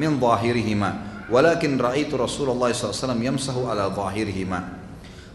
min 0.00 0.16
zahirihima. 0.16 0.90
Walakin 1.28 1.76
ra'aitu 1.76 2.16
Rasulullah 2.16 2.72
SAW 2.72 3.20
yamsahu 3.20 3.68
ala 3.68 3.92
zahirihima. 3.92 4.80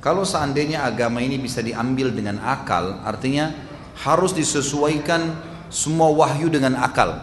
Kalau 0.01 0.25
seandainya 0.25 0.81
agama 0.81 1.21
ini 1.21 1.38
bisa 1.38 1.61
diambil 1.61 2.09
dengan 2.09 2.42
akal 2.42 3.01
artinya 3.06 3.54
harus 4.01 4.33
disesuaikan 4.33 5.38
semua 5.70 6.09
wahyu 6.09 6.50
dengan 6.50 6.82
akal. 6.82 7.22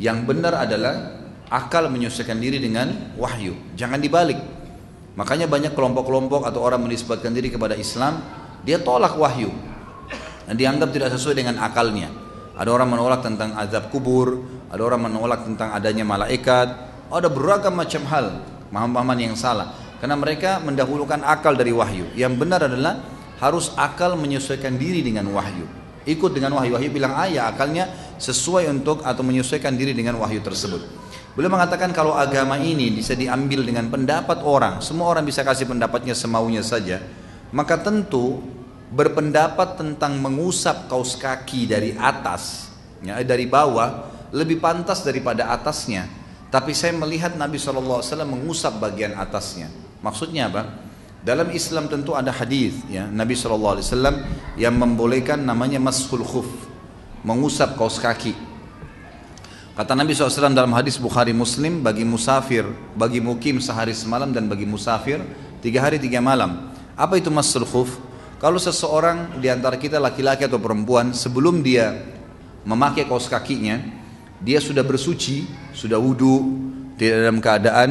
Yang 0.00 0.18
benar 0.24 0.56
adalah 0.56 1.20
akal 1.52 1.92
menyesuaikan 1.92 2.40
diri 2.40 2.58
dengan 2.58 3.12
wahyu. 3.20 3.52
Jangan 3.76 4.00
dibalik. 4.00 4.40
Makanya 5.12 5.44
banyak 5.44 5.76
kelompok-kelompok 5.76 6.48
atau 6.48 6.64
orang 6.64 6.80
menisbatkan 6.80 7.36
diri 7.36 7.52
kepada 7.52 7.76
Islam 7.76 8.24
dia 8.64 8.80
tolak 8.80 9.14
wahyu. 9.14 9.52
Dan 10.48 10.58
dianggap 10.58 10.90
tidak 10.90 11.14
sesuai 11.14 11.38
dengan 11.38 11.62
akalnya 11.62 12.31
ada 12.52 12.68
orang 12.68 12.88
menolak 12.92 13.24
tentang 13.24 13.56
azab 13.56 13.88
kubur 13.88 14.40
ada 14.72 14.88
orang 14.88 15.04
menolak 15.04 15.44
tentang 15.44 15.68
adanya 15.76 16.00
malaikat. 16.00 16.72
Ada 17.12 17.28
beragam 17.28 17.76
macam 17.76 18.08
hal 18.08 18.40
pemahaman 18.72 19.18
yang 19.20 19.36
salah. 19.36 19.76
Karena 20.00 20.16
mereka 20.16 20.64
mendahulukan 20.64 21.20
akal 21.20 21.52
dari 21.52 21.76
wahyu. 21.76 22.08
Yang 22.16 22.32
benar 22.40 22.64
adalah 22.64 23.04
harus 23.36 23.76
akal 23.76 24.16
menyesuaikan 24.16 24.80
diri 24.80 25.04
dengan 25.04 25.28
wahyu. 25.28 25.68
Ikut 26.08 26.32
dengan 26.32 26.56
wahyu. 26.56 26.80
Wahyu 26.80 26.88
bilang 26.88 27.12
ah 27.12 27.28
ya 27.28 27.52
akalnya 27.52 28.16
sesuai 28.16 28.64
untuk 28.72 29.04
atau 29.04 29.20
menyesuaikan 29.20 29.76
diri 29.76 29.92
dengan 29.92 30.16
wahyu 30.16 30.40
tersebut. 30.40 30.80
Beliau 31.36 31.52
mengatakan 31.52 31.92
kalau 31.92 32.16
agama 32.16 32.56
ini 32.56 32.88
bisa 32.96 33.12
diambil 33.12 33.64
dengan 33.68 33.92
pendapat 33.92 34.40
orang, 34.40 34.80
semua 34.80 35.12
orang 35.12 35.24
bisa 35.24 35.40
kasih 35.40 35.64
pendapatnya 35.64 36.12
semaunya 36.12 36.60
saja, 36.60 37.00
maka 37.56 37.80
tentu 37.80 38.40
berpendapat 38.92 39.80
tentang 39.80 40.20
mengusap 40.20 40.86
kaos 40.92 41.16
kaki 41.16 41.64
dari 41.64 41.96
atas, 41.96 42.68
ya, 43.00 43.16
dari 43.24 43.48
bawah, 43.48 44.12
lebih 44.36 44.60
pantas 44.60 45.00
daripada 45.00 45.48
atasnya. 45.48 46.06
Tapi 46.52 46.76
saya 46.76 46.92
melihat 46.92 47.32
Nabi 47.32 47.56
SAW 47.56 48.04
mengusap 48.28 48.76
bagian 48.76 49.16
atasnya. 49.16 49.72
Maksudnya 50.04 50.52
apa? 50.52 50.68
Dalam 51.24 51.48
Islam 51.54 51.86
tentu 51.86 52.18
ada 52.18 52.34
hadis 52.34 52.74
ya 52.90 53.06
Nabi 53.06 53.38
SAW 53.38 53.78
yang 54.58 54.74
membolehkan 54.74 55.38
namanya 55.40 55.80
mashul 55.80 56.26
khuf, 56.26 56.50
mengusap 57.24 57.78
kaos 57.80 57.96
kaki. 57.96 58.36
Kata 59.72 59.96
Nabi 59.96 60.12
SAW 60.12 60.52
dalam 60.52 60.76
hadis 60.76 61.00
Bukhari 61.00 61.32
Muslim 61.32 61.80
bagi 61.80 62.04
musafir, 62.04 62.68
bagi 62.92 63.24
mukim 63.24 63.56
sehari 63.56 63.96
semalam 63.96 64.28
dan 64.36 64.44
bagi 64.44 64.68
musafir 64.68 65.24
tiga 65.64 65.80
hari 65.80 65.96
tiga 65.96 66.20
malam. 66.20 66.74
Apa 66.92 67.16
itu 67.16 67.32
masul 67.32 67.64
khuf? 67.64 68.11
Kalau 68.42 68.58
seseorang 68.58 69.38
di 69.38 69.46
antara 69.46 69.78
kita 69.78 70.02
laki-laki 70.02 70.42
atau 70.50 70.58
perempuan 70.58 71.14
sebelum 71.14 71.62
dia 71.62 71.94
memakai 72.66 73.06
kaos 73.06 73.30
kakinya, 73.30 73.78
dia 74.42 74.58
sudah 74.58 74.82
bersuci, 74.82 75.46
sudah 75.70 76.02
wudhu, 76.02 76.50
tidak 76.98 77.22
dalam 77.22 77.38
keadaan 77.38 77.90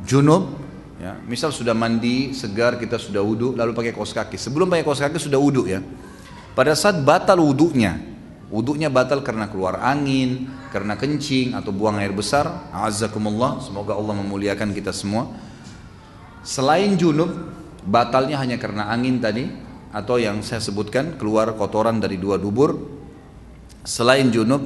junub, 0.00 0.48
ya, 0.96 1.20
misal 1.28 1.52
sudah 1.52 1.76
mandi 1.76 2.32
segar 2.32 2.80
kita 2.80 2.96
sudah 2.96 3.20
wudhu 3.20 3.52
lalu 3.52 3.76
pakai 3.76 3.92
kaos 3.92 4.16
kaki. 4.16 4.40
Sebelum 4.40 4.72
pakai 4.72 4.80
kaos 4.80 5.04
kaki 5.04 5.20
sudah 5.20 5.36
wudhu 5.36 5.68
ya. 5.68 5.84
Pada 6.56 6.72
saat 6.72 6.96
batal 7.04 7.44
wudhunya, 7.44 8.12
Wudhunya 8.52 8.92
batal 8.92 9.24
karena 9.24 9.48
keluar 9.48 9.80
angin, 9.80 10.52
karena 10.68 10.92
kencing 10.92 11.56
atau 11.56 11.72
buang 11.72 11.96
air 11.96 12.12
besar. 12.12 12.68
Azakumullah, 12.68 13.64
semoga 13.64 13.96
Allah 13.96 14.12
memuliakan 14.20 14.76
kita 14.76 14.92
semua. 14.92 15.32
Selain 16.44 16.92
junub, 17.00 17.32
batalnya 17.88 18.36
hanya 18.36 18.60
karena 18.60 18.92
angin 18.92 19.24
tadi 19.24 19.71
atau 19.92 20.16
yang 20.16 20.40
saya 20.40 20.58
sebutkan 20.58 21.20
keluar 21.20 21.52
kotoran 21.54 22.00
dari 22.00 22.16
dua 22.16 22.40
dubur. 22.40 22.74
Selain 23.84 24.24
junub, 24.32 24.64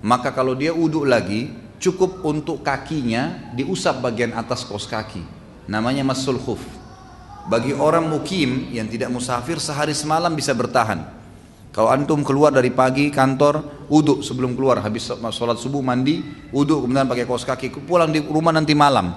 maka 0.00 0.30
kalau 0.30 0.54
dia 0.54 0.70
wudhu 0.70 1.02
lagi 1.02 1.50
cukup 1.82 2.22
untuk 2.22 2.62
kakinya 2.62 3.50
diusap 3.58 3.98
bagian 3.98 4.32
atas 4.38 4.62
kos 4.62 4.86
kaki. 4.86 5.20
Namanya 5.66 6.06
masul 6.06 6.38
khuf. 6.38 6.62
Bagi 7.48 7.74
orang 7.74 8.06
mukim 8.06 8.70
yang 8.70 8.86
tidak 8.86 9.10
musafir 9.10 9.58
sehari 9.58 9.96
semalam 9.96 10.30
bisa 10.36 10.54
bertahan. 10.54 11.18
Kalau 11.72 11.88
antum 11.92 12.20
keluar 12.24 12.52
dari 12.52 12.72
pagi 12.72 13.08
kantor, 13.08 13.86
wudhu 13.88 14.20
sebelum 14.20 14.56
keluar, 14.56 14.80
habis 14.84 15.08
sholat 15.08 15.56
subuh 15.56 15.80
mandi, 15.80 16.20
wudhu 16.52 16.84
kemudian 16.84 17.08
pakai 17.08 17.24
kaos 17.24 17.44
kaki, 17.44 17.72
pulang 17.84 18.12
di 18.12 18.20
rumah 18.24 18.52
nanti 18.52 18.76
malam. 18.76 19.16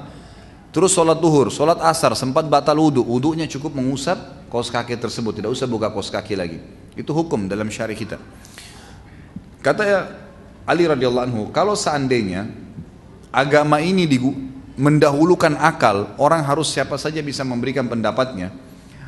Terus 0.72 0.96
sholat 0.96 1.20
duhur, 1.20 1.52
sholat 1.52 1.80
asar, 1.84 2.16
sempat 2.16 2.48
batal 2.48 2.80
wudhu, 2.80 3.04
wudhunya 3.04 3.48
cukup 3.52 3.76
mengusap 3.76 4.41
kaos 4.52 4.68
kaki 4.68 5.00
tersebut, 5.00 5.40
tidak 5.40 5.56
usah 5.56 5.66
buka 5.66 5.88
kaos 5.88 6.12
kaki 6.12 6.36
lagi. 6.36 6.60
Itu 6.94 7.16
hukum 7.16 7.48
dalam 7.48 7.72
syari 7.72 7.96
kita. 7.96 8.20
Kata 9.64 9.84
ya 9.88 10.00
Ali 10.68 10.86
radhiyallahu 10.86 11.26
anhu, 11.26 11.44
kalau 11.56 11.74
seandainya 11.74 12.52
agama 13.32 13.80
ini 13.80 14.06
mendahulukan 14.76 15.56
akal, 15.58 16.14
orang 16.20 16.44
harus 16.44 16.70
siapa 16.70 17.00
saja 17.00 17.24
bisa 17.24 17.48
memberikan 17.48 17.88
pendapatnya, 17.88 18.52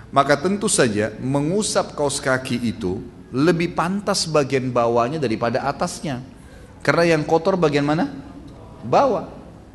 maka 0.09 0.39
tentu 0.39 0.71
saja 0.71 1.11
mengusap 1.19 1.93
kaos 1.93 2.23
kaki 2.23 2.57
itu 2.63 3.03
lebih 3.33 3.73
pantas 3.73 4.29
bagian 4.29 4.69
bawahnya 4.69 5.17
daripada 5.17 5.65
atasnya. 5.65 6.21
Karena 6.85 7.17
yang 7.17 7.25
kotor 7.25 7.57
bagian 7.57 7.83
mana? 7.83 8.13
Bawah. 8.85 9.31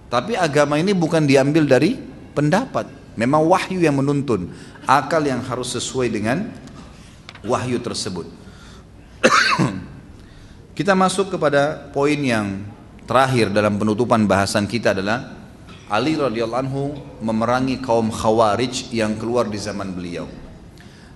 Tapi 0.08 0.38
agama 0.38 0.78
ini 0.78 0.94
bukan 0.94 1.26
diambil 1.26 1.66
dari 1.66 1.98
pendapat. 2.32 2.86
Memang 3.18 3.50
wahyu 3.50 3.82
yang 3.82 3.98
menuntun. 3.98 4.54
Akal 4.88 5.28
yang 5.28 5.44
harus 5.44 5.76
sesuai 5.76 6.08
dengan 6.08 6.48
wahyu 7.44 7.76
tersebut. 7.76 8.24
kita 10.78 10.96
masuk 10.96 11.36
kepada 11.36 11.92
poin 11.92 12.16
yang 12.16 12.64
terakhir 13.04 13.52
dalam 13.52 13.76
penutupan 13.76 14.24
bahasan 14.24 14.64
kita 14.64 14.96
adalah 14.96 15.36
Ali 15.88 16.16
radhiyallahu 16.16 16.62
anhu 16.64 16.96
memerangi 17.24 17.80
kaum 17.80 18.12
khawarij 18.12 18.92
yang 18.92 19.16
keluar 19.16 19.48
di 19.48 19.56
zaman 19.56 19.92
beliau. 19.92 20.28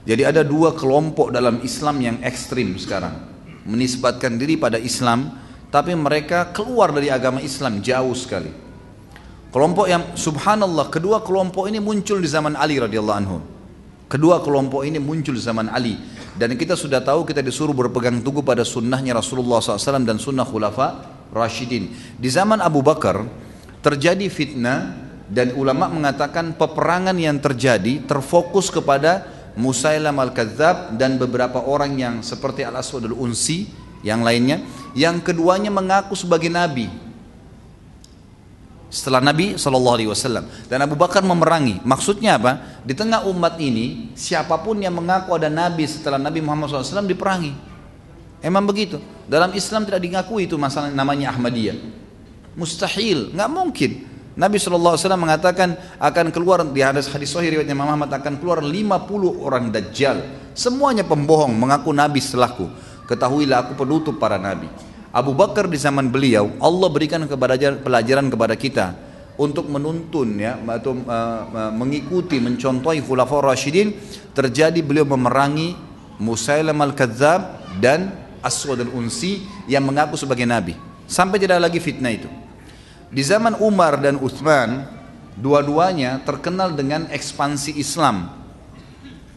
Jadi 0.08 0.24
ada 0.24 0.42
dua 0.42 0.72
kelompok 0.72 1.28
dalam 1.28 1.60
Islam 1.60 2.00
yang 2.00 2.16
ekstrim 2.24 2.74
sekarang. 2.80 3.12
Menisbatkan 3.68 4.40
diri 4.40 4.56
pada 4.56 4.80
Islam, 4.80 5.32
tapi 5.68 5.92
mereka 5.94 6.50
keluar 6.50 6.90
dari 6.90 7.12
agama 7.12 7.38
Islam 7.44 7.84
jauh 7.84 8.16
sekali. 8.16 8.50
Kelompok 9.52 9.86
yang 9.86 10.16
subhanallah, 10.16 10.88
kedua 10.88 11.20
kelompok 11.20 11.68
ini 11.68 11.76
muncul 11.76 12.18
di 12.18 12.26
zaman 12.26 12.56
Ali 12.56 12.80
radhiyallahu 12.80 13.20
anhu. 13.20 13.51
Kedua 14.12 14.44
kelompok 14.44 14.84
ini 14.84 15.00
muncul 15.00 15.40
zaman 15.40 15.72
Ali. 15.72 15.96
Dan 16.36 16.52
kita 16.60 16.76
sudah 16.76 17.00
tahu 17.00 17.24
kita 17.24 17.40
disuruh 17.40 17.72
berpegang 17.72 18.20
teguh 18.20 18.44
pada 18.44 18.60
sunnahnya 18.60 19.16
Rasulullah 19.16 19.64
SAW 19.64 20.04
dan 20.04 20.20
sunnah 20.20 20.44
khulafa 20.44 21.00
Rashidin. 21.32 21.88
Di 22.20 22.28
zaman 22.28 22.60
Abu 22.60 22.84
Bakar 22.84 23.24
terjadi 23.80 24.28
fitnah 24.28 25.00
dan 25.32 25.56
ulama 25.56 25.88
mengatakan 25.88 26.52
peperangan 26.60 27.16
yang 27.16 27.40
terjadi 27.40 28.04
terfokus 28.04 28.68
kepada 28.68 29.32
Musailam 29.56 30.20
al-Kadzab 30.20 31.00
dan 31.00 31.16
beberapa 31.16 31.64
orang 31.64 31.96
yang 31.96 32.14
seperti 32.20 32.68
Al-Aswad 32.68 33.08
al-Unsi 33.08 33.68
yang 34.04 34.20
lainnya 34.20 34.60
yang 34.92 35.24
keduanya 35.24 35.72
mengaku 35.72 36.12
sebagai 36.12 36.52
nabi 36.52 36.88
setelah 38.92 39.24
Nabi 39.24 39.56
Shallallahu 39.56 39.96
Alaihi 39.96 40.10
Wasallam. 40.12 40.44
Dan 40.68 40.84
Abu 40.84 41.00
Bakar 41.00 41.24
memerangi. 41.24 41.80
Maksudnya 41.80 42.36
apa? 42.36 42.84
Di 42.84 42.92
tengah 42.92 43.24
umat 43.24 43.56
ini 43.56 44.12
siapa 44.12 44.60
pun 44.60 44.76
yang 44.76 44.92
mengaku 44.92 45.32
ada 45.32 45.48
Nabi 45.48 45.88
setelah 45.88 46.20
Nabi 46.20 46.44
Muhammad 46.44 46.68
SAW 46.68 47.08
diperangi. 47.08 47.56
Emang 48.44 48.68
begitu? 48.68 49.00
Dalam 49.24 49.56
Islam 49.56 49.88
tidak 49.88 50.04
diakui 50.04 50.44
itu 50.44 50.60
masalah 50.60 50.92
namanya 50.92 51.32
Ahmadiyah. 51.32 51.80
Mustahil. 52.52 53.32
Nggak 53.32 53.48
mungkin. 53.48 53.90
Nabi 54.32 54.56
SAW 54.56 54.96
mengatakan 55.16 55.76
akan 56.00 56.26
keluar 56.32 56.64
di 56.64 56.80
hadis 56.80 57.08
hadis 57.08 57.32
sahih 57.32 57.56
riwayatnya 57.56 57.76
Muhammad 57.76 58.12
akan 58.12 58.40
keluar 58.40 58.60
50 58.60 59.08
orang 59.40 59.68
dajjal. 59.72 60.24
Semuanya 60.52 61.04
pembohong 61.04 61.52
mengaku 61.52 61.92
nabi 61.96 62.20
setelahku. 62.20 62.68
Ketahuilah 63.08 63.68
aku 63.68 63.72
penutup 63.84 64.16
para 64.16 64.40
nabi. 64.40 64.68
Abu 65.12 65.36
Bakar 65.36 65.68
di 65.68 65.76
zaman 65.76 66.08
beliau 66.08 66.56
Allah 66.56 66.88
berikan 66.88 67.20
kepada 67.28 67.54
pelajaran 67.76 68.32
kepada 68.32 68.56
kita 68.56 68.86
untuk 69.36 69.68
menuntun 69.68 70.40
ya 70.40 70.56
atau 70.56 70.96
uh, 71.04 71.72
mengikuti 71.72 72.40
mencontohi 72.40 73.04
khulafaur 73.04 73.44
rasyidin 73.44 73.92
terjadi 74.32 74.80
beliau 74.80 75.04
memerangi 75.04 75.76
Musailam 76.20 76.78
al-Kadzab 76.80 77.60
dan 77.82 78.12
Aswad 78.44 78.82
al-Unsi 78.82 79.42
yang 79.70 79.86
mengaku 79.86 80.14
sebagai 80.18 80.44
nabi. 80.46 80.74
Sampai 81.08 81.38
tidak 81.42 81.62
lagi 81.62 81.82
fitnah 81.82 82.12
itu. 82.14 82.30
Di 83.12 83.20
zaman 83.20 83.58
Umar 83.60 84.00
dan 84.00 84.16
Uthman, 84.16 84.86
dua-duanya 85.36 86.22
terkenal 86.24 86.72
dengan 86.72 87.10
ekspansi 87.10 87.76
Islam. 87.76 88.30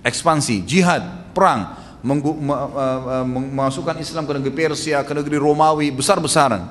Ekspansi, 0.05 0.63
jihad, 0.63 1.33
perang, 1.33 1.73
memasukkan 2.05 3.97
Islam 3.97 4.29
ke 4.29 4.33
negeri 4.37 4.53
Persia, 4.53 5.01
ke 5.01 5.17
negeri 5.17 5.41
Romawi, 5.41 5.89
besar-besaran. 5.89 6.69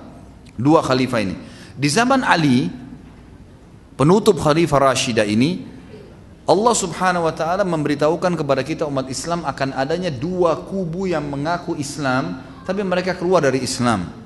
Dua 0.54 0.78
khalifah 0.78 1.18
ini. 1.18 1.34
Di 1.74 1.90
zaman 1.90 2.22
Ali, 2.22 2.70
penutup 3.98 4.38
khalifah 4.38 4.94
Rashidah 4.94 5.26
ini, 5.26 5.66
Allah 6.46 6.74
subhanahu 6.76 7.26
wa 7.26 7.34
ta'ala 7.34 7.66
memberitahukan 7.66 8.38
kepada 8.38 8.62
kita 8.62 8.86
umat 8.86 9.10
Islam 9.10 9.42
akan 9.42 9.74
adanya 9.74 10.14
dua 10.14 10.54
kubu 10.62 11.10
yang 11.10 11.26
mengaku 11.26 11.74
Islam, 11.74 12.38
tapi 12.62 12.86
mereka 12.86 13.18
keluar 13.18 13.42
dari 13.42 13.58
Islam. 13.64 14.22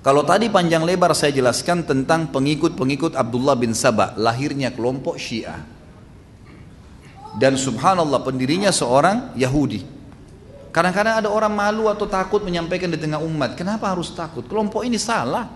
Kalau 0.00 0.22
tadi 0.22 0.46
panjang 0.46 0.86
lebar 0.86 1.10
saya 1.18 1.34
jelaskan 1.34 1.82
tentang 1.82 2.30
pengikut-pengikut 2.30 3.18
Abdullah 3.18 3.58
bin 3.58 3.74
Sabah, 3.74 4.14
lahirnya 4.14 4.70
kelompok 4.70 5.18
Syiah. 5.18 5.75
Dan 7.36 7.60
subhanallah 7.60 8.24
pendirinya 8.24 8.72
seorang 8.72 9.36
Yahudi. 9.36 9.84
Kadang-kadang 10.72 11.24
ada 11.24 11.28
orang 11.32 11.52
malu 11.52 11.88
atau 11.88 12.04
takut 12.04 12.44
menyampaikan 12.44 12.92
di 12.92 13.00
tengah 13.00 13.20
umat. 13.20 13.56
Kenapa 13.56 13.88
harus 13.92 14.12
takut? 14.12 14.44
Kelompok 14.44 14.84
ini 14.84 15.00
salah. 15.00 15.48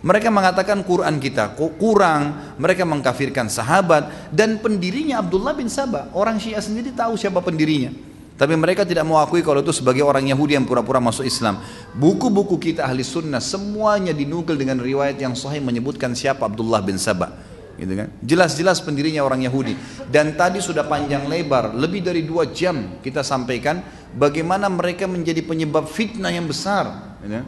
Mereka 0.00 0.32
mengatakan 0.32 0.80
Quran 0.80 1.20
kita 1.20 1.52
kurang, 1.54 2.56
mereka 2.56 2.88
mengkafirkan 2.88 3.52
sahabat 3.52 4.32
dan 4.32 4.56
pendirinya 4.58 5.20
Abdullah 5.20 5.52
bin 5.52 5.68
Sabah. 5.68 6.08
Orang 6.16 6.40
Syiah 6.40 6.64
sendiri 6.64 6.90
tahu 6.90 7.20
siapa 7.20 7.44
pendirinya. 7.44 7.92
Tapi 8.40 8.56
mereka 8.56 8.88
tidak 8.88 9.04
mau 9.04 9.20
akui 9.20 9.44
kalau 9.44 9.60
itu 9.60 9.68
sebagai 9.68 10.00
orang 10.00 10.24
Yahudi 10.24 10.56
yang 10.56 10.64
pura-pura 10.64 10.96
masuk 10.96 11.28
Islam. 11.28 11.60
Buku-buku 11.92 12.56
kita 12.56 12.88
ahli 12.88 13.04
sunnah 13.04 13.44
semuanya 13.44 14.16
dinukil 14.16 14.56
dengan 14.56 14.80
riwayat 14.80 15.20
yang 15.20 15.36
sahih 15.36 15.60
menyebutkan 15.60 16.16
siapa 16.16 16.48
Abdullah 16.48 16.80
bin 16.80 16.96
Sabah. 16.96 17.49
Gitu 17.76 17.92
kan? 17.94 18.08
Jelas-jelas 18.24 18.80
pendirinya 18.82 19.22
orang 19.22 19.44
Yahudi. 19.44 19.76
Dan 20.08 20.34
tadi 20.34 20.58
sudah 20.58 20.86
panjang 20.88 21.28
lebar, 21.30 21.74
lebih 21.74 22.02
dari 22.02 22.26
dua 22.26 22.50
jam 22.50 22.98
kita 23.04 23.20
sampaikan 23.22 23.82
bagaimana 24.16 24.66
mereka 24.66 25.06
menjadi 25.10 25.44
penyebab 25.44 25.86
fitnah 25.86 26.32
yang 26.32 26.48
besar. 26.48 27.18
Gitu 27.22 27.34
kan? 27.40 27.46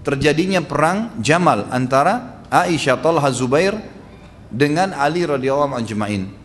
Terjadinya 0.00 0.64
perang 0.64 1.18
Jamal 1.20 1.68
antara 1.68 2.44
Aisyah 2.48 2.98
Talha 3.04 3.28
Zubair 3.30 3.76
dengan 4.48 4.96
Ali 4.96 5.22
radhiyallahu 5.28 5.76
anhu 5.76 6.40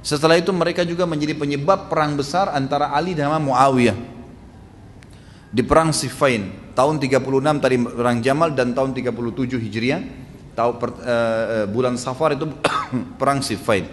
setelah 0.00 0.40
itu 0.40 0.48
mereka 0.56 0.80
juga 0.80 1.04
menjadi 1.04 1.36
penyebab 1.36 1.92
perang 1.92 2.16
besar 2.16 2.48
antara 2.56 2.88
Ali 2.96 3.12
dan 3.12 3.28
Muawiyah. 3.36 3.96
Di 5.50 5.60
perang 5.60 5.92
Siffin 5.92 6.72
tahun 6.72 6.96
36 6.96 7.20
tadi 7.60 7.76
perang 7.76 8.18
Jamal 8.24 8.56
dan 8.56 8.72
tahun 8.72 8.96
37 8.96 9.60
Hijriah 9.60 10.00
tahu 10.54 10.70
per, 10.76 10.90
uh, 11.00 11.64
bulan 11.70 11.94
Safar 11.96 12.34
itu 12.34 12.46
perang 13.20 13.40
Siffin. 13.44 13.86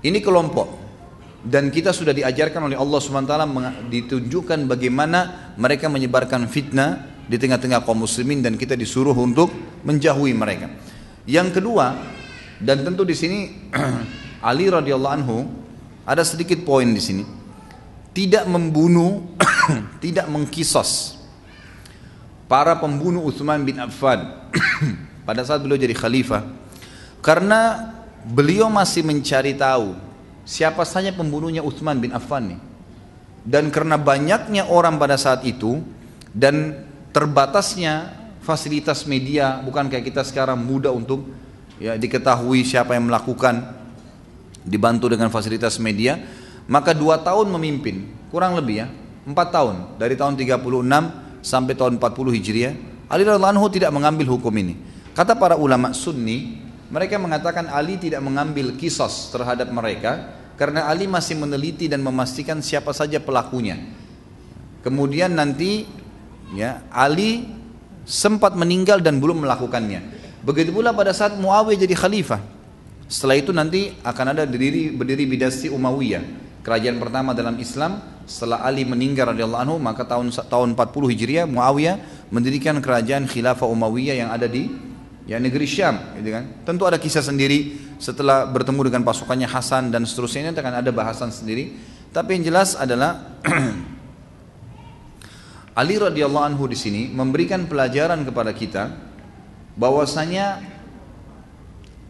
Ini 0.00 0.18
kelompok 0.24 0.80
dan 1.40 1.72
kita 1.72 1.92
sudah 1.92 2.12
diajarkan 2.12 2.68
oleh 2.68 2.76
Allah 2.76 3.00
SWT 3.00 3.34
ditunjukkan 3.88 4.68
bagaimana 4.68 5.52
mereka 5.56 5.88
menyebarkan 5.88 6.44
fitnah 6.48 7.24
di 7.24 7.40
tengah-tengah 7.40 7.84
kaum 7.84 8.04
muslimin 8.04 8.44
dan 8.44 8.60
kita 8.60 8.76
disuruh 8.76 9.16
untuk 9.16 9.48
menjauhi 9.84 10.36
mereka. 10.36 10.68
Yang 11.24 11.60
kedua, 11.60 11.96
dan 12.60 12.84
tentu 12.84 13.08
di 13.08 13.16
sini 13.16 13.70
Ali 14.48 14.68
radhiyallahu 14.68 15.14
anhu 15.20 15.48
ada 16.04 16.24
sedikit 16.24 16.64
poin 16.64 16.88
di 16.88 17.00
sini. 17.00 17.24
Tidak 18.10 18.44
membunuh, 18.50 19.36
tidak 20.04 20.26
mengkisos 20.28 21.20
para 22.50 22.74
pembunuh 22.76 23.22
Utsman 23.22 23.62
bin 23.62 23.78
Affan 23.78 24.39
pada 25.28 25.42
saat 25.46 25.62
beliau 25.62 25.78
jadi 25.78 25.94
khalifah 25.94 26.42
karena 27.20 27.92
beliau 28.24 28.68
masih 28.72 29.04
mencari 29.04 29.56
tahu 29.56 29.96
siapa 30.44 30.82
saja 30.82 31.12
pembunuhnya 31.14 31.62
Utsman 31.62 32.00
bin 32.00 32.10
Affan 32.10 32.56
nih. 32.56 32.60
Dan 33.40 33.72
karena 33.72 33.96
banyaknya 33.96 34.68
orang 34.68 35.00
pada 35.00 35.16
saat 35.16 35.40
itu 35.48 35.80
dan 36.36 36.84
terbatasnya 37.16 38.12
fasilitas 38.44 39.08
media 39.08 39.64
bukan 39.64 39.88
kayak 39.88 40.12
kita 40.12 40.22
sekarang 40.26 40.60
mudah 40.60 40.92
untuk 40.92 41.24
ya 41.80 41.96
diketahui 41.96 42.60
siapa 42.68 42.92
yang 42.92 43.08
melakukan 43.08 43.64
dibantu 44.60 45.08
dengan 45.08 45.32
fasilitas 45.32 45.80
media 45.80 46.20
maka 46.68 46.92
dua 46.92 47.16
tahun 47.16 47.48
memimpin 47.48 48.04
kurang 48.28 48.60
lebih 48.60 48.84
ya 48.84 48.86
empat 49.24 49.48
tahun 49.48 49.76
dari 49.96 50.14
tahun 50.20 50.36
36 50.36 50.60
sampai 51.40 51.72
tahun 51.72 51.96
40 51.96 52.36
Hijriah 52.36 52.74
Ali 53.10 53.26
radhiallahu 53.26 53.58
anhu 53.58 53.66
tidak 53.74 53.90
mengambil 53.90 54.38
hukum 54.38 54.54
ini. 54.54 54.78
Kata 55.18 55.34
para 55.34 55.58
ulama 55.58 55.90
sunni 55.90 56.62
mereka 56.94 57.18
mengatakan 57.18 57.66
Ali 57.66 57.98
tidak 57.98 58.22
mengambil 58.22 58.78
kisos 58.78 59.34
terhadap 59.34 59.66
mereka 59.74 60.38
karena 60.54 60.86
Ali 60.86 61.10
masih 61.10 61.34
meneliti 61.34 61.90
dan 61.90 62.06
memastikan 62.06 62.62
siapa 62.62 62.94
saja 62.94 63.18
pelakunya. 63.18 63.78
Kemudian 64.86 65.34
nanti 65.34 65.90
ya 66.54 66.86
Ali 66.94 67.50
sempat 68.06 68.54
meninggal 68.54 69.02
dan 69.02 69.18
belum 69.18 69.42
melakukannya. 69.42 70.22
Begitu 70.46 70.72
pula 70.72 70.94
pada 70.94 71.10
saat 71.12 71.36
Muawiyah 71.36 71.78
jadi 71.84 71.94
khalifah. 71.98 72.40
Setelah 73.10 73.36
itu 73.42 73.50
nanti 73.50 73.90
akan 74.06 74.26
ada 74.38 74.46
berdiri 74.46 74.94
berdiri 74.94 75.26
bidasi 75.26 75.66
Umayyah, 75.66 76.22
kerajaan 76.60 77.00
pertama 77.00 77.32
dalam 77.32 77.56
Islam 77.56 78.20
setelah 78.28 78.62
Ali 78.62 78.86
meninggal 78.86 79.34
radhiyallahu 79.34 79.62
anhu 79.64 79.76
maka 79.82 80.06
tahun 80.06 80.30
tahun 80.30 80.78
40 80.78 81.12
Hijriah 81.16 81.44
Muawiyah 81.50 81.96
mendirikan 82.30 82.78
kerajaan 82.78 83.26
khilafah 83.26 83.66
Umayyah 83.66 84.22
yang 84.22 84.30
ada 84.30 84.46
di 84.46 84.70
ya 85.26 85.42
negeri 85.42 85.66
Syam 85.66 85.98
gitu 86.20 86.30
kan. 86.30 86.44
Tentu 86.62 86.86
ada 86.86 87.00
kisah 87.00 87.24
sendiri 87.24 87.90
setelah 87.98 88.46
bertemu 88.48 88.92
dengan 88.92 89.02
pasukannya 89.04 89.48
Hasan 89.50 89.90
dan 89.90 90.06
seterusnya 90.06 90.46
ini 90.46 90.50
akan 90.54 90.74
ada 90.80 90.90
bahasan 90.94 91.34
sendiri. 91.34 91.74
Tapi 92.10 92.38
yang 92.38 92.50
jelas 92.50 92.74
adalah 92.74 93.38
Ali 95.80 95.96
radhiyallahu 95.96 96.46
anhu 96.54 96.66
di 96.66 96.74
sini 96.74 97.06
memberikan 97.10 97.70
pelajaran 97.70 98.26
kepada 98.26 98.50
kita 98.50 98.90
bahwasanya 99.78 100.60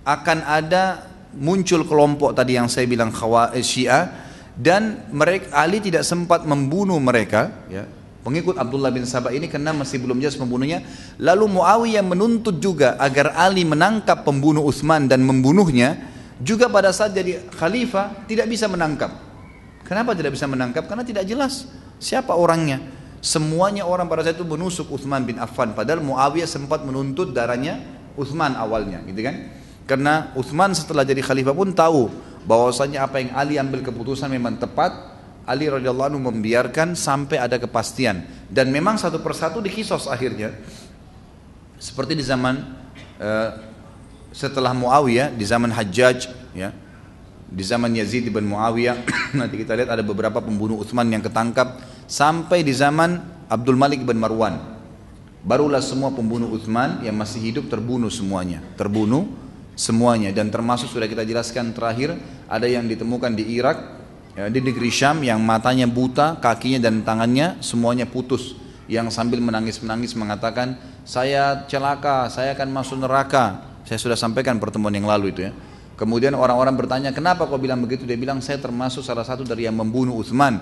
akan 0.05 0.39
ada 0.43 1.07
muncul 1.37 1.85
kelompok 1.85 2.33
tadi 2.33 2.57
yang 2.57 2.67
saya 2.67 2.89
bilang 2.89 3.13
khawarij 3.13 3.63
Syiah 3.63 4.30
dan 4.59 5.07
mereka 5.15 5.55
Ali 5.55 5.79
tidak 5.79 6.03
sempat 6.03 6.43
membunuh 6.47 6.99
mereka 6.99 7.51
ya. 7.71 7.87
Pengikut 8.21 8.61
Abdullah 8.61 8.93
bin 8.93 9.09
Sabah 9.09 9.33
ini 9.33 9.49
karena 9.49 9.73
masih 9.73 9.97
belum 9.97 10.21
jelas 10.21 10.37
membunuhnya 10.37 10.85
lalu 11.17 11.57
Muawiyah 11.57 12.05
menuntut 12.05 12.61
juga 12.61 13.01
agar 13.01 13.33
Ali 13.33 13.65
menangkap 13.65 14.29
pembunuh 14.29 14.61
Utsman 14.61 15.09
dan 15.09 15.25
membunuhnya 15.25 15.97
juga 16.37 16.69
pada 16.69 16.93
saat 16.93 17.17
jadi 17.17 17.41
khalifah 17.57 18.29
tidak 18.29 18.49
bisa 18.53 18.69
menangkap. 18.69 19.09
Kenapa 19.89 20.13
tidak 20.13 20.37
bisa 20.37 20.45
menangkap? 20.45 20.85
Karena 20.85 21.01
tidak 21.01 21.25
jelas 21.25 21.65
siapa 21.97 22.37
orangnya. 22.37 22.81
Semuanya 23.25 23.89
orang 23.89 24.09
pada 24.09 24.25
saat 24.25 24.37
itu 24.37 24.45
menusuk 24.45 24.93
Uthman 24.93 25.25
bin 25.25 25.41
Affan 25.41 25.73
padahal 25.73 26.05
Muawiyah 26.05 26.49
sempat 26.49 26.85
menuntut 26.85 27.33
darahnya 27.33 27.81
Uthman 28.21 28.53
awalnya 28.57 29.01
gitu 29.09 29.21
kan 29.25 29.60
karena 29.91 30.31
Uthman 30.39 30.71
setelah 30.71 31.03
jadi 31.03 31.19
khalifah 31.19 31.51
pun 31.51 31.75
tahu 31.75 32.15
bahwasanya 32.47 33.11
apa 33.11 33.19
yang 33.19 33.35
Ali 33.35 33.59
ambil 33.59 33.83
keputusan 33.83 34.31
memang 34.31 34.55
tepat. 34.55 35.19
Ali 35.43 35.67
radhiyallahu 35.67 36.15
anhu 36.15 36.31
membiarkan 36.31 36.95
sampai 36.95 37.43
ada 37.43 37.59
kepastian. 37.59 38.23
Dan 38.47 38.71
memang 38.71 38.95
satu 38.95 39.19
persatu 39.19 39.59
dikisos 39.59 40.07
akhirnya. 40.07 40.55
Seperti 41.75 42.15
di 42.15 42.23
zaman 42.23 42.63
uh, 43.19 43.51
setelah 44.31 44.71
Muawiyah 44.71 45.35
di 45.35 45.43
zaman 45.43 45.75
Hajjaj 45.75 46.31
ya. 46.55 46.71
Di 47.51 47.67
zaman 47.67 47.91
Yazid 47.91 48.31
bin 48.31 48.47
Muawiyah 48.47 48.95
nanti 49.43 49.59
kita 49.59 49.75
lihat 49.75 49.91
ada 49.91 50.07
beberapa 50.07 50.39
pembunuh 50.39 50.79
Uthman 50.79 51.11
yang 51.11 51.19
ketangkap 51.19 51.83
sampai 52.07 52.63
di 52.63 52.71
zaman 52.71 53.19
Abdul 53.51 53.75
Malik 53.75 54.07
bin 54.07 54.23
Marwan. 54.23 54.79
Barulah 55.43 55.83
semua 55.83 56.15
pembunuh 56.15 56.47
Uthman 56.55 57.03
yang 57.03 57.19
masih 57.19 57.43
hidup 57.43 57.67
terbunuh 57.67 58.13
semuanya, 58.13 58.63
terbunuh 58.79 59.50
semuanya 59.79 60.31
dan 60.35 60.53
termasuk 60.53 60.91
sudah 60.91 61.09
kita 61.09 61.25
jelaskan 61.25 61.73
terakhir 61.73 62.17
ada 62.47 62.67
yang 62.67 62.85
ditemukan 62.87 63.33
di 63.35 63.57
Irak 63.57 63.79
ya, 64.37 64.47
di 64.51 64.61
negeri 64.61 64.91
Syam 64.93 65.23
yang 65.25 65.41
matanya 65.41 65.89
buta, 65.89 66.39
kakinya 66.39 66.91
dan 66.91 67.03
tangannya 67.03 67.59
semuanya 67.65 68.05
putus 68.05 68.59
yang 68.91 69.07
sambil 69.09 69.39
menangis-menangis 69.39 70.19
mengatakan 70.19 70.75
saya 71.07 71.65
celaka, 71.71 72.27
saya 72.29 72.53
akan 72.59 72.69
masuk 72.75 72.99
neraka. 73.01 73.71
Saya 73.87 73.97
sudah 73.97 74.19
sampaikan 74.19 74.61
pertemuan 74.61 74.93
yang 74.93 75.09
lalu 75.09 75.33
itu 75.33 75.47
ya. 75.49 75.53
Kemudian 75.97 76.37
orang-orang 76.37 76.75
bertanya, 76.77 77.11
kenapa 77.11 77.45
kau 77.49 77.59
bilang 77.61 77.81
begitu? 77.83 78.09
Dia 78.09 78.17
bilang, 78.17 78.41
saya 78.41 78.57
termasuk 78.57 79.05
salah 79.05 79.25
satu 79.25 79.45
dari 79.45 79.69
yang 79.69 79.77
membunuh 79.77 80.17
Uthman 80.17 80.57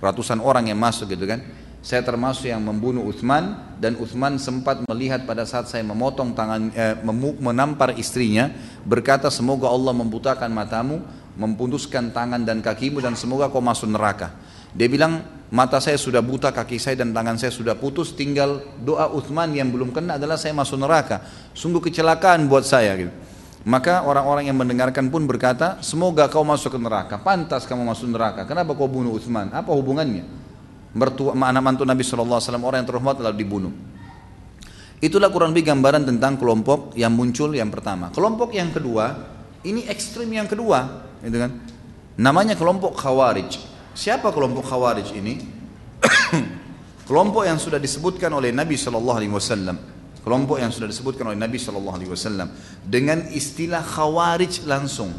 ratusan 0.00 0.40
orang 0.44 0.68
yang 0.68 0.78
masuk 0.78 1.08
gitu 1.08 1.24
kan 1.24 1.40
saya 1.86 2.02
termasuk 2.02 2.50
yang 2.50 2.58
membunuh 2.66 3.06
Uthman 3.06 3.62
dan 3.78 3.94
Uthman 4.02 4.42
sempat 4.42 4.82
melihat 4.90 5.22
pada 5.22 5.46
saat 5.46 5.70
saya 5.70 5.86
memotong 5.86 6.34
tangan 6.34 6.74
eh, 6.74 6.98
menampar 7.38 7.94
istrinya 7.94 8.50
berkata 8.82 9.30
semoga 9.30 9.70
Allah 9.70 9.94
membutakan 9.94 10.50
matamu 10.50 10.98
memputuskan 11.38 12.10
tangan 12.10 12.42
dan 12.42 12.58
kakimu 12.58 12.98
dan 12.98 13.14
semoga 13.14 13.46
kau 13.46 13.62
masuk 13.62 13.86
neraka 13.86 14.34
dia 14.74 14.90
bilang 14.90 15.22
mata 15.46 15.78
saya 15.78 15.94
sudah 15.94 16.18
buta 16.18 16.50
kaki 16.50 16.74
saya 16.82 16.98
dan 16.98 17.14
tangan 17.14 17.38
saya 17.38 17.54
sudah 17.54 17.78
putus 17.78 18.18
tinggal 18.18 18.66
doa 18.82 19.06
Uthman 19.14 19.54
yang 19.54 19.70
belum 19.70 19.94
kena 19.94 20.18
adalah 20.18 20.34
saya 20.34 20.58
masuk 20.58 20.82
neraka 20.82 21.22
sungguh 21.54 21.78
kecelakaan 21.86 22.50
buat 22.50 22.66
saya 22.66 22.98
gitu 22.98 23.14
maka 23.62 24.02
orang-orang 24.02 24.46
yang 24.46 24.54
mendengarkan 24.54 25.10
pun 25.10 25.26
berkata, 25.26 25.82
semoga 25.82 26.30
kau 26.30 26.46
masuk 26.46 26.70
ke 26.70 26.78
neraka. 26.78 27.18
Pantas 27.18 27.66
kamu 27.66 27.82
masuk 27.82 28.06
neraka. 28.06 28.46
Kenapa 28.46 28.78
kau 28.78 28.86
bunuh 28.86 29.18
Utsman? 29.18 29.50
Apa 29.50 29.74
hubungannya? 29.74 30.45
Mertua, 30.96 31.36
anak 31.36 31.60
mantu 31.60 31.84
Nabi 31.84 32.00
SAW, 32.00 32.40
orang 32.40 32.80
yang 32.80 32.88
terhormat 32.88 33.20
lalu 33.20 33.36
dibunuh. 33.36 33.72
Itulah 34.96 35.28
kurang 35.28 35.52
lebih 35.52 35.68
gambaran 35.68 36.08
tentang 36.08 36.40
kelompok 36.40 36.96
yang 36.96 37.12
muncul 37.12 37.52
yang 37.52 37.68
pertama. 37.68 38.08
Kelompok 38.16 38.56
yang 38.56 38.72
kedua, 38.72 39.12
ini 39.68 39.84
ekstrim 39.84 40.32
yang 40.32 40.48
kedua, 40.48 41.04
gitu 41.20 41.36
kan? 41.36 41.52
Namanya 42.16 42.56
kelompok 42.56 42.96
Khawarij. 42.96 43.60
Siapa 43.92 44.32
kelompok 44.32 44.64
Khawarij 44.64 45.12
ini? 45.12 45.36
kelompok 47.08 47.44
yang 47.44 47.60
sudah 47.60 47.76
disebutkan 47.76 48.32
oleh 48.32 48.50
Nabi 48.50 48.74
Shallallahu 48.74 49.16
Alaihi 49.20 49.32
Wasallam 49.32 49.76
kelompok 50.26 50.58
yang 50.58 50.74
sudah 50.74 50.90
disebutkan 50.90 51.30
oleh 51.30 51.38
Nabi 51.38 51.54
Shallallahu 51.54 51.96
Alaihi 52.02 52.10
Wasallam 52.10 52.50
dengan 52.82 53.30
istilah 53.30 53.78
khawarij 53.78 54.66
langsung 54.66 55.14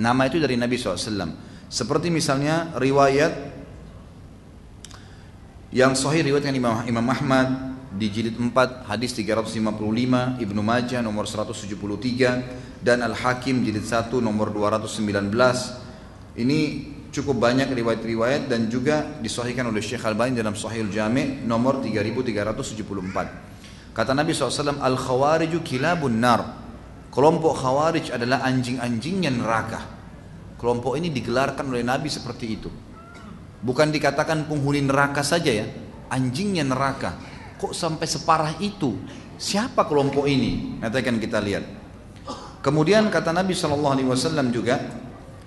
nama 0.00 0.24
itu 0.24 0.40
dari 0.40 0.56
Nabi 0.56 0.80
SAW 0.80 1.36
seperti 1.68 2.08
misalnya 2.08 2.72
riwayat 2.80 3.47
yang 5.68 5.92
sahih 5.92 6.24
riwayatkan 6.24 6.56
Imam, 6.56 6.80
Imam 6.88 7.04
Ahmad 7.12 7.76
di 7.92 8.08
jilid 8.08 8.40
4 8.40 8.88
hadis 8.88 9.12
355 9.12 10.40
Ibnu 10.40 10.60
Majah 10.64 11.04
nomor 11.04 11.28
173 11.28 12.80
dan 12.80 13.04
Al-Hakim 13.04 13.60
jilid 13.60 13.84
1 13.84 14.08
nomor 14.16 14.48
219 14.48 15.28
ini 16.40 16.88
cukup 17.12 17.36
banyak 17.36 17.68
riwayat-riwayat 17.68 18.48
dan 18.48 18.72
juga 18.72 19.20
disahihkan 19.20 19.68
oleh 19.68 19.84
Syekh 19.84 20.08
Al-Bani 20.08 20.40
dalam 20.40 20.56
Sahih 20.56 20.88
Al-Jami 20.88 21.44
nomor 21.44 21.84
3374 21.84 23.92
kata 23.92 24.16
Nabi 24.16 24.32
SAW 24.32 24.80
Al-Khawariju 24.80 25.60
kilabun 25.60 26.16
nar. 26.16 26.64
Kelompok 27.08 27.56
Khawarij 27.56 28.12
adalah 28.14 28.46
anjing-anjingnya 28.46 29.32
neraka. 29.32 29.80
Kelompok 30.60 30.94
ini 30.94 31.10
digelarkan 31.10 31.66
oleh 31.66 31.82
Nabi 31.82 32.12
seperti 32.12 32.46
itu 32.46 32.70
Bukan 33.58 33.90
dikatakan 33.90 34.46
penghuni 34.46 34.86
neraka 34.86 35.26
saja 35.26 35.50
ya, 35.50 35.66
anjingnya 36.08 36.62
neraka. 36.62 37.18
Kok 37.58 37.74
sampai 37.74 38.06
separah 38.06 38.54
itu? 38.62 38.94
Siapa 39.38 39.86
kelompok 39.86 40.26
ini? 40.30 40.78
Nanti 40.78 40.96
akan 40.98 41.18
kita 41.18 41.38
lihat. 41.42 41.64
Kemudian 42.62 43.06
kata 43.10 43.30
Nabi 43.30 43.54
Shallallahu 43.54 43.94
Alaihi 43.98 44.08
Wasallam 44.10 44.50
juga 44.50 44.82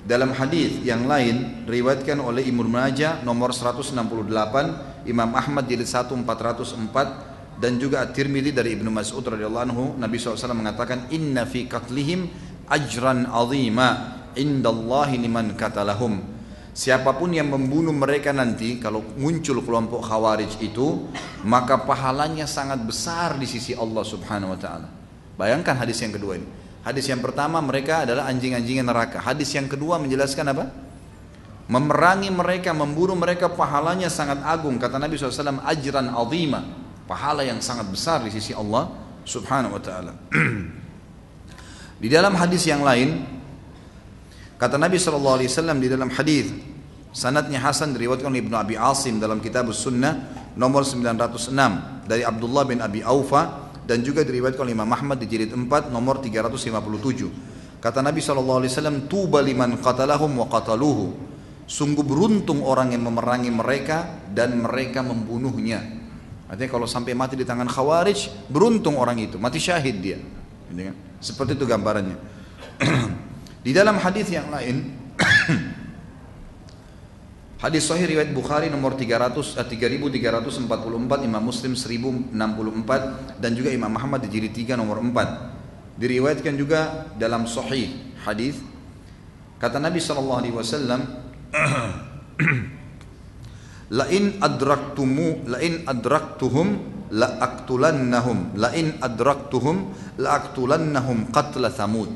dalam 0.02 0.32
hadis 0.34 0.82
yang 0.82 1.06
lain 1.06 1.68
riwayatkan 1.68 2.18
oleh 2.18 2.48
Imam 2.48 2.68
Majah 2.68 3.22
nomor 3.22 3.52
168, 3.54 3.96
Imam 5.08 5.30
Ahmad 5.36 5.68
jilid 5.68 5.88
1 5.88 6.08
404 6.08 7.62
dan 7.62 7.78
juga 7.78 8.02
At-Tirmidzi 8.02 8.52
dari 8.56 8.74
Ibnu 8.74 8.90
Mas'ud 8.90 9.22
radhiyallahu 9.22 9.66
anhu 9.70 9.84
Nabi 10.02 10.18
SAW 10.18 10.58
mengatakan 10.58 11.06
inna 11.14 11.46
fi 11.46 11.70
qatlihim 11.70 12.26
ajran 12.66 13.30
azima 13.30 14.18
indallahi 14.34 15.22
liman 15.22 15.54
katalahum 15.54 16.41
Siapa 16.72 17.20
pun 17.20 17.36
yang 17.36 17.52
membunuh 17.52 17.92
mereka 17.92 18.32
nanti 18.32 18.80
kalau 18.80 19.04
muncul 19.20 19.60
kelompok 19.60 20.08
khawarij 20.08 20.64
itu 20.64 21.12
maka 21.44 21.84
pahalanya 21.84 22.48
sangat 22.48 22.80
besar 22.88 23.36
di 23.36 23.44
sisi 23.44 23.76
Allah 23.76 24.04
Subhanahu 24.08 24.56
wa 24.56 24.60
taala. 24.60 24.88
Bayangkan 25.36 25.76
hadis 25.76 26.00
yang 26.00 26.16
kedua 26.16 26.40
ini. 26.40 26.48
Hadis 26.82 27.12
yang 27.12 27.20
pertama 27.20 27.60
mereka 27.60 28.08
adalah 28.08 28.26
anjing-anjing 28.32 28.82
neraka. 28.88 29.20
Hadis 29.20 29.52
yang 29.52 29.68
kedua 29.68 30.00
menjelaskan 30.00 30.46
apa? 30.50 30.66
Memerangi 31.70 32.32
mereka, 32.34 32.74
membunuh 32.74 33.20
mereka 33.20 33.52
pahalanya 33.52 34.08
sangat 34.08 34.42
agung. 34.42 34.80
Kata 34.82 34.98
Nabi 34.98 35.16
SAW, 35.16 35.62
ajran 35.62 36.10
azima. 36.10 36.66
Pahala 37.06 37.44
yang 37.44 37.60
sangat 37.60 37.92
besar 37.92 38.24
di 38.24 38.32
sisi 38.32 38.56
Allah 38.56 38.92
subhanahu 39.28 39.78
wa 39.78 39.82
ta'ala. 39.84 40.12
di 42.02 42.08
dalam 42.10 42.34
hadis 42.34 42.66
yang 42.66 42.82
lain, 42.82 43.41
Kata 44.62 44.78
Nabi 44.78 45.02
SAW 45.02 45.42
di 45.82 45.90
dalam 45.90 46.14
hadis 46.14 46.54
sanadnya 47.10 47.58
Hasan 47.66 47.98
diriwayatkan 47.98 48.30
oleh 48.30 48.46
Ibnu 48.46 48.54
Abi 48.54 48.78
Asim 48.78 49.18
dalam 49.18 49.42
kitab 49.42 49.66
Sunnah 49.74 50.38
nomor 50.54 50.86
906 50.86 52.06
dari 52.06 52.22
Abdullah 52.22 52.70
bin 52.70 52.78
Abi 52.78 53.02
Aufa 53.02 53.74
dan 53.90 54.06
juga 54.06 54.22
diriwayatkan 54.22 54.62
oleh 54.62 54.78
Imam 54.78 54.86
Ahmad 54.94 55.18
di 55.18 55.26
jilid 55.26 55.50
4 55.50 55.90
nomor 55.90 56.22
357. 56.22 57.82
Kata 57.82 58.06
Nabi 58.06 58.22
SAW, 58.22 59.10
Tuba 59.10 59.42
liman 59.42 59.82
qatalahum 59.82 60.30
wa 60.30 60.46
qataluhu. 60.46 61.34
Sungguh 61.66 62.06
beruntung 62.06 62.62
orang 62.62 62.94
yang 62.94 63.02
memerangi 63.02 63.50
mereka 63.50 64.22
dan 64.30 64.62
mereka 64.62 65.02
membunuhnya. 65.02 65.82
Artinya 66.46 66.70
kalau 66.70 66.86
sampai 66.86 67.18
mati 67.18 67.34
di 67.34 67.50
tangan 67.50 67.66
khawarij, 67.66 68.46
beruntung 68.46 69.02
orang 69.02 69.18
itu, 69.26 69.42
mati 69.42 69.58
syahid 69.58 69.98
dia. 69.98 70.22
Kan? 70.70 70.94
Seperti 71.18 71.58
itu 71.58 71.66
gambarannya. 71.66 72.18
Di 73.62 73.72
dalam 73.72 74.02
hadis 74.02 74.28
yang 74.34 74.50
lain 74.50 74.90
Hadis 77.62 77.86
sahih 77.86 78.10
riwayat 78.10 78.34
Bukhari 78.34 78.74
nomor 78.74 78.98
300 78.98 79.38
eh, 79.62 79.66
3344 79.70 80.66
Imam 81.30 81.44
Muslim 81.46 81.78
1064 81.78 82.34
dan 83.38 83.52
juga 83.54 83.70
Imam 83.70 83.94
Muhammad 83.94 84.26
di 84.26 84.34
jilid 84.34 84.50
3 84.50 84.74
nomor 84.82 84.98
4. 84.98 86.02
Diriwayatkan 86.02 86.58
juga 86.58 87.06
dalam 87.22 87.46
sahih 87.46 88.18
hadis 88.26 88.58
kata 89.62 89.78
Nabi 89.78 90.02
sallallahu 90.02 90.42
alaihi 90.42 90.58
wasallam 90.58 91.06
La 93.92 94.08
in 94.08 94.40
adraktumu 94.40 95.44
la 95.52 95.60
in 95.60 95.84
adraktuhum 95.84 96.68
la 97.12 97.44
aqtulannahum 97.44 98.56
la 98.56 98.72
in 98.72 98.96
adraktuhum 99.04 99.92
la 100.16 100.40
aqtulannahum 100.40 101.28
qatla 101.30 101.68
thamud 101.68 102.16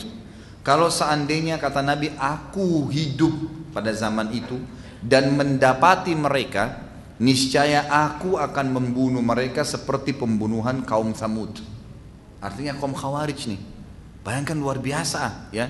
kalau 0.66 0.90
seandainya 0.90 1.62
kata 1.62 1.86
Nabi 1.86 2.10
aku 2.18 2.90
hidup 2.90 3.30
pada 3.70 3.94
zaman 3.94 4.34
itu 4.34 4.58
dan 4.98 5.38
mendapati 5.38 6.18
mereka, 6.18 6.82
niscaya 7.22 7.86
aku 7.86 8.42
akan 8.42 8.74
membunuh 8.74 9.22
mereka 9.22 9.62
seperti 9.62 10.18
pembunuhan 10.18 10.82
kaum 10.82 11.14
Samud. 11.14 11.62
Artinya 12.42 12.74
kaum 12.82 12.98
Khawarij 12.98 13.46
nih. 13.46 13.62
Bayangkan 14.26 14.58
luar 14.58 14.82
biasa 14.82 15.54
ya. 15.54 15.70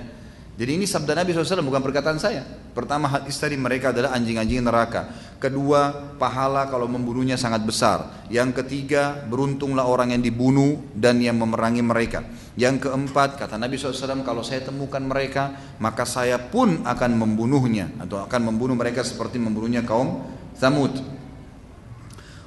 Jadi 0.56 0.72
ini 0.80 0.88
sabda 0.88 1.20
Nabi 1.20 1.36
SAW 1.36 1.68
bukan 1.68 1.84
perkataan 1.84 2.16
saya. 2.16 2.48
Pertama 2.72 3.12
hadis 3.12 3.36
tadi 3.36 3.60
mereka 3.60 3.92
adalah 3.92 4.16
anjing-anjing 4.16 4.64
neraka. 4.64 5.12
Kedua 5.36 6.16
pahala 6.16 6.72
kalau 6.72 6.88
membunuhnya 6.88 7.36
sangat 7.36 7.68
besar. 7.68 8.24
Yang 8.32 8.64
ketiga 8.64 9.28
beruntunglah 9.28 9.84
orang 9.84 10.16
yang 10.16 10.24
dibunuh 10.24 10.80
dan 10.96 11.20
yang 11.20 11.36
memerangi 11.36 11.84
mereka. 11.84 12.24
Yang 12.55 12.88
keempat 12.88 13.35
kata 13.35 13.59
Nabi 13.59 13.75
SAW 13.75 14.24
kalau 14.24 14.39
saya 14.39 14.63
temukan 14.63 15.03
mereka 15.03 15.75
maka 15.83 16.07
saya 16.07 16.39
pun 16.39 16.88
akan 16.88 17.12
membunuhnya 17.19 17.91
atau 18.00 18.24
akan 18.24 18.41
membunuh 18.47 18.79
mereka 18.79 19.03
seperti 19.03 19.35
membunuhnya 19.43 19.83
kaum 19.83 20.24
Thamud. 20.55 20.95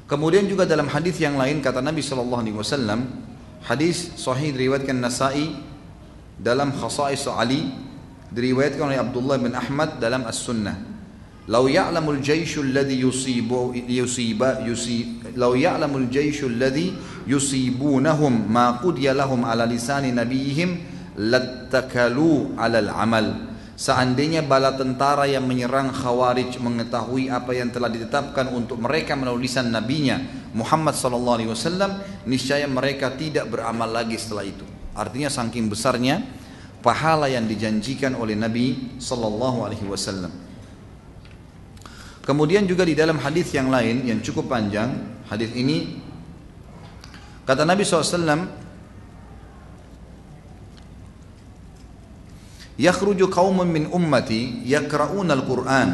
Kemudian 0.08 0.48
juga 0.48 0.64
dalam 0.64 0.88
hadis 0.88 1.20
yang 1.20 1.36
lain 1.36 1.60
kata 1.60 1.84
Nabi 1.84 2.00
SAW 2.00 2.40
hadis 3.68 4.16
sahih 4.16 4.56
diriwayatkan 4.56 4.96
Nasai 4.96 5.52
dalam 6.40 6.72
khasais 6.72 7.28
Ali 7.28 7.68
diriwayatkan 8.32 8.88
oleh 8.88 8.96
Abdullah 8.96 9.36
bin 9.36 9.52
Ahmad 9.52 10.00
dalam 10.00 10.24
As-Sunnah. 10.24 10.97
Lau 11.48 11.64
ya'lamul 11.64 12.20
jaishu 12.20 12.60
alladhi 12.60 13.00
yusibu 13.00 13.72
yusiba 13.72 14.60
yusi 14.68 15.16
lau 15.32 15.56
ya'lamul 15.56 16.12
jaishu 16.12 16.44
alladhi 16.44 16.92
yusibunahum 17.24 18.52
ma 18.52 18.76
qudiya 18.76 19.16
lahum 19.16 19.48
ala 19.48 19.64
lisani 19.64 20.12
nabiyihim 20.12 20.76
lattakalu 21.16 22.52
alal 22.60 22.92
amal. 22.92 23.26
Seandainya 23.78 24.42
bala 24.42 24.74
tentara 24.74 25.24
yang 25.24 25.46
menyerang 25.46 25.94
Khawarij 25.94 26.58
mengetahui 26.58 27.30
apa 27.30 27.54
yang 27.54 27.70
telah 27.70 27.88
ditetapkan 27.88 28.50
untuk 28.50 28.82
mereka 28.82 29.14
melalui 29.14 29.46
lisan 29.46 29.70
nabinya 29.70 30.18
Muhammad 30.50 30.98
sallallahu 30.98 31.36
alaihi 31.38 31.50
wasallam, 31.54 31.96
niscaya 32.26 32.66
mereka 32.66 33.14
tidak 33.14 33.46
beramal 33.48 33.86
lagi 33.86 34.18
setelah 34.18 34.44
itu. 34.44 34.66
Artinya 34.98 35.30
saking 35.30 35.70
besarnya 35.70 36.26
pahala 36.82 37.30
yang 37.30 37.46
dijanjikan 37.46 38.18
oleh 38.18 38.34
Nabi 38.34 38.98
sallallahu 38.98 39.62
alaihi 39.62 39.86
wasallam. 39.86 40.47
Kemudian 42.28 42.68
juga 42.68 42.84
di 42.84 42.92
dalam 42.92 43.16
hadis 43.24 43.56
yang 43.56 43.72
lain 43.72 44.04
yang 44.04 44.20
cukup 44.20 44.52
panjang, 44.52 44.92
hadis 45.32 45.48
ini 45.56 45.96
kata 47.48 47.64
Nabi 47.64 47.88
SAW, 47.88 48.44
"Yakhruju 52.76 53.32
qaumun 53.32 53.72
min 53.72 53.88
ummati 53.88 54.60
yaqra'una 54.68 55.32
al-Qur'an, 55.40 55.90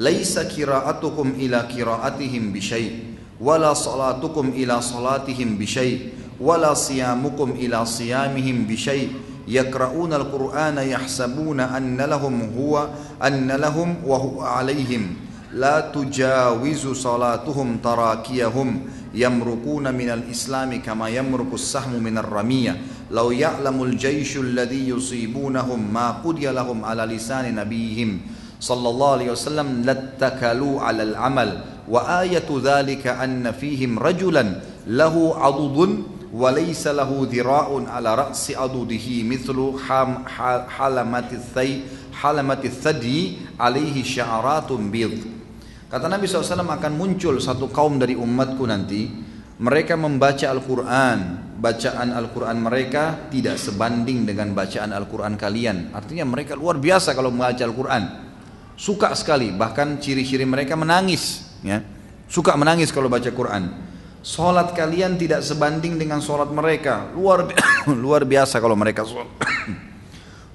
laisa 0.00 0.48
qira'atukum 0.48 1.36
ila 1.36 1.68
qira'atihim 1.68 2.48
bi 2.48 2.60
syai' 2.64 2.90
wala 3.36 3.76
salatukum 3.76 4.56
ila 4.56 4.80
salatihim 4.80 5.60
bi 5.60 5.68
syai' 5.68 6.16
wala 6.40 6.72
siyamukum 6.72 7.60
ila 7.60 7.84
siyamihim 7.84 8.64
bi 8.64 8.80
syai' 8.80 9.12
yaqra'una 9.44 10.16
al-Qur'ana 10.16 10.80
yahsabuna 10.80 11.76
anna 11.76 12.08
lahum 12.08 12.40
huwa 12.56 12.88
anna 13.20 13.60
lahum 13.60 14.00
wa 14.00 14.16
huwa 14.16 14.56
'alaihim." 14.56 15.28
لا 15.52 15.80
تجاوز 15.92 16.86
صلاتهم 16.86 17.76
تراكيهم 17.84 18.80
يمرقون 19.14 19.94
من 19.94 20.10
الإسلام 20.10 20.80
كما 20.80 21.08
يمرق 21.08 21.52
السهم 21.52 22.02
من 22.02 22.18
الرمية. 22.18 22.80
لو 23.10 23.30
يعلم 23.30 23.82
الجيش 23.82 24.36
الذي 24.36 24.88
يصيبونهم 24.88 25.92
ما 25.94 26.10
قضي 26.10 26.46
لهم 26.46 26.84
على 26.84 27.02
لسان 27.04 27.54
نبيهم 27.54 28.20
صلى 28.60 28.88
الله 28.88 29.12
عليه 29.12 29.30
وسلم 29.30 29.82
لاتكلوا 29.82 30.80
على 30.80 31.02
العمل. 31.02 31.60
وآية 31.88 32.48
ذلك 32.64 33.06
أن 33.06 33.52
فيهم 33.52 33.98
رجلا 33.98 34.60
له 34.86 35.34
عضد 35.36 35.98
وليس 36.32 36.86
له 36.86 37.28
ذراع 37.32 37.84
على 37.88 38.14
رأس 38.14 38.50
عضده 38.50 39.22
مثل 39.22 39.72
حلمة 42.12 42.60
الثدي 42.64 43.32
عليه 43.60 44.02
شعرات 44.02 44.72
بيض. 44.72 45.18
Kata 45.92 46.08
Nabi 46.08 46.24
SAW 46.24 46.64
akan 46.64 46.92
muncul 46.96 47.36
satu 47.36 47.68
kaum 47.68 48.00
dari 48.00 48.16
umatku 48.16 48.64
nanti. 48.64 49.12
Mereka 49.60 49.92
membaca 50.00 50.48
Al-Quran. 50.48 51.52
Bacaan 51.60 52.16
Al-Quran 52.16 52.56
mereka 52.64 53.28
tidak 53.28 53.60
sebanding 53.60 54.24
dengan 54.24 54.56
bacaan 54.56 54.88
Al-Quran 54.88 55.36
kalian. 55.36 55.92
Artinya 55.92 56.24
mereka 56.24 56.56
luar 56.56 56.80
biasa 56.80 57.12
kalau 57.12 57.28
membaca 57.28 57.60
Al-Quran. 57.60 58.02
Suka 58.72 59.12
sekali, 59.12 59.52
bahkan 59.52 60.00
ciri-ciri 60.00 60.48
mereka 60.48 60.80
menangis 60.80 61.52
ya. 61.60 61.84
Suka 62.24 62.56
menangis 62.56 62.88
kalau 62.88 63.12
baca 63.12 63.28
Quran. 63.28 63.68
Sholat 64.24 64.72
kalian 64.72 65.20
tidak 65.20 65.44
sebanding 65.44 66.00
dengan 66.00 66.24
sholat 66.24 66.48
mereka. 66.48 67.12
Luar, 67.12 67.52
luar 67.92 68.24
biasa 68.24 68.64
kalau 68.64 68.80
mereka 68.80 69.04
sholat 69.04 69.28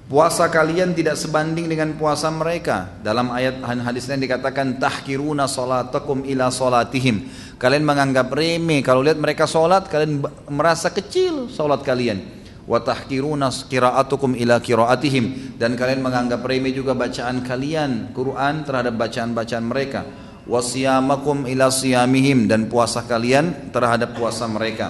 Puasa 0.08 0.48
kalian 0.48 0.96
tidak 0.96 1.20
sebanding 1.20 1.68
dengan 1.68 1.92
puasa 1.92 2.32
mereka. 2.32 2.96
Dalam 3.04 3.28
ayat 3.28 3.60
hadis 3.60 4.08
lain 4.08 4.24
dikatakan 4.24 4.80
tahkiruna 4.80 5.44
salatakum 5.44 6.24
ila 6.24 6.48
salatihim. 6.48 7.28
Kalian 7.60 7.84
menganggap 7.84 8.32
remeh 8.32 8.80
kalau 8.80 9.04
lihat 9.04 9.20
mereka 9.20 9.44
salat, 9.44 9.84
kalian 9.84 10.24
merasa 10.48 10.88
kecil 10.88 11.52
salat 11.52 11.84
kalian. 11.84 12.24
Wa 12.64 12.80
tahkiruna 12.80 13.52
qiraatukum 13.52 14.32
ila 14.32 14.64
qiraatihim 14.64 15.60
dan 15.60 15.76
kalian 15.76 16.00
menganggap 16.00 16.40
remeh 16.40 16.72
juga 16.72 16.96
bacaan 16.96 17.44
kalian 17.44 18.16
Quran 18.16 18.64
terhadap 18.64 18.96
bacaan-bacaan 18.96 19.64
mereka. 19.68 20.08
Wasiyamakum 20.48 21.44
ila 21.44 21.68
siyamihim 21.68 22.48
dan 22.48 22.72
puasa 22.72 23.04
kalian 23.04 23.76
terhadap 23.76 24.16
puasa 24.16 24.48
mereka. 24.48 24.88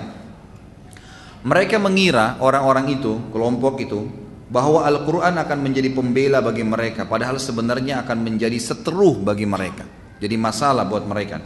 Mereka 1.43 1.83
mengira 1.83 2.39
orang-orang 2.39 2.95
itu, 2.95 3.19
kelompok 3.35 3.83
itu, 3.83 4.28
bahwa 4.49 4.85
Al-Quran 4.89 5.37
akan 5.37 5.59
menjadi 5.61 5.93
pembela 5.93 6.41
bagi 6.41 6.65
mereka 6.65 7.05
padahal 7.05 7.37
sebenarnya 7.37 8.01
akan 8.05 8.19
menjadi 8.25 8.57
seteruh 8.57 9.21
bagi 9.21 9.45
mereka. 9.45 9.85
Jadi 10.19 10.35
masalah 10.35 10.89
buat 10.89 11.05
mereka. 11.05 11.39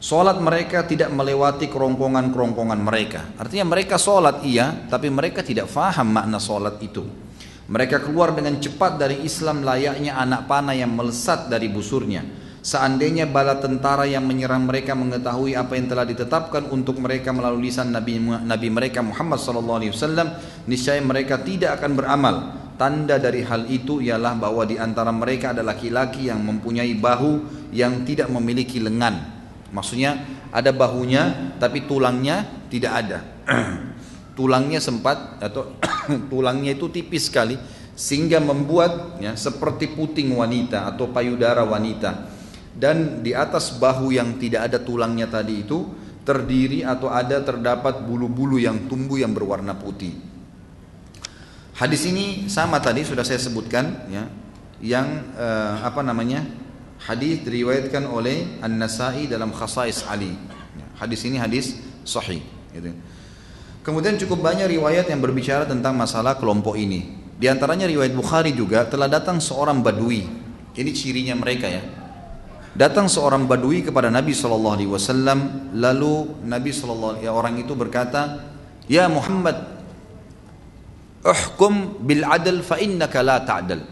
Sholat 0.00 0.40
mereka 0.40 0.84
tidak 0.88 1.12
melewati 1.12 1.68
kerongkongan-kerongkongan 1.68 2.80
mereka. 2.80 3.20
Artinya 3.36 3.68
mereka 3.68 4.00
sholat 4.00 4.40
iya 4.48 4.88
Tapi 4.88 5.12
mereka 5.12 5.44
tidak 5.44 5.68
faham 5.68 6.16
makna 6.16 6.40
sholat 6.40 6.80
itu. 6.80 7.04
Mereka 7.70 8.02
keluar 8.02 8.34
dengan 8.34 8.58
cepat 8.58 8.98
dari 8.98 9.22
Islam 9.22 9.62
layaknya 9.62 10.18
anak 10.18 10.50
panah 10.50 10.74
yang 10.74 10.90
melesat 10.90 11.46
dari 11.46 11.70
busurnya 11.70 12.49
Seandainya 12.60 13.24
bala 13.24 13.56
tentara 13.56 14.04
yang 14.04 14.28
menyerang 14.28 14.68
mereka 14.68 14.92
mengetahui 14.92 15.56
apa 15.56 15.80
yang 15.80 15.88
telah 15.88 16.04
ditetapkan 16.04 16.68
untuk 16.68 17.00
mereka 17.00 17.32
melalui 17.32 17.72
lisan 17.72 17.88
Nabi, 17.88 18.20
Nabi 18.20 18.68
mereka 18.68 19.00
Muhammad 19.00 19.40
SAW, 19.40 19.80
niscaya 20.68 21.00
mereka 21.00 21.40
tidak 21.40 21.80
akan 21.80 21.96
beramal. 21.96 22.36
Tanda 22.76 23.16
dari 23.16 23.44
hal 23.44 23.64
itu 23.68 24.04
ialah 24.04 24.36
bahwa 24.36 24.64
di 24.68 24.76
antara 24.76 25.08
mereka 25.08 25.56
ada 25.56 25.64
laki-laki 25.64 26.28
yang 26.28 26.40
mempunyai 26.44 26.92
bahu 26.96 27.44
yang 27.72 28.04
tidak 28.04 28.28
memiliki 28.28 28.76
lengan. 28.76 29.40
Maksudnya 29.72 30.20
ada 30.52 30.72
bahunya 30.72 31.56
tapi 31.56 31.88
tulangnya 31.88 32.44
tidak 32.68 32.92
ada. 32.92 33.18
tulangnya 34.38 34.84
sempat 34.84 35.40
atau 35.40 35.76
tulangnya 36.32 36.76
itu 36.76 36.92
tipis 36.92 37.32
sekali 37.32 37.56
sehingga 37.96 38.40
membuat 38.40 39.20
ya, 39.20 39.36
seperti 39.36 39.92
puting 39.92 40.32
wanita 40.32 40.88
atau 40.88 41.12
payudara 41.12 41.64
wanita 41.64 42.29
dan 42.80 43.20
di 43.20 43.36
atas 43.36 43.76
bahu 43.76 44.08
yang 44.08 44.40
tidak 44.40 44.72
ada 44.72 44.80
tulangnya 44.80 45.28
tadi 45.28 45.60
itu 45.60 45.84
terdiri 46.24 46.80
atau 46.80 47.12
ada 47.12 47.44
terdapat 47.44 48.00
bulu-bulu 48.08 48.56
yang 48.56 48.88
tumbuh 48.88 49.20
yang 49.20 49.36
berwarna 49.36 49.76
putih. 49.76 50.16
Hadis 51.76 52.08
ini 52.08 52.48
sama 52.48 52.80
tadi 52.80 53.04
sudah 53.04 53.20
saya 53.20 53.36
sebutkan 53.36 54.08
ya 54.08 54.24
yang 54.80 55.28
uh, 55.36 55.84
apa 55.84 56.00
namanya 56.00 56.40
hadis 57.04 57.44
diriwayatkan 57.44 58.08
oleh 58.08 58.64
An-Nasai 58.64 59.28
dalam 59.28 59.52
Khasais 59.52 60.08
Ali. 60.08 60.32
Ya, 60.76 60.86
hadis 61.04 61.20
ini 61.28 61.36
hadis 61.36 61.76
sahih 62.08 62.40
gitu. 62.72 62.96
Kemudian 63.84 64.16
cukup 64.16 64.44
banyak 64.44 64.72
riwayat 64.72 65.08
yang 65.08 65.20
berbicara 65.20 65.68
tentang 65.68 65.96
masalah 65.96 66.36
kelompok 66.36 66.80
ini. 66.80 67.20
Di 67.40 67.48
antaranya 67.48 67.88
riwayat 67.88 68.12
Bukhari 68.12 68.52
juga 68.52 68.84
telah 68.88 69.08
datang 69.08 69.40
seorang 69.40 69.80
badui. 69.80 70.28
Ini 70.76 70.90
cirinya 70.92 71.32
mereka 71.36 71.68
ya 71.68 71.99
Datang 72.80 73.12
seorang 73.12 73.44
badui 73.44 73.84
kepada 73.84 74.08
Nabi 74.08 74.32
Wasallam, 74.32 75.68
lalu 75.76 76.32
Nabi 76.48 76.72
Shallallahu 76.72 77.20
ya 77.20 77.28
orang 77.28 77.60
itu 77.60 77.76
berkata, 77.76 78.40
Ya 78.88 79.04
Muhammad, 79.04 79.68
uhkum 81.20 82.00
bil 82.00 82.24
adl 82.24 82.64
fa 82.64 82.80
innaka 82.80 83.20
la 83.20 83.44
ta'dal. 83.44 83.84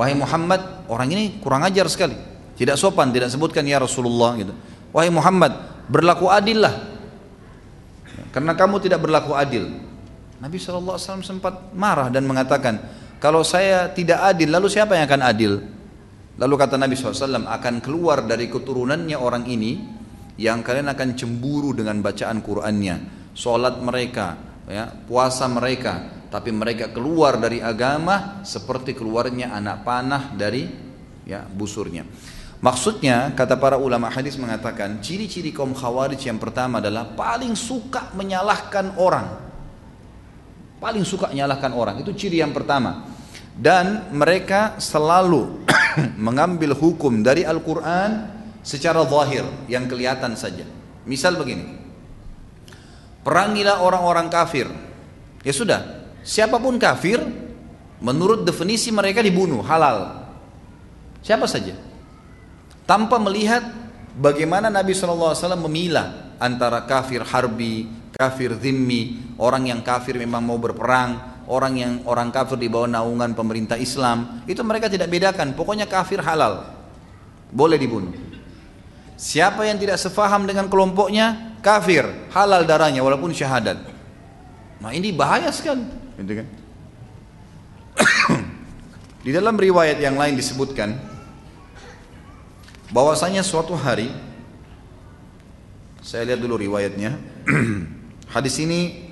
Wahai 0.00 0.16
Muhammad, 0.16 0.88
orang 0.88 1.12
ini 1.12 1.36
kurang 1.44 1.60
ajar 1.60 1.84
sekali. 1.92 2.16
Tidak 2.56 2.72
sopan, 2.72 3.12
tidak 3.12 3.28
sebutkan 3.28 3.60
ya 3.68 3.76
Rasulullah 3.76 4.32
gitu. 4.40 4.56
Wahai 4.96 5.12
Muhammad, 5.12 5.52
berlaku 5.84 6.32
adillah. 6.32 6.88
Karena 8.32 8.56
kamu 8.56 8.80
tidak 8.80 9.04
berlaku 9.04 9.36
adil. 9.36 9.68
Nabi 10.40 10.56
SAW 10.56 11.20
sempat 11.20 11.68
marah 11.76 12.08
dan 12.08 12.24
mengatakan, 12.24 12.80
kalau 13.20 13.44
saya 13.44 13.92
tidak 13.92 14.24
adil, 14.24 14.48
lalu 14.48 14.72
siapa 14.72 14.96
yang 14.96 15.04
akan 15.04 15.20
adil? 15.20 15.73
Lalu 16.34 16.54
kata 16.58 16.74
Nabi 16.74 16.98
SAW 16.98 17.46
akan 17.46 17.74
keluar 17.78 18.26
dari 18.26 18.50
keturunannya 18.50 19.14
orang 19.14 19.46
ini 19.46 19.72
yang 20.34 20.66
kalian 20.66 20.90
akan 20.90 21.14
cemburu 21.14 21.70
dengan 21.70 22.02
bacaan 22.02 22.42
Qur'annya, 22.42 22.96
sholat 23.38 23.78
mereka, 23.78 24.34
ya, 24.66 24.90
puasa 24.90 25.46
mereka, 25.46 26.26
tapi 26.34 26.50
mereka 26.50 26.90
keluar 26.90 27.38
dari 27.38 27.62
agama 27.62 28.42
seperti 28.42 28.98
keluarnya 28.98 29.54
anak 29.54 29.86
panah 29.86 30.34
dari 30.34 30.66
ya 31.22 31.46
busurnya. 31.46 32.02
Maksudnya 32.58 33.30
kata 33.36 33.60
para 33.60 33.78
ulama 33.78 34.10
hadis 34.10 34.34
mengatakan 34.40 34.98
ciri-ciri 34.98 35.54
kaum 35.54 35.76
khawarij 35.76 36.18
yang 36.18 36.40
pertama 36.42 36.82
adalah 36.82 37.14
paling 37.14 37.54
suka 37.54 38.10
menyalahkan 38.16 38.98
orang. 38.98 39.26
Paling 40.82 41.04
suka 41.06 41.30
menyalahkan 41.30 41.70
orang 41.70 42.02
itu 42.02 42.10
ciri 42.16 42.42
yang 42.42 42.50
pertama. 42.50 43.06
Dan 43.54 44.10
mereka 44.10 44.80
selalu 44.82 45.62
mengambil 46.26 46.74
hukum 46.74 47.22
dari 47.22 47.46
Al-Quran 47.46 48.30
secara 48.64 49.04
zahir 49.04 49.44
yang 49.68 49.86
kelihatan 49.86 50.34
saja. 50.34 50.64
Misal 51.04 51.36
begini, 51.36 51.76
perangilah 53.20 53.84
orang-orang 53.84 54.32
kafir. 54.32 54.66
Ya 55.44 55.52
sudah, 55.52 55.80
siapa 56.24 56.56
pun 56.56 56.80
kafir, 56.80 57.20
menurut 58.00 58.48
definisi 58.48 58.88
mereka 58.88 59.20
dibunuh, 59.20 59.60
halal. 59.60 60.24
Siapa 61.20 61.44
saja. 61.44 61.76
Tanpa 62.84 63.16
melihat 63.16 63.64
bagaimana 64.16 64.68
Nabi 64.68 64.92
SAW 64.92 65.36
memilah 65.68 66.36
antara 66.40 66.84
kafir 66.84 67.24
harbi, 67.24 67.88
kafir 68.12 68.56
zimmi, 68.60 69.36
orang 69.40 69.68
yang 69.68 69.80
kafir 69.80 70.16
memang 70.20 70.44
mau 70.44 70.56
berperang, 70.60 71.33
orang 71.46 71.74
yang 71.76 71.92
orang 72.08 72.32
kafir 72.32 72.56
di 72.56 72.68
bawah 72.68 72.88
naungan 72.88 73.36
pemerintah 73.36 73.76
Islam, 73.76 74.44
itu 74.48 74.60
mereka 74.64 74.88
tidak 74.88 75.08
bedakan, 75.10 75.52
pokoknya 75.52 75.84
kafir 75.88 76.20
halal. 76.24 76.64
Boleh 77.54 77.78
dibunuh. 77.78 78.12
Siapa 79.14 79.62
yang 79.62 79.78
tidak 79.78 80.00
sefaham 80.00 80.44
dengan 80.44 80.66
kelompoknya, 80.66 81.56
kafir, 81.62 82.04
halal 82.34 82.66
darahnya 82.66 83.00
walaupun 83.04 83.30
syahadat. 83.30 83.78
Nah, 84.82 84.90
ini 84.90 85.14
bahaya 85.14 85.48
sekali, 85.54 85.86
gitu 86.18 86.42
kan? 86.42 86.46
di 89.24 89.30
dalam 89.30 89.54
riwayat 89.54 90.02
yang 90.02 90.18
lain 90.18 90.34
disebutkan 90.34 90.98
bahwasanya 92.90 93.46
suatu 93.46 93.78
hari 93.78 94.10
saya 96.04 96.28
lihat 96.28 96.40
dulu 96.44 96.60
riwayatnya. 96.60 97.16
Hadis 98.34 98.60
ini 98.60 99.03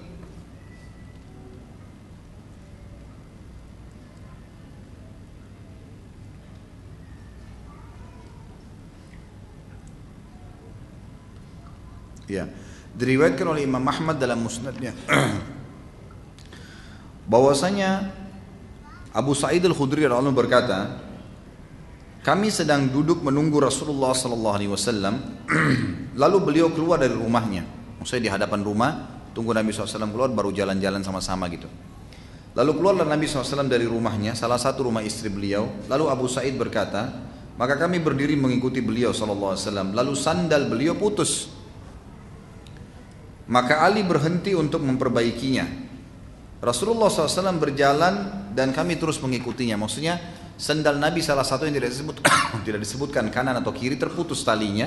Ya. 12.32 12.48
Diriwayatkan 12.96 13.44
oleh 13.44 13.68
Imam 13.68 13.84
Ahmad 13.84 14.16
dalam 14.16 14.40
musnadnya 14.40 14.96
bahwasanya 17.28 18.12
Abu 19.12 19.36
Sa'id 19.36 19.60
Al-Khudri 19.64 20.08
radhiyallahu 20.08 20.32
berkata, 20.32 21.00
kami 22.24 22.48
sedang 22.48 22.88
duduk 22.88 23.20
menunggu 23.20 23.60
Rasulullah 23.60 24.16
sallallahu 24.16 24.56
alaihi 24.56 24.72
wasallam 24.72 25.20
lalu 26.22 26.36
beliau 26.40 26.68
keluar 26.72 26.96
dari 26.96 27.12
rumahnya. 27.12 27.64
Maksudnya 28.00 28.22
di 28.24 28.30
hadapan 28.32 28.60
rumah, 28.64 28.90
tunggu 29.36 29.54
Nabi 29.54 29.70
SAW 29.70 30.10
keluar 30.10 30.32
baru 30.32 30.50
jalan-jalan 30.50 31.04
sama-sama 31.04 31.46
gitu. 31.52 31.68
Lalu 32.52 32.72
keluarlah 32.76 33.08
Nabi 33.08 33.24
SAW 33.24 33.68
dari 33.68 33.88
rumahnya, 33.88 34.36
salah 34.36 34.60
satu 34.60 34.88
rumah 34.88 35.00
istri 35.00 35.32
beliau. 35.32 35.68
Lalu 35.88 36.04
Abu 36.08 36.26
Sa'id 36.28 36.56
berkata, 36.56 37.08
maka 37.56 37.76
kami 37.80 38.00
berdiri 38.00 38.36
mengikuti 38.36 38.80
beliau 38.80 39.12
SAW. 39.12 39.56
Lalu 39.92 40.12
sandal 40.16 40.68
beliau 40.68 40.96
putus. 40.96 41.48
Maka 43.50 43.82
Ali 43.82 44.06
berhenti 44.06 44.54
untuk 44.54 44.82
memperbaikinya. 44.86 45.66
Rasulullah 46.62 47.10
SAW 47.10 47.58
berjalan 47.58 48.14
dan 48.54 48.70
kami 48.70 48.94
terus 48.94 49.18
mengikutinya. 49.18 49.74
Maksudnya 49.74 50.22
sendal 50.54 50.94
Nabi 50.94 51.18
salah 51.18 51.42
satu 51.42 51.66
yang 51.66 51.74
tidak 51.74 51.90
disebut 51.90 52.22
tidak 52.66 52.80
disebutkan 52.86 53.26
kanan 53.34 53.58
atau 53.58 53.74
kiri 53.74 53.98
terputus 53.98 54.46
talinya. 54.46 54.86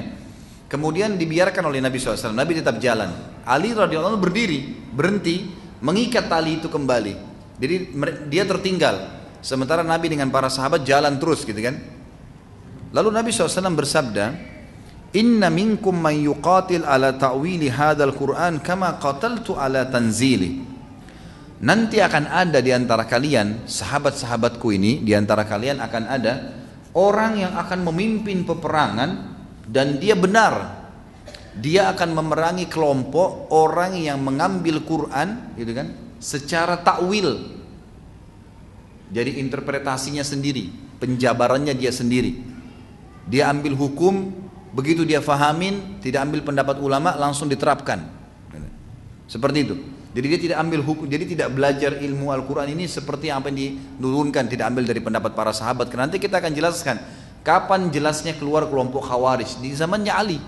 Kemudian 0.65 1.19
dibiarkan 1.19 1.61
oleh 1.67 1.83
Nabi 1.83 1.99
SAW. 1.99 2.31
Nabi 2.31 2.57
tetap 2.57 2.81
jalan. 2.81 3.11
Ali 3.45 3.75
radhiyallahu 3.75 4.17
berdiri, 4.17 4.65
berhenti, 4.95 5.45
mengikat 5.83 6.25
tali 6.25 6.57
itu 6.57 6.71
kembali. 6.71 7.13
Jadi 7.61 7.75
dia 8.31 8.43
tertinggal. 8.47 9.13
Sementara 9.45 9.85
Nabi 9.85 10.09
dengan 10.09 10.33
para 10.33 10.49
sahabat 10.49 10.81
jalan 10.81 11.21
terus 11.21 11.45
gitu 11.45 11.59
kan. 11.61 11.77
Lalu 12.95 13.09
Nabi 13.13 13.29
SAW 13.29 13.75
bersabda, 13.77 14.54
Inna 15.15 15.47
minkum 15.47 15.95
man 15.95 16.19
yuqatil 16.19 16.83
ala 16.83 17.15
ta'wili 17.15 17.71
hadal 17.71 18.11
Qur'an 18.11 18.59
kama 18.59 18.99
qataltu 18.99 19.55
ala 19.55 19.87
tanzili. 19.87 20.59
Nanti 21.63 22.03
akan 22.03 22.27
ada 22.27 22.59
di 22.59 22.75
antara 22.75 23.07
kalian, 23.07 23.63
sahabat-sahabatku 23.63 24.75
ini, 24.75 24.99
di 24.99 25.15
antara 25.15 25.47
kalian 25.47 25.79
akan 25.79 26.03
ada 26.03 26.33
orang 26.91 27.39
yang 27.39 27.55
akan 27.55 27.79
memimpin 27.87 28.43
peperangan 28.43 29.39
dan 29.63 29.95
dia 29.95 30.19
benar. 30.19 30.83
Dia 31.55 31.95
akan 31.95 32.11
memerangi 32.11 32.67
kelompok 32.67 33.47
orang 33.55 33.95
yang 33.95 34.19
mengambil 34.19 34.83
Quran, 34.83 35.55
gitu 35.55 35.71
kan, 35.71 35.95
secara 36.19 36.75
takwil. 36.83 37.55
Jadi 39.15 39.39
interpretasinya 39.39 40.27
sendiri, 40.27 40.67
penjabarannya 40.99 41.71
dia 41.71 41.95
sendiri. 41.95 42.35
Dia 43.31 43.47
ambil 43.47 43.79
hukum, 43.79 44.44
begitu 44.75 45.07
dia 45.07 45.23
fahamin, 45.23 46.03
tidak 46.03 46.27
ambil 46.27 46.43
pendapat 46.43 46.75
ulama, 46.83 47.15
langsung 47.15 47.47
diterapkan. 47.47 48.03
Seperti 49.25 49.59
itu. 49.63 49.75
Jadi 50.15 50.25
dia 50.31 50.39
tidak 50.39 50.57
ambil 50.63 50.79
hukum, 50.79 51.05
jadi 51.11 51.27
tidak 51.27 51.51
belajar 51.51 51.99
ilmu 51.99 52.31
Al-Quran 52.31 52.71
ini 52.71 52.87
seperti 52.87 53.27
apa 53.27 53.51
yang 53.51 53.57
diturunkan, 53.99 54.47
tidak 54.47 54.71
ambil 54.71 54.87
dari 54.87 55.03
pendapat 55.03 55.35
para 55.35 55.51
sahabat. 55.51 55.91
Karena 55.91 56.07
nanti 56.07 56.23
kita 56.23 56.39
akan 56.39 56.55
jelaskan 56.55 56.95
kapan 57.43 57.91
jelasnya 57.91 58.31
keluar 58.39 58.67
kelompok 58.71 59.03
Khawarij 59.11 59.59
di 59.59 59.75
zamannya 59.75 60.13
Ali. 60.15 60.39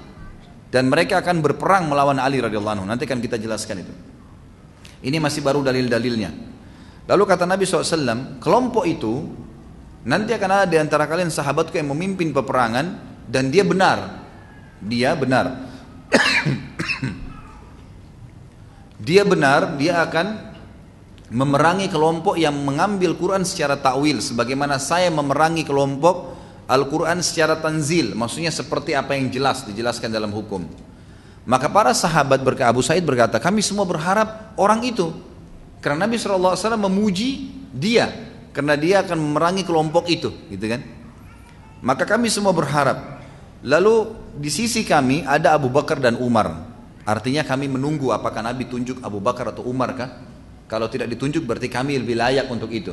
Dan 0.72 0.88
mereka 0.88 1.20
akan 1.20 1.44
berperang 1.44 1.88
melawan 1.88 2.16
Ali 2.20 2.40
radhiyallahu 2.40 2.80
anhu. 2.80 2.88
Nanti 2.88 3.08
akan 3.08 3.20
kita 3.20 3.36
jelaskan 3.40 3.84
itu. 3.84 3.94
Ini 5.04 5.20
masih 5.20 5.44
baru 5.44 5.60
dalil-dalilnya. 5.64 6.32
Lalu 7.08 7.24
kata 7.24 7.48
Nabi 7.48 7.64
SAW, 7.64 8.40
kelompok 8.44 8.84
itu 8.84 9.32
nanti 10.08 10.32
akan 10.32 10.64
ada 10.64 10.68
di 10.68 10.76
antara 10.80 11.08
kalian 11.08 11.32
sahabatku 11.32 11.76
yang 11.76 11.92
memimpin 11.92 12.32
peperangan 12.32 13.00
dan 13.28 13.52
dia 13.52 13.68
benar. 13.68 14.24
Dia 14.80 15.12
benar. 15.14 15.68
dia 19.08 19.28
benar, 19.28 19.76
dia 19.76 20.00
akan 20.02 20.56
memerangi 21.28 21.92
kelompok 21.92 22.40
yang 22.40 22.56
mengambil 22.56 23.12
Quran 23.20 23.44
secara 23.44 23.76
takwil 23.76 24.24
sebagaimana 24.24 24.80
saya 24.80 25.12
memerangi 25.12 25.68
kelompok 25.68 26.38
Al-Quran 26.68 27.24
secara 27.24 27.60
tanzil. 27.60 28.16
Maksudnya 28.16 28.52
seperti 28.52 28.96
apa 28.96 29.16
yang 29.16 29.32
jelas 29.32 29.64
dijelaskan 29.68 30.12
dalam 30.12 30.32
hukum. 30.32 30.68
Maka 31.48 31.72
para 31.72 31.96
sahabat 31.96 32.44
berkata 32.44 32.76
Abu 32.76 32.84
Said 32.84 33.08
berkata 33.08 33.40
kami 33.40 33.64
semua 33.64 33.88
berharap 33.88 34.52
orang 34.60 34.84
itu. 34.84 35.16
Karena 35.80 36.08
Nabi 36.08 36.20
SAW 36.20 36.76
memuji 36.76 37.56
dia. 37.72 38.12
Karena 38.52 38.76
dia 38.76 39.06
akan 39.06 39.16
memerangi 39.16 39.64
kelompok 39.64 40.12
itu 40.12 40.34
gitu 40.52 40.66
kan? 40.68 40.84
Maka 41.80 42.04
kami 42.04 42.28
semua 42.28 42.52
berharap 42.52 43.17
lalu 43.68 44.16
di 44.40 44.48
sisi 44.48 44.88
kami 44.88 45.28
ada 45.28 45.52
Abu 45.60 45.68
Bakar 45.68 46.00
dan 46.00 46.16
Umar 46.24 46.78
Artinya 47.08 47.48
kami 47.48 47.72
menunggu 47.72 48.12
apakah 48.12 48.44
Nabi 48.44 48.68
tunjuk 48.68 49.00
Abu 49.00 49.24
Bakar 49.24 49.56
atau 49.56 49.64
Umar 49.64 49.96
kah? 49.96 50.12
Kalau 50.68 50.92
tidak 50.92 51.08
ditunjuk 51.16 51.48
berarti 51.48 51.72
kami 51.72 52.04
lebih 52.04 52.20
layak 52.20 52.52
untuk 52.52 52.68
itu. 52.68 52.92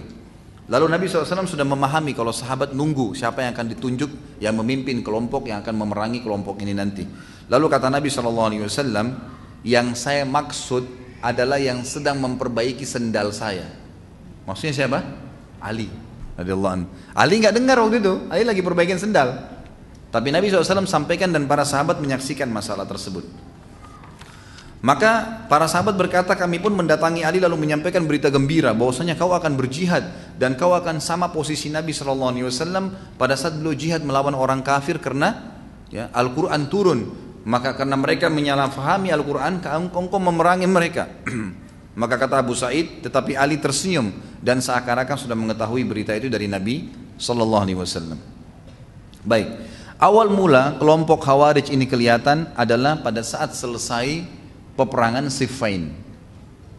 Lalu 0.70 0.86
Nabi 0.86 1.10
SAW 1.10 1.50
sudah 1.50 1.66
memahami 1.66 2.14
kalau 2.14 2.30
sahabat 2.30 2.78
nunggu 2.78 3.18
siapa 3.18 3.42
yang 3.42 3.58
akan 3.58 3.74
ditunjuk 3.74 4.38
yang 4.38 4.54
memimpin 4.54 5.02
kelompok 5.02 5.50
yang 5.50 5.66
akan 5.66 5.74
memerangi 5.74 6.22
kelompok 6.22 6.62
ini 6.62 6.70
nanti. 6.78 7.02
Lalu 7.50 7.66
kata 7.66 7.90
Nabi 7.90 8.06
SAW, 8.06 8.54
yang 9.66 9.98
saya 9.98 10.22
maksud 10.22 10.86
adalah 11.18 11.58
yang 11.58 11.82
sedang 11.82 12.22
memperbaiki 12.22 12.86
sendal 12.86 13.34
saya. 13.34 13.66
Maksudnya 14.46 14.86
siapa? 14.86 15.02
Ali. 15.58 15.90
Ali 17.18 17.42
nggak 17.42 17.54
dengar 17.58 17.82
waktu 17.82 17.98
itu. 17.98 18.14
Ali 18.30 18.46
lagi 18.46 18.62
perbaikin 18.62 19.02
sendal. 19.02 19.53
Tapi 20.14 20.30
Nabi 20.30 20.46
SAW 20.46 20.86
sampaikan 20.86 21.34
dan 21.34 21.50
para 21.50 21.66
sahabat 21.66 21.98
menyaksikan 21.98 22.46
masalah 22.46 22.86
tersebut. 22.86 23.26
Maka 24.78 25.42
para 25.50 25.66
sahabat 25.66 25.98
berkata 25.98 26.38
kami 26.38 26.62
pun 26.62 26.70
mendatangi 26.70 27.26
Ali 27.26 27.42
lalu 27.42 27.58
menyampaikan 27.58 28.06
berita 28.06 28.30
gembira 28.30 28.70
bahwasanya 28.76 29.18
kau 29.18 29.34
akan 29.34 29.58
berjihad 29.58 30.36
dan 30.38 30.54
kau 30.54 30.70
akan 30.70 31.02
sama 31.02 31.34
posisi 31.34 31.66
Nabi 31.66 31.90
Shallallahu 31.90 32.30
Alaihi 32.30 32.46
Wasallam 32.46 33.16
pada 33.18 33.34
saat 33.34 33.58
beliau 33.58 33.74
jihad 33.74 34.06
melawan 34.06 34.38
orang 34.38 34.62
kafir 34.62 35.02
karena 35.02 35.56
ya, 35.90 36.14
Al-Quran 36.14 36.70
turun. 36.70 37.00
Maka 37.48 37.74
karena 37.74 37.98
mereka 37.98 38.30
menyalahfahami 38.30 39.10
Al-Quran 39.10 39.66
engkau 39.66 40.20
memerangi 40.22 40.68
mereka. 40.70 41.10
Maka 42.00 42.14
kata 42.22 42.44
Abu 42.44 42.54
Said 42.54 43.02
tetapi 43.02 43.34
Ali 43.34 43.58
tersenyum 43.58 44.14
dan 44.38 44.62
seakan-akan 44.62 45.16
sudah 45.18 45.34
mengetahui 45.34 45.82
berita 45.88 46.14
itu 46.14 46.30
dari 46.30 46.46
Nabi 46.46 46.92
Shallallahu 47.18 47.62
Alaihi 47.66 47.78
Wasallam. 47.82 48.20
Baik 49.24 49.74
awal 49.98 50.30
mula 50.30 50.78
kelompok 50.78 51.22
Khawarij 51.22 51.70
ini 51.70 51.86
kelihatan 51.86 52.50
adalah 52.54 53.02
pada 53.02 53.22
saat 53.22 53.54
selesai 53.54 54.24
peperangan 54.74 55.30
Siffin. 55.30 55.94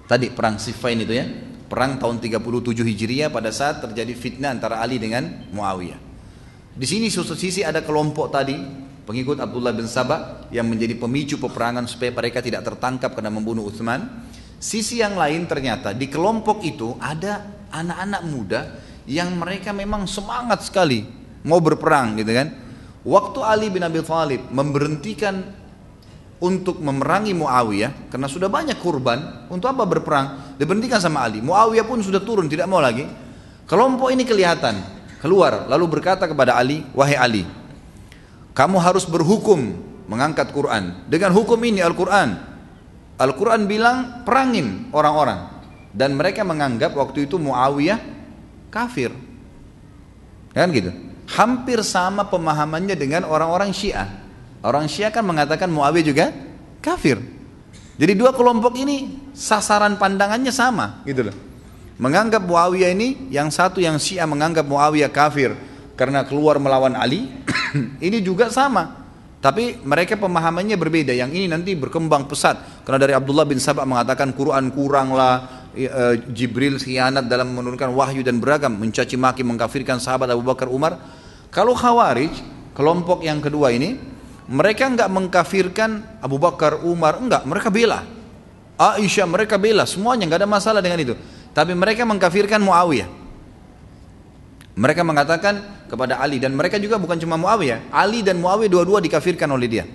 Tadi 0.05 0.29
perang 0.29 0.61
Siffin 0.61 1.01
itu 1.01 1.13
ya, 1.17 1.25
perang 1.65 1.97
tahun 1.97 2.21
37 2.21 2.85
Hijriah 2.85 3.29
pada 3.33 3.49
saat 3.49 3.81
terjadi 3.81 4.13
fitnah 4.13 4.53
antara 4.53 4.79
Ali 4.79 5.01
dengan 5.01 5.49
Muawiyah. 5.49 5.99
Di 6.75 6.83
sini 6.83 7.07
suatu 7.07 7.33
sisi 7.39 7.63
ada 7.63 7.79
kelompok 7.81 8.35
tadi 8.35 8.59
pengikut 9.07 9.39
Abdullah 9.39 9.71
bin 9.71 9.87
Sabah 9.87 10.51
yang 10.51 10.67
menjadi 10.67 10.99
pemicu 10.99 11.39
peperangan 11.39 11.87
supaya 11.87 12.11
mereka 12.11 12.43
tidak 12.43 12.67
tertangkap 12.67 13.15
karena 13.15 13.31
membunuh 13.31 13.69
Utsman. 13.69 14.27
Sisi 14.59 14.99
yang 14.99 15.15
lain 15.15 15.47
ternyata 15.47 15.95
di 15.95 16.11
kelompok 16.11 16.65
itu 16.67 16.97
ada 16.99 17.65
anak-anak 17.71 18.21
muda 18.27 18.61
yang 19.05 19.37
mereka 19.37 19.71
memang 19.71 20.09
semangat 20.09 20.65
sekali 20.65 21.05
mau 21.45 21.61
berperang 21.61 22.17
gitu 22.19 22.33
kan. 22.33 22.64
Waktu 23.05 23.39
Ali 23.45 23.69
bin 23.69 23.85
Abi 23.85 24.01
Thalib 24.01 24.49
memberhentikan 24.49 25.45
untuk 26.41 26.81
memerangi 26.81 27.37
Muawiyah 27.37 28.09
karena 28.09 28.25
sudah 28.25 28.49
banyak 28.49 28.81
kurban 28.81 29.45
untuk 29.53 29.69
apa 29.69 29.85
berperang? 29.85 30.57
Diberhentikan 30.57 30.97
sama 30.97 31.21
Ali. 31.21 31.37
Muawiyah 31.37 31.85
pun 31.85 32.01
sudah 32.01 32.17
turun 32.17 32.49
tidak 32.49 32.65
mau 32.65 32.81
lagi. 32.81 33.05
Kelompok 33.69 34.09
ini 34.09 34.25
kelihatan 34.25 34.81
keluar 35.21 35.69
lalu 35.69 35.85
berkata 36.01 36.25
kepada 36.25 36.57
Ali 36.57 36.81
wahai 36.97 37.13
Ali 37.13 37.45
kamu 38.57 38.77
harus 38.81 39.05
berhukum 39.05 39.77
mengangkat 40.09 40.49
Quran. 40.49 41.05
Dengan 41.05 41.29
hukum 41.35 41.61
ini 41.61 41.83
Al-Quran. 41.85 42.39
Al-Quran 43.21 43.69
bilang 43.69 44.25
perangin 44.25 44.89
orang-orang. 44.95 45.53
Dan 45.93 46.17
mereka 46.17 46.41
menganggap 46.41 46.97
waktu 46.97 47.29
itu 47.29 47.37
Muawiyah 47.37 48.01
kafir. 48.73 49.13
Kan 50.55 50.71
gitu 50.73 51.04
hampir 51.25 51.81
sama 51.81 52.29
pemahamannya 52.29 52.93
dengan 52.93 53.25
orang-orang 53.25 53.73
Syiah 53.73 54.25
Orang 54.65 54.89
Syiah 54.89 55.13
kan 55.13 55.21
mengatakan 55.21 55.69
Muawiyah 55.69 56.05
juga 56.05 56.25
kafir. 56.81 57.21
Jadi 58.01 58.13
dua 58.17 58.33
kelompok 58.33 58.73
ini 58.81 59.29
sasaran 59.37 60.01
pandangannya 60.01 60.49
sama 60.49 61.05
gitu 61.05 61.29
loh. 61.29 61.37
Menganggap 62.01 62.41
Muawiyah 62.41 62.89
ini 62.89 63.29
yang 63.29 63.53
satu 63.53 63.77
yang 63.77 64.01
Syiah 64.01 64.25
menganggap 64.25 64.65
Muawiyah 64.65 65.13
kafir 65.13 65.53
karena 65.93 66.25
keluar 66.25 66.57
melawan 66.57 66.97
Ali, 66.97 67.29
ini 68.09 68.25
juga 68.25 68.49
sama. 68.49 69.05
Tapi 69.37 69.85
mereka 69.85 70.17
pemahamannya 70.17 70.73
berbeda. 70.73 71.13
Yang 71.13 71.37
ini 71.37 71.45
nanti 71.45 71.77
berkembang 71.77 72.25
pesat. 72.25 72.81
Karena 72.81 72.97
dari 72.97 73.13
Abdullah 73.13 73.45
bin 73.45 73.61
Sabah 73.61 73.85
mengatakan 73.85 74.33
Quran 74.33 74.73
kurang 74.73 75.13
lah, 75.13 75.54
e, 75.75 75.87
Jibril 76.31 76.79
khianat 76.79 77.27
dalam 77.27 77.51
menurunkan 77.51 77.91
wahyu 77.91 78.23
dan 78.23 78.39
beragam, 78.39 78.71
mencaci 78.71 79.19
maki, 79.19 79.43
mengkafirkan 79.43 79.99
sahabat 79.99 80.31
Abu 80.31 80.41
Bakar 80.41 80.71
Umar. 80.71 80.97
Kalau 81.51 81.75
Khawarij, 81.75 82.31
kelompok 82.71 83.21
yang 83.21 83.43
kedua 83.43 83.75
ini, 83.75 83.99
mereka 84.47 84.87
enggak 84.87 85.11
mengkafirkan 85.11 86.21
Abu 86.23 86.39
Bakar, 86.39 86.81
Umar, 86.85 87.19
enggak, 87.19 87.43
mereka 87.43 87.69
bela. 87.69 88.07
Aisyah 88.75 89.27
mereka 89.27 89.55
bela, 89.55 89.87
semuanya 89.87 90.27
enggak 90.27 90.43
ada 90.43 90.49
masalah 90.49 90.81
dengan 90.83 90.99
itu. 90.99 91.15
Tapi 91.55 91.71
mereka 91.71 92.03
mengkafirkan 92.03 92.59
Muawiyah. 92.59 93.07
Mereka 94.75 95.07
mengatakan 95.07 95.87
kepada 95.87 96.19
Ali 96.19 96.35
dan 96.43 96.51
mereka 96.51 96.75
juga 96.75 96.99
bukan 96.99 97.15
cuma 97.15 97.39
Muawiyah, 97.39 97.87
Ali 97.95 98.19
dan 98.19 98.43
Muawiyah 98.43 98.71
dua-dua 98.71 98.99
dikafirkan 98.99 99.47
oleh 99.47 99.67
dia. 99.71 99.85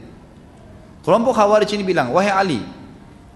Kelompok 1.05 1.37
Khawarij 1.37 1.77
ini 1.77 1.85
bilang, 1.85 2.13
"Wahai 2.17 2.33
Ali, 2.33 2.61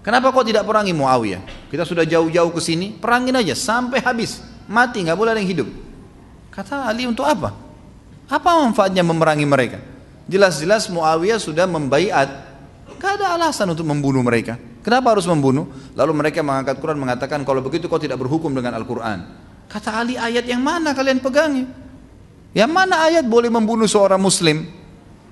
kenapa 0.05 0.29
kau 0.29 0.45
tidak 0.45 0.69
perangi 0.69 0.93
Muawiyah? 0.93 1.73
Kita 1.73 1.81
sudah 1.81 2.05
jauh-jauh 2.05 2.53
ke 2.53 2.61
sini, 2.61 2.93
perangin 2.93 3.33
aja 3.33 3.57
sampai 3.57 4.05
habis, 4.05 4.45
mati 4.69 5.01
nggak 5.01 5.17
boleh 5.17 5.33
ada 5.33 5.41
yang 5.41 5.49
hidup." 5.49 5.69
Kata 6.53 6.85
Ali, 6.85 7.09
"Untuk 7.09 7.25
apa? 7.25 7.57
Apa 8.29 8.49
manfaatnya 8.61 9.01
memerangi 9.01 9.43
mereka?" 9.49 9.81
Jelas-jelas 10.25 10.89
Muawiyah 10.89 11.37
sudah 11.37 11.69
membaiat. 11.69 12.29
Gak 12.97 13.21
ada 13.21 13.37
alasan 13.37 13.69
untuk 13.69 13.85
membunuh 13.85 14.25
mereka. 14.25 14.57
Kenapa 14.81 15.13
harus 15.13 15.25
membunuh? 15.29 15.69
Lalu 15.93 16.13
mereka 16.13 16.41
mengangkat 16.41 16.81
Quran 16.81 16.97
mengatakan 16.97 17.45
kalau 17.45 17.61
begitu 17.61 17.85
kau 17.85 18.01
tidak 18.01 18.17
berhukum 18.17 18.49
dengan 18.53 18.73
Al-Quran. 18.77 19.21
Kata 19.69 20.01
Ali 20.01 20.17
ayat 20.17 20.45
yang 20.45 20.61
mana 20.61 20.93
kalian 20.97 21.21
pegangi? 21.21 21.65
Yang 22.57 22.71
mana 22.73 23.05
ayat 23.05 23.25
boleh 23.25 23.49
membunuh 23.53 23.85
seorang 23.85 24.17
muslim? 24.17 24.65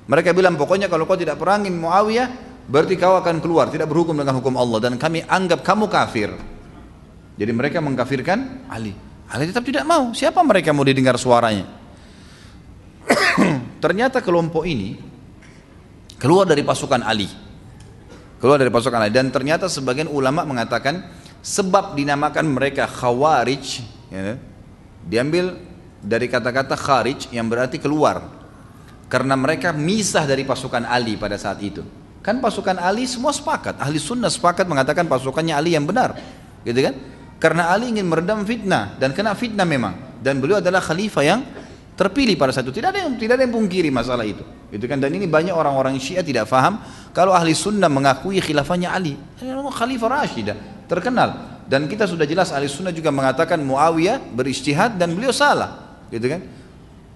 Mereka 0.06 0.36
bilang 0.36 0.60
pokoknya 0.60 0.92
kalau 0.92 1.10
kau 1.10 1.18
tidak 1.18 1.40
perangin 1.42 1.74
Muawiyah, 1.74 2.53
berarti 2.68 2.96
kau 2.96 3.20
akan 3.20 3.44
keluar, 3.44 3.68
tidak 3.70 3.92
berhukum 3.92 4.16
dengan 4.16 4.40
hukum 4.40 4.56
Allah 4.56 4.90
dan 4.90 4.94
kami 4.96 5.24
anggap 5.28 5.64
kamu 5.64 5.88
kafir. 5.92 6.32
Jadi 7.34 7.52
mereka 7.52 7.82
mengkafirkan 7.82 8.70
Ali. 8.70 8.94
Ali 9.34 9.50
tetap 9.50 9.66
tidak 9.66 9.84
mau. 9.90 10.14
Siapa 10.14 10.40
mereka 10.46 10.70
mau 10.70 10.86
didengar 10.86 11.18
suaranya? 11.18 11.66
Ternyata 13.84 14.22
kelompok 14.22 14.70
ini 14.70 14.96
keluar 16.22 16.46
dari 16.46 16.62
pasukan 16.62 17.02
Ali. 17.02 17.26
Keluar 18.38 18.62
dari 18.62 18.70
pasukan 18.70 19.08
Ali 19.08 19.14
dan 19.16 19.32
ternyata 19.32 19.72
sebagian 19.72 20.12
ulama 20.12 20.44
mengatakan 20.44 21.00
sebab 21.40 21.96
dinamakan 21.96 22.48
mereka 22.48 22.88
khawarij 22.88 23.84
ya, 24.12 24.36
diambil 25.04 25.56
dari 26.04 26.28
kata-kata 26.28 26.76
kharij 26.76 27.32
yang 27.32 27.48
berarti 27.48 27.80
keluar 27.80 28.28
karena 29.08 29.40
mereka 29.40 29.72
misah 29.72 30.28
dari 30.28 30.44
pasukan 30.44 30.84
Ali 30.84 31.16
pada 31.16 31.40
saat 31.40 31.64
itu 31.64 31.84
kan 32.24 32.40
pasukan 32.40 32.80
Ali 32.80 33.04
semua 33.04 33.36
sepakat. 33.36 33.78
Ahli 33.84 34.00
sunnah 34.00 34.32
sepakat 34.32 34.64
mengatakan 34.64 35.06
pasukannya 35.12 35.54
Ali 35.54 35.76
yang 35.76 35.84
benar. 35.84 36.16
Gitu 36.64 36.80
kan? 36.80 36.96
Karena 37.38 37.76
Ali 37.76 37.92
ingin 37.92 38.08
meredam 38.08 38.48
fitnah. 38.48 38.96
Dan 38.96 39.12
kena 39.12 39.36
fitnah 39.36 39.68
memang. 39.68 40.24
Dan 40.24 40.40
beliau 40.40 40.64
adalah 40.64 40.80
khalifah 40.80 41.24
yang 41.28 41.44
terpilih 42.00 42.40
pada 42.40 42.56
saat 42.56 42.64
itu. 42.64 42.80
Tidak 42.80 42.90
ada 42.96 43.00
yang 43.04 43.20
tidak 43.20 43.36
ada 43.36 43.44
yang 43.44 43.54
pungkiri 43.54 43.92
masalah 43.92 44.24
itu. 44.24 44.40
Gitu 44.72 44.88
kan? 44.88 45.04
Dan 45.04 45.12
ini 45.12 45.28
banyak 45.28 45.52
orang-orang 45.52 46.00
Syiah 46.00 46.24
tidak 46.24 46.48
faham 46.48 46.80
kalau 47.12 47.36
ahli 47.36 47.52
sunnah 47.52 47.92
mengakui 47.92 48.40
khilafahnya 48.40 48.96
Ali. 48.96 49.20
Khalifah 49.44 50.24
Rashidah. 50.24 50.88
Terkenal. 50.88 51.60
Dan 51.68 51.92
kita 51.92 52.08
sudah 52.08 52.24
jelas 52.24 52.56
ahli 52.56 52.72
sunnah 52.72 52.96
juga 52.96 53.12
mengatakan 53.12 53.60
Muawiyah 53.60 54.32
beristihad 54.32 54.96
dan 54.96 55.12
beliau 55.12 55.36
salah. 55.36 56.00
Gitu 56.08 56.24
kan? 56.32 56.40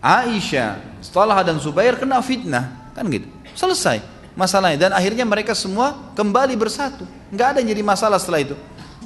Aisyah 0.04 1.00
setelah 1.00 1.39
dan 1.48 1.63
Zubair 1.63 1.96
kena 1.96 2.20
fitnah. 2.20 2.91
Kan 2.91 3.08
gitu? 3.08 3.32
Selesai 3.56 4.16
masalahnya 4.38 4.88
dan 4.88 4.91
akhirnya 4.93 5.26
mereka 5.26 5.58
semua 5.58 6.13
kembali 6.13 6.54
bersatu 6.54 7.04
nggak 7.34 7.47
ada 7.52 7.58
yang 7.60 7.73
jadi 7.73 7.84
masalah 7.84 8.21
setelah 8.21 8.45
itu 8.45 8.56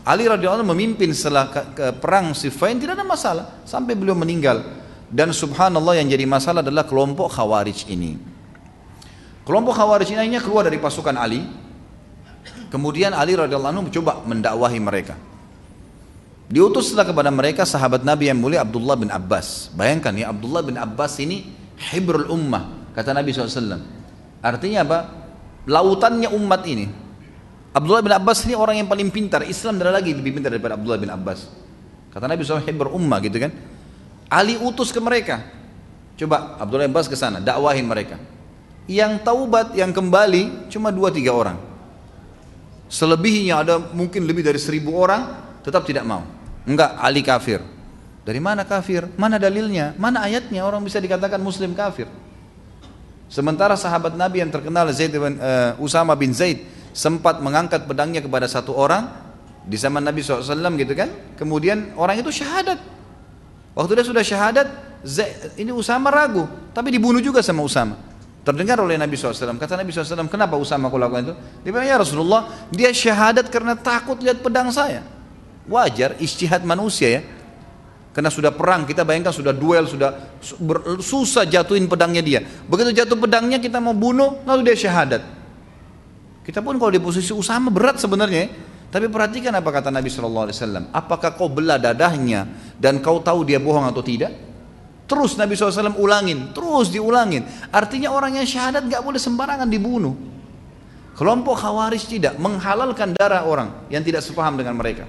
Ali 0.02 0.26
radhiyallahu 0.26 0.66
memimpin 0.74 1.14
setelah 1.14 1.46
ke, 1.54 1.62
ke 1.78 1.86
perang 2.02 2.34
Siffin 2.34 2.82
tidak 2.82 2.98
ada 2.98 3.06
masalah 3.06 3.46
sampai 3.70 3.94
beliau 3.94 4.18
meninggal. 4.18 4.66
Dan 5.12 5.30
subhanallah 5.30 6.00
yang 6.02 6.10
jadi 6.10 6.26
masalah 6.26 6.66
adalah 6.66 6.88
kelompok 6.88 7.30
Khawarij 7.30 7.86
ini. 7.92 8.18
Kelompok 9.46 9.78
Khawarij 9.78 10.10
ini 10.10 10.20
akhirnya 10.26 10.42
keluar 10.42 10.64
dari 10.66 10.82
pasukan 10.82 11.14
Ali. 11.14 11.46
Kemudian 12.74 13.14
Ali 13.14 13.38
radhiyallahu 13.38 13.72
anhu 13.78 13.84
mencoba 13.92 14.26
mendakwahi 14.26 14.80
mereka. 14.82 15.14
Diutuslah 16.50 17.06
kepada 17.06 17.30
mereka 17.30 17.68
sahabat 17.68 18.02
Nabi 18.02 18.32
yang 18.32 18.42
mulia 18.42 18.66
Abdullah 18.66 18.98
bin 18.98 19.14
Abbas. 19.14 19.70
Bayangkan 19.78 20.18
ya 20.18 20.34
Abdullah 20.34 20.66
bin 20.66 20.82
Abbas 20.82 21.20
ini 21.22 21.46
hibrul 21.94 22.26
ummah 22.32 22.90
kata 22.98 23.14
Nabi 23.14 23.36
SAW. 23.36 23.78
Artinya 24.42 24.82
apa? 24.82 25.21
Lautannya 25.70 26.30
umat 26.34 26.62
ini. 26.66 26.90
Abdullah 27.72 28.04
bin 28.04 28.12
Abbas 28.12 28.44
ini 28.44 28.58
orang 28.58 28.84
yang 28.84 28.90
paling 28.90 29.08
pintar. 29.14 29.46
Islam 29.48 29.80
tidak 29.80 30.02
lagi 30.02 30.12
lebih 30.12 30.36
pintar 30.36 30.52
daripada 30.52 30.76
Abdullah 30.76 31.00
bin 31.00 31.08
Abbas. 31.08 31.48
Kata 32.12 32.28
Nabi 32.28 32.44
SAW 32.44 32.68
berummah 32.68 33.20
gitu 33.24 33.40
kan. 33.40 33.52
Ali 34.28 34.60
utus 34.60 34.92
ke 34.92 35.00
mereka. 35.00 35.40
Coba 36.20 36.60
Abdullah 36.60 36.88
bin 36.88 36.92
Abbas 36.92 37.08
ke 37.08 37.16
sana, 37.16 37.40
dakwahin 37.40 37.88
mereka. 37.88 38.20
Yang 38.90 39.24
taubat, 39.24 39.72
yang 39.78 39.96
kembali 39.96 40.68
cuma 40.68 40.92
dua 40.92 41.14
tiga 41.14 41.32
orang. 41.32 41.56
Selebihnya 42.92 43.64
ada 43.64 43.80
mungkin 43.96 44.28
lebih 44.28 44.44
dari 44.44 44.60
seribu 44.60 45.00
orang 45.00 45.32
tetap 45.64 45.88
tidak 45.88 46.04
mau. 46.04 46.28
Enggak, 46.68 47.00
Ali 47.00 47.24
kafir. 47.24 47.64
Dari 48.22 48.38
mana 48.38 48.68
kafir? 48.68 49.08
Mana 49.16 49.40
dalilnya? 49.40 49.96
Mana 49.96 50.28
ayatnya 50.28 50.62
orang 50.68 50.84
bisa 50.84 51.00
dikatakan 51.00 51.40
muslim 51.40 51.72
kafir? 51.72 52.06
Sementara 53.32 53.80
sahabat 53.80 54.20
Nabi 54.20 54.44
yang 54.44 54.52
terkenal 54.52 54.92
Zaid 54.92 55.16
bin 55.16 55.40
uh, 55.40 55.72
Usama 55.80 56.12
bin 56.20 56.36
Zaid 56.36 56.68
sempat 56.92 57.40
mengangkat 57.40 57.88
pedangnya 57.88 58.20
kepada 58.20 58.44
satu 58.44 58.76
orang 58.76 59.08
di 59.64 59.80
zaman 59.80 60.04
Nabi 60.04 60.20
SAW 60.20 60.52
gitu 60.76 60.92
kan? 60.92 61.08
Kemudian 61.40 61.96
orang 61.96 62.20
itu 62.20 62.28
syahadat. 62.28 62.76
Waktu 63.72 63.92
dia 63.96 64.04
sudah 64.04 64.20
syahadat 64.20 64.68
ini 65.56 65.72
Usama 65.72 66.12
ragu 66.12 66.44
tapi 66.76 66.92
dibunuh 66.92 67.24
juga 67.24 67.40
sama 67.40 67.64
Usama. 67.64 67.96
Terdengar 68.44 68.84
oleh 68.84 69.00
Nabi 69.00 69.16
SAW 69.16 69.56
kata 69.56 69.80
Nabi 69.80 69.96
SAW 69.96 70.28
kenapa 70.28 70.60
Usama 70.60 70.92
aku 70.92 71.00
lakukan 71.00 71.32
itu? 71.32 71.34
Dia 71.64 71.72
bilang 71.72 71.88
ya 71.88 71.96
Rasulullah 72.04 72.42
dia 72.68 72.92
syahadat 72.92 73.48
karena 73.48 73.80
takut 73.80 74.20
lihat 74.20 74.44
pedang 74.44 74.68
saya. 74.76 75.08
Wajar 75.72 76.20
istihad 76.20 76.68
manusia 76.68 77.08
ya 77.08 77.22
karena 78.12 78.28
sudah 78.28 78.52
perang 78.52 78.84
kita 78.84 79.08
bayangkan 79.08 79.32
sudah 79.32 79.56
duel 79.56 79.88
sudah 79.88 80.40
susah 81.00 81.48
jatuhin 81.48 81.88
pedangnya 81.88 82.20
dia 82.20 82.40
begitu 82.68 82.92
jatuh 82.92 83.16
pedangnya 83.16 83.58
kita 83.60 83.80
mau 83.80 83.96
bunuh 83.96 84.44
lalu 84.44 84.68
dia 84.72 84.78
syahadat 84.88 85.42
kita 86.42 86.60
pun 86.66 86.82
kalau 86.82 86.90
di 86.90 87.02
posisi 87.02 87.30
Usama 87.32 87.70
berat 87.70 88.02
sebenarnya. 88.02 88.50
Tapi 88.92 89.08
perhatikan 89.08 89.56
apa 89.56 89.72
kata 89.72 89.88
Nabi 89.88 90.12
Shallallahu 90.12 90.46
Alaihi 90.52 90.58
Wasallam. 90.58 90.84
Apakah 90.92 91.32
kau 91.40 91.48
belah 91.48 91.80
dadahnya 91.80 92.44
dan 92.76 93.00
kau 93.00 93.24
tahu 93.24 93.48
dia 93.48 93.56
bohong 93.56 93.88
atau 93.88 94.04
tidak? 94.04 94.36
Terus 95.08 95.36
Nabi 95.36 95.60
SAW 95.60 95.96
ulangin, 96.00 96.56
terus 96.56 96.88
diulangin. 96.88 97.44
Artinya 97.68 98.16
orang 98.16 98.40
yang 98.40 98.48
syahadat 98.48 98.88
gak 98.88 99.04
boleh 99.04 99.20
sembarangan 99.20 99.68
dibunuh. 99.68 100.16
Kelompok 101.16 101.60
khawarij 101.60 102.04
tidak 102.04 102.40
menghalalkan 102.40 103.12
darah 103.16 103.44
orang 103.44 103.88
yang 103.92 104.04
tidak 104.08 104.24
sepaham 104.24 104.56
dengan 104.56 104.76
mereka. 104.80 105.04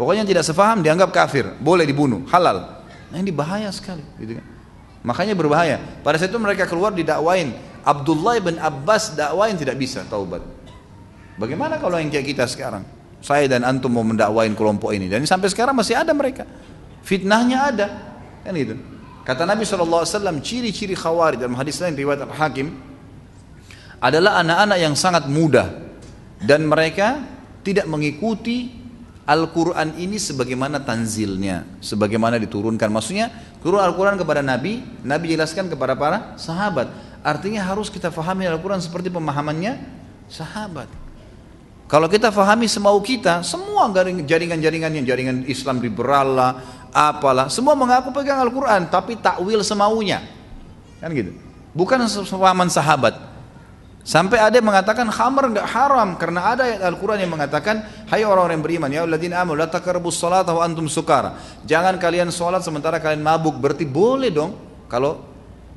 Pokoknya 0.00 0.24
tidak 0.24 0.48
sepaham 0.48 0.80
dianggap 0.80 1.12
kafir, 1.12 1.44
boleh 1.60 1.84
dibunuh, 1.84 2.24
halal. 2.32 2.80
Nah 3.12 3.20
ini 3.20 3.28
bahaya 3.28 3.68
sekali, 3.68 4.00
gitu 4.16 4.40
kan. 4.40 4.46
Makanya 5.04 5.36
berbahaya. 5.36 5.76
Pada 6.00 6.16
saat 6.16 6.32
itu 6.32 6.40
mereka 6.40 6.64
keluar 6.64 6.96
didakwain, 6.96 7.52
Abdullah 7.84 8.40
bin 8.40 8.56
Abbas 8.56 9.12
dakwain 9.12 9.60
tidak 9.60 9.76
bisa 9.76 10.00
taubat. 10.08 10.40
Bagaimana 11.36 11.76
kalau 11.76 12.00
yang 12.00 12.08
kayak 12.08 12.32
kita 12.32 12.48
sekarang? 12.48 12.80
Saya 13.20 13.44
dan 13.44 13.60
antum 13.60 13.92
mau 13.92 14.00
mendakwain 14.00 14.56
kelompok 14.56 14.88
ini 14.96 15.04
dan 15.04 15.20
sampai 15.28 15.52
sekarang 15.52 15.76
masih 15.76 15.92
ada 15.92 16.16
mereka. 16.16 16.48
Fitnahnya 17.04 17.68
ada. 17.68 17.88
Kan 18.40 18.56
itu. 18.56 18.80
Kata 19.20 19.44
Nabi 19.44 19.68
SAW, 19.68 20.40
ciri-ciri 20.40 20.96
khawarij 20.96 21.44
dalam 21.44 21.60
hadis 21.60 21.76
lain 21.76 21.92
riwayat 21.92 22.24
Al-Hakim 22.24 22.72
adalah 24.00 24.40
anak-anak 24.40 24.78
yang 24.80 24.96
sangat 24.96 25.28
mudah 25.28 25.68
dan 26.40 26.64
mereka 26.64 27.20
tidak 27.60 27.84
mengikuti 27.84 28.79
Al-Quran 29.30 29.94
ini 29.94 30.18
sebagaimana 30.18 30.82
tanzilnya, 30.82 31.62
sebagaimana 31.78 32.34
diturunkan. 32.42 32.90
Maksudnya, 32.90 33.30
turun 33.62 33.78
Al-Quran 33.78 34.18
kepada 34.18 34.42
Nabi, 34.42 34.82
Nabi 35.06 35.38
jelaskan 35.38 35.70
kepada 35.70 35.94
para 35.94 36.34
sahabat. 36.34 36.90
Artinya 37.22 37.62
harus 37.62 37.86
kita 37.86 38.10
fahami 38.10 38.50
Al-Quran 38.50 38.82
seperti 38.82 39.06
pemahamannya 39.06 39.78
sahabat. 40.26 40.90
Kalau 41.86 42.10
kita 42.10 42.34
fahami 42.34 42.66
semau 42.66 42.98
kita, 42.98 43.46
semua 43.46 43.86
jaringan-jaringan 43.94 45.06
jaringan 45.06 45.36
Islam 45.46 45.78
liberal 45.78 46.34
lah, 46.34 46.50
apalah, 46.90 47.46
semua 47.46 47.78
mengaku 47.78 48.10
pegang 48.10 48.42
Al-Quran, 48.42 48.90
tapi 48.90 49.14
takwil 49.14 49.62
semaunya. 49.62 50.26
Kan 50.98 51.14
gitu. 51.14 51.38
Bukan 51.70 52.02
sepahaman 52.10 52.66
sahabat. 52.66 53.30
Sampai 54.00 54.40
ada 54.40 54.56
yang 54.56 54.64
mengatakan 54.64 55.06
khamar 55.12 55.52
enggak 55.52 55.68
haram 55.68 56.16
karena 56.16 56.40
ada 56.56 56.62
ayat 56.64 56.80
Al-Qur'an 56.88 57.20
yang 57.20 57.36
mengatakan 57.36 57.84
hai 58.10 58.26
orang-orang 58.26 58.58
yang 58.58 58.64
beriman 58.66 58.90
ya 58.90 59.00
alladzina 59.06 59.38
amanu 59.38 59.62
la 59.62 59.70
taqrabus 59.70 60.18
salata 60.18 60.50
wa 60.50 60.66
antum 60.66 60.90
sukara. 60.90 61.38
Jangan 61.62 61.94
kalian 61.96 62.34
sholat 62.34 62.66
sementara 62.66 62.98
kalian 62.98 63.22
mabuk. 63.22 63.54
Berarti 63.62 63.86
boleh 63.86 64.34
dong 64.34 64.58
kalau 64.90 65.22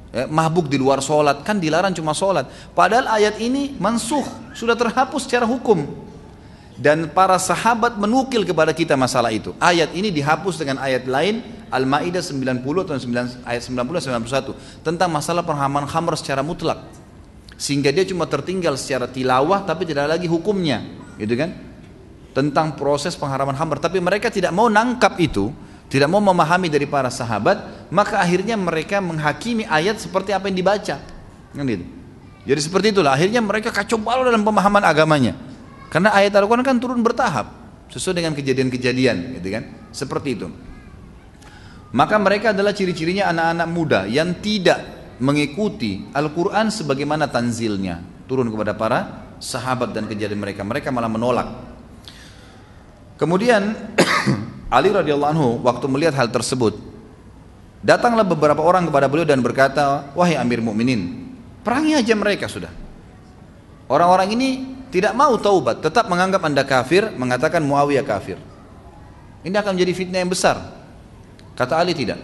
ya, 0.10 0.26
mabuk 0.26 0.66
di 0.66 0.82
luar 0.82 1.00
sholat. 1.00 1.46
Kan 1.46 1.62
dilarang 1.62 1.94
cuma 1.94 2.18
sholat. 2.18 2.50
Padahal 2.74 3.06
ayat 3.14 3.38
ini 3.38 3.78
mansuh 3.78 4.26
sudah 4.58 4.74
terhapus 4.74 5.30
secara 5.30 5.46
hukum. 5.46 5.86
Dan 6.74 7.06
para 7.14 7.38
sahabat 7.38 8.02
menukil 8.02 8.42
kepada 8.50 8.74
kita 8.74 8.98
masalah 8.98 9.30
itu. 9.30 9.54
Ayat 9.62 9.94
ini 9.94 10.10
dihapus 10.10 10.58
dengan 10.58 10.82
ayat 10.82 11.06
lain 11.06 11.46
Al-Ma'idah 11.70 12.26
90 12.26 12.66
atau 12.66 12.98
9, 12.98 13.46
ayat 13.46 13.62
90 13.62 14.10
91 14.10 14.82
tentang 14.82 15.10
masalah 15.14 15.46
perhaman 15.46 15.86
khamr 15.86 16.18
secara 16.18 16.42
mutlak. 16.42 16.82
Sehingga 17.62 17.94
dia 17.94 18.02
cuma 18.10 18.26
tertinggal 18.26 18.74
secara 18.74 19.06
tilawah 19.06 19.62
tapi 19.62 19.86
tidak 19.86 20.18
lagi 20.18 20.26
hukumnya. 20.26 20.82
Gitu 21.22 21.38
kan 21.38 21.73
tentang 22.34 22.74
proses 22.74 23.14
pengharaman 23.14 23.54
khamr 23.54 23.78
tapi 23.78 24.02
mereka 24.02 24.34
tidak 24.34 24.52
mau 24.52 24.68
nangkap 24.68 25.16
itu 25.22 25.54
tidak 25.94 26.10
mau 26.10 26.18
memahami 26.18 26.74
dari 26.74 26.90
para 26.90 27.14
sahabat, 27.14 27.86
maka 27.94 28.18
akhirnya 28.18 28.58
mereka 28.58 28.98
menghakimi 28.98 29.70
ayat 29.70 30.02
seperti 30.02 30.34
apa 30.34 30.50
yang 30.50 30.58
dibaca. 30.58 30.98
Kan 31.54 31.66
gitu. 31.70 31.86
Jadi 32.50 32.60
seperti 32.66 32.88
itulah 32.98 33.14
akhirnya 33.14 33.46
mereka 33.46 33.70
kacau 33.70 34.02
balau 34.02 34.26
dalam 34.26 34.42
pemahaman 34.42 34.82
agamanya. 34.82 35.38
Karena 35.94 36.10
ayat 36.18 36.34
Al-Qur'an 36.34 36.66
kan 36.66 36.82
turun 36.82 37.06
bertahap 37.06 37.46
sesuai 37.94 38.18
dengan 38.18 38.34
kejadian-kejadian, 38.34 39.38
gitu 39.38 39.48
kan? 39.54 39.64
Seperti 39.94 40.30
itu. 40.34 40.50
Maka 41.94 42.18
mereka 42.18 42.58
adalah 42.58 42.74
ciri-cirinya 42.74 43.30
anak-anak 43.30 43.68
muda 43.70 44.00
yang 44.10 44.42
tidak 44.42 44.82
mengikuti 45.22 46.10
Al-Quran 46.10 46.74
sebagaimana 46.74 47.30
tanzilnya 47.30 48.26
turun 48.26 48.50
kepada 48.50 48.74
para 48.74 49.00
sahabat 49.38 49.94
dan 49.94 50.10
kejadian 50.10 50.42
mereka. 50.42 50.66
Mereka 50.66 50.90
malah 50.90 51.12
menolak. 51.14 51.73
Kemudian 53.24 53.72
Ali 54.76 54.92
radhiyallahu 54.92 55.32
anhu 55.32 55.50
waktu 55.64 55.88
melihat 55.88 56.20
hal 56.20 56.28
tersebut 56.28 56.76
Datanglah 57.84 58.24
beberapa 58.24 58.64
orang 58.64 58.88
kepada 58.88 59.12
beliau 59.12 59.28
dan 59.28 59.44
berkata, 59.44 60.08
"Wahai 60.16 60.40
Amir 60.40 60.64
Mukminin, 60.64 61.36
perangi 61.68 62.00
aja 62.00 62.16
mereka 62.16 62.48
sudah." 62.48 62.72
Orang-orang 63.92 64.32
ini 64.32 64.50
tidak 64.88 65.12
mau 65.12 65.36
taubat, 65.36 65.84
tetap 65.84 66.08
menganggap 66.08 66.40
Anda 66.48 66.64
kafir, 66.64 67.12
mengatakan 67.12 67.60
Muawiyah 67.60 68.08
kafir. 68.08 68.40
Ini 69.44 69.52
akan 69.60 69.76
menjadi 69.76 69.94
fitnah 70.00 70.24
yang 70.24 70.32
besar. 70.32 70.56
Kata 71.60 71.76
Ali 71.76 71.92
tidak. 71.92 72.24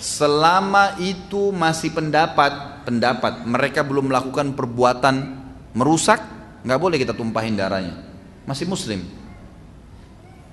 Selama 0.00 0.96
itu 0.96 1.52
masih 1.52 1.92
pendapat, 1.92 2.88
pendapat 2.88 3.44
mereka 3.44 3.84
belum 3.84 4.08
melakukan 4.08 4.56
perbuatan 4.56 5.44
merusak, 5.76 6.24
nggak 6.64 6.80
boleh 6.80 6.96
kita 6.96 7.12
tumpahin 7.12 7.52
darahnya. 7.52 8.00
Masih 8.48 8.64
muslim. 8.64 9.17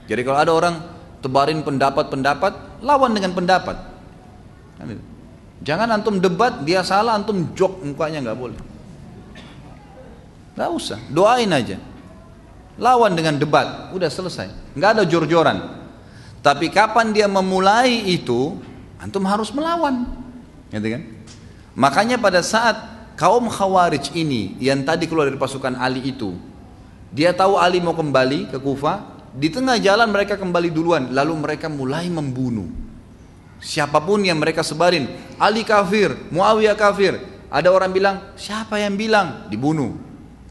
Jadi 0.05 0.21
kalau 0.21 0.37
ada 0.37 0.53
orang 0.53 0.75
tebarin 1.25 1.65
pendapat-pendapat, 1.65 2.83
lawan 2.85 3.11
dengan 3.17 3.33
pendapat. 3.33 3.77
Jangan 5.65 5.89
antum 5.97 6.21
debat, 6.21 6.61
dia 6.61 6.85
salah, 6.85 7.17
antum 7.17 7.49
jok 7.57 7.81
mukanya 7.81 8.21
nggak 8.21 8.37
boleh. 8.37 8.59
Nggak 10.53 10.69
usah, 10.69 10.99
doain 11.09 11.49
aja. 11.49 11.81
Lawan 12.77 13.17
dengan 13.17 13.39
debat, 13.39 13.89
udah 13.95 14.11
selesai. 14.11 14.51
Nggak 14.77 14.89
ada 14.99 15.03
jor-joran. 15.07 15.57
Tapi 16.45 16.69
kapan 16.69 17.09
dia 17.09 17.25
memulai 17.25 18.05
itu, 18.05 18.61
antum 19.01 19.25
harus 19.25 19.49
melawan. 19.49 20.05
Gitu 20.69 20.85
kan? 20.93 21.01
Makanya 21.73 22.21
pada 22.21 22.45
saat 22.45 22.77
kaum 23.17 23.49
khawarij 23.49 24.13
ini 24.13 24.53
yang 24.61 24.85
tadi 24.85 25.09
keluar 25.09 25.31
dari 25.31 25.39
pasukan 25.39 25.73
Ali 25.79 26.03
itu, 26.05 26.37
dia 27.09 27.33
tahu 27.33 27.57
Ali 27.57 27.81
mau 27.81 27.95
kembali 27.95 28.53
ke 28.53 28.59
Kufa, 28.61 29.14
di 29.35 29.51
tengah 29.51 29.75
jalan 29.75 30.07
mereka 30.15 30.39
kembali 30.39 30.71
duluan, 30.71 31.11
lalu 31.11 31.35
mereka 31.35 31.67
mulai 31.67 32.07
membunuh. 32.07 32.71
Siapa 33.59 33.99
pun 33.99 34.23
yang 34.23 34.39
mereka 34.39 34.63
sebarin, 34.63 35.11
Ali 35.35 35.67
kafir, 35.67 36.15
Muawiyah 36.31 36.79
kafir. 36.79 37.19
Ada 37.51 37.67
orang 37.67 37.91
bilang, 37.91 38.15
siapa 38.39 38.79
yang 38.79 38.95
bilang? 38.95 39.51
Dibunuh. 39.51 39.91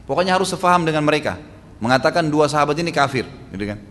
Pokoknya 0.05 0.37
harus 0.37 0.53
sefaham 0.53 0.85
dengan 0.85 1.01
mereka. 1.01 1.41
Mengatakan 1.81 2.29
dua 2.29 2.45
sahabat 2.45 2.77
ini 2.77 2.93
kafir, 2.93 3.25
gitu 3.49 3.65
kan? 3.73 3.81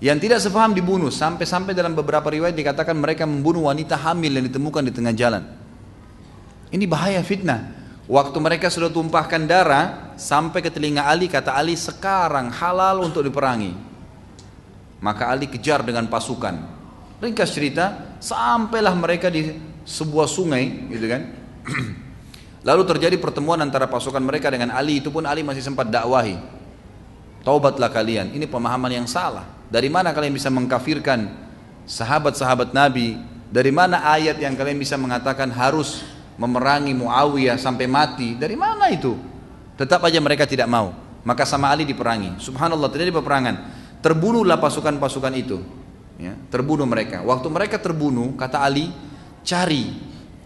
Yang 0.00 0.18
tidak 0.24 0.40
sefaham 0.40 0.72
dibunuh. 0.72 1.12
Sampai-sampai 1.12 1.76
dalam 1.76 1.92
beberapa 1.92 2.32
riwayat 2.32 2.56
dikatakan 2.56 2.96
mereka 2.96 3.28
membunuh 3.28 3.68
wanita 3.68 4.00
hamil 4.00 4.32
yang 4.32 4.48
ditemukan 4.48 4.88
di 4.88 4.92
tengah 4.96 5.12
jalan. 5.12 5.44
Ini 6.72 6.84
bahaya 6.88 7.20
fitnah. 7.20 7.76
Waktu 8.08 8.36
mereka 8.40 8.72
sudah 8.72 8.88
tumpahkan 8.88 9.44
darah 9.44 10.16
sampai 10.16 10.64
ke 10.64 10.72
telinga 10.72 11.04
Ali, 11.04 11.28
kata 11.28 11.52
Ali 11.52 11.76
sekarang 11.76 12.48
halal 12.48 13.04
untuk 13.04 13.22
diperangi. 13.22 13.89
Maka 15.00 15.32
Ali 15.32 15.48
kejar 15.48 15.80
dengan 15.80 16.06
pasukan. 16.06 16.80
Ringkas 17.20 17.52
cerita, 17.52 18.16
sampailah 18.20 18.92
mereka 18.96 19.32
di 19.32 19.56
sebuah 19.84 20.28
sungai, 20.28 20.88
gitu 20.92 21.06
kan. 21.08 21.22
Lalu 22.68 22.82
terjadi 22.84 23.16
pertemuan 23.16 23.60
antara 23.60 23.88
pasukan 23.88 24.20
mereka 24.20 24.52
dengan 24.52 24.72
Ali, 24.76 25.00
itu 25.00 25.08
pun 25.08 25.24
Ali 25.24 25.40
masih 25.40 25.64
sempat 25.64 25.88
dakwahi. 25.88 26.36
Taubatlah 27.40 27.88
kalian, 27.88 28.36
ini 28.36 28.44
pemahaman 28.44 28.92
yang 28.92 29.08
salah. 29.08 29.48
Dari 29.72 29.88
mana 29.88 30.12
kalian 30.12 30.36
bisa 30.36 30.52
mengkafirkan 30.52 31.28
sahabat-sahabat 31.88 32.76
Nabi? 32.76 33.16
Dari 33.48 33.72
mana 33.72 34.04
ayat 34.04 34.36
yang 34.36 34.52
kalian 34.54 34.76
bisa 34.76 35.00
mengatakan 35.00 35.48
harus 35.48 36.04
memerangi 36.36 36.92
Muawiyah 36.92 37.56
sampai 37.56 37.88
mati? 37.88 38.36
Dari 38.36 38.54
mana 38.54 38.92
itu? 38.92 39.16
Tetap 39.80 40.04
aja 40.04 40.20
mereka 40.20 40.44
tidak 40.44 40.68
mau. 40.68 40.92
Maka 41.24 41.48
sama 41.48 41.72
Ali 41.72 41.88
diperangi. 41.88 42.36
Subhanallah 42.40 42.88
terjadi 42.92 43.12
peperangan. 43.16 43.79
Terbunuhlah 44.00 44.56
pasukan-pasukan 44.56 45.34
itu. 45.36 45.58
Ya, 46.20 46.36
terbunuh 46.52 46.84
mereka. 46.84 47.24
Waktu 47.24 47.48
mereka 47.48 47.80
terbunuh, 47.80 48.36
kata 48.36 48.60
Ali, 48.60 48.92
cari, 49.40 49.88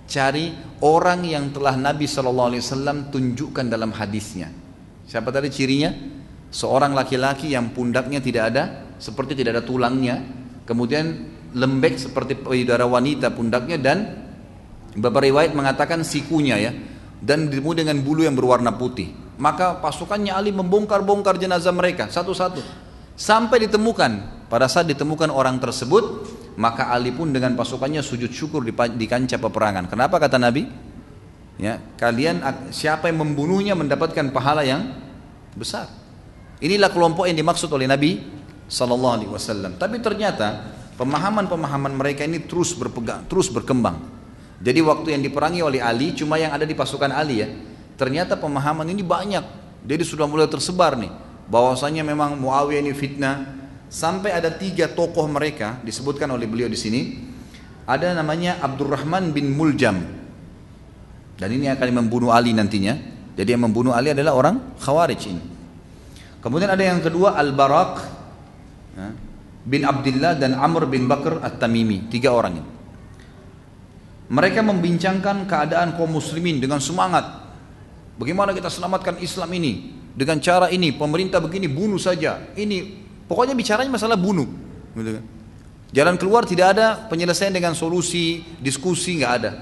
cari 0.06 0.54
orang 0.82 1.26
yang 1.26 1.50
telah 1.50 1.74
Nabi 1.74 2.06
saw 2.06 2.30
tunjukkan 3.10 3.66
dalam 3.66 3.90
hadisnya. 3.90 4.54
Siapa 5.06 5.34
tadi 5.34 5.50
cirinya? 5.50 5.90
Seorang 6.54 6.94
laki-laki 6.94 7.50
yang 7.50 7.74
pundaknya 7.74 8.22
tidak 8.22 8.54
ada, 8.54 8.64
seperti 9.02 9.34
tidak 9.34 9.58
ada 9.58 9.64
tulangnya, 9.66 10.22
kemudian 10.62 11.34
lembek 11.50 11.98
seperti 11.98 12.38
payudara 12.38 12.86
wanita 12.86 13.34
pundaknya 13.34 13.74
dan 13.74 13.98
beberapa 14.94 15.26
riwayat 15.26 15.50
mengatakan 15.58 16.06
sikunya 16.06 16.54
ya, 16.62 16.70
dan 17.18 17.50
ditemui 17.50 17.74
dengan 17.74 17.98
bulu 17.98 18.22
yang 18.22 18.38
berwarna 18.38 18.70
putih. 18.78 19.10
Maka 19.34 19.82
pasukannya 19.82 20.30
Ali 20.30 20.54
membongkar-bongkar 20.54 21.42
jenazah 21.42 21.74
mereka 21.74 22.06
satu-satu. 22.06 22.83
Sampai 23.14 23.62
ditemukan, 23.66 24.46
pada 24.50 24.66
saat 24.66 24.90
ditemukan 24.90 25.30
orang 25.30 25.62
tersebut, 25.62 26.26
maka 26.58 26.90
Ali 26.90 27.14
pun 27.14 27.30
dengan 27.30 27.54
pasukannya 27.54 28.02
sujud 28.02 28.30
syukur 28.30 28.66
di, 28.66 28.74
di 28.74 29.06
kancah 29.06 29.38
peperangan. 29.38 29.86
Kenapa 29.86 30.18
kata 30.18 30.38
Nabi? 30.38 30.66
Ya, 31.54 31.78
kalian 31.94 32.42
siapa 32.74 33.06
yang 33.06 33.22
membunuhnya 33.22 33.78
mendapatkan 33.78 34.34
pahala 34.34 34.66
yang 34.66 34.90
besar. 35.54 35.86
Inilah 36.58 36.90
kelompok 36.90 37.30
yang 37.30 37.38
dimaksud 37.38 37.70
oleh 37.70 37.86
Nabi 37.86 38.18
Sallallahu 38.66 39.14
Alaihi 39.22 39.30
Wasallam. 39.30 39.78
Tapi 39.78 40.02
ternyata 40.02 40.74
pemahaman-pemahaman 40.98 41.94
mereka 41.94 42.26
ini 42.26 42.42
terus 42.42 42.74
berpegang, 42.74 43.30
terus 43.30 43.46
berkembang. 43.46 44.02
Jadi 44.58 44.80
waktu 44.82 45.14
yang 45.14 45.22
diperangi 45.22 45.62
oleh 45.62 45.78
Ali 45.78 46.10
cuma 46.18 46.34
yang 46.34 46.50
ada 46.50 46.66
di 46.66 46.74
pasukan 46.74 47.14
Ali 47.14 47.46
ya. 47.46 47.48
Ternyata 47.94 48.34
pemahaman 48.34 48.90
ini 48.90 49.06
banyak. 49.06 49.62
Jadi 49.86 50.02
sudah 50.02 50.26
mulai 50.26 50.50
tersebar 50.50 50.98
nih 50.98 51.33
bahwasanya 51.48 52.04
memang 52.06 52.36
Muawiyah 52.40 52.80
ini 52.84 52.92
fitnah. 52.96 53.64
Sampai 53.94 54.34
ada 54.34 54.50
tiga 54.50 54.90
tokoh 54.90 55.30
mereka 55.30 55.78
disebutkan 55.86 56.26
oleh 56.34 56.50
beliau 56.50 56.66
di 56.66 56.74
sini. 56.74 57.00
Ada 57.86 58.16
namanya 58.16 58.58
Abdurrahman 58.64 59.30
bin 59.30 59.54
Muljam. 59.54 60.02
Dan 61.38 61.48
ini 61.54 61.70
akan 61.70 62.02
membunuh 62.02 62.34
Ali 62.34 62.50
nantinya. 62.56 62.96
Jadi 63.34 63.54
yang 63.54 63.66
membunuh 63.66 63.94
Ali 63.94 64.10
adalah 64.10 64.34
orang 64.34 64.56
Khawarij 64.78 65.22
ini. 65.30 65.42
Kemudian 66.42 66.70
ada 66.70 66.84
yang 66.84 67.00
kedua 67.00 67.38
Al-Barak 67.40 67.92
ya, 68.94 69.08
bin 69.64 69.82
Abdullah 69.82 70.36
dan 70.36 70.58
Amr 70.58 70.86
bin 70.90 71.08
Bakr 71.08 71.40
At-Tamimi. 71.40 72.10
Tiga 72.12 72.36
orang 72.36 72.60
ini. 72.60 72.70
Mereka 74.28 74.60
membincangkan 74.64 75.44
keadaan 75.44 75.94
kaum 75.96 76.12
muslimin 76.18 76.58
dengan 76.58 76.80
semangat. 76.80 77.44
Bagaimana 78.16 78.54
kita 78.54 78.70
selamatkan 78.70 79.18
Islam 79.20 79.50
ini 79.56 80.03
dengan 80.14 80.38
cara 80.38 80.70
ini 80.70 80.94
pemerintah 80.94 81.42
begini 81.42 81.66
bunuh 81.66 81.98
saja. 81.98 82.38
Ini 82.54 83.02
pokoknya 83.26 83.58
bicaranya 83.58 83.90
masalah 83.90 84.14
bunuh. 84.14 84.46
Gitu 84.94 85.10
kan. 85.18 85.24
jalan 85.90 86.14
keluar 86.18 86.46
tidak 86.46 86.78
ada 86.78 87.06
penyelesaian 87.10 87.50
dengan 87.50 87.74
solusi 87.74 88.46
diskusi 88.62 89.18
nggak 89.18 89.32
ada. 89.42 89.52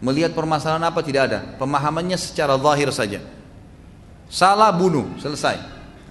Melihat 0.00 0.32
permasalahan 0.32 0.88
apa 0.88 1.04
tidak 1.04 1.22
ada. 1.28 1.38
Pemahamannya 1.60 2.16
secara 2.16 2.56
zahir 2.56 2.88
saja. 2.96 3.20
Salah 4.32 4.72
bunuh. 4.72 5.04
Selesai. 5.20 5.60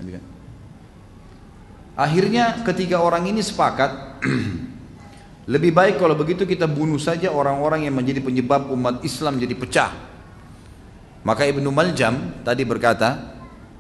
Gitu 0.01 0.21
kan. 0.21 0.23
akhirnya 1.93 2.65
ketiga 2.65 2.97
orang 2.97 3.29
ini 3.29 3.45
sepakat 3.45 4.21
lebih 5.53 5.69
baik 5.69 6.01
kalau 6.01 6.17
begitu 6.17 6.41
kita 6.49 6.65
bunuh 6.65 6.97
saja 6.97 7.29
orang-orang 7.29 7.85
yang 7.85 7.93
menjadi 7.93 8.21
penyebab 8.21 8.69
umat 8.69 9.01
Islam 9.01 9.41
jadi 9.41 9.53
pecah. 9.57 9.91
Maka 11.23 11.47
Ibnu 11.47 11.69
Maljam 11.73 12.43
tadi 12.43 12.67
berkata 12.67 13.32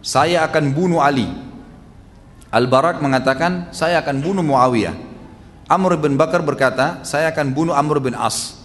saya 0.03 0.43
akan 0.43 0.75
bunuh 0.75 0.99
Ali. 0.99 1.25
Al-Barak 2.53 3.01
mengatakan, 3.01 3.71
saya 3.73 4.03
akan 4.03 4.21
bunuh 4.21 4.43
Muawiyah. 4.45 4.93
Amr 5.65 5.97
bin 5.97 6.19
Bakar 6.19 6.43
berkata, 6.43 7.01
saya 7.07 7.31
akan 7.31 7.55
bunuh 7.55 7.73
Amr 7.73 8.03
bin 8.03 8.13
As. 8.13 8.61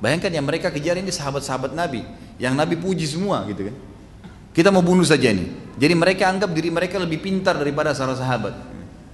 Bayangkan 0.00 0.30
yang 0.30 0.46
mereka 0.46 0.70
kejar 0.72 0.96
ini 0.96 1.10
sahabat-sahabat 1.12 1.74
Nabi, 1.74 2.06
yang 2.40 2.56
Nabi 2.56 2.78
puji 2.78 3.04
semua 3.04 3.44
gitu 3.50 3.68
kan. 3.68 3.76
Kita 4.56 4.72
mau 4.72 4.80
bunuh 4.80 5.04
saja 5.04 5.28
ini. 5.28 5.52
Jadi 5.76 5.92
mereka 5.92 6.32
anggap 6.32 6.48
diri 6.56 6.72
mereka 6.72 6.96
lebih 6.96 7.20
pintar 7.20 7.60
daripada 7.60 7.92
para 7.92 8.16
sahabat. 8.16 8.54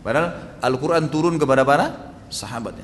Padahal 0.06 0.54
Al-Quran 0.62 1.10
turun 1.10 1.34
kepada 1.34 1.66
para 1.66 2.14
sahabat. 2.30 2.78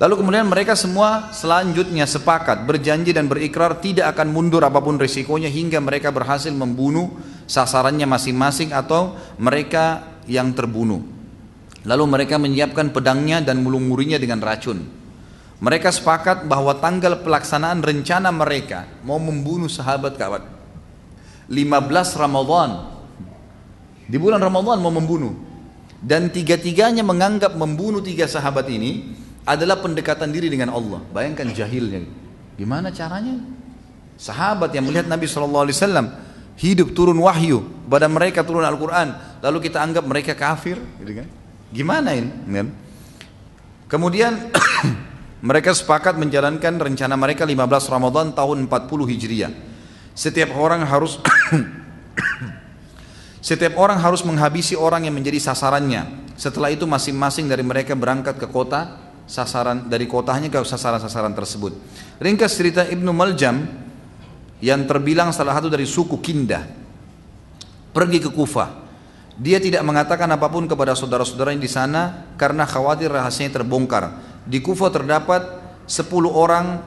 Lalu 0.00 0.24
kemudian 0.24 0.48
mereka 0.48 0.72
semua 0.72 1.28
selanjutnya 1.28 2.08
sepakat 2.08 2.64
berjanji 2.64 3.12
dan 3.12 3.28
berikrar 3.28 3.84
tidak 3.84 4.16
akan 4.16 4.32
mundur 4.32 4.64
apa 4.64 4.80
pun 4.80 4.96
risikonya 4.96 5.52
hingga 5.52 5.76
mereka 5.76 6.08
berhasil 6.08 6.48
membunuh 6.48 7.20
sasarannya 7.44 8.08
masing-masing 8.08 8.72
atau 8.72 9.12
mereka 9.36 10.08
yang 10.24 10.56
terbunuh. 10.56 11.04
Lalu 11.84 12.04
mereka 12.08 12.40
menyiapkan 12.40 12.96
pedangnya 12.96 13.44
dan 13.44 13.60
mulung-murinya 13.60 14.16
dengan 14.16 14.40
racun. 14.40 14.88
Mereka 15.60 15.92
sepakat 15.92 16.48
bahwa 16.48 16.80
tanggal 16.80 17.20
pelaksanaan 17.20 17.84
rencana 17.84 18.32
mereka 18.32 18.88
mau 19.04 19.20
membunuh 19.20 19.68
sahabat 19.68 20.16
kawan. 20.16 20.40
15 21.52 22.16
Ramadhan. 22.16 22.70
Di 24.08 24.16
bulan 24.16 24.40
Ramadhan 24.40 24.80
mau 24.80 24.88
membunuh. 24.88 25.36
Dan 26.00 26.32
tiga-tiganya 26.32 27.04
menganggap 27.04 27.52
membunuh 27.52 28.00
tiga 28.00 28.24
sahabat 28.24 28.64
ini 28.72 29.20
adalah 29.48 29.80
pendekatan 29.80 30.30
diri 30.32 30.48
dengan 30.52 30.72
Allah. 30.72 31.00
Bayangkan 31.12 31.50
jahilnya. 31.52 32.04
Gimana 32.56 32.92
caranya? 32.92 33.40
Sahabat 34.20 34.72
yang 34.76 34.84
melihat 34.84 35.08
Nabi 35.08 35.24
SAW 35.24 35.64
hidup 36.60 36.92
turun 36.92 37.16
wahyu 37.24 37.64
pada 37.88 38.04
mereka 38.04 38.44
turun 38.44 38.60
Al-Quran 38.60 39.16
lalu 39.40 39.64
kita 39.64 39.80
anggap 39.80 40.04
mereka 40.04 40.36
kafir 40.36 40.76
gitu 41.00 41.24
kan? 41.24 41.26
gimana 41.72 42.12
ini 42.12 42.28
kan? 42.52 42.68
kemudian 43.88 44.36
Mereka 45.40 45.72
sepakat 45.72 46.20
menjalankan 46.20 46.76
rencana 46.76 47.16
mereka 47.16 47.48
15 47.48 47.56
Ramadan 47.88 48.36
tahun 48.36 48.68
40 48.68 49.08
Hijriah. 49.08 49.52
Setiap 50.12 50.52
orang 50.52 50.84
harus 50.84 51.16
Setiap 53.40 53.80
orang 53.80 53.96
harus 53.96 54.20
menghabisi 54.20 54.76
orang 54.76 55.08
yang 55.08 55.16
menjadi 55.16 55.40
sasarannya. 55.40 56.28
Setelah 56.36 56.68
itu 56.68 56.84
masing-masing 56.84 57.48
dari 57.48 57.64
mereka 57.64 57.96
berangkat 57.96 58.36
ke 58.36 58.44
kota 58.52 58.99
sasaran 59.30 59.86
dari 59.86 60.10
kotanya 60.10 60.50
ke 60.50 60.58
sasaran-sasaran 60.58 61.30
tersebut. 61.30 61.78
Ringkas 62.18 62.58
cerita 62.58 62.82
Ibnu 62.82 63.14
Maljam 63.14 63.62
yang 64.58 64.82
terbilang 64.90 65.30
salah 65.30 65.54
satu 65.54 65.70
dari 65.70 65.86
suku 65.86 66.18
Kindah 66.18 66.66
pergi 67.94 68.18
ke 68.18 68.34
Kufah. 68.34 68.90
Dia 69.40 69.62
tidak 69.62 69.86
mengatakan 69.86 70.28
apa 70.28 70.50
pun 70.52 70.66
kepada 70.66 70.92
saudara-saudara 70.92 71.54
yang 71.54 71.62
di 71.62 71.70
sana 71.70 72.34
karena 72.34 72.66
khawatir 72.66 73.08
rahasianya 73.08 73.62
terbongkar. 73.62 74.04
Di 74.44 74.58
Kufah 74.58 74.90
terdapat 74.90 75.42
10 75.86 76.10
orang 76.26 76.82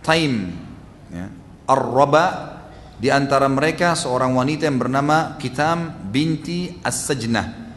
Taim 0.00 0.54
ya. 1.12 1.26
Ar-Raba 1.68 2.56
di 2.96 3.12
antara 3.12 3.44
mereka 3.50 3.92
seorang 3.92 4.32
wanita 4.32 4.70
yang 4.70 4.80
bernama 4.80 5.36
Kitam 5.36 5.92
binti 6.08 6.80
As-Sajnah. 6.80 7.67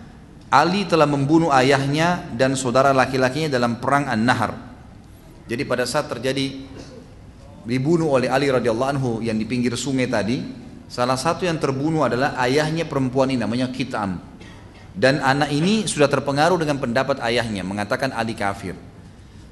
Ali 0.52 0.84
telah 0.84 1.08
membunuh 1.08 1.48
ayahnya 1.56 2.28
dan 2.36 2.60
saudara 2.60 2.92
laki-lakinya 2.92 3.48
dalam 3.48 3.80
perang 3.80 4.12
An-Nahar. 4.12 4.52
Jadi 5.48 5.64
pada 5.64 5.88
saat 5.88 6.12
terjadi 6.12 6.68
dibunuh 7.64 8.12
oleh 8.12 8.28
Ali 8.28 8.52
radhiyallahu 8.52 8.92
anhu 8.92 9.12
yang 9.24 9.40
di 9.40 9.48
pinggir 9.48 9.80
sungai 9.80 10.12
tadi, 10.12 10.44
salah 10.92 11.16
satu 11.16 11.48
yang 11.48 11.56
terbunuh 11.56 12.04
adalah 12.04 12.36
ayahnya 12.44 12.84
perempuan 12.84 13.32
ini 13.32 13.40
namanya 13.40 13.72
Kitam. 13.72 14.20
Dan 14.92 15.24
anak 15.24 15.56
ini 15.56 15.88
sudah 15.88 16.12
terpengaruh 16.12 16.60
dengan 16.60 16.76
pendapat 16.84 17.24
ayahnya 17.24 17.64
mengatakan 17.64 18.12
Ali 18.12 18.36
kafir. 18.36 18.76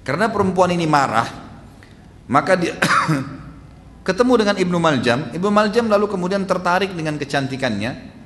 Karena 0.04 0.28
perempuan 0.28 0.68
ini 0.76 0.84
marah, 0.84 1.32
maka 2.28 2.60
dia 2.60 2.76
ketemu 4.08 4.34
dengan 4.36 4.56
Ibnu 4.60 4.78
Maljam, 4.84 5.32
Ibnu 5.32 5.48
Maljam 5.48 5.88
lalu 5.88 6.12
kemudian 6.12 6.44
tertarik 6.44 6.92
dengan 6.92 7.16
kecantikannya, 7.16 8.19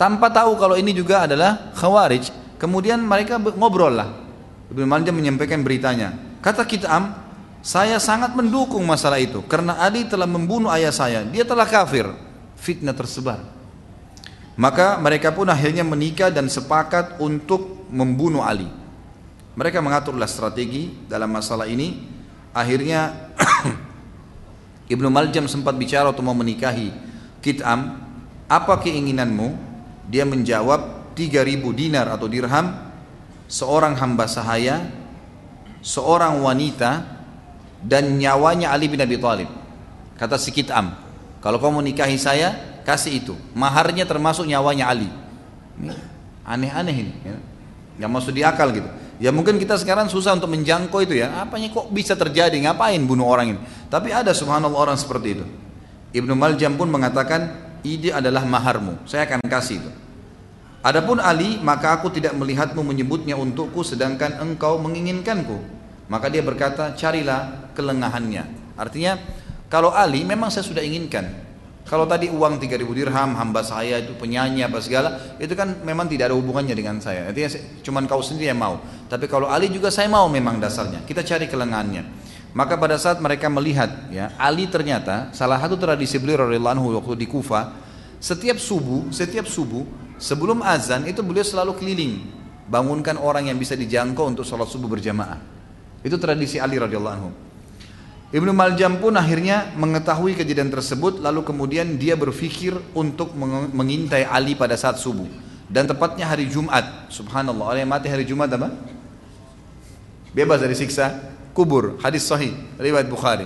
tanpa 0.00 0.32
tahu 0.32 0.56
kalau 0.56 0.76
ini 0.76 0.92
juga 0.96 1.24
adalah 1.26 1.72
khawarij. 1.76 2.30
Kemudian 2.60 3.02
mereka 3.02 3.36
ngobrol 3.38 3.92
lah. 3.92 4.08
Ibnu 4.70 4.86
Maljam 4.86 5.18
menyampaikan 5.18 5.60
beritanya. 5.66 6.14
Kata 6.38 6.62
Kitam, 6.64 7.12
saya 7.62 7.98
sangat 8.02 8.34
mendukung 8.34 8.82
masalah 8.82 9.22
itu 9.22 9.42
karena 9.46 9.78
Ali 9.78 10.06
telah 10.06 10.26
membunuh 10.26 10.70
ayah 10.70 10.94
saya. 10.94 11.22
Dia 11.26 11.42
telah 11.42 11.66
kafir. 11.66 12.06
Fitnah 12.58 12.94
tersebar. 12.94 13.42
Maka 14.54 15.00
mereka 15.00 15.34
pun 15.34 15.48
akhirnya 15.48 15.82
menikah 15.82 16.30
dan 16.30 16.46
sepakat 16.46 17.18
untuk 17.18 17.88
membunuh 17.90 18.44
Ali. 18.44 18.70
Mereka 19.58 19.82
mengaturlah 19.82 20.30
strategi 20.30 20.92
dalam 21.10 21.32
masalah 21.32 21.66
ini. 21.66 22.08
Akhirnya 22.52 23.32
Ibnu 24.92 25.08
Maljam 25.08 25.48
sempat 25.48 25.72
bicara 25.74 26.12
untuk 26.12 26.22
mau 26.22 26.36
menikahi 26.36 26.92
Kit'am, 27.42 27.98
apa 28.46 28.74
keinginanmu? 28.78 29.71
Dia 30.12 30.28
menjawab 30.28 31.16
3000 31.16 31.64
dinar 31.72 32.04
atau 32.12 32.28
dirham, 32.28 32.76
seorang 33.48 33.96
hamba 33.96 34.28
sahaya, 34.28 34.84
seorang 35.80 36.44
wanita, 36.44 37.00
dan 37.80 38.20
nyawanya 38.20 38.76
Ali 38.76 38.92
bin 38.92 39.00
Abi 39.00 39.16
Thalib. 39.16 39.48
Kata 40.20 40.36
si 40.36 40.52
Kit'am, 40.52 40.92
kalau 41.40 41.56
kau 41.58 41.72
menikahi 41.72 42.20
saya, 42.20 42.54
kasih 42.84 43.24
itu. 43.24 43.34
Maharnya 43.56 44.04
termasuk 44.04 44.44
nyawanya 44.44 44.92
Ali. 44.92 45.08
Aneh-aneh 46.44 46.96
ini. 47.08 47.12
Ya. 47.24 47.36
Yang 48.06 48.10
masuk 48.12 48.32
di 48.36 48.42
akal 48.44 48.70
gitu. 48.70 48.86
Ya 49.22 49.30
mungkin 49.30 49.56
kita 49.56 49.78
sekarang 49.78 50.10
susah 50.10 50.34
untuk 50.34 50.50
menjangkau 50.50 51.02
itu 51.02 51.14
ya. 51.18 51.42
Apanya 51.42 51.70
kok 51.70 51.88
bisa 51.94 52.18
terjadi? 52.18 52.54
Ngapain 52.58 52.98
bunuh 53.06 53.26
orang 53.26 53.54
ini? 53.54 53.60
Tapi 53.86 54.10
ada 54.10 54.34
subhanallah 54.34 54.74
orang 54.74 54.98
seperti 54.98 55.40
itu. 55.40 55.46
Ibnu 56.12 56.34
Maljam 56.34 56.74
pun 56.74 56.90
mengatakan, 56.90 57.54
ide 57.86 58.10
adalah 58.10 58.42
maharmu. 58.42 59.06
Saya 59.06 59.24
akan 59.26 59.40
kasih 59.46 59.78
itu. 59.78 59.90
Adapun 60.82 61.22
Ali, 61.22 61.62
maka 61.62 61.94
aku 61.94 62.10
tidak 62.10 62.34
melihatmu 62.34 62.82
menyebutnya 62.82 63.38
untukku 63.38 63.86
sedangkan 63.86 64.42
engkau 64.42 64.82
menginginkanku. 64.82 65.62
Maka 66.10 66.26
dia 66.26 66.42
berkata, 66.42 66.98
carilah 66.98 67.70
kelengahannya. 67.78 68.74
Artinya, 68.74 69.14
kalau 69.70 69.94
Ali 69.94 70.26
memang 70.26 70.50
saya 70.50 70.66
sudah 70.66 70.82
inginkan. 70.82 71.54
Kalau 71.86 72.02
tadi 72.06 72.30
uang 72.30 72.58
3000 72.58 72.82
dirham, 72.98 73.30
hamba 73.38 73.62
saya 73.62 74.02
itu 74.02 74.14
penyanyi 74.18 74.66
apa 74.66 74.82
segala, 74.82 75.38
itu 75.38 75.54
kan 75.54 75.82
memang 75.86 76.10
tidak 76.10 76.30
ada 76.30 76.36
hubungannya 76.38 76.74
dengan 76.74 76.98
saya. 76.98 77.30
Artinya 77.30 77.50
cuma 77.86 78.02
kau 78.10 78.22
sendiri 78.22 78.50
yang 78.50 78.58
mau. 78.58 78.82
Tapi 79.06 79.30
kalau 79.30 79.46
Ali 79.46 79.70
juga 79.70 79.90
saya 79.90 80.10
mau 80.10 80.26
memang 80.26 80.58
dasarnya. 80.58 81.06
Kita 81.06 81.22
cari 81.22 81.46
kelengahannya. 81.46 82.02
Maka 82.52 82.76
pada 82.76 83.00
saat 83.00 83.16
mereka 83.22 83.48
melihat 83.48 84.12
ya 84.12 84.34
Ali 84.36 84.68
ternyata 84.68 85.32
salah 85.32 85.56
satu 85.56 85.80
tradisi 85.80 86.20
beliau 86.20 86.44
radhiyallahu 86.44 87.00
waktu 87.00 87.24
di 87.24 87.26
Kufa, 87.30 87.72
setiap 88.20 88.60
subuh, 88.60 89.08
setiap 89.08 89.48
subuh 89.48 89.82
sebelum 90.22 90.62
azan 90.62 91.10
itu 91.10 91.18
beliau 91.26 91.42
selalu 91.42 91.74
keliling 91.82 92.22
bangunkan 92.70 93.18
orang 93.18 93.50
yang 93.50 93.58
bisa 93.58 93.74
dijangkau 93.74 94.30
untuk 94.30 94.46
sholat 94.46 94.70
subuh 94.70 94.86
berjamaah. 94.86 95.42
Itu 96.06 96.14
tradisi 96.22 96.62
Ali 96.62 96.78
radhiyallahu 96.78 97.14
anhu. 97.18 97.30
Ibnu 98.32 98.54
Maljam 98.56 98.96
pun 98.96 99.12
akhirnya 99.12 99.74
mengetahui 99.76 100.32
kejadian 100.38 100.72
tersebut 100.72 101.20
lalu 101.20 101.44
kemudian 101.44 102.00
dia 102.00 102.16
berpikir 102.16 102.72
untuk 102.96 103.36
mengintai 103.76 104.24
Ali 104.24 104.56
pada 104.56 104.72
saat 104.78 104.96
subuh 104.96 105.28
dan 105.68 105.84
tepatnya 105.84 106.24
hari 106.24 106.48
Jumat. 106.48 107.12
Subhanallah, 107.12 107.76
orang 107.76 107.80
yang 107.84 107.92
mati 107.92 108.08
hari 108.08 108.24
Jumat 108.24 108.48
apa? 108.56 108.72
Bebas 110.32 110.64
dari 110.64 110.72
siksa 110.72 111.12
kubur. 111.52 112.00
Hadis 112.00 112.24
sahih 112.24 112.56
riwayat 112.80 113.04
Bukhari. 113.04 113.44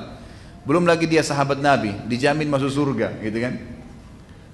Belum 0.63 0.87
lagi 0.87 1.07
dia 1.11 1.23
sahabat 1.23 1.59
Nabi, 1.59 1.95
dijamin 2.11 2.47
masuk 2.51 2.71
surga, 2.71 3.23
gitu 3.23 3.39
kan? 3.39 3.76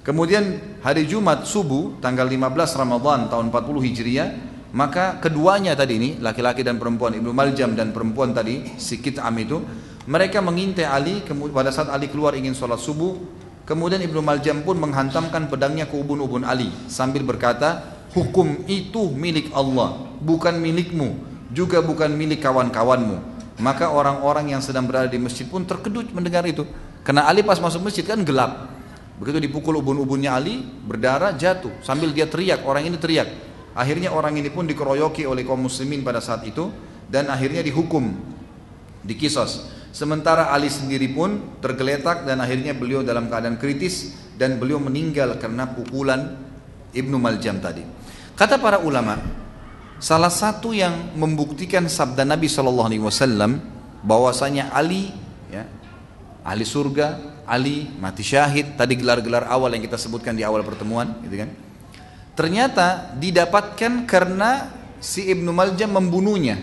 Kemudian 0.03 0.59
hari 0.83 1.07
Jumat 1.07 1.47
subuh 1.47 1.95
tanggal 2.03 2.27
15 2.27 2.75
Ramadan 2.75 3.31
tahun 3.31 3.55
40 3.55 3.87
Hijriah 3.87 4.29
maka 4.75 5.23
keduanya 5.23 5.79
tadi 5.79 5.95
ini 5.95 6.11
laki-laki 6.19 6.67
dan 6.67 6.81
perempuan 6.81 7.15
Ibnu 7.15 7.31
Maljam 7.31 7.79
dan 7.79 7.95
perempuan 7.95 8.35
tadi 8.35 8.67
si 8.83 8.99
Kit'am 8.99 9.31
itu 9.39 9.63
mereka 10.11 10.43
mengintai 10.43 10.91
Ali 10.91 11.23
pada 11.55 11.71
saat 11.71 11.87
Ali 11.95 12.11
keluar 12.11 12.35
ingin 12.35 12.51
sholat 12.57 12.83
subuh. 12.83 13.15
Kemudian 13.63 14.03
Ibnu 14.03 14.19
Maljam 14.27 14.67
pun 14.67 14.75
menghantamkan 14.75 15.47
pedangnya 15.47 15.87
ke 15.87 15.95
ubun-ubun 15.95 16.43
Ali 16.43 16.75
sambil 16.91 17.23
berkata, 17.23 17.87
hukum 18.11 18.67
itu 18.67 19.15
milik 19.15 19.55
Allah, 19.55 20.03
bukan 20.19 20.59
milikmu, 20.59 21.15
juga 21.55 21.79
bukan 21.79 22.11
milik 22.11 22.43
kawan-kawanmu. 22.43 23.23
Maka 23.63 23.95
orang-orang 23.95 24.51
yang 24.51 24.59
sedang 24.59 24.91
berada 24.91 25.07
di 25.07 25.23
masjid 25.23 25.47
pun 25.47 25.63
terkejut 25.63 26.11
mendengar 26.11 26.43
itu. 26.43 26.67
Karena 27.07 27.31
Ali 27.31 27.47
pas 27.47 27.63
masuk 27.63 27.87
masjid 27.87 28.03
kan 28.03 28.19
gelap. 28.27 28.82
Begitu 29.23 29.39
dipukul 29.39 29.79
ubun-ubunnya 29.79 30.35
Ali, 30.35 30.67
berdarah 30.67 31.31
jatuh 31.39 31.71
sambil 31.79 32.11
dia 32.11 32.27
teriak, 32.27 32.67
orang 32.67 32.91
ini 32.91 32.99
teriak. 32.99 33.31
Akhirnya 33.71 34.11
orang 34.11 34.35
ini 34.35 34.51
pun 34.51 34.67
dikeroyoki 34.67 35.31
oleh 35.31 35.47
kaum 35.47 35.63
muslimin 35.63 36.03
pada 36.03 36.19
saat 36.19 36.43
itu 36.43 36.75
dan 37.07 37.31
akhirnya 37.31 37.63
dihukum, 37.63 38.19
dikisos. 39.07 39.71
Sementara 39.95 40.51
Ali 40.51 40.67
sendiri 40.67 41.07
pun 41.15 41.39
tergeletak 41.63 42.27
dan 42.27 42.43
akhirnya 42.43 42.75
beliau 42.75 43.07
dalam 43.07 43.31
keadaan 43.31 43.63
kritis 43.63 44.11
dan 44.35 44.59
beliau 44.59 44.83
meninggal 44.83 45.39
karena 45.39 45.71
pukulan 45.71 46.35
Ibnu 46.91 47.15
Maljam 47.15 47.63
tadi. 47.63 47.87
Kata 48.35 48.59
para 48.59 48.83
ulama, 48.83 49.23
salah 50.03 50.35
satu 50.35 50.75
yang 50.75 51.15
membuktikan 51.15 51.87
sabda 51.87 52.27
Nabi 52.27 52.51
Shallallahu 52.51 52.89
Alaihi 52.91 53.05
Wasallam 53.07 53.63
bahwasanya 54.03 54.75
Ali, 54.75 55.15
ya, 55.47 55.63
Ali 56.43 56.67
surga, 56.67 57.32
Ali 57.47 57.91
mati 57.99 58.23
syahid. 58.23 58.79
Tadi 58.79 58.95
gelar-gelar 58.99 59.47
awal 59.51 59.75
yang 59.77 59.83
kita 59.85 59.99
sebutkan 59.99 60.35
di 60.35 60.43
awal 60.47 60.63
pertemuan, 60.63 61.19
gitu 61.27 61.43
kan? 61.43 61.51
Ternyata 62.33 63.13
didapatkan 63.19 64.09
karena 64.09 64.73
si 65.03 65.29
Ibnu 65.29 65.53
Maljam 65.53 65.93
membunuhnya. 65.93 66.57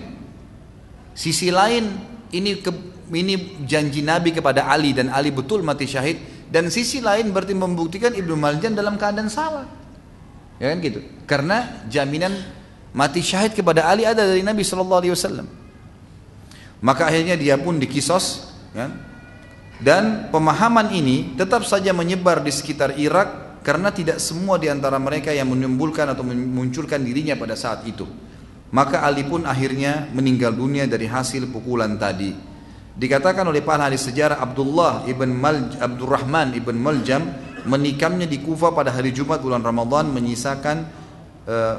Sisi 1.13 1.51
lain 1.51 1.93
ini 2.31 2.63
ke, 2.63 2.71
ini 3.11 3.59
janji 3.67 4.01
Nabi 4.01 4.31
kepada 4.31 4.65
Ali 4.71 4.95
dan 4.95 5.11
Ali 5.11 5.29
betul 5.29 5.61
mati 5.61 5.85
syahid 5.85 6.17
dan 6.49 6.71
sisi 6.73 7.03
lain 7.03 7.29
berarti 7.29 7.53
membuktikan 7.53 8.15
Ibnu 8.15 8.33
Maljan 8.33 8.73
dalam 8.73 8.97
keadaan 8.97 9.29
salah. 9.29 9.69
Ya 10.57 10.73
kan 10.73 10.81
gitu. 10.81 11.05
Karena 11.29 11.85
jaminan 11.87 12.33
mati 12.91 13.21
syahid 13.21 13.53
kepada 13.53 13.85
Ali 13.85 14.03
ada 14.03 14.25
dari 14.25 14.41
Nabi 14.41 14.65
Shallallahu 14.65 15.01
alaihi 15.05 15.13
wasallam. 15.13 15.47
Maka 16.79 17.11
akhirnya 17.11 17.35
dia 17.35 17.59
pun 17.59 17.77
dikisos 17.77 18.55
ya. 18.73 18.89
Dan 19.79 20.27
pemahaman 20.27 20.91
ini 20.91 21.39
tetap 21.39 21.63
saja 21.63 21.95
menyebar 21.95 22.43
di 22.43 22.51
sekitar 22.51 22.99
Irak 22.99 23.59
karena 23.63 23.95
tidak 23.95 24.19
semua 24.19 24.59
di 24.59 24.67
antara 24.67 24.99
mereka 24.99 25.31
yang 25.31 25.55
menimbulkan 25.55 26.03
atau 26.11 26.23
memunculkan 26.23 26.99
dirinya 26.99 27.39
pada 27.39 27.55
saat 27.55 27.87
itu. 27.87 28.03
Maka 28.75 29.01
Ali 29.07 29.23
pun 29.23 29.47
akhirnya 29.47 30.11
meninggal 30.11 30.51
dunia 30.53 30.83
dari 30.83 31.07
hasil 31.07 31.47
pukulan 31.47 31.95
tadi. 31.95 32.35
Dikatakan 32.99 33.47
oleh 33.47 33.63
para 33.63 33.87
ahli 33.87 33.95
sejarah 33.95 34.43
Abdullah 34.43 35.07
ibn 35.07 35.31
Mal 35.31 35.71
Abdurrahman 35.79 36.51
ibn 36.59 36.75
Maljam 36.75 37.31
menikamnya 37.63 38.27
di 38.27 38.43
Kufa 38.43 38.75
pada 38.75 38.91
hari 38.91 39.15
Jumat 39.15 39.39
bulan 39.39 39.63
Ramadan 39.63 40.11
menyisakan 40.11 40.99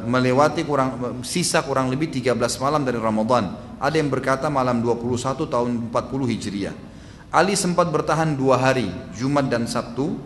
melewati 0.08 0.64
kurang 0.64 1.20
sisa 1.22 1.62
kurang 1.62 1.92
lebih 1.92 2.08
13 2.10 2.34
malam 2.64 2.82
dari 2.82 2.96
Ramadan. 2.96 3.76
Ada 3.76 4.00
yang 4.00 4.08
berkata 4.08 4.48
malam 4.48 4.80
21 4.80 5.46
tahun 5.46 5.92
40 5.92 6.32
Hijriah. 6.32 6.89
Ali 7.30 7.54
sempat 7.54 7.86
bertahan 7.94 8.34
dua 8.34 8.58
hari, 8.58 8.90
Jumat 9.14 9.46
dan 9.46 9.62
Sabtu, 9.70 10.18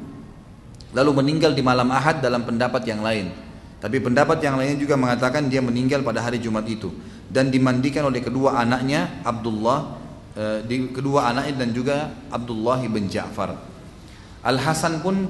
lalu 0.96 1.10
meninggal 1.20 1.52
di 1.52 1.60
malam 1.60 1.92
Ahad 1.92 2.24
dalam 2.24 2.48
pendapat 2.48 2.80
yang 2.88 3.04
lain. 3.04 3.28
Tapi 3.76 4.00
pendapat 4.00 4.40
yang 4.40 4.56
lainnya 4.56 4.80
juga 4.80 4.96
mengatakan 4.96 5.44
dia 5.52 5.60
meninggal 5.60 6.00
pada 6.00 6.24
hari 6.24 6.40
Jumat 6.40 6.64
itu 6.64 6.88
dan 7.28 7.52
dimandikan 7.52 8.08
oleh 8.08 8.24
kedua 8.24 8.56
anaknya 8.56 9.20
Abdullah 9.20 10.00
eh, 10.32 10.58
di 10.64 10.88
kedua 10.88 11.28
anaknya 11.28 11.60
dan 11.60 11.68
juga 11.76 11.96
Abdullah 12.32 12.80
bin 12.88 13.12
Ja'far. 13.12 13.52
Al 14.40 14.56
Hasan 14.56 15.04
pun 15.04 15.28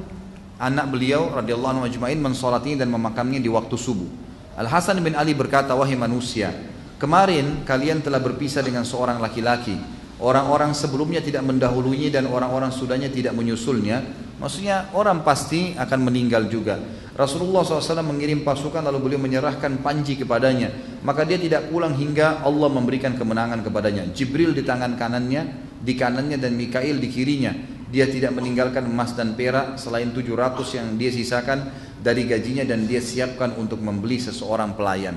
anak 0.62 0.87
beliau 0.87 1.35
radhiyallahu 1.35 1.83
anhu 1.83 1.85
ajma'in 1.91 2.22
mensolatinya 2.22 2.87
dan 2.87 2.95
memakamnya 2.95 3.43
di 3.43 3.51
waktu 3.51 3.75
subuh. 3.75 4.07
Al 4.55 4.70
Hasan 4.70 5.03
bin 5.03 5.18
Ali 5.18 5.35
berkata, 5.35 5.75
"Wahai 5.75 5.99
manusia, 5.99 6.55
kemarin 7.03 7.66
kalian 7.66 8.07
telah 8.07 8.22
berpisah 8.22 8.62
dengan 8.62 8.87
seorang 8.87 9.18
laki-laki. 9.18 9.75
Orang-orang 10.23 10.75
sebelumnya 10.75 11.19
tidak 11.19 11.43
mendahulunya 11.43 12.11
dan 12.11 12.31
orang-orang 12.31 12.71
sudahnya 12.71 13.11
tidak 13.11 13.35
menyusulnya. 13.35 14.03
Maksudnya 14.39 14.95
orang 14.95 15.27
pasti 15.27 15.75
akan 15.75 16.01
meninggal 16.07 16.47
juga. 16.47 16.79
Rasulullah 17.15 17.62
SAW 17.62 18.03
mengirim 18.03 18.43
pasukan 18.43 18.83
lalu 18.83 19.11
beliau 19.11 19.21
menyerahkan 19.23 19.79
panji 19.83 20.19
kepadanya. 20.19 21.01
Maka 21.07 21.23
dia 21.23 21.39
tidak 21.39 21.71
pulang 21.71 21.95
hingga 21.95 22.43
Allah 22.43 22.69
memberikan 22.71 23.15
kemenangan 23.15 23.62
kepadanya. 23.62 24.11
Jibril 24.11 24.51
di 24.51 24.67
tangan 24.67 24.99
kanannya, 24.99 25.43
di 25.83 25.95
kanannya 25.95 26.39
dan 26.39 26.59
Mikail 26.59 26.99
di 26.99 27.09
kirinya 27.11 27.55
dia 27.95 28.11
tidak 28.11 28.35
meninggalkan 28.35 28.91
emas 28.91 29.15
dan 29.15 29.39
perak 29.39 29.79
selain 29.79 30.11
700 30.11 30.67
yang 30.75 30.89
dia 30.99 31.15
sisakan 31.15 31.71
dari 32.03 32.27
gajinya 32.27 32.67
dan 32.67 32.91
dia 32.91 32.99
siapkan 32.99 33.55
untuk 33.55 33.79
membeli 33.79 34.19
seseorang 34.19 34.75
pelayan. 34.75 35.15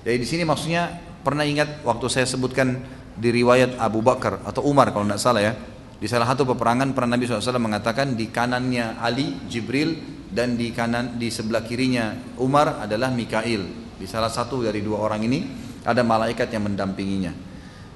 Jadi 0.00 0.16
di 0.16 0.24
sini 0.24 0.42
maksudnya 0.48 0.88
pernah 1.20 1.44
ingat 1.44 1.84
waktu 1.84 2.08
saya 2.08 2.24
sebutkan 2.24 2.80
di 3.14 3.28
riwayat 3.30 3.78
Abu 3.78 4.02
Bakar 4.02 4.42
atau 4.42 4.66
Umar 4.66 4.90
kalau 4.90 5.06
tidak 5.06 5.22
salah 5.22 5.42
ya. 5.42 5.54
Di 5.94 6.10
salah 6.10 6.28
satu 6.28 6.44
peperangan 6.44 6.92
pernah 6.92 7.16
Nabi 7.16 7.24
SAW 7.24 7.56
mengatakan 7.62 8.12
di 8.12 8.28
kanannya 8.28 9.00
Ali, 9.00 9.40
Jibril 9.48 9.96
dan 10.28 10.58
di 10.58 10.74
kanan 10.74 11.16
di 11.16 11.30
sebelah 11.30 11.62
kirinya 11.62 12.36
Umar 12.42 12.82
adalah 12.82 13.08
Mikail. 13.14 13.62
Di 13.96 14.04
salah 14.04 14.28
satu 14.28 14.60
dari 14.66 14.82
dua 14.82 15.00
orang 15.00 15.22
ini 15.24 15.46
ada 15.86 16.02
malaikat 16.02 16.50
yang 16.50 16.66
mendampinginya. 16.66 17.32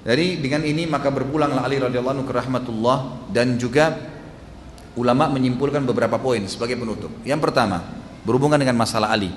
Dari 0.07 0.39
dengan 0.39 0.63
ini 0.63 0.87
maka 0.87 1.11
berpulanglah 1.11 1.67
Ali 1.67 1.83
radhiyallahu 1.83 2.23
anhu 2.23 2.27
ke 2.31 2.33
rahmatullah 2.33 3.29
dan 3.35 3.59
juga 3.59 3.93
ulama 4.95 5.29
menyimpulkan 5.29 5.83
beberapa 5.85 6.17
poin 6.17 6.47
sebagai 6.47 6.79
penutup. 6.79 7.11
Yang 7.27 7.51
pertama, 7.51 7.83
berhubungan 8.23 8.57
dengan 8.57 8.79
masalah 8.79 9.11
Ali. 9.13 9.35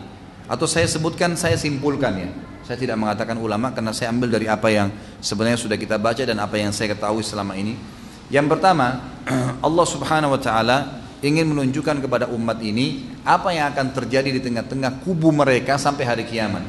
Atau 0.51 0.67
saya 0.67 0.83
sebutkan, 0.83 1.39
saya 1.39 1.55
simpulkan 1.55 2.11
ya. 2.19 2.27
Saya 2.67 2.75
tidak 2.75 2.99
mengatakan 2.99 3.39
ulama 3.39 3.71
karena 3.71 3.95
saya 3.95 4.11
ambil 4.11 4.35
dari 4.35 4.51
apa 4.51 4.67
yang 4.67 4.91
sebenarnya 5.23 5.55
sudah 5.55 5.79
kita 5.79 5.95
baca 5.95 6.27
dan 6.27 6.35
apa 6.43 6.59
yang 6.59 6.75
saya 6.75 6.91
ketahui 6.91 7.23
selama 7.23 7.55
ini. 7.55 7.79
Yang 8.27 8.51
pertama, 8.51 8.99
Allah 9.67 9.85
Subhanahu 9.87 10.35
wa 10.35 10.41
taala 10.43 10.77
ingin 11.23 11.47
menunjukkan 11.47 12.03
kepada 12.03 12.27
umat 12.35 12.59
ini 12.59 13.15
apa 13.23 13.55
yang 13.55 13.71
akan 13.71 13.95
terjadi 13.95 14.27
di 14.27 14.41
tengah-tengah 14.43 15.07
kubu 15.07 15.31
mereka 15.31 15.79
sampai 15.79 16.03
hari 16.03 16.23
kiamat. 16.27 16.67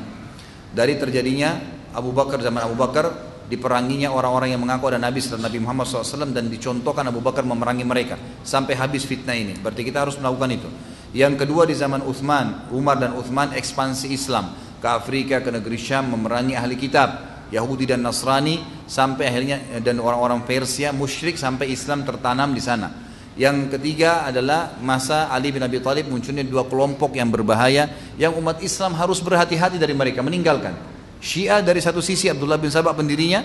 Dari 0.71 0.95
terjadinya 0.97 1.59
Abu 1.91 2.15
Bakar 2.15 2.39
zaman 2.39 2.63
Abu 2.65 2.79
Bakar 2.79 3.11
diperanginya 3.51 4.15
orang-orang 4.15 4.55
yang 4.55 4.63
mengaku 4.63 4.95
ada 4.95 5.01
Nabi 5.03 5.21
setelah 5.21 5.51
Nabi 5.51 5.59
Muhammad 5.61 5.85
SAW 5.91 6.33
dan 6.33 6.49
dicontohkan 6.49 7.05
Abu 7.05 7.21
Bakar 7.21 7.45
memerangi 7.45 7.85
mereka 7.85 8.17
sampai 8.47 8.79
habis 8.79 9.05
fitnah 9.05 9.37
ini. 9.37 9.59
Berarti 9.59 9.83
kita 9.85 10.07
harus 10.07 10.17
melakukan 10.17 10.51
itu. 10.55 10.71
Yang 11.13 11.45
kedua 11.45 11.69
di 11.69 11.77
zaman 11.77 12.01
Uthman, 12.09 12.73
Umar 12.73 12.97
dan 12.97 13.13
Uthman 13.13 13.53
ekspansi 13.53 14.09
Islam 14.09 14.57
ke 14.81 14.89
Afrika, 14.89 15.45
ke 15.45 15.53
negeri 15.53 15.77
Syam 15.77 16.09
memerangi 16.13 16.57
ahli 16.57 16.77
kitab. 16.81 17.33
Yahudi 17.53 17.85
dan 17.85 18.01
Nasrani 18.01 18.65
sampai 18.89 19.29
akhirnya 19.29 19.61
dan 19.85 20.01
orang-orang 20.01 20.41
Persia 20.49 20.89
musyrik 20.89 21.37
sampai 21.37 21.69
Islam 21.69 22.01
tertanam 22.01 22.57
di 22.57 22.65
sana. 22.65 22.89
Yang 23.37 23.77
ketiga 23.77 24.25
adalah 24.25 24.77
masa 24.81 25.29
Ali 25.29 25.53
bin 25.53 25.61
Abi 25.61 25.77
Thalib 25.81 26.09
munculnya 26.09 26.45
dua 26.49 26.65
kelompok 26.65 27.13
yang 27.13 27.29
berbahaya 27.29 27.93
yang 28.17 28.33
umat 28.41 28.65
Islam 28.65 28.97
harus 28.97 29.21
berhati-hati 29.21 29.77
dari 29.77 29.93
mereka 29.93 30.25
meninggalkan. 30.25 30.73
Syiah 31.21 31.61
dari 31.61 31.85
satu 31.85 32.01
sisi 32.01 32.33
Abdullah 32.33 32.57
bin 32.57 32.73
Sabah 32.73 32.97
pendirinya, 32.97 33.45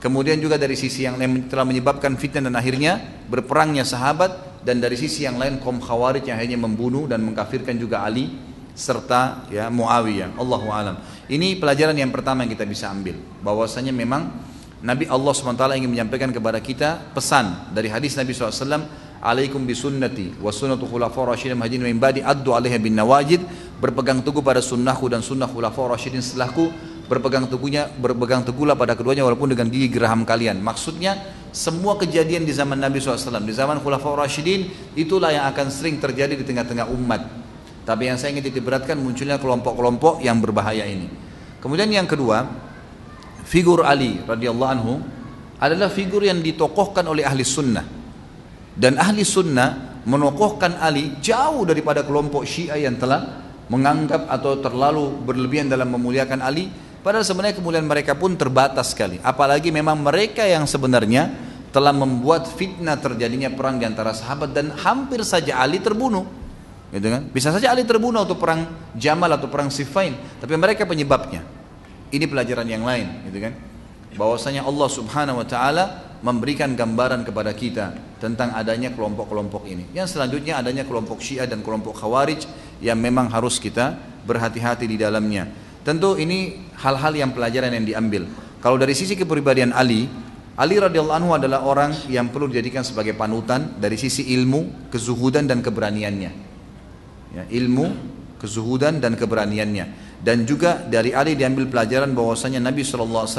kemudian 0.00 0.40
juga 0.40 0.56
dari 0.56 0.76
sisi 0.76 1.04
yang 1.04 1.20
telah 1.48 1.64
menyebabkan 1.68 2.16
fitnah 2.16 2.48
dan 2.48 2.56
akhirnya 2.56 3.00
berperangnya 3.28 3.84
sahabat 3.84 4.45
dan 4.66 4.82
dari 4.82 4.98
sisi 4.98 5.22
yang 5.22 5.38
lain 5.38 5.62
kaum 5.62 5.78
Khawarij 5.78 6.26
yang 6.26 6.42
akhirnya 6.42 6.58
membunuh 6.58 7.06
dan 7.06 7.22
mengkafirkan 7.22 7.78
juga 7.78 8.02
Ali 8.02 8.34
serta 8.74 9.46
ya 9.46 9.70
Muawiyah. 9.70 10.34
Allahu 10.34 10.68
alam. 10.74 10.98
Ini 11.30 11.62
pelajaran 11.62 11.94
yang 11.94 12.10
pertama 12.10 12.42
yang 12.42 12.50
kita 12.50 12.66
bisa 12.66 12.90
ambil 12.90 13.14
bahwasanya 13.46 13.94
memang 13.94 14.26
Nabi 14.82 15.06
Allah 15.06 15.32
SWT 15.32 15.62
ingin 15.78 15.88
menyampaikan 15.88 16.34
kepada 16.34 16.58
kita 16.58 17.14
pesan 17.14 17.70
dari 17.70 17.88
hadis 17.88 18.18
Nabi 18.18 18.34
SAW 18.34 18.84
alaikum 19.22 19.62
bisunnati 19.64 20.36
wa 20.42 20.52
sunnatu 20.52 20.84
khulafa 20.84 21.24
rasyidin 21.24 21.56
mahdin 21.56 21.80
min 21.80 21.96
ba'di 21.96 22.20
addu 22.20 22.52
alaiha 22.52 22.76
bin 22.76 22.92
nawajid 22.94 23.40
berpegang 23.80 24.20
teguh 24.20 24.44
pada 24.44 24.60
sunnahku 24.60 25.08
dan 25.08 25.24
sunnah 25.24 25.48
khulafa 25.48 25.96
rasyidin 25.96 26.20
setelahku 26.20 26.68
berpegang 27.08 27.48
teguhnya 27.48 27.88
berpegang 27.96 28.44
teguhlah 28.44 28.76
pada 28.76 28.92
keduanya 28.92 29.24
walaupun 29.24 29.56
dengan 29.56 29.72
gigi 29.72 29.88
geraham 29.88 30.28
kalian 30.28 30.60
maksudnya 30.60 31.16
semua 31.56 31.96
kejadian 31.96 32.44
di 32.44 32.52
zaman 32.52 32.76
Nabi 32.76 33.00
SAW 33.00 33.40
di 33.40 33.56
zaman 33.56 33.80
Khulafaur 33.80 34.20
Rashidin 34.20 34.92
itulah 34.92 35.32
yang 35.32 35.48
akan 35.48 35.72
sering 35.72 35.96
terjadi 35.96 36.36
di 36.36 36.44
tengah-tengah 36.44 36.92
umat. 36.92 37.24
Tapi 37.88 38.12
yang 38.12 38.20
saya 38.20 38.36
ingin 38.36 38.60
beratkan 38.60 39.00
munculnya 39.00 39.40
kelompok-kelompok 39.40 40.20
yang 40.20 40.36
berbahaya 40.36 40.84
ini. 40.84 41.08
Kemudian 41.64 41.88
yang 41.88 42.04
kedua 42.04 42.44
figur 43.48 43.88
Ali 43.88 44.20
radhiyallahu 44.20 44.68
anhu 44.76 45.00
adalah 45.56 45.88
figur 45.88 46.20
yang 46.20 46.44
ditokohkan 46.44 47.08
oleh 47.08 47.24
ahli 47.24 47.40
sunnah. 47.40 47.88
Dan 48.76 49.00
ahli 49.00 49.24
sunnah 49.24 50.04
menokohkan 50.04 50.76
Ali 50.76 51.16
jauh 51.24 51.64
daripada 51.64 52.04
kelompok 52.04 52.44
syiah 52.44 52.76
yang 52.76 53.00
telah 53.00 53.48
menganggap 53.72 54.28
atau 54.28 54.60
terlalu 54.60 55.24
berlebihan 55.24 55.72
dalam 55.72 55.88
memuliakan 55.88 56.44
Ali 56.44 56.68
Padahal 57.06 57.22
sebenarnya 57.22 57.54
kemuliaan 57.54 57.86
mereka 57.86 58.18
pun 58.18 58.34
terbatas 58.34 58.90
sekali. 58.90 59.22
Apalagi 59.22 59.70
memang 59.70 59.94
mereka 59.94 60.42
yang 60.42 60.66
sebenarnya 60.66 61.30
telah 61.70 61.94
membuat 61.94 62.50
fitnah 62.50 62.98
terjadinya 62.98 63.46
perang 63.46 63.78
di 63.78 63.86
antara 63.86 64.10
sahabat 64.10 64.50
dan 64.50 64.74
hampir 64.74 65.22
saja 65.22 65.62
Ali 65.62 65.78
terbunuh. 65.78 66.26
Gitu 66.90 67.06
kan? 67.06 67.30
Bisa 67.30 67.54
saja 67.54 67.70
Ali 67.70 67.86
terbunuh 67.86 68.26
atau 68.26 68.34
perang 68.34 68.90
Jamal 68.98 69.30
atau 69.38 69.46
perang 69.46 69.70
Siffin, 69.70 70.18
tapi 70.42 70.58
mereka 70.58 70.82
penyebabnya. 70.82 71.46
Ini 72.10 72.26
pelajaran 72.26 72.66
yang 72.66 72.82
lain, 72.82 73.30
gitu 73.30 73.38
kan? 73.38 73.54
Bahwasanya 74.18 74.66
Allah 74.66 74.88
Subhanahu 74.90 75.38
wa 75.38 75.46
taala 75.46 75.84
memberikan 76.26 76.74
gambaran 76.74 77.22
kepada 77.22 77.54
kita 77.54 78.18
tentang 78.18 78.50
adanya 78.50 78.90
kelompok-kelompok 78.90 79.62
ini. 79.70 79.86
Yang 79.94 80.18
selanjutnya 80.18 80.58
adanya 80.58 80.82
kelompok 80.82 81.22
Syiah 81.22 81.46
dan 81.46 81.62
kelompok 81.62 82.02
Khawarij 82.02 82.50
yang 82.82 82.98
memang 82.98 83.30
harus 83.30 83.62
kita 83.62 83.94
berhati-hati 84.26 84.90
di 84.90 84.98
dalamnya. 84.98 85.65
Tentu 85.86 86.18
ini 86.18 86.66
hal-hal 86.82 87.14
yang 87.14 87.30
pelajaran 87.30 87.70
yang 87.70 87.86
diambil. 87.86 88.26
Kalau 88.58 88.74
dari 88.74 88.90
sisi 88.90 89.14
kepribadian 89.14 89.70
Ali, 89.70 90.10
Ali 90.58 90.82
radhiyallahu 90.82 91.18
anhu 91.22 91.32
adalah 91.38 91.62
orang 91.62 91.94
yang 92.10 92.26
perlu 92.34 92.50
dijadikan 92.50 92.82
sebagai 92.82 93.14
panutan 93.14 93.78
dari 93.78 93.94
sisi 93.94 94.34
ilmu, 94.34 94.90
kezuhudan 94.90 95.46
dan 95.46 95.62
keberaniannya. 95.62 96.30
Ya, 97.38 97.44
ilmu, 97.54 97.94
kezuhudan 98.42 98.98
dan 98.98 99.14
keberaniannya. 99.14 100.18
Dan 100.18 100.42
juga 100.42 100.82
dari 100.82 101.14
Ali 101.14 101.38
diambil 101.38 101.70
pelajaran 101.70 102.10
bahwasanya 102.18 102.58
Nabi 102.58 102.82
SAW 102.82 103.30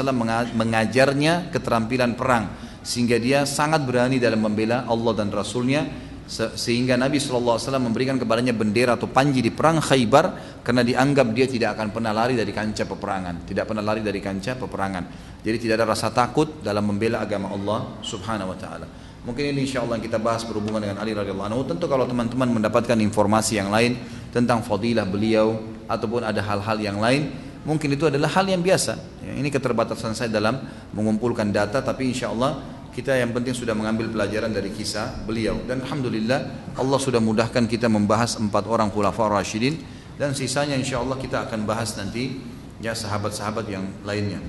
mengajarnya 0.56 1.52
keterampilan 1.52 2.16
perang 2.16 2.48
sehingga 2.80 3.20
dia 3.20 3.44
sangat 3.44 3.84
berani 3.84 4.16
dalam 4.16 4.40
membela 4.40 4.88
Allah 4.88 5.12
dan 5.12 5.28
Rasulnya 5.28 6.07
sehingga 6.28 7.00
Nabi 7.00 7.16
SAW 7.16 7.56
memberikan 7.80 8.20
kepadanya 8.20 8.52
bendera 8.52 9.00
atau 9.00 9.08
panji 9.08 9.40
di 9.40 9.48
perang 9.48 9.80
Khaybar 9.80 10.60
karena 10.60 10.84
dianggap 10.84 11.26
dia 11.32 11.48
tidak 11.48 11.80
akan 11.80 11.88
pernah 11.88 12.12
lari 12.12 12.36
dari 12.36 12.52
kancah 12.52 12.84
peperangan. 12.84 13.48
Tidak 13.48 13.64
pernah 13.64 13.80
lari 13.80 14.04
dari 14.04 14.20
kancah 14.20 14.60
peperangan. 14.60 15.04
Jadi 15.40 15.56
tidak 15.56 15.80
ada 15.80 15.86
rasa 15.96 16.12
takut 16.12 16.60
dalam 16.60 16.84
membela 16.84 17.24
agama 17.24 17.48
Allah 17.48 17.96
subhanahu 18.04 18.52
wa 18.52 18.58
ta'ala. 18.60 18.86
Mungkin 19.24 19.56
ini 19.56 19.64
insya 19.64 19.80
Allah 19.80 19.96
kita 19.96 20.20
bahas 20.20 20.44
berhubungan 20.44 20.84
dengan 20.84 21.00
Ali 21.00 21.16
radhiyallahu 21.16 21.48
anhu. 21.48 21.60
Tentu 21.64 21.88
kalau 21.88 22.04
teman-teman 22.04 22.60
mendapatkan 22.60 22.96
informasi 23.00 23.56
yang 23.56 23.72
lain 23.72 23.96
tentang 24.28 24.60
fadilah 24.60 25.08
beliau 25.08 25.56
ataupun 25.88 26.28
ada 26.28 26.44
hal-hal 26.44 26.76
yang 26.76 27.00
lain 27.00 27.32
mungkin 27.68 27.92
itu 27.92 28.08
adalah 28.08 28.32
hal 28.32 28.48
yang 28.48 28.60
biasa. 28.64 29.24
Ya, 29.24 29.32
ini 29.36 29.52
keterbatasan 29.52 30.16
saya 30.16 30.32
dalam 30.32 30.60
mengumpulkan 30.96 31.52
data 31.52 31.84
tapi 31.84 32.12
insya 32.12 32.32
Allah 32.32 32.77
kita 32.92 33.14
yang 33.14 33.30
penting 33.30 33.54
sudah 33.54 33.72
mengambil 33.72 34.10
pelajaran 34.10 34.50
dari 34.50 34.74
kisah 34.74 35.22
beliau 35.22 35.60
dan 35.68 35.84
alhamdulillah 35.84 36.72
Allah 36.74 36.98
sudah 36.98 37.22
mudahkan 37.22 37.68
kita 37.70 37.86
membahas 37.86 38.36
empat 38.40 38.66
orang 38.66 38.90
khulafaur 38.90 39.30
rasyidin 39.32 39.78
dan 40.18 40.34
sisanya 40.34 40.74
insya 40.74 40.98
Allah 40.98 41.14
kita 41.14 41.46
akan 41.46 41.62
bahas 41.62 41.94
nanti 41.94 42.42
ya 42.82 42.94
sahabat-sahabat 42.94 43.66
yang 43.70 43.86
lainnya. 44.02 44.42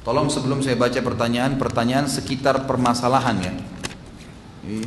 Tolong 0.00 0.32
sebelum 0.32 0.64
saya 0.64 0.80
baca 0.80 0.96
pertanyaan, 1.04 1.60
pertanyaan 1.60 2.08
sekitar 2.08 2.64
permasalahan 2.64 3.36
ya. 3.40 3.52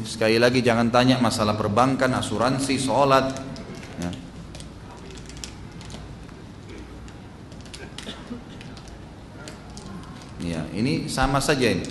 sekali 0.05 0.37
lagi 0.37 0.61
jangan 0.61 0.89
tanya 0.89 1.17
masalah 1.21 1.53
perbankan, 1.53 2.09
asuransi, 2.17 2.77
sholat. 2.81 3.33
Ya. 4.01 4.09
Ya, 10.43 10.67
ini 10.75 11.07
sama 11.07 11.39
saja 11.39 11.71
ini. 11.71 11.87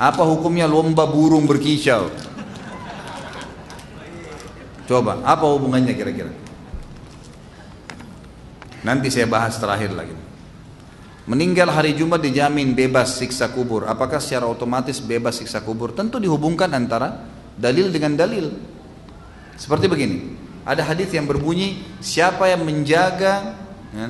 Apa 0.00 0.24
hukumnya 0.24 0.64
lomba 0.64 1.04
burung 1.04 1.44
berkicau? 1.44 2.08
Coba, 4.88 5.20
apa 5.22 5.44
hubungannya 5.44 5.92
kira-kira? 5.92 6.32
Nanti 8.80 9.12
saya 9.12 9.28
bahas 9.28 9.60
terakhir 9.60 9.92
lagi. 9.92 10.16
Meninggal 11.28 11.68
hari 11.68 11.92
Jumat 11.94 12.24
dijamin 12.24 12.72
bebas 12.72 13.20
siksa 13.20 13.52
kubur. 13.52 13.84
Apakah 13.86 14.18
secara 14.18 14.48
otomatis 14.48 14.98
bebas 14.98 15.36
siksa 15.38 15.60
kubur? 15.60 15.92
Tentu 15.92 16.16
dihubungkan 16.16 16.72
antara 16.72 17.28
dalil 17.54 17.92
dengan 17.92 18.16
dalil. 18.16 18.56
Seperti 19.60 19.86
begini. 19.86 20.16
Ada 20.64 20.80
hadis 20.88 21.12
yang 21.12 21.28
berbunyi, 21.28 21.84
siapa 22.00 22.48
yang 22.48 22.64
menjaga 22.64 23.52
ya, 23.92 24.08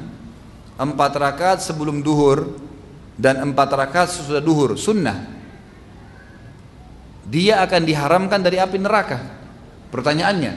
empat 0.78 1.12
rakaat 1.18 1.59
sebelum 1.61 2.01
duhur 2.01 2.70
dan 3.21 3.53
empat 3.53 3.68
rakaat 3.77 4.09
sesudah 4.09 4.41
duhur, 4.41 4.81
sunnah. 4.81 5.29
Dia 7.29 7.61
akan 7.61 7.85
diharamkan 7.85 8.41
dari 8.41 8.57
api 8.57 8.81
neraka. 8.81 9.21
Pertanyaannya, 9.93 10.53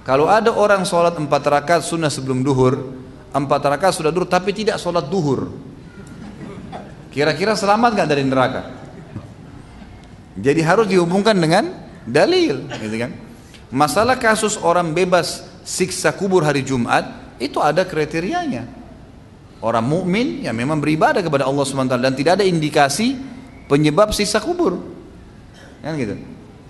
kalau 0.00 0.32
ada 0.32 0.48
orang 0.48 0.88
sholat 0.88 1.12
empat 1.20 1.42
rakaat 1.44 1.84
sunnah 1.84 2.08
sebelum 2.08 2.40
duhur, 2.40 2.96
empat 3.36 3.60
rakaat 3.60 4.00
sudah 4.00 4.08
duhur 4.08 4.24
tapi 4.24 4.56
tidak 4.56 4.80
sholat 4.80 5.04
duhur, 5.12 5.52
kira-kira 7.12 7.52
selamat 7.52 7.90
nggak 7.92 8.08
dari 8.08 8.24
neraka? 8.24 8.62
Jadi 10.40 10.60
harus 10.64 10.88
dihubungkan 10.88 11.36
dengan 11.36 11.68
dalil, 12.08 12.64
gitu 12.80 12.96
kan? 12.96 13.12
Masalah 13.68 14.16
kasus 14.16 14.56
orang 14.56 14.96
bebas 14.96 15.44
siksa 15.66 16.14
kubur 16.16 16.46
hari 16.46 16.64
Jumat 16.64 17.04
itu 17.36 17.60
ada 17.60 17.84
kriterianya. 17.84 18.85
Orang 19.66 19.82
mukmin 19.82 20.46
yang 20.46 20.54
memang 20.54 20.78
beribadah 20.78 21.26
kepada 21.26 21.42
Allah 21.42 21.66
SWT 21.66 21.98
dan 21.98 22.14
tidak 22.14 22.38
ada 22.38 22.46
indikasi 22.46 23.18
penyebab 23.66 24.14
siksa 24.14 24.38
kubur. 24.38 24.78
Kan 25.82 25.98
gitu. 25.98 26.14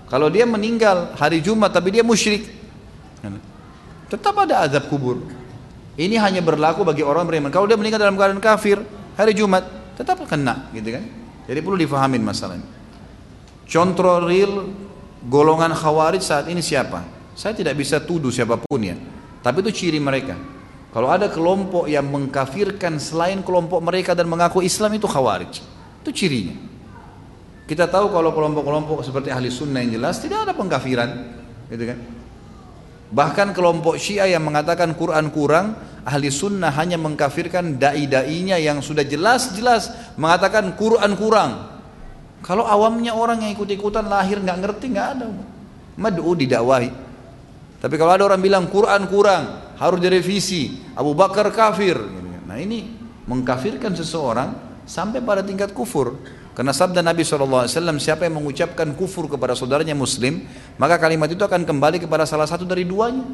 Kalau 0.08 0.32
dia 0.32 0.48
meninggal 0.48 1.12
hari 1.12 1.44
Jumat 1.44 1.76
tapi 1.76 1.92
dia 1.92 2.00
musyrik, 2.00 2.48
kan? 3.20 3.36
tetap 4.08 4.32
ada 4.40 4.64
azab 4.64 4.88
kubur. 4.88 5.20
Ini 6.00 6.16
hanya 6.24 6.40
berlaku 6.40 6.88
bagi 6.88 7.04
orang 7.04 7.28
beriman. 7.28 7.52
Kalau 7.52 7.68
dia 7.68 7.76
meninggal 7.76 8.00
dalam 8.00 8.16
keadaan 8.16 8.40
kafir 8.40 8.80
hari 9.12 9.36
Jumat, 9.36 9.68
tetap 9.92 10.16
kena, 10.24 10.72
gitu 10.72 10.96
kan? 10.96 11.04
Jadi 11.44 11.58
perlu 11.60 11.76
difahamin 11.76 12.24
masalahnya. 12.24 12.64
Contoh 13.68 14.24
real 14.24 14.72
golongan 15.28 15.76
khawarij 15.76 16.24
saat 16.24 16.48
ini 16.48 16.64
siapa? 16.64 17.04
Saya 17.36 17.52
tidak 17.52 17.76
bisa 17.76 18.00
tuduh 18.00 18.32
siapa 18.32 18.56
pun 18.56 18.80
ya. 18.80 18.96
Tapi 19.44 19.60
itu 19.68 19.84
ciri 19.84 20.00
mereka. 20.00 20.55
Kalau 20.96 21.12
ada 21.12 21.28
kelompok 21.28 21.92
yang 21.92 22.08
mengkafirkan 22.08 22.96
selain 22.96 23.44
kelompok 23.44 23.84
mereka 23.84 24.16
dan 24.16 24.32
mengaku 24.32 24.64
Islam 24.64 24.96
itu 24.96 25.04
khawarij. 25.04 25.60
Itu 26.00 26.08
cirinya. 26.08 26.56
Kita 27.68 27.84
tahu 27.84 28.08
kalau 28.08 28.32
kelompok-kelompok 28.32 29.04
seperti 29.04 29.28
ahli 29.28 29.52
sunnah 29.52 29.84
yang 29.84 30.00
jelas 30.00 30.24
tidak 30.24 30.48
ada 30.48 30.56
pengkafiran. 30.56 31.36
Gitu 31.68 31.84
kan? 31.84 32.00
Bahkan 33.12 33.52
kelompok 33.52 34.00
syiah 34.00 34.24
yang 34.24 34.48
mengatakan 34.48 34.96
Quran 34.96 35.28
kurang, 35.28 35.76
ahli 36.00 36.32
sunnah 36.32 36.72
hanya 36.72 36.96
mengkafirkan 36.96 37.76
dai-dainya 37.76 38.56
yang 38.56 38.80
sudah 38.80 39.04
jelas-jelas 39.04 39.92
mengatakan 40.16 40.80
Quran 40.80 41.12
kurang. 41.20 41.76
Kalau 42.40 42.64
awamnya 42.64 43.12
orang 43.12 43.44
yang 43.44 43.52
ikut-ikutan 43.52 44.08
lahir 44.08 44.40
nggak 44.40 44.64
ngerti 44.64 44.96
nggak 44.96 45.08
ada. 45.12 45.28
Mad'u 46.00 46.32
didakwahi. 46.32 46.88
Tapi 47.84 47.94
kalau 48.00 48.16
ada 48.16 48.24
orang 48.32 48.40
bilang 48.40 48.64
Quran 48.72 49.04
kurang, 49.12 49.65
harus 49.76 50.00
direvisi, 50.00 50.80
Abu 50.96 51.12
Bakar 51.12 51.48
kafir. 51.52 51.96
Nah 52.46 52.56
ini 52.56 52.92
mengkafirkan 53.28 53.92
seseorang 53.92 54.54
sampai 54.88 55.20
pada 55.20 55.44
tingkat 55.44 55.76
kufur. 55.76 56.16
Karena 56.56 56.72
sabda 56.72 57.04
Nabi 57.04 57.20
SAW, 57.20 57.68
siapa 58.00 58.24
yang 58.24 58.40
mengucapkan 58.40 58.88
kufur 58.96 59.28
kepada 59.28 59.52
saudaranya 59.52 59.92
muslim, 59.92 60.48
maka 60.80 60.96
kalimat 60.96 61.28
itu 61.28 61.44
akan 61.44 61.68
kembali 61.68 62.00
kepada 62.00 62.24
salah 62.24 62.48
satu 62.48 62.64
dari 62.64 62.88
duanya. 62.88 63.28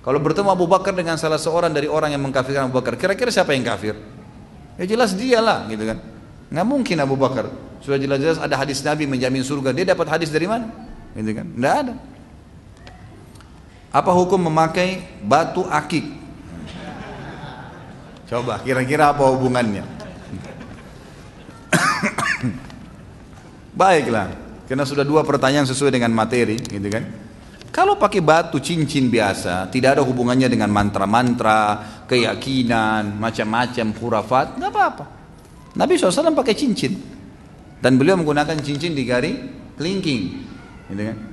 Kalau 0.00 0.16
bertemu 0.16 0.48
Abu 0.48 0.64
Bakar 0.64 0.96
dengan 0.96 1.20
salah 1.20 1.36
seorang 1.36 1.70
dari 1.70 1.92
orang 1.92 2.16
yang 2.16 2.24
mengkafirkan 2.24 2.72
Abu 2.72 2.80
Bakar, 2.80 2.96
kira-kira 2.96 3.28
siapa 3.28 3.52
yang 3.52 3.68
kafir? 3.68 4.00
Ya 4.80 4.88
jelas 4.88 5.12
dia 5.12 5.44
lah, 5.44 5.68
gitu 5.68 5.84
kan. 5.84 6.00
Nggak 6.48 6.66
mungkin 6.66 6.96
Abu 7.04 7.20
Bakar. 7.20 7.52
Sudah 7.84 8.00
jelas-jelas 8.00 8.40
ada 8.40 8.56
hadis 8.56 8.80
Nabi 8.80 9.04
menjamin 9.04 9.44
surga. 9.44 9.76
Dia 9.76 9.92
dapat 9.92 10.08
hadis 10.08 10.32
dari 10.32 10.48
mana? 10.48 10.72
Gitu 11.12 11.36
kan? 11.36 11.46
Tidak 11.52 11.74
ada. 11.84 11.94
Apa 13.92 14.08
hukum 14.16 14.40
memakai 14.48 15.04
batu 15.20 15.68
akik? 15.68 16.08
Coba 18.32 18.64
kira-kira 18.64 19.12
apa 19.12 19.28
hubungannya? 19.28 19.84
Baiklah, 23.76 24.32
karena 24.64 24.84
sudah 24.88 25.04
dua 25.04 25.20
pertanyaan 25.24 25.68
sesuai 25.68 25.92
dengan 25.92 26.12
materi, 26.12 26.56
gitu 26.56 26.88
kan? 26.88 27.04
Kalau 27.72 27.96
pakai 27.96 28.20
batu 28.20 28.60
cincin 28.60 29.08
biasa, 29.08 29.68
tidak 29.72 29.96
ada 29.96 30.02
hubungannya 30.04 30.48
dengan 30.48 30.68
mantra-mantra, 30.68 31.80
keyakinan, 32.04 33.16
macam-macam 33.16 33.86
khurafat, 33.96 34.60
nggak 34.60 34.70
apa-apa. 34.72 35.04
Nabi 35.76 35.96
SAW 35.96 36.36
pakai 36.36 36.52
cincin, 36.52 36.92
dan 37.80 37.96
beliau 37.96 38.20
menggunakan 38.20 38.60
cincin 38.60 38.92
di 38.92 39.08
jari 39.08 39.32
kelingking 39.76 40.22
gitu 40.92 41.02
kan 41.02 41.31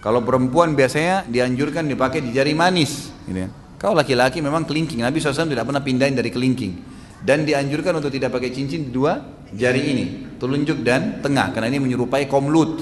kalau 0.00 0.24
perempuan 0.24 0.72
biasanya 0.72 1.28
dianjurkan 1.28 1.86
dipakai 1.86 2.24
di 2.24 2.32
jari 2.32 2.56
manis 2.56 3.12
gitu 3.28 3.46
kan 3.46 3.52
kalau 3.80 3.96
laki-laki 3.96 4.44
memang 4.44 4.68
kelingking. 4.68 5.00
Nabi 5.00 5.24
SAW 5.24 5.48
tidak 5.48 5.64
pernah 5.64 5.80
pindahin 5.80 6.12
dari 6.12 6.28
kelingking. 6.28 7.00
Dan 7.24 7.48
dianjurkan 7.48 7.96
untuk 7.96 8.12
tidak 8.12 8.36
pakai 8.36 8.52
cincin 8.52 8.88
di 8.88 8.90
dua 8.92 9.16
jari 9.52 9.92
ini 9.92 10.04
telunjuk 10.40 10.80
dan 10.80 11.20
tengah 11.20 11.52
karena 11.52 11.68
ini 11.68 11.80
menyerupai 11.80 12.28
kaum 12.28 12.48
Lut 12.52 12.80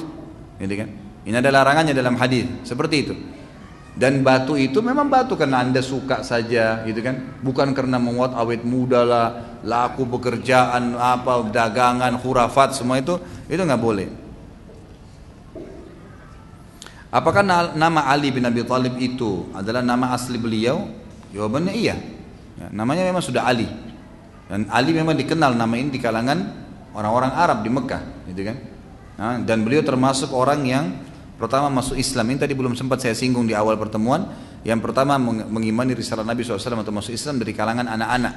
gitu 0.59 0.75
kan. 0.75 0.89
Ini 1.23 1.39
ada 1.39 1.51
larangannya 1.55 1.95
dalam 1.95 2.19
hadis 2.19 2.47
seperti 2.67 2.97
itu. 2.99 3.15
Dan 3.99 4.23
batu 4.23 4.55
itu 4.55 4.79
memang 4.79 5.11
batu 5.11 5.35
karena 5.35 5.63
anda 5.63 5.83
suka 5.83 6.23
saja 6.23 6.87
gitu 6.87 7.03
kan. 7.03 7.43
Bukan 7.43 7.75
karena 7.75 7.99
memuat 7.99 8.35
awet 8.35 8.63
muda 8.63 9.03
lah 9.03 9.27
laku 9.67 10.07
pekerjaan 10.07 10.95
apa 10.99 11.51
dagangan 11.51 12.15
khurafat 12.19 12.79
semua 12.79 13.03
itu 13.03 13.19
itu 13.51 13.59
nggak 13.59 13.83
boleh 13.83 14.28
apakah 17.13 17.43
nama 17.75 18.01
Ali 18.09 18.33
bin 18.33 18.45
Abi 18.45 18.65
Thalib 18.65 18.97
itu 19.01 19.49
adalah 19.53 19.85
nama 19.85 20.13
asli 20.13 20.37
beliau 20.37 20.89
jawabannya 21.33 21.75
iya 21.75 21.97
ya, 22.57 22.67
namanya 22.73 23.05
memang 23.05 23.25
sudah 23.25 23.45
Ali 23.45 23.69
dan 24.49 24.69
Ali 24.73 24.97
memang 24.97 25.17
dikenal 25.17 25.57
nama 25.57 25.75
ini 25.77 25.93
di 25.93 26.01
kalangan 26.01 26.39
orang-orang 26.97 27.33
Arab 27.37 27.59
di 27.65 27.71
Mekah 27.73 28.03
gitu 28.33 28.43
kan 28.49 28.57
nah, 29.17 29.37
dan 29.41 29.65
beliau 29.65 29.85
termasuk 29.85 30.33
orang 30.33 30.61
yang 30.65 30.85
Pertama 31.39 31.71
masuk 31.71 31.95
Islam 31.95 32.35
ini 32.35 32.39
tadi 32.43 32.51
belum 32.51 32.75
sempat 32.75 32.99
saya 32.99 33.15
singgung 33.15 33.47
di 33.47 33.55
awal 33.55 33.79
pertemuan. 33.79 34.27
Yang 34.67 34.91
pertama 34.91 35.15
mengimani 35.23 35.95
risalah 35.95 36.27
Nabi 36.27 36.43
SAW 36.43 36.83
atau 36.83 36.91
masuk 36.91 37.15
Islam 37.15 37.39
dari 37.39 37.55
kalangan 37.55 37.87
anak-anak. 37.87 38.35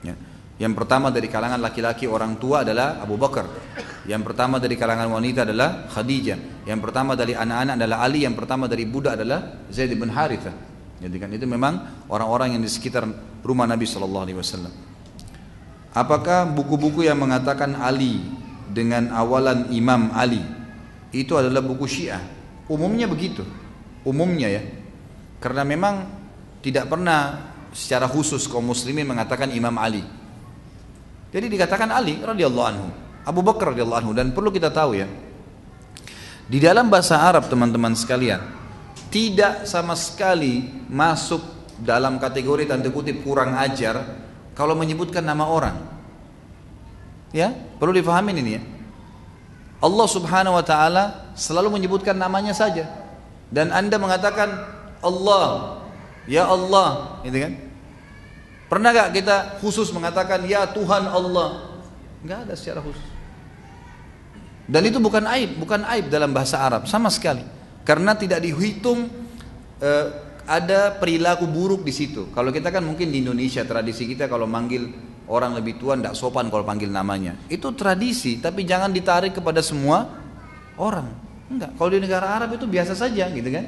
Ya. 0.00 0.16
Yang 0.56 0.72
pertama 0.80 1.12
dari 1.12 1.28
kalangan 1.28 1.60
laki-laki 1.60 2.08
orang 2.08 2.40
tua 2.40 2.64
adalah 2.64 3.04
Abu 3.04 3.20
Bakar. 3.20 3.44
Yang 4.08 4.32
pertama 4.32 4.56
dari 4.56 4.72
kalangan 4.80 5.12
wanita 5.12 5.44
adalah 5.44 5.84
Khadijah. 5.92 6.64
Yang 6.64 6.80
pertama 6.80 7.12
dari 7.12 7.36
anak-anak 7.36 7.76
adalah 7.76 7.98
Ali. 8.08 8.24
Yang 8.24 8.40
pertama 8.40 8.64
dari 8.64 8.88
budak 8.88 9.20
adalah 9.20 9.68
Zaid 9.68 9.92
bin 9.92 10.08
Harithah. 10.08 10.56
Jadi 10.98 11.16
kan 11.20 11.28
itu 11.28 11.44
memang 11.44 12.08
orang-orang 12.08 12.56
yang 12.56 12.62
di 12.64 12.72
sekitar 12.72 13.04
rumah 13.44 13.68
Nabi 13.68 13.84
SAW. 13.84 14.32
Apakah 15.92 16.48
buku-buku 16.48 17.04
yang 17.04 17.20
mengatakan 17.20 17.76
Ali 17.76 18.24
dengan 18.72 19.12
awalan 19.12 19.68
Imam 19.76 20.08
Ali 20.16 20.40
itu 21.12 21.36
adalah 21.36 21.60
buku 21.60 21.84
Syiah? 21.84 22.24
Umumnya 22.64 23.04
begitu. 23.04 23.44
Umumnya 24.08 24.48
ya. 24.48 24.62
Karena 25.36 25.68
memang 25.68 26.08
tidak 26.64 26.88
pernah 26.88 27.52
secara 27.76 28.08
khusus 28.08 28.48
kaum 28.48 28.72
muslimin 28.72 29.04
mengatakan 29.04 29.52
Imam 29.52 29.76
Ali. 29.76 30.00
Jadi 31.28 31.46
dikatakan 31.52 31.92
Ali 31.92 32.16
radhiyallahu 32.24 32.68
anhu, 32.72 32.88
Abu 33.28 33.44
Bakar 33.44 33.76
radhiyallahu 33.76 34.00
anhu 34.00 34.12
dan 34.16 34.32
perlu 34.32 34.48
kita 34.48 34.72
tahu 34.72 34.96
ya. 34.96 35.04
Di 36.48 36.56
dalam 36.56 36.88
bahasa 36.88 37.20
Arab 37.20 37.44
teman-teman 37.52 37.92
sekalian, 37.92 38.40
tidak 39.12 39.68
sama 39.68 39.92
sekali 39.92 40.64
masuk 40.88 41.44
dalam 41.76 42.16
kategori 42.16 42.64
tanda 42.64 42.88
kutip 42.88 43.20
kurang 43.20 43.52
ajar 43.60 44.00
kalau 44.56 44.72
menyebutkan 44.72 45.20
nama 45.20 45.44
orang. 45.44 45.76
Ya, 47.36 47.52
perlu 47.76 47.92
difahami 47.92 48.32
ini 48.32 48.56
ya. 48.56 48.62
Allah 49.84 50.08
Subhanahu 50.08 50.56
wa 50.56 50.64
taala 50.64 51.36
selalu 51.36 51.76
menyebutkan 51.76 52.16
namanya 52.16 52.56
saja. 52.56 52.88
Dan 53.52 53.68
Anda 53.68 54.00
mengatakan 54.00 54.48
Allah, 55.04 55.78
ya 56.24 56.48
Allah, 56.48 57.20
gitu 57.28 57.38
kan? 57.44 57.52
Pernah 58.68 58.88
gak 58.92 59.10
kita 59.16 59.36
khusus 59.60 59.88
mengatakan 59.92 60.44
ya 60.44 60.68
Tuhan 60.68 61.08
Allah? 61.08 61.80
Enggak 62.20 62.44
ada 62.44 62.54
secara 62.56 62.84
khusus. 62.84 63.17
Dan 64.68 64.84
itu 64.84 65.00
bukan 65.00 65.24
aib, 65.32 65.56
bukan 65.56 65.80
aib 65.96 66.12
dalam 66.12 66.36
bahasa 66.36 66.60
Arab 66.60 66.84
sama 66.84 67.08
sekali. 67.08 67.40
Karena 67.88 68.12
tidak 68.12 68.44
dihitung 68.44 69.08
eh, 69.80 70.06
ada 70.44 70.92
perilaku 70.92 71.48
buruk 71.48 71.88
di 71.88 71.92
situ. 71.92 72.28
Kalau 72.36 72.52
kita 72.52 72.68
kan 72.68 72.84
mungkin 72.84 73.08
di 73.08 73.24
Indonesia 73.24 73.64
tradisi 73.64 74.04
kita 74.04 74.28
kalau 74.28 74.44
manggil 74.44 74.92
orang 75.28 75.56
lebih 75.56 75.80
tua 75.80 75.96
tidak 75.96 76.12
sopan 76.12 76.52
kalau 76.52 76.68
panggil 76.68 76.92
namanya. 76.92 77.36
Itu 77.48 77.72
tradisi, 77.72 78.40
tapi 78.40 78.68
jangan 78.68 78.92
ditarik 78.92 79.36
kepada 79.36 79.64
semua 79.64 80.08
orang. 80.76 81.08
Enggak, 81.48 81.76
kalau 81.80 81.90
di 81.92 82.00
negara 82.04 82.28
Arab 82.36 82.56
itu 82.56 82.68
biasa 82.68 82.92
saja 82.92 83.28
gitu 83.32 83.48
kan. 83.48 83.64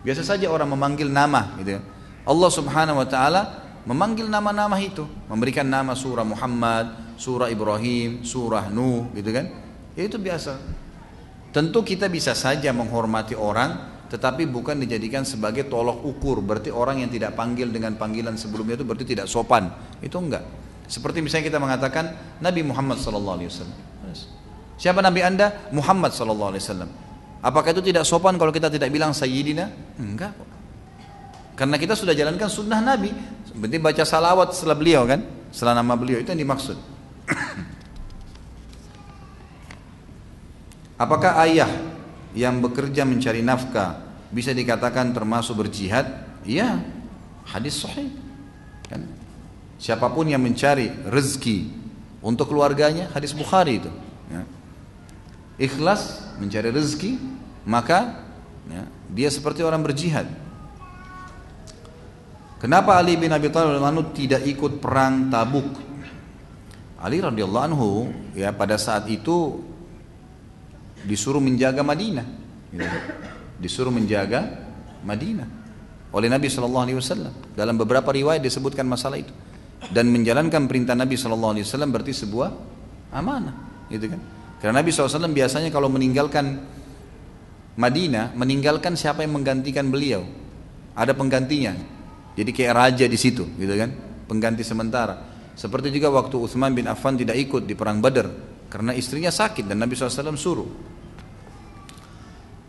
Biasa 0.00 0.24
saja 0.24 0.48
orang 0.48 0.72
memanggil 0.72 1.08
nama 1.12 1.56
gitu. 1.60 1.76
Allah 2.24 2.50
Subhanahu 2.52 3.04
wa 3.04 3.08
taala 3.08 3.42
memanggil 3.84 4.28
nama-nama 4.32 4.78
itu, 4.78 5.04
memberikan 5.28 5.66
nama 5.66 5.92
surah 5.92 6.24
Muhammad, 6.24 7.16
surah 7.18 7.52
Ibrahim, 7.52 8.24
surah 8.24 8.68
Nuh 8.72 9.10
gitu 9.16 9.32
kan. 9.32 9.48
Ya 9.96 10.08
itu 10.08 10.16
biasa. 10.16 10.56
Tentu 11.52 11.84
kita 11.84 12.08
bisa 12.08 12.32
saja 12.32 12.72
menghormati 12.72 13.36
orang 13.36 13.92
tetapi 14.08 14.44
bukan 14.44 14.76
dijadikan 14.76 15.24
sebagai 15.24 15.68
tolok 15.68 16.04
ukur. 16.04 16.44
Berarti 16.44 16.68
orang 16.72 17.00
yang 17.00 17.10
tidak 17.12 17.32
panggil 17.36 17.68
dengan 17.72 17.96
panggilan 17.96 18.36
sebelumnya 18.36 18.76
itu 18.80 18.84
berarti 18.84 19.06
tidak 19.08 19.26
sopan. 19.28 19.72
Itu 20.00 20.20
enggak. 20.20 20.44
Seperti 20.88 21.24
misalnya 21.24 21.48
kita 21.48 21.60
mengatakan 21.60 22.38
Nabi 22.40 22.60
Muhammad 22.64 23.00
sallallahu 23.00 23.36
alaihi 23.40 23.48
wasallam. 23.48 23.78
Siapa 24.76 25.00
Nabi 25.00 25.20
anda? 25.22 25.70
Muhammad 25.72 26.12
sallallahu 26.12 26.56
alaihi 26.56 26.64
wasallam. 26.64 26.90
Apakah 27.42 27.72
itu 27.72 27.82
tidak 27.84 28.04
sopan 28.04 28.36
kalau 28.36 28.52
kita 28.52 28.68
tidak 28.68 28.92
bilang 28.92 29.16
sayyidina? 29.16 29.70
Enggak 29.96 30.36
karena 31.52 31.76
kita 31.76 31.92
sudah 31.92 32.16
jalankan 32.16 32.48
sunnah 32.48 32.80
Nabi. 32.80 33.12
Berarti 33.52 33.76
baca 33.76 34.02
salawat 34.08 34.56
setelah 34.56 34.76
beliau 34.76 35.04
kan? 35.04 35.20
Setelah 35.52 35.84
nama 35.84 35.92
beliau 35.92 36.16
itu 36.16 36.32
yang 36.32 36.40
dimaksud 36.48 36.80
apakah 40.96 41.40
ayah 41.46 41.70
yang 42.32 42.60
bekerja 42.64 43.04
mencari 43.04 43.44
nafkah 43.44 44.00
bisa 44.32 44.56
dikatakan 44.56 45.12
termasuk 45.12 45.60
berjihad? 45.64 46.08
Iya, 46.42 46.80
hadis 47.44 47.84
sahih. 47.84 48.10
Kan? 48.88 49.06
Siapa 49.76 50.08
pun 50.10 50.26
yang 50.26 50.40
mencari 50.40 50.88
rezeki 51.06 51.68
untuk 52.22 52.54
keluarganya, 52.54 53.10
hadis 53.12 53.34
Bukhari 53.34 53.82
itu. 53.82 53.90
Ya. 54.30 54.42
Ikhlas 55.58 56.22
mencari 56.38 56.70
rezeki, 56.70 57.18
maka 57.66 58.24
ya, 58.70 58.86
dia 59.10 59.28
seperti 59.28 59.60
orang 59.60 59.82
berjihad. 59.82 60.26
Kenapa 62.62 62.94
Ali 62.94 63.18
bin 63.18 63.34
Abi 63.34 63.50
Thalib 63.50 64.14
tidak 64.14 64.46
ikut 64.46 64.78
perang 64.78 65.26
Tabuk? 65.26 65.66
Ali 67.02 67.18
radhiyallahu 67.18 67.66
anhu 67.66 67.90
ya 68.38 68.54
pada 68.54 68.78
saat 68.78 69.10
itu 69.10 69.58
disuruh 71.06 71.42
menjaga 71.42 71.82
Madinah. 71.82 72.26
Gitu. 72.72 72.98
disuruh 73.60 73.92
menjaga 73.92 74.48
Madinah. 75.04 75.46
Oleh 76.12 76.28
Nabi 76.32 76.48
Shallallahu 76.48 76.84
Alaihi 76.88 76.98
Wasallam. 76.98 77.32
Dalam 77.52 77.76
beberapa 77.76 78.10
riwayat 78.10 78.40
disebutkan 78.40 78.88
masalah 78.88 79.20
itu. 79.20 79.32
Dan 79.92 80.08
menjalankan 80.10 80.66
perintah 80.66 80.96
Nabi 80.96 81.14
Shallallahu 81.14 81.52
Alaihi 81.58 81.64
Wasallam 81.68 81.90
berarti 81.92 82.12
sebuah 82.16 82.48
amanah. 83.12 83.86
Gitu 83.92 84.08
kan? 84.08 84.20
Karena 84.62 84.78
Nabi 84.78 84.94
SAW 84.94 85.26
biasanya 85.34 85.74
kalau 85.74 85.90
meninggalkan 85.90 86.62
Madinah 87.74 88.30
meninggalkan 88.38 88.94
siapa 88.94 89.26
yang 89.26 89.34
menggantikan 89.34 89.90
beliau? 89.90 90.22
Ada 90.94 91.16
penggantinya. 91.18 91.74
Jadi 92.38 92.50
kayak 92.54 92.72
raja 92.72 93.04
di 93.10 93.18
situ 93.18 93.48
gitu 93.58 93.74
kan? 93.74 93.90
Pengganti 94.30 94.62
sementara. 94.62 95.18
Seperti 95.58 95.90
juga 95.92 96.14
waktu 96.14 96.38
Utsman 96.38 96.72
bin 96.72 96.86
Affan 96.88 97.18
tidak 97.18 97.36
ikut 97.36 97.66
di 97.66 97.74
perang 97.76 98.00
Badar 98.00 98.51
karena 98.72 98.96
istrinya 98.96 99.28
sakit 99.28 99.68
dan 99.68 99.84
Nabi 99.84 99.92
SAW 99.92 100.32
suruh 100.32 100.70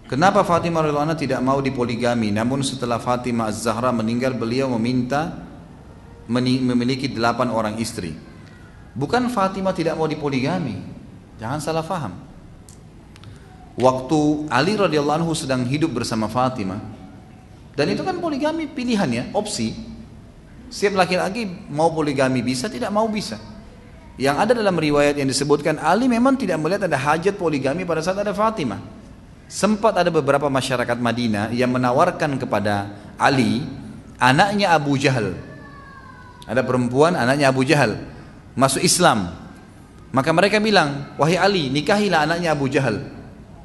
Kenapa 0.04 0.44
Fatimah 0.46 0.86
radhiyallahu 0.86 1.18
tidak 1.18 1.42
mau 1.42 1.58
dipoligami? 1.58 2.30
Namun 2.30 2.62
setelah 2.62 3.02
Fatimah 3.02 3.50
Az-Zahra 3.50 3.90
meninggal, 3.90 4.38
beliau 4.38 4.70
meminta 4.78 5.42
memiliki 6.30 7.10
delapan 7.10 7.50
orang 7.50 7.82
istri. 7.82 8.14
Bukan 8.94 9.32
Fatimah 9.34 9.74
tidak 9.74 9.98
mau 9.98 10.06
dipoligami. 10.06 10.78
Jangan 11.42 11.60
salah 11.64 11.82
faham. 11.82 12.14
Waktu 13.74 14.54
Ali 14.54 14.78
radhiyallahu 14.78 15.26
anhu 15.26 15.34
sedang 15.34 15.66
hidup 15.66 15.90
bersama 15.98 16.30
Fatimah, 16.30 16.78
dan 17.74 17.90
itu 17.90 18.06
kan 18.06 18.14
poligami 18.22 18.70
pilihan 18.70 19.10
ya, 19.10 19.24
opsi. 19.34 19.74
Setiap 20.70 21.06
laki-laki 21.06 21.50
mau 21.74 21.90
poligami 21.90 22.46
bisa, 22.46 22.70
tidak 22.70 22.94
mau 22.94 23.10
bisa. 23.10 23.42
Yang 24.14 24.36
ada 24.46 24.52
dalam 24.54 24.78
riwayat 24.78 25.18
yang 25.18 25.26
disebutkan 25.26 25.82
Ali 25.82 26.06
memang 26.06 26.38
tidak 26.38 26.62
melihat 26.62 26.86
ada 26.86 26.98
hajat 26.98 27.34
poligami 27.34 27.82
pada 27.82 28.06
saat 28.06 28.22
ada 28.22 28.30
Fatimah. 28.30 28.78
Sempat 29.50 29.98
ada 29.98 30.14
beberapa 30.14 30.50
masyarakat 30.50 30.98
Madinah 30.98 31.50
yang 31.54 31.74
menawarkan 31.74 32.38
kepada 32.38 32.94
Ali 33.18 33.66
anaknya 34.22 34.74
Abu 34.74 34.98
Jahal. 35.02 35.34
Ada 36.46 36.62
perempuan 36.62 37.18
anaknya 37.18 37.50
Abu 37.50 37.66
Jahal 37.66 37.98
masuk 38.54 38.86
Islam. 38.86 39.34
Maka 40.14 40.30
mereka 40.30 40.62
bilang, 40.62 41.18
wahai 41.18 41.42
Ali 41.42 41.74
nikahilah 41.74 42.30
anaknya 42.30 42.54
Abu 42.54 42.70
Jahal. 42.70 43.02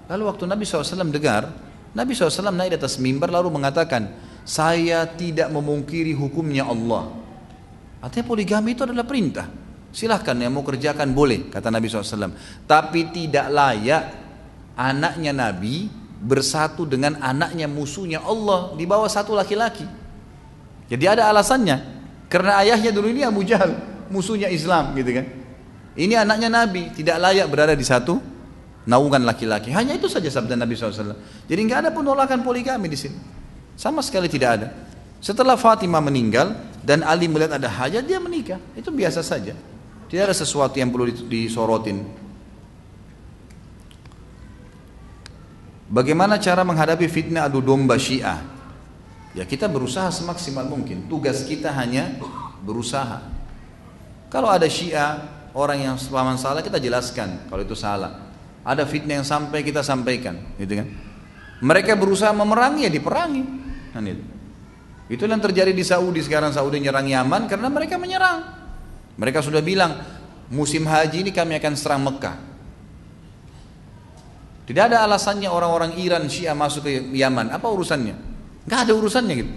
Lalu 0.09 0.22
waktu 0.32 0.49
Nabi 0.49 0.64
SAW 0.64 1.12
dengar, 1.12 1.53
Nabi 1.92 2.16
SAW 2.16 2.49
naik 2.57 2.72
di 2.72 2.78
atas 2.80 2.96
mimbar 2.96 3.28
lalu 3.28 3.53
mengatakan, 3.53 4.09
saya 4.49 5.05
tidak 5.05 5.53
memungkiri 5.53 6.16
hukumnya 6.16 6.64
Allah. 6.64 7.12
Artinya 8.01 8.24
poligami 8.24 8.72
itu 8.72 8.88
adalah 8.88 9.05
perintah. 9.05 9.68
Silahkan 9.89 10.36
yang 10.36 10.53
mau 10.53 10.62
kerjakan 10.62 11.16
boleh, 11.16 11.49
kata 11.49 11.72
Nabi 11.72 11.89
SAW. 11.89 12.32
Tapi 12.68 13.09
tidak 13.09 13.49
layak 13.49 14.05
anaknya 14.76 15.32
Nabi 15.32 15.89
bersatu 16.18 16.84
dengan 16.84 17.16
anaknya 17.22 17.70
musuhnya 17.70 18.22
Allah 18.22 18.74
di 18.74 18.84
bawah 18.84 19.09
satu 19.09 19.32
laki-laki. 19.32 19.86
Jadi 20.89 21.05
ada 21.05 21.30
alasannya. 21.30 21.99
Karena 22.28 22.61
ayahnya 22.61 22.93
dulu 22.93 23.09
ini 23.09 23.24
Abu 23.24 23.41
Jahal, 23.41 23.72
musuhnya 24.12 24.53
Islam 24.53 24.93
gitu 24.93 25.16
kan. 25.16 25.26
Ini 25.99 26.14
anaknya 26.20 26.53
Nabi, 26.53 26.93
tidak 26.93 27.16
layak 27.18 27.47
berada 27.49 27.72
di 27.72 27.82
satu 27.82 28.20
naungan 28.84 29.24
laki-laki. 29.24 29.72
Hanya 29.72 29.97
itu 29.97 30.07
saja 30.07 30.28
sabda 30.28 30.55
Nabi 30.57 30.76
SAW. 30.76 31.16
Jadi 31.49 31.61
nggak 31.64 31.89
ada 31.89 31.91
penolakan 31.91 32.45
poligami 32.45 32.93
di 32.93 32.99
sini. 33.01 33.18
Sama 33.74 34.05
sekali 34.05 34.28
tidak 34.28 34.51
ada. 34.61 34.68
Setelah 35.18 35.59
Fatimah 35.59 36.05
meninggal 36.05 36.55
dan 36.84 37.03
Ali 37.03 37.26
melihat 37.26 37.59
ada 37.59 37.66
hajat, 37.66 38.07
dia 38.07 38.22
menikah. 38.22 38.61
Itu 38.76 38.95
biasa 38.95 39.24
saja. 39.24 39.57
Tidak 40.09 40.25
ada 40.25 40.33
sesuatu 40.33 40.81
yang 40.81 40.89
perlu 40.89 41.13
disorotin. 41.13 42.01
Bagaimana 45.89 46.37
cara 46.37 46.65
menghadapi 46.65 47.09
fitnah 47.09 47.49
adu 47.49 47.61
domba 47.65 47.97
Syiah? 47.97 48.41
Ya 49.37 49.45
kita 49.45 49.69
berusaha 49.69 50.09
semaksimal 50.09 50.65
mungkin. 50.69 51.09
Tugas 51.09 51.45
kita 51.45 51.73
hanya 51.73 52.17
berusaha. 52.65 53.25
Kalau 54.29 54.49
ada 54.53 54.69
Syiah, 54.69 55.49
orang 55.57 55.89
yang 55.93 55.97
paman 55.97 56.37
salah 56.37 56.61
kita 56.61 56.77
jelaskan 56.77 57.49
kalau 57.49 57.65
itu 57.65 57.77
salah. 57.77 58.29
Ada 58.65 58.85
fitnah 58.85 59.21
yang 59.21 59.27
sampai 59.29 59.65
kita 59.65 59.81
sampaikan, 59.81 60.37
gitu 60.61 60.85
kan? 60.85 60.89
Mereka 61.65 61.97
berusaha 61.97 62.33
memerangi 62.37 62.85
ya 62.85 62.93
diperangi. 62.93 63.43
Kan 63.97 64.05
itu. 64.05 64.25
Itu 65.09 65.25
yang 65.25 65.41
terjadi 65.41 65.73
di 65.73 65.81
Saudi 65.81 66.21
sekarang 66.21 66.53
Saudi 66.53 66.85
nyerang 66.85 67.09
Yaman 67.09 67.49
karena 67.49 67.73
mereka 67.73 67.97
menyerang. 67.97 68.58
Mereka 69.19 69.43
sudah 69.43 69.59
bilang 69.59 69.99
musim 70.49 70.87
haji 70.87 71.27
ini 71.27 71.31
kami 71.35 71.59
akan 71.59 71.75
serang 71.75 72.07
Mekah. 72.07 72.37
Tidak 74.69 74.85
ada 74.85 75.03
alasannya 75.03 75.49
orang-orang 75.49 75.97
Iran 75.99 76.29
Syiah 76.29 76.55
masuk 76.55 76.87
ke 76.87 76.93
Yaman. 77.16 77.51
Apa 77.51 77.66
urusannya? 77.73 78.14
Gak 78.69 78.87
ada 78.87 78.93
urusannya 78.95 79.35
gitu. 79.35 79.53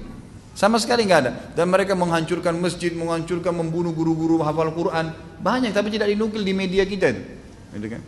Sama 0.51 0.80
sekali 0.80 1.07
nggak 1.07 1.20
ada. 1.20 1.32
Dan 1.55 1.72
mereka 1.72 1.95
menghancurkan 1.95 2.55
masjid, 2.59 2.91
menghancurkan, 2.91 3.55
membunuh 3.55 3.95
guru-guru 3.95 4.43
hafal 4.43 4.72
Quran. 4.76 5.16
Banyak 5.39 5.72
tapi 5.72 5.91
tidak 5.91 6.12
dinukil 6.12 6.43
di 6.43 6.53
media 6.55 6.84
kita 6.84 7.12
itu. 7.12 7.24
Gitu 7.76 7.88
kan? 7.88 8.01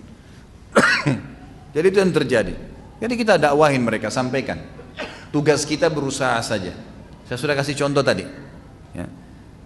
Jadi 1.75 1.85
itu 1.87 1.97
yang 1.99 2.11
terjadi. 2.11 2.53
Jadi 2.99 3.13
kita 3.15 3.39
dakwahin 3.39 3.83
mereka, 3.83 4.11
sampaikan. 4.11 4.59
Tugas 5.31 5.63
kita 5.63 5.87
berusaha 5.87 6.39
saja. 6.43 6.75
Saya 7.27 7.37
sudah 7.39 7.55
kasih 7.55 7.79
contoh 7.79 8.03
tadi. 8.03 8.27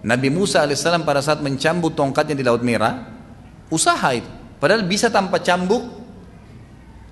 Nabi 0.06 0.30
Musa 0.30 0.62
alaihissalam 0.62 1.06
pada 1.08 1.22
saat 1.24 1.42
mencambuk 1.42 1.98
tongkatnya 1.98 2.38
di 2.38 2.46
Laut 2.46 2.62
Merah, 2.62 3.02
usaha 3.74 4.10
itu. 4.14 4.30
Padahal 4.58 4.86
bisa 4.86 5.10
tanpa 5.14 5.42
cambuk, 5.42 5.86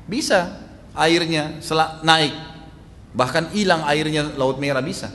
bisa 0.06 0.62
airnya 0.94 1.58
naik. 2.02 2.34
Bahkan 3.16 3.54
hilang 3.56 3.86
airnya 3.86 4.34
Laut 4.38 4.58
Merah 4.62 4.82
bisa. 4.82 5.10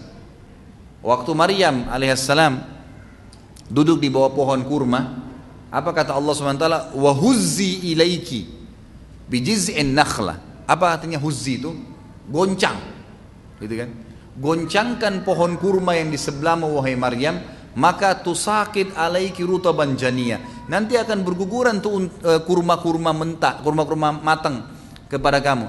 Waktu 1.01 1.31
Maryam 1.33 1.89
alaihissalam 1.89 2.61
duduk 3.71 4.03
di 4.03 4.13
bawah 4.13 4.35
pohon 4.35 4.61
kurma, 4.67 5.01
apa 5.71 5.91
kata 5.95 6.13
Allah 6.13 6.35
SWT? 6.35 6.67
Wahuzzi 6.99 7.95
ilaiki 7.95 8.61
bijiz'in 9.31 9.95
nakhla. 9.95 10.67
Apa 10.67 10.99
artinya 10.99 11.19
huzzi 11.23 11.63
itu? 11.63 11.71
Goncang. 12.27 12.79
Gitu 13.63 13.75
kan? 13.79 13.91
Goncangkan 14.39 15.23
pohon 15.23 15.55
kurma 15.59 15.95
yang 15.95 16.11
di 16.11 16.19
sebelahmu 16.19 16.79
wahai 16.79 16.95
Maryam, 16.99 17.39
maka 17.81 18.13
tusakit 18.13 18.93
alaiki 18.93 19.41
rutaban 19.41 19.97
jania. 19.97 20.37
Nanti 20.69 21.01
akan 21.01 21.25
berguguran 21.25 21.81
tuh 21.81 22.13
eh, 22.21 22.41
kurma-kurma 22.45 23.17
mentah, 23.17 23.65
kurma-kurma 23.65 24.13
matang 24.21 24.69
kepada 25.09 25.41
kamu. 25.41 25.67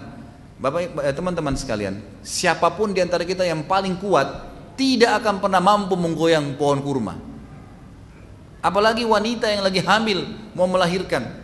Bapak 0.59 0.91
eh, 1.07 1.15
teman-teman 1.15 1.55
sekalian, 1.55 2.03
siapa 2.19 2.67
pun 2.75 2.91
di 2.91 2.99
antara 2.99 3.23
kita 3.23 3.47
yang 3.47 3.63
paling 3.63 3.95
kuat 4.03 4.27
tidak 4.75 5.23
akan 5.23 5.39
pernah 5.39 5.63
mampu 5.63 5.95
menggoyang 5.95 6.59
pohon 6.59 6.83
kurma. 6.83 7.15
Apalagi 8.61 9.07
wanita 9.07 9.47
yang 9.47 9.63
lagi 9.63 9.79
hamil 9.81 10.27
mau 10.53 10.67
melahirkan. 10.67 11.39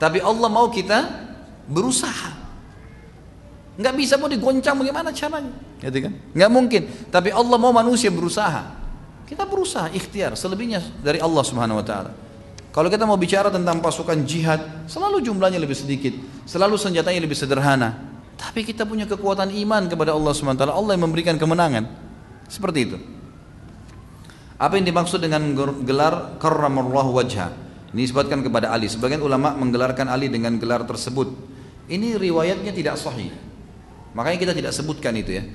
Tapi 0.00 0.24
Allah 0.24 0.48
mau 0.48 0.72
kita 0.72 1.06
berusaha. 1.68 2.40
Nggak 3.76 3.94
bisa 3.94 4.16
mau 4.16 4.26
digoncang 4.26 4.74
bagaimana 4.80 5.12
caranya? 5.14 5.52
Gitu 5.78 6.08
kan? 6.08 6.12
Nggak 6.34 6.50
mungkin. 6.50 6.82
Tapi 7.12 7.30
Allah 7.30 7.56
mau 7.60 7.70
manusia 7.70 8.10
berusaha. 8.10 8.79
Kita 9.30 9.46
berusaha 9.46 9.86
ikhtiar 9.94 10.34
selebihnya 10.34 10.82
dari 11.06 11.22
Allah 11.22 11.46
Subhanahu 11.46 11.78
wa 11.78 11.86
taala. 11.86 12.10
Kalau 12.74 12.90
kita 12.90 13.06
mau 13.06 13.14
bicara 13.14 13.46
tentang 13.46 13.78
pasukan 13.78 14.26
jihad, 14.26 14.90
selalu 14.90 15.22
jumlahnya 15.22 15.62
lebih 15.62 15.78
sedikit, 15.78 16.10
selalu 16.50 16.74
senjatanya 16.74 17.22
lebih 17.22 17.38
sederhana. 17.38 17.94
Tapi 18.34 18.66
kita 18.66 18.82
punya 18.82 19.06
kekuatan 19.06 19.54
iman 19.54 19.86
kepada 19.86 20.18
Allah 20.18 20.34
Subhanahu 20.34 20.58
wa 20.58 20.62
taala. 20.66 20.74
Allah 20.74 20.92
yang 20.98 21.06
memberikan 21.06 21.38
kemenangan. 21.38 21.86
Seperti 22.50 22.78
itu. 22.82 22.98
Apa 24.58 24.74
yang 24.82 24.90
dimaksud 24.90 25.22
dengan 25.22 25.54
gelar 25.86 26.34
karramallahu 26.42 27.14
wajha? 27.14 27.54
Ini 27.94 28.10
disebutkan 28.10 28.42
kepada 28.42 28.74
Ali. 28.74 28.90
Sebagian 28.90 29.22
ulama 29.22 29.54
menggelarkan 29.54 30.10
Ali 30.10 30.26
dengan 30.26 30.58
gelar 30.58 30.82
tersebut. 30.90 31.30
Ini 31.86 32.18
riwayatnya 32.18 32.74
tidak 32.74 32.98
sahih. 32.98 33.30
Makanya 34.10 34.38
kita 34.42 34.52
tidak 34.58 34.74
sebutkan 34.74 35.14
itu 35.14 35.38
ya. 35.38 35.46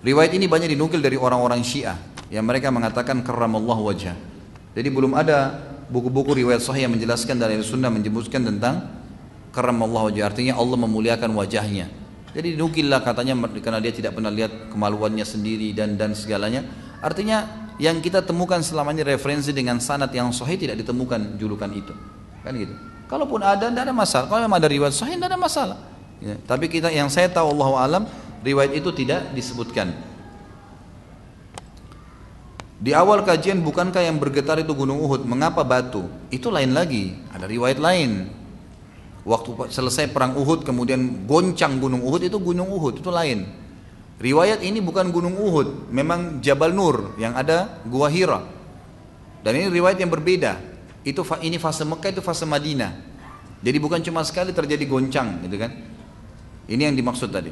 Riwayat 0.00 0.32
ini 0.32 0.48
banyak 0.48 0.72
dinukil 0.72 1.04
dari 1.04 1.20
orang-orang 1.20 1.60
Syiah 1.60 2.19
yang 2.30 2.46
mereka 2.46 2.70
mengatakan 2.70 3.20
karramallahu 3.26 3.90
wajha. 3.90 4.14
Jadi 4.72 4.88
belum 4.88 5.18
ada 5.18 5.58
buku-buku 5.90 6.38
riwayat 6.46 6.62
sahih 6.62 6.86
yang 6.86 6.94
menjelaskan 6.94 7.36
dari 7.36 7.58
sunnah 7.60 7.90
menyebutkan 7.90 8.46
tentang 8.46 8.86
karramallahu 9.50 10.14
wajha. 10.14 10.30
Artinya 10.30 10.54
Allah 10.56 10.78
memuliakan 10.78 11.34
wajahnya. 11.34 11.90
Jadi 12.30 12.54
dinukillah 12.54 13.02
katanya 13.02 13.34
karena 13.58 13.82
dia 13.82 13.90
tidak 13.90 14.14
pernah 14.14 14.30
lihat 14.30 14.70
kemaluannya 14.70 15.26
sendiri 15.26 15.74
dan 15.74 15.98
dan 15.98 16.14
segalanya. 16.14 16.62
Artinya 17.02 17.70
yang 17.80 17.96
kita 18.04 18.20
temukan 18.20 18.60
selama 18.60 18.92
ini 18.92 19.02
referensi 19.02 19.56
dengan 19.56 19.80
sanat 19.80 20.12
yang 20.12 20.28
sahih 20.36 20.60
tidak 20.60 20.76
ditemukan 20.84 21.40
julukan 21.40 21.72
itu 21.72 21.96
kan 22.44 22.52
gitu 22.52 22.76
kalaupun 23.08 23.40
ada 23.40 23.72
tidak 23.72 23.88
ada 23.88 23.94
masalah 23.96 24.28
kalau 24.28 24.44
memang 24.44 24.60
ada 24.60 24.68
riwayat 24.68 24.92
sahih 24.92 25.16
tidak 25.16 25.32
ada 25.32 25.40
masalah 25.40 25.78
ya. 26.20 26.36
tapi 26.44 26.68
kita 26.68 26.92
yang 26.92 27.08
saya 27.08 27.32
tahu 27.32 27.56
Allah 27.56 27.70
alam 27.80 28.02
riwayat 28.44 28.76
itu 28.76 28.92
tidak 28.92 29.32
disebutkan 29.32 29.96
di 32.80 32.96
awal 32.96 33.22
kajian 33.22 33.60
bukankah 33.60 34.00
yang 34.00 34.16
bergetar 34.16 34.56
itu 34.56 34.72
gunung 34.72 35.04
Uhud 35.04 35.28
mengapa 35.28 35.60
batu 35.60 36.08
itu 36.32 36.48
lain 36.48 36.72
lagi 36.72 37.12
ada 37.28 37.44
riwayat 37.44 37.76
lain 37.76 38.32
waktu 39.28 39.68
selesai 39.68 40.08
perang 40.08 40.34
Uhud 40.40 40.64
kemudian 40.64 41.28
goncang 41.28 41.76
gunung 41.76 42.00
Uhud 42.00 42.24
itu 42.24 42.40
gunung 42.40 42.72
Uhud 42.72 43.04
itu 43.04 43.12
lain 43.12 43.60
Riwayat 44.20 44.60
ini 44.60 44.84
bukan 44.84 45.08
Gunung 45.08 45.32
Uhud, 45.32 45.88
memang 45.88 46.44
Jabal 46.44 46.76
Nur 46.76 47.16
yang 47.16 47.32
ada 47.32 47.80
Gua 47.88 48.12
Hira. 48.12 48.44
Dan 49.40 49.56
ini 49.56 49.72
riwayat 49.72 49.96
yang 49.96 50.12
berbeda. 50.12 50.60
Itu 51.00 51.24
ini 51.40 51.56
fase 51.56 51.88
Mekah 51.88 52.12
itu 52.12 52.20
fase 52.20 52.44
Madinah. 52.44 52.92
Jadi 53.64 53.80
bukan 53.80 54.04
cuma 54.04 54.20
sekali 54.20 54.52
terjadi 54.52 54.84
goncang 54.84 55.40
gitu 55.48 55.56
kan. 55.56 55.72
Ini 56.68 56.92
yang 56.92 56.96
dimaksud 57.00 57.32
tadi. 57.32 57.48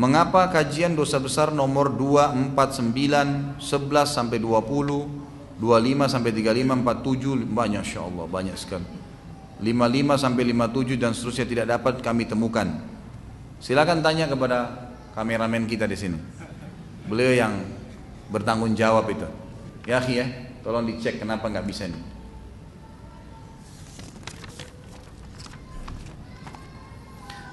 Mengapa 0.00 0.48
kajian 0.48 0.96
dosa 0.96 1.20
besar 1.20 1.52
nomor 1.52 1.92
2, 1.92 2.56
4, 2.56 2.56
9, 2.56 3.60
11 3.60 4.08
sampai 4.08 4.40
20, 4.40 5.60
25 5.60 6.08
sampai 6.08 6.30
35, 6.32 7.44
47 7.44 7.44
banyak 7.44 7.84
insyaallah 7.84 8.24
banyak 8.24 8.56
sekali. 8.56 8.88
55 9.60 10.16
sampai 10.16 10.42
57 10.56 10.96
dan 10.96 11.12
seterusnya 11.12 11.44
tidak 11.44 11.66
dapat 11.76 11.94
kami 12.00 12.24
temukan. 12.24 12.80
Silakan 13.60 14.00
tanya 14.00 14.24
kepada 14.24 14.88
kameramen 15.12 15.68
kita 15.68 15.84
di 15.84 16.00
sini. 16.00 16.16
Beliau 17.04 17.36
yang 17.36 17.60
bertanggung 18.32 18.72
jawab 18.72 19.04
itu. 19.12 19.28
Ya, 19.84 20.00
ya, 20.08 20.24
tolong 20.64 20.88
dicek 20.88 21.20
kenapa 21.20 21.44
nggak 21.52 21.68
bisa 21.68 21.92
ini. 21.92 22.00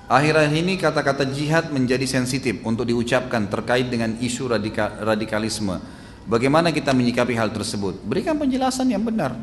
Akhir-akhir 0.08 0.56
ini 0.56 0.80
kata-kata 0.80 1.28
jihad 1.28 1.68
menjadi 1.68 2.08
sensitif 2.08 2.64
untuk 2.64 2.88
diucapkan 2.88 3.44
terkait 3.52 3.92
dengan 3.92 4.16
isu 4.16 4.56
radikal, 4.56 5.04
radikalisme. 5.04 5.84
Bagaimana 6.24 6.72
kita 6.72 6.96
menyikapi 6.96 7.36
hal 7.36 7.52
tersebut? 7.52 8.08
Berikan 8.08 8.40
penjelasan 8.40 8.88
yang 8.88 9.04
benar. 9.04 9.36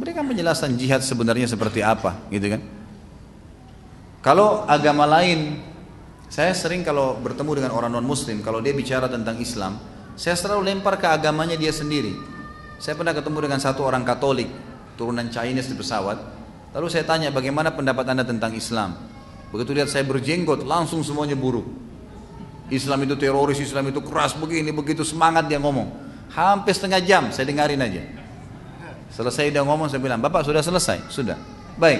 Berikan 0.00 0.24
penjelasan 0.24 0.80
jihad 0.80 1.04
sebenarnya 1.04 1.44
seperti 1.44 1.84
apa, 1.84 2.16
gitu 2.32 2.56
kan? 2.56 2.60
Kalau 4.24 4.64
agama 4.64 5.04
lain, 5.04 5.60
saya 6.32 6.56
sering 6.56 6.80
kalau 6.80 7.20
bertemu 7.20 7.60
dengan 7.60 7.72
orang 7.76 7.92
non 7.92 8.04
muslim, 8.08 8.40
kalau 8.40 8.64
dia 8.64 8.72
bicara 8.72 9.12
tentang 9.12 9.36
Islam, 9.44 9.76
saya 10.16 10.40
selalu 10.40 10.72
lempar 10.72 10.96
ke 10.96 11.04
agamanya 11.04 11.60
dia 11.60 11.72
sendiri. 11.72 12.16
Saya 12.80 12.96
pernah 12.96 13.12
ketemu 13.12 13.44
dengan 13.44 13.60
satu 13.60 13.84
orang 13.84 14.08
Katolik, 14.08 14.48
turunan 14.96 15.28
Chinese 15.28 15.68
di 15.68 15.76
pesawat. 15.76 16.16
Lalu 16.72 16.86
saya 16.88 17.04
tanya 17.04 17.28
bagaimana 17.28 17.68
pendapat 17.76 18.08
anda 18.08 18.24
tentang 18.24 18.56
Islam. 18.56 19.09
Begitu 19.50 19.70
lihat 19.74 19.90
saya 19.90 20.06
berjenggot, 20.06 20.62
langsung 20.62 21.02
semuanya 21.02 21.34
buruk. 21.34 21.66
Islam 22.70 23.02
itu 23.02 23.18
teroris, 23.18 23.58
Islam 23.58 23.90
itu 23.90 23.98
keras 23.98 24.38
begini, 24.38 24.70
begitu 24.70 25.02
semangat 25.02 25.50
dia 25.50 25.58
ngomong. 25.58 25.90
Hampir 26.30 26.70
setengah 26.70 27.02
jam 27.02 27.22
saya 27.34 27.50
dengarin 27.50 27.82
aja. 27.82 28.02
Selesai 29.10 29.50
dia 29.50 29.66
ngomong 29.66 29.90
saya 29.90 29.98
bilang, 29.98 30.22
Bapak 30.22 30.46
sudah 30.46 30.62
selesai? 30.62 31.10
Sudah. 31.10 31.34
Baik, 31.74 31.98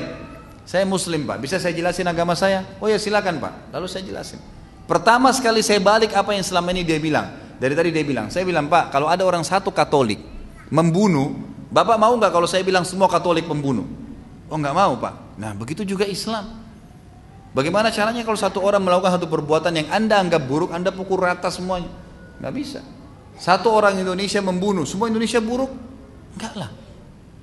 saya 0.70 0.86
muslim 0.86 1.26
pak, 1.26 1.42
bisa 1.42 1.59
saya 1.59 1.74
jelasin 1.74 2.07
agama 2.07 2.38
saya? 2.38 2.62
Oh 2.78 2.86
ya 2.86 2.94
silakan 2.94 3.42
pak, 3.42 3.74
lalu 3.74 3.90
saya 3.90 4.07
jelasin. 4.07 4.38
Pertama 4.86 5.34
sekali 5.34 5.66
saya 5.66 5.82
balik 5.82 6.14
apa 6.14 6.30
yang 6.30 6.46
selama 6.46 6.70
ini 6.70 6.86
dia 6.86 7.03
bilang. 7.03 7.26
Dari 7.59 7.74
tadi 7.74 7.90
dia 7.90 8.07
bilang, 8.07 8.30
saya 8.30 8.46
bilang 8.46 8.70
pak, 8.70 8.94
kalau 8.94 9.11
ada 9.11 9.26
orang 9.26 9.42
satu 9.42 9.74
Katolik 9.74 10.22
membunuh, 10.70 11.34
bapak 11.74 11.98
mau 11.98 12.14
nggak 12.14 12.30
kalau 12.30 12.46
saya 12.46 12.62
bilang 12.62 12.86
semua 12.86 13.11
Katolik 13.11 13.51
membunuh? 13.51 13.82
Oh 14.46 14.55
nggak 14.55 14.70
mau 14.70 14.94
pak. 14.94 15.34
Nah 15.42 15.51
begitu 15.59 15.82
juga 15.82 16.07
Islam. 16.07 16.69
Bagaimana 17.51 17.90
caranya 17.90 18.22
kalau 18.22 18.38
satu 18.38 18.62
orang 18.62 18.78
melakukan 18.78 19.18
satu 19.18 19.26
perbuatan 19.26 19.74
yang 19.74 19.88
anda 19.90 20.22
anggap 20.22 20.46
buruk, 20.46 20.70
anda 20.70 20.94
pukul 20.94 21.18
rata 21.18 21.51
semuanya? 21.51 21.90
Nggak 22.38 22.55
bisa. 22.55 22.80
Satu 23.40 23.74
orang 23.74 23.98
Indonesia 23.98 24.38
membunuh, 24.38 24.86
semua 24.86 25.11
Indonesia 25.11 25.42
buruk? 25.42 25.72
Enggak 26.38 26.55
lah. 26.55 26.70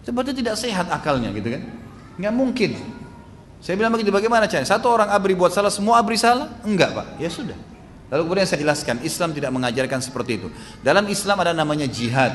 Seperti 0.07 0.31
tidak 0.39 0.55
sehat 0.55 0.87
akalnya 0.87 1.35
gitu 1.35 1.51
kan? 1.51 1.61
Nggak 2.15 2.33
mungkin. 2.33 2.71
Saya 3.59 3.75
bilang 3.75 3.91
begitu, 3.91 4.13
bagaimana 4.13 4.47
caranya? 4.47 4.69
Satu 4.69 4.87
orang 4.87 5.11
abri 5.11 5.35
buat 5.35 5.51
salah, 5.51 5.73
semua 5.73 5.99
abri 5.99 6.15
salah? 6.15 6.55
Enggak 6.63 6.95
pak, 6.95 7.07
ya 7.19 7.27
sudah. 7.27 7.57
Lalu 8.07 8.21
kemudian 8.23 8.47
saya 8.47 8.63
jelaskan, 8.63 9.03
Islam 9.03 9.35
tidak 9.35 9.51
mengajarkan 9.51 9.99
seperti 9.99 10.39
itu. 10.39 10.47
Dalam 10.79 11.03
Islam 11.11 11.43
ada 11.43 11.51
namanya 11.51 11.89
jihad. 11.89 12.31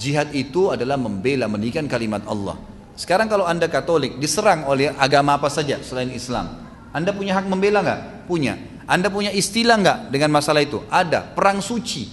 Jihad 0.00 0.32
itu 0.32 0.72
adalah 0.72 0.96
membela, 0.96 1.44
meninggikan 1.44 1.84
kalimat 1.84 2.24
Allah. 2.24 2.56
Sekarang 2.96 3.28
kalau 3.28 3.44
anda 3.44 3.68
Katolik 3.68 4.16
diserang 4.16 4.64
oleh 4.64 4.88
agama 4.96 5.36
apa 5.36 5.52
saja 5.52 5.76
selain 5.84 6.08
Islam, 6.08 6.69
anda 6.90 7.14
punya 7.14 7.38
hak 7.38 7.46
membela 7.46 7.80
nggak? 7.86 8.26
Punya. 8.26 8.58
Anda 8.90 9.06
punya 9.06 9.30
istilah 9.30 9.78
nggak 9.78 9.98
dengan 10.10 10.34
masalah 10.34 10.62
itu? 10.62 10.82
Ada. 10.90 11.22
Perang 11.22 11.62
suci. 11.62 12.10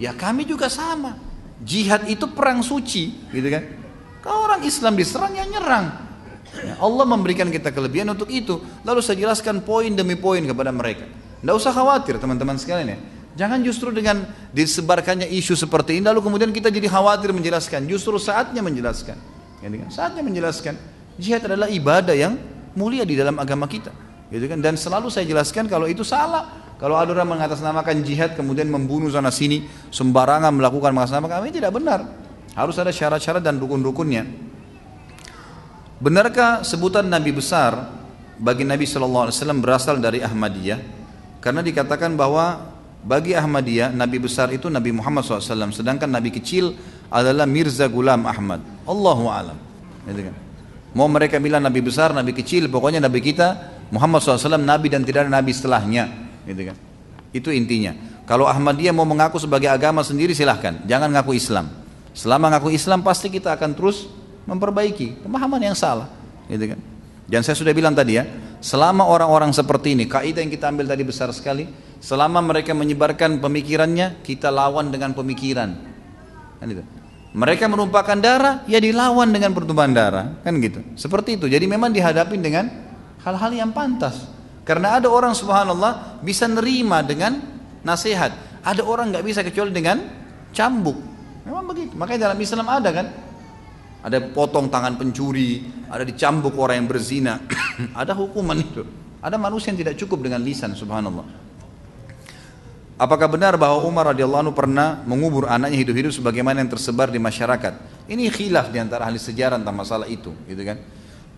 Ya 0.00 0.16
kami 0.16 0.48
juga 0.48 0.72
sama. 0.72 1.20
Jihad 1.60 2.04
itu 2.08 2.28
perang 2.36 2.60
suci, 2.60 3.32
gitu 3.32 3.48
kan? 3.48 3.64
Kalau 4.20 4.44
orang 4.44 4.60
Islam 4.64 4.92
diserang 4.92 5.32
ya 5.32 5.44
nyerang. 5.48 5.88
Ya, 6.56 6.76
Allah 6.80 7.04
memberikan 7.08 7.48
kita 7.48 7.72
kelebihan 7.72 8.12
untuk 8.12 8.28
itu. 8.28 8.60
Lalu 8.84 9.00
saya 9.00 9.16
jelaskan 9.16 9.64
poin 9.64 9.88
demi 9.92 10.20
poin 10.20 10.40
kepada 10.44 10.68
mereka. 10.68 11.08
Tidak 11.08 11.54
usah 11.56 11.72
khawatir 11.72 12.20
teman-teman 12.20 12.60
sekalian 12.60 12.96
ya. 12.96 12.98
Jangan 13.36 13.60
justru 13.60 13.92
dengan 13.92 14.24
disebarkannya 14.52 15.28
isu 15.28 15.52
seperti 15.52 16.00
ini 16.00 16.08
lalu 16.08 16.24
kemudian 16.24 16.52
kita 16.52 16.72
jadi 16.72 16.88
khawatir 16.88 17.32
menjelaskan. 17.32 17.84
Justru 17.88 18.16
saatnya 18.20 18.60
menjelaskan. 18.60 19.16
Ya, 19.64 19.68
saatnya 19.88 20.24
menjelaskan. 20.24 20.76
Jihad 21.16 21.44
adalah 21.48 21.72
ibadah 21.72 22.12
yang 22.12 22.36
mulia 22.76 23.04
di 23.08 23.16
dalam 23.16 23.40
agama 23.40 23.64
kita. 23.64 24.05
Gitu 24.30 24.46
kan? 24.50 24.58
Dan 24.58 24.74
selalu 24.74 25.06
saya 25.12 25.26
jelaskan 25.26 25.70
kalau 25.70 25.86
itu 25.86 26.02
salah. 26.02 26.66
Kalau 26.76 27.00
ada 27.00 27.08
orang 27.16 27.40
mengatasnamakan 27.40 28.04
jihad 28.04 28.36
kemudian 28.36 28.68
membunuh 28.68 29.08
sana 29.08 29.32
sini 29.32 29.64
sembarangan 29.88 30.52
melakukan 30.52 30.92
mengatasnamakan 30.92 31.48
ini 31.48 31.56
tidak 31.56 31.72
benar. 31.72 32.04
Harus 32.52 32.76
ada 32.76 32.92
syarat-syarat 32.92 33.40
dan 33.40 33.56
rukun-rukunnya. 33.56 34.28
Benarkah 35.96 36.60
sebutan 36.60 37.08
Nabi 37.08 37.32
besar 37.32 37.96
bagi 38.36 38.68
Nabi 38.68 38.84
Shallallahu 38.84 39.24
Alaihi 39.28 39.36
Wasallam 39.40 39.60
berasal 39.64 39.96
dari 39.96 40.20
Ahmadiyah? 40.20 40.80
Karena 41.40 41.64
dikatakan 41.64 42.12
bahwa 42.12 42.76
bagi 43.00 43.32
Ahmadiyah 43.32 43.96
Nabi 43.96 44.20
besar 44.20 44.52
itu 44.52 44.68
Nabi 44.68 44.92
Muhammad 44.92 45.22
SAW, 45.22 45.72
sedangkan 45.72 46.10
Nabi 46.10 46.34
kecil 46.34 46.76
adalah 47.08 47.46
Mirza 47.48 47.86
Gulam 47.88 48.26
Ahmad. 48.28 48.60
Allahu 48.84 49.30
alam. 49.30 49.56
Gitu 50.10 50.26
kan? 50.26 50.45
Mau 50.92 51.08
mereka 51.10 51.40
bilang 51.42 51.64
Nabi 51.64 51.82
besar, 51.82 52.14
Nabi 52.14 52.36
kecil, 52.36 52.68
pokoknya 52.70 53.02
Nabi 53.02 53.20
kita 53.24 53.74
Muhammad 53.90 54.22
SAW 54.22 54.60
Nabi 54.60 54.92
dan 54.92 55.02
tidak 55.02 55.26
ada 55.26 55.32
Nabi 55.32 55.50
setelahnya. 55.50 56.04
Gitu 56.46 56.62
kan? 56.72 56.76
Itu 57.34 57.48
intinya. 57.50 57.92
Kalau 58.26 58.46
Ahmadiyah 58.48 58.94
mau 58.94 59.06
mengaku 59.06 59.38
sebagai 59.38 59.70
agama 59.70 60.02
sendiri 60.02 60.32
silahkan, 60.32 60.82
jangan 60.88 61.12
ngaku 61.14 61.36
Islam. 61.36 61.68
Selama 62.16 62.48
ngaku 62.56 62.72
Islam 62.72 63.04
pasti 63.04 63.28
kita 63.28 63.54
akan 63.54 63.76
terus 63.76 64.08
memperbaiki 64.46 65.26
pemahaman 65.26 65.60
yang 65.60 65.76
salah 65.76 66.08
gitu 66.46 66.70
kan 66.70 66.80
dan 67.26 67.42
saya 67.42 67.58
sudah 67.58 67.74
bilang 67.74 67.92
tadi 67.92 68.22
ya 68.22 68.24
selama 68.62 69.02
orang-orang 69.02 69.50
seperti 69.50 69.98
ini 69.98 70.06
kaidah 70.06 70.40
yang 70.46 70.52
kita 70.54 70.70
ambil 70.70 70.86
tadi 70.86 71.02
besar 71.02 71.28
sekali 71.34 71.66
selama 71.98 72.38
mereka 72.38 72.70
menyebarkan 72.72 73.42
pemikirannya 73.42 74.22
kita 74.22 74.48
lawan 74.48 74.94
dengan 74.94 75.12
pemikiran 75.12 75.98
Kan 76.56 76.72
itu. 76.72 76.80
Mereka 77.34 77.66
menumpahkan 77.68 78.18
darah, 78.22 78.54
ya 78.70 78.78
dilawan 78.80 79.28
dengan 79.28 79.52
pertumpahan 79.52 79.92
darah, 79.92 80.26
kan 80.40 80.56
gitu. 80.62 80.80
Seperti 80.94 81.36
itu. 81.40 81.46
Jadi 81.50 81.66
memang 81.68 81.92
dihadapi 81.92 82.36
dengan 82.38 82.70
hal-hal 83.24 83.52
yang 83.52 83.70
pantas. 83.74 84.30
Karena 84.66 84.98
ada 84.98 85.06
orang 85.06 85.30
subhanallah 85.30 86.22
bisa 86.22 86.50
nerima 86.50 87.02
dengan 87.06 87.38
nasihat. 87.86 88.34
Ada 88.66 88.82
orang 88.82 89.14
nggak 89.14 89.24
bisa 89.26 89.40
kecuali 89.46 89.70
dengan 89.70 90.02
cambuk. 90.50 90.98
Memang 91.46 91.70
begitu. 91.70 91.94
Makanya 91.94 92.30
dalam 92.30 92.38
Islam 92.42 92.66
ada 92.66 92.90
kan. 92.90 93.06
Ada 94.06 94.22
potong 94.34 94.70
tangan 94.70 94.94
pencuri, 94.94 95.66
ada 95.90 96.06
dicambuk 96.06 96.54
orang 96.58 96.82
yang 96.82 96.88
berzina. 96.90 97.42
ada 98.00 98.14
hukuman 98.14 98.58
itu. 98.58 98.82
Ada 99.22 99.38
manusia 99.38 99.74
yang 99.74 99.82
tidak 99.82 99.94
cukup 99.98 100.22
dengan 100.22 100.42
lisan 100.42 100.74
subhanallah. 100.74 101.45
Apakah 102.96 103.28
benar 103.28 103.60
bahwa 103.60 103.84
Umar 103.84 104.08
radhiyallahu 104.16 104.48
anhu 104.48 104.54
pernah 104.56 105.04
mengubur 105.04 105.44
anaknya 105.52 105.84
hidup-hidup 105.84 106.16
sebagaimana 106.16 106.64
yang 106.64 106.72
tersebar 106.72 107.12
di 107.12 107.20
masyarakat? 107.20 107.76
Ini 108.08 108.32
khilaf 108.32 108.72
di 108.72 108.80
antara 108.80 109.04
ahli 109.04 109.20
sejarah 109.20 109.60
tentang 109.60 109.76
masalah 109.76 110.08
itu, 110.08 110.32
gitu 110.48 110.62
kan? 110.64 110.80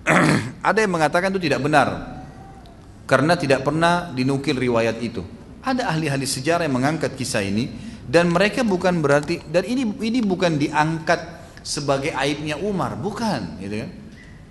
Ada 0.70 0.86
yang 0.86 0.94
mengatakan 0.94 1.34
itu 1.34 1.50
tidak 1.50 1.66
benar 1.66 2.18
karena 3.10 3.34
tidak 3.34 3.66
pernah 3.66 4.14
dinukil 4.14 4.54
riwayat 4.54 5.02
itu. 5.02 5.26
Ada 5.58 5.90
ahli-ahli 5.90 6.30
sejarah 6.30 6.62
yang 6.62 6.78
mengangkat 6.78 7.18
kisah 7.18 7.42
ini 7.42 7.74
dan 8.06 8.30
mereka 8.30 8.62
bukan 8.62 9.02
berarti 9.02 9.42
dan 9.50 9.66
ini 9.66 9.82
ini 9.98 10.22
bukan 10.22 10.62
diangkat 10.62 11.18
sebagai 11.66 12.14
aibnya 12.14 12.54
Umar, 12.54 12.94
bukan, 12.94 13.58
gitu 13.58 13.82
kan? 13.82 13.90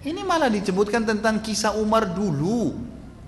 Ini 0.03 0.22
malah 0.28 0.51
disebutkan 0.51 1.08
tentang 1.08 1.39
kisah 1.39 1.72
Umar 1.80 2.12
dulu, 2.12 2.76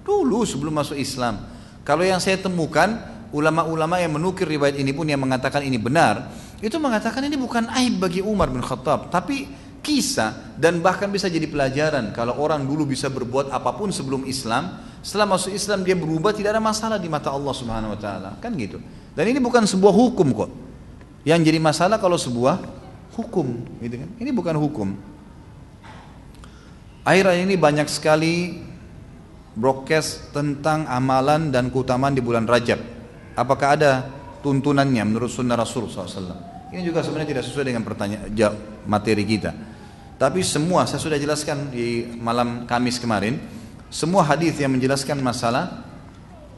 dulu 0.04 0.44
sebelum 0.44 0.76
masuk 0.76 1.00
Islam. 1.00 1.48
Kalau 1.88 2.04
yang 2.04 2.20
saya 2.20 2.36
temukan 2.36 3.19
ulama-ulama 3.30 4.02
yang 4.02 4.18
menukir 4.18 4.50
riwayat 4.50 4.78
ini 4.78 4.92
pun 4.94 5.06
yang 5.06 5.22
mengatakan 5.22 5.62
ini 5.62 5.78
benar, 5.78 6.30
itu 6.60 6.76
mengatakan 6.82 7.24
ini 7.26 7.38
bukan 7.38 7.70
aib 7.78 8.02
bagi 8.02 8.20
Umar 8.26 8.50
bin 8.50 8.60
Khattab, 8.60 9.14
tapi 9.14 9.48
kisah 9.80 10.60
dan 10.60 10.84
bahkan 10.84 11.08
bisa 11.08 11.32
jadi 11.32 11.48
pelajaran 11.48 12.12
kalau 12.12 12.36
orang 12.36 12.68
dulu 12.68 12.84
bisa 12.84 13.08
berbuat 13.08 13.54
apa 13.54 13.72
pun 13.78 13.94
sebelum 13.94 14.28
Islam, 14.28 14.82
setelah 15.00 15.38
masuk 15.38 15.56
Islam 15.56 15.86
dia 15.88 15.96
berubah 15.96 16.36
tidak 16.36 16.58
ada 16.58 16.64
masalah 16.64 16.98
di 17.00 17.08
mata 17.08 17.32
Allah 17.32 17.54
Subhanahu 17.56 17.96
wa 17.96 18.00
taala. 18.00 18.30
Kan 18.44 18.58
gitu. 18.60 18.82
Dan 19.16 19.30
ini 19.32 19.40
bukan 19.40 19.64
sebuah 19.64 19.94
hukum 19.94 20.28
kok. 20.36 20.52
Yang 21.24 21.52
jadi 21.52 21.60
masalah 21.62 21.98
kalau 22.00 22.20
sebuah 22.20 22.60
hukum, 23.16 23.48
gitu 23.84 23.96
kan. 24.04 24.10
Ini 24.20 24.30
bukan 24.36 24.56
hukum. 24.60 24.88
Akhir 27.08 27.32
ini 27.40 27.56
banyak 27.56 27.88
sekali 27.88 28.60
broadcast 29.56 30.30
tentang 30.36 30.86
amalan 30.86 31.50
dan 31.50 31.72
keutamaan 31.72 32.14
di 32.14 32.22
bulan 32.22 32.46
Rajab 32.46 32.99
Apakah 33.40 33.80
ada 33.80 33.92
tuntunannya 34.44 35.00
menurut 35.08 35.32
sunnah 35.32 35.56
Rasul 35.56 35.88
SAW? 35.88 36.76
Ini 36.76 36.84
juga 36.84 37.00
sebenarnya 37.00 37.40
tidak 37.40 37.44
sesuai 37.48 37.72
dengan 37.72 37.88
pertanyaan 37.88 38.28
materi 38.84 39.24
kita. 39.24 39.56
Tapi 40.20 40.44
semua 40.44 40.84
saya 40.84 41.00
sudah 41.00 41.16
jelaskan 41.16 41.72
di 41.72 42.04
malam 42.20 42.68
Kamis 42.68 43.00
kemarin, 43.00 43.40
semua 43.88 44.28
hadis 44.28 44.60
yang 44.60 44.76
menjelaskan 44.76 45.24
masalah 45.24 45.88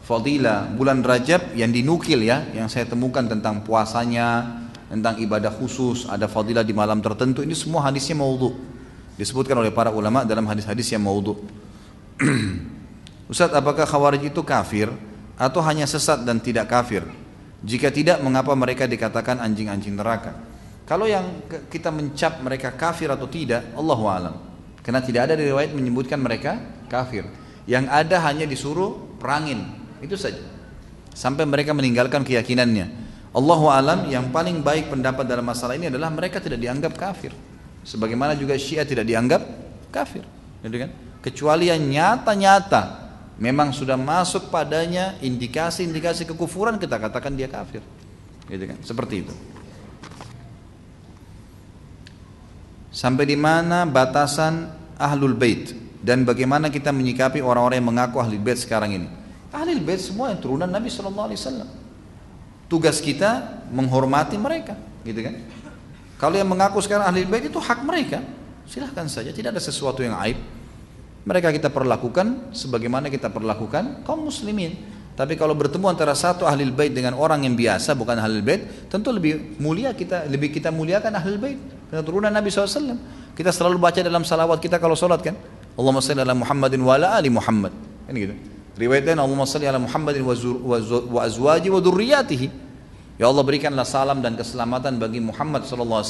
fadilah 0.02 0.74
bulan 0.74 1.06
Rajab 1.06 1.54
yang 1.54 1.70
dinukil 1.70 2.26
ya, 2.26 2.50
yang 2.58 2.66
saya 2.66 2.90
temukan 2.90 3.22
tentang 3.30 3.62
puasanya, 3.62 4.58
tentang 4.90 5.22
ibadah 5.22 5.54
khusus, 5.54 6.10
ada 6.10 6.26
fadilah 6.26 6.66
di 6.66 6.74
malam 6.74 6.98
tertentu, 7.06 7.46
ini 7.46 7.54
semua 7.54 7.86
hadisnya 7.86 8.18
maudhu. 8.18 8.58
Disebutkan 9.14 9.54
oleh 9.54 9.70
para 9.70 9.94
ulama 9.94 10.26
dalam 10.26 10.50
hadis-hadis 10.50 10.90
yang 10.90 11.06
maudhu. 11.06 11.46
Ustaz, 13.32 13.54
apakah 13.54 13.86
khawarij 13.86 14.34
itu 14.34 14.42
kafir? 14.42 14.90
Atau 15.42 15.66
hanya 15.66 15.90
sesat 15.90 16.22
dan 16.22 16.38
tidak 16.38 16.70
kafir? 16.70 17.02
Jika 17.66 17.90
tidak, 17.90 18.22
mengapa 18.22 18.54
mereka 18.54 18.86
dikatakan 18.86 19.42
anjing-anjing 19.42 19.98
neraka? 19.98 20.38
Kalau 20.86 21.10
yang 21.10 21.50
kita 21.70 21.90
mencap 21.90 22.42
mereka 22.46 22.70
kafir 22.78 23.10
atau 23.10 23.26
tidak, 23.26 23.74
Allah 23.74 24.00
alam. 24.14 24.36
Karena 24.86 25.02
tidak 25.02 25.30
ada 25.30 25.34
riwayat 25.38 25.74
menyebutkan 25.74 26.22
mereka 26.22 26.62
kafir. 26.90 27.26
Yang 27.66 27.86
ada 27.90 28.18
hanya 28.26 28.46
disuruh 28.46 29.18
perangin, 29.22 29.66
itu 30.02 30.18
saja. 30.18 30.42
Sampai 31.14 31.46
mereka 31.46 31.74
meninggalkan 31.74 32.26
keyakinannya. 32.26 33.02
Allah 33.32 33.62
alam 33.72 34.00
yang 34.12 34.28
paling 34.34 34.60
baik 34.60 34.92
pendapat 34.92 35.24
dalam 35.24 35.46
masalah 35.48 35.78
ini 35.78 35.88
adalah 35.88 36.12
mereka 36.12 36.44
tidak 36.44 36.60
dianggap 36.60 36.94
kafir. 36.98 37.32
Sebagaimana 37.88 38.36
juga 38.36 38.58
Syiah 38.60 38.84
tidak 38.84 39.08
dianggap 39.08 39.42
kafir, 39.94 40.22
gitu 40.66 40.78
kan? 40.82 40.90
Kecuali 41.22 41.70
yang 41.70 41.82
nyata-nyata 41.82 43.11
memang 43.42 43.74
sudah 43.74 43.98
masuk 43.98 44.54
padanya 44.54 45.18
indikasi-indikasi 45.18 46.30
kekufuran 46.30 46.78
kita 46.78 47.02
katakan 47.02 47.34
dia 47.34 47.50
kafir. 47.50 47.82
Gitu 48.46 48.70
kan? 48.70 48.78
Seperti 48.86 49.26
itu. 49.26 49.34
Sampai 52.94 53.26
di 53.26 53.34
mana 53.34 53.90
batasan 53.90 54.70
ahlul 55.02 55.34
bait? 55.34 55.74
Dan 56.02 56.22
bagaimana 56.26 56.70
kita 56.70 56.94
menyikapi 56.94 57.42
orang-orang 57.42 57.82
yang 57.82 57.90
mengaku 57.90 58.22
ahli 58.22 58.38
bait 58.38 58.62
sekarang 58.62 58.94
ini? 58.94 59.08
Ahli 59.50 59.78
bait 59.82 60.02
semua 60.02 60.30
yang 60.30 60.42
turunan 60.42 60.70
Nabi 60.70 60.90
Shallallahu 60.90 61.28
Alaihi 61.30 61.40
Wasallam. 61.42 61.70
Tugas 62.70 63.02
kita 63.02 63.62
menghormati 63.74 64.38
mereka 64.38 64.78
gitu 65.02 65.18
kan? 65.26 65.36
Kalau 66.22 66.38
yang 66.38 66.50
mengaku 66.50 66.78
sekarang 66.82 67.10
ahli 67.10 67.26
bait 67.26 67.50
itu 67.50 67.58
hak 67.58 67.82
mereka. 67.82 68.22
Silahkan 68.70 69.10
saja 69.10 69.34
tidak 69.34 69.58
ada 69.58 69.62
sesuatu 69.62 70.06
yang 70.06 70.18
aib 70.26 70.38
mereka 71.22 71.54
kita 71.54 71.70
perlakukan 71.70 72.50
sebagaimana 72.54 73.10
kita 73.14 73.30
perlakukan 73.30 74.02
kaum 74.08 74.26
muslimin. 74.26 74.74
Tapi 75.12 75.38
kalau 75.38 75.54
bertemu 75.54 75.86
antara 75.92 76.18
satu 76.18 76.48
ahli 76.50 76.66
bait 76.74 76.90
dengan 76.90 77.14
orang 77.14 77.46
yang 77.46 77.54
biasa 77.54 77.94
bukan 77.94 78.18
ahli 78.18 78.42
bait, 78.42 78.90
tentu 78.90 79.14
lebih 79.14 79.60
mulia 79.62 79.94
kita 79.94 80.26
lebih 80.26 80.50
kita 80.50 80.74
muliakan 80.74 81.14
ahli 81.14 81.38
bait 81.38 81.60
karena 81.92 82.02
turunan 82.02 82.32
Nabi 82.34 82.50
SAW. 82.50 82.98
Kita 83.38 83.54
selalu 83.54 83.78
baca 83.78 84.00
dalam 84.02 84.26
salawat 84.26 84.58
kita 84.58 84.82
kalau 84.82 84.98
sholat 84.98 85.22
kan. 85.22 85.38
Allahumma 85.78 86.04
salli 86.04 86.20
ala 86.26 86.36
Muhammadin 86.36 86.80
wa 86.82 86.94
ala 86.98 87.16
ali 87.16 87.30
Muhammad. 87.30 87.72
Kan 88.08 88.14
gitu. 88.18 88.36
Riwayatnya 88.80 89.20
Allahumma 89.22 89.46
salli 89.46 89.70
ala 89.70 89.78
Muhammadin 89.78 90.24
wa 90.26 91.22
azwaji 91.22 91.68
wa 91.70 91.80
dzurriyyatihi. 91.80 92.48
Ya 93.22 93.30
Allah 93.30 93.46
berikanlah 93.46 93.86
salam 93.86 94.26
dan 94.26 94.34
keselamatan 94.34 94.98
bagi 94.98 95.22
Muhammad 95.22 95.70
SAW, 95.70 96.02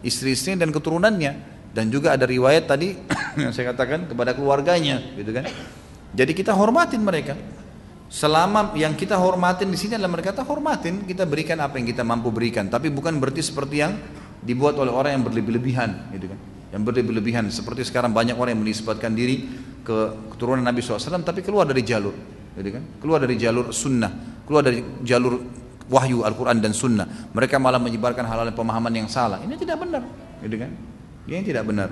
istri-istri 0.00 0.56
dan 0.56 0.72
keturunannya 0.72 1.55
dan 1.76 1.92
juga 1.92 2.16
ada 2.16 2.24
riwayat 2.24 2.64
tadi 2.64 2.96
yang 3.44 3.52
saya 3.52 3.76
katakan 3.76 4.08
kepada 4.08 4.32
keluarganya 4.32 5.04
gitu 5.12 5.28
kan? 5.28 5.44
Jadi 6.16 6.32
kita 6.32 6.56
hormatin 6.56 7.04
mereka. 7.04 7.36
Selama 8.08 8.72
yang 8.72 8.96
kita 8.96 9.20
hormatin 9.20 9.68
di 9.68 9.76
sini 9.76 10.00
adalah 10.00 10.16
mereka 10.16 10.32
kita 10.32 10.46
hormatin 10.48 11.04
kita 11.04 11.28
berikan 11.28 11.60
apa 11.60 11.76
yang 11.76 11.84
kita 11.84 12.00
mampu 12.00 12.32
berikan. 12.32 12.72
Tapi 12.72 12.88
bukan 12.88 13.20
berarti 13.20 13.44
seperti 13.44 13.84
yang 13.84 13.92
dibuat 14.40 14.80
oleh 14.80 14.88
orang 14.88 15.20
yang 15.20 15.24
berlebih-lebihan 15.28 16.16
gitu 16.16 16.32
kan? 16.32 16.38
Yang 16.72 16.82
berlebih-lebihan. 16.88 17.44
Seperti 17.52 17.84
sekarang 17.84 18.16
banyak 18.16 18.40
orang 18.40 18.56
yang 18.56 18.64
menisbatkan 18.64 19.12
diri 19.12 19.44
ke 19.84 20.32
keturunan 20.32 20.64
Nabi 20.64 20.80
SAW 20.80 21.20
tapi 21.20 21.44
keluar 21.44 21.68
dari 21.68 21.84
jalur 21.84 22.16
gitu 22.56 22.72
kan? 22.72 22.82
Keluar 23.04 23.20
dari 23.20 23.36
jalur 23.36 23.68
sunnah. 23.68 24.40
Keluar 24.48 24.64
dari 24.64 24.80
jalur 25.04 25.44
wahyu 25.92 26.24
Al-Quran 26.24 26.56
dan 26.56 26.72
sunnah. 26.72 27.04
Mereka 27.36 27.60
malah 27.60 27.82
menyebarkan 27.82 28.24
hal-hal 28.24 28.48
pemahaman 28.56 28.96
yang 28.96 29.12
salah. 29.12 29.44
Ini 29.44 29.60
tidak 29.60 29.84
benar 29.84 30.00
gitu 30.40 30.56
kan 30.56 30.95
ini 31.26 31.42
tidak 31.42 31.66
benar. 31.66 31.90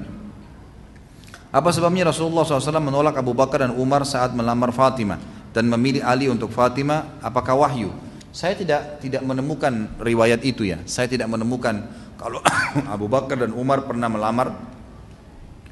Apa 1.54 1.70
sebabnya 1.70 2.10
Rasulullah 2.10 2.42
SAW 2.42 2.82
menolak 2.82 3.14
Abu 3.14 3.30
Bakar 3.30 3.62
dan 3.62 3.78
Umar 3.78 4.02
saat 4.02 4.34
melamar 4.34 4.74
Fatimah 4.74 5.22
dan 5.54 5.70
memilih 5.70 6.02
Ali 6.02 6.26
untuk 6.26 6.50
Fatimah? 6.50 7.22
Apakah 7.22 7.54
wahyu? 7.54 7.94
Saya 8.34 8.58
tidak 8.58 8.98
tidak 8.98 9.22
menemukan 9.22 9.94
riwayat 10.02 10.42
itu 10.42 10.66
ya. 10.66 10.82
Saya 10.82 11.06
tidak 11.06 11.30
menemukan 11.30 11.86
kalau 12.18 12.42
Abu 12.94 13.06
Bakar 13.06 13.38
dan 13.38 13.54
Umar 13.54 13.86
pernah 13.86 14.10
melamar 14.10 14.50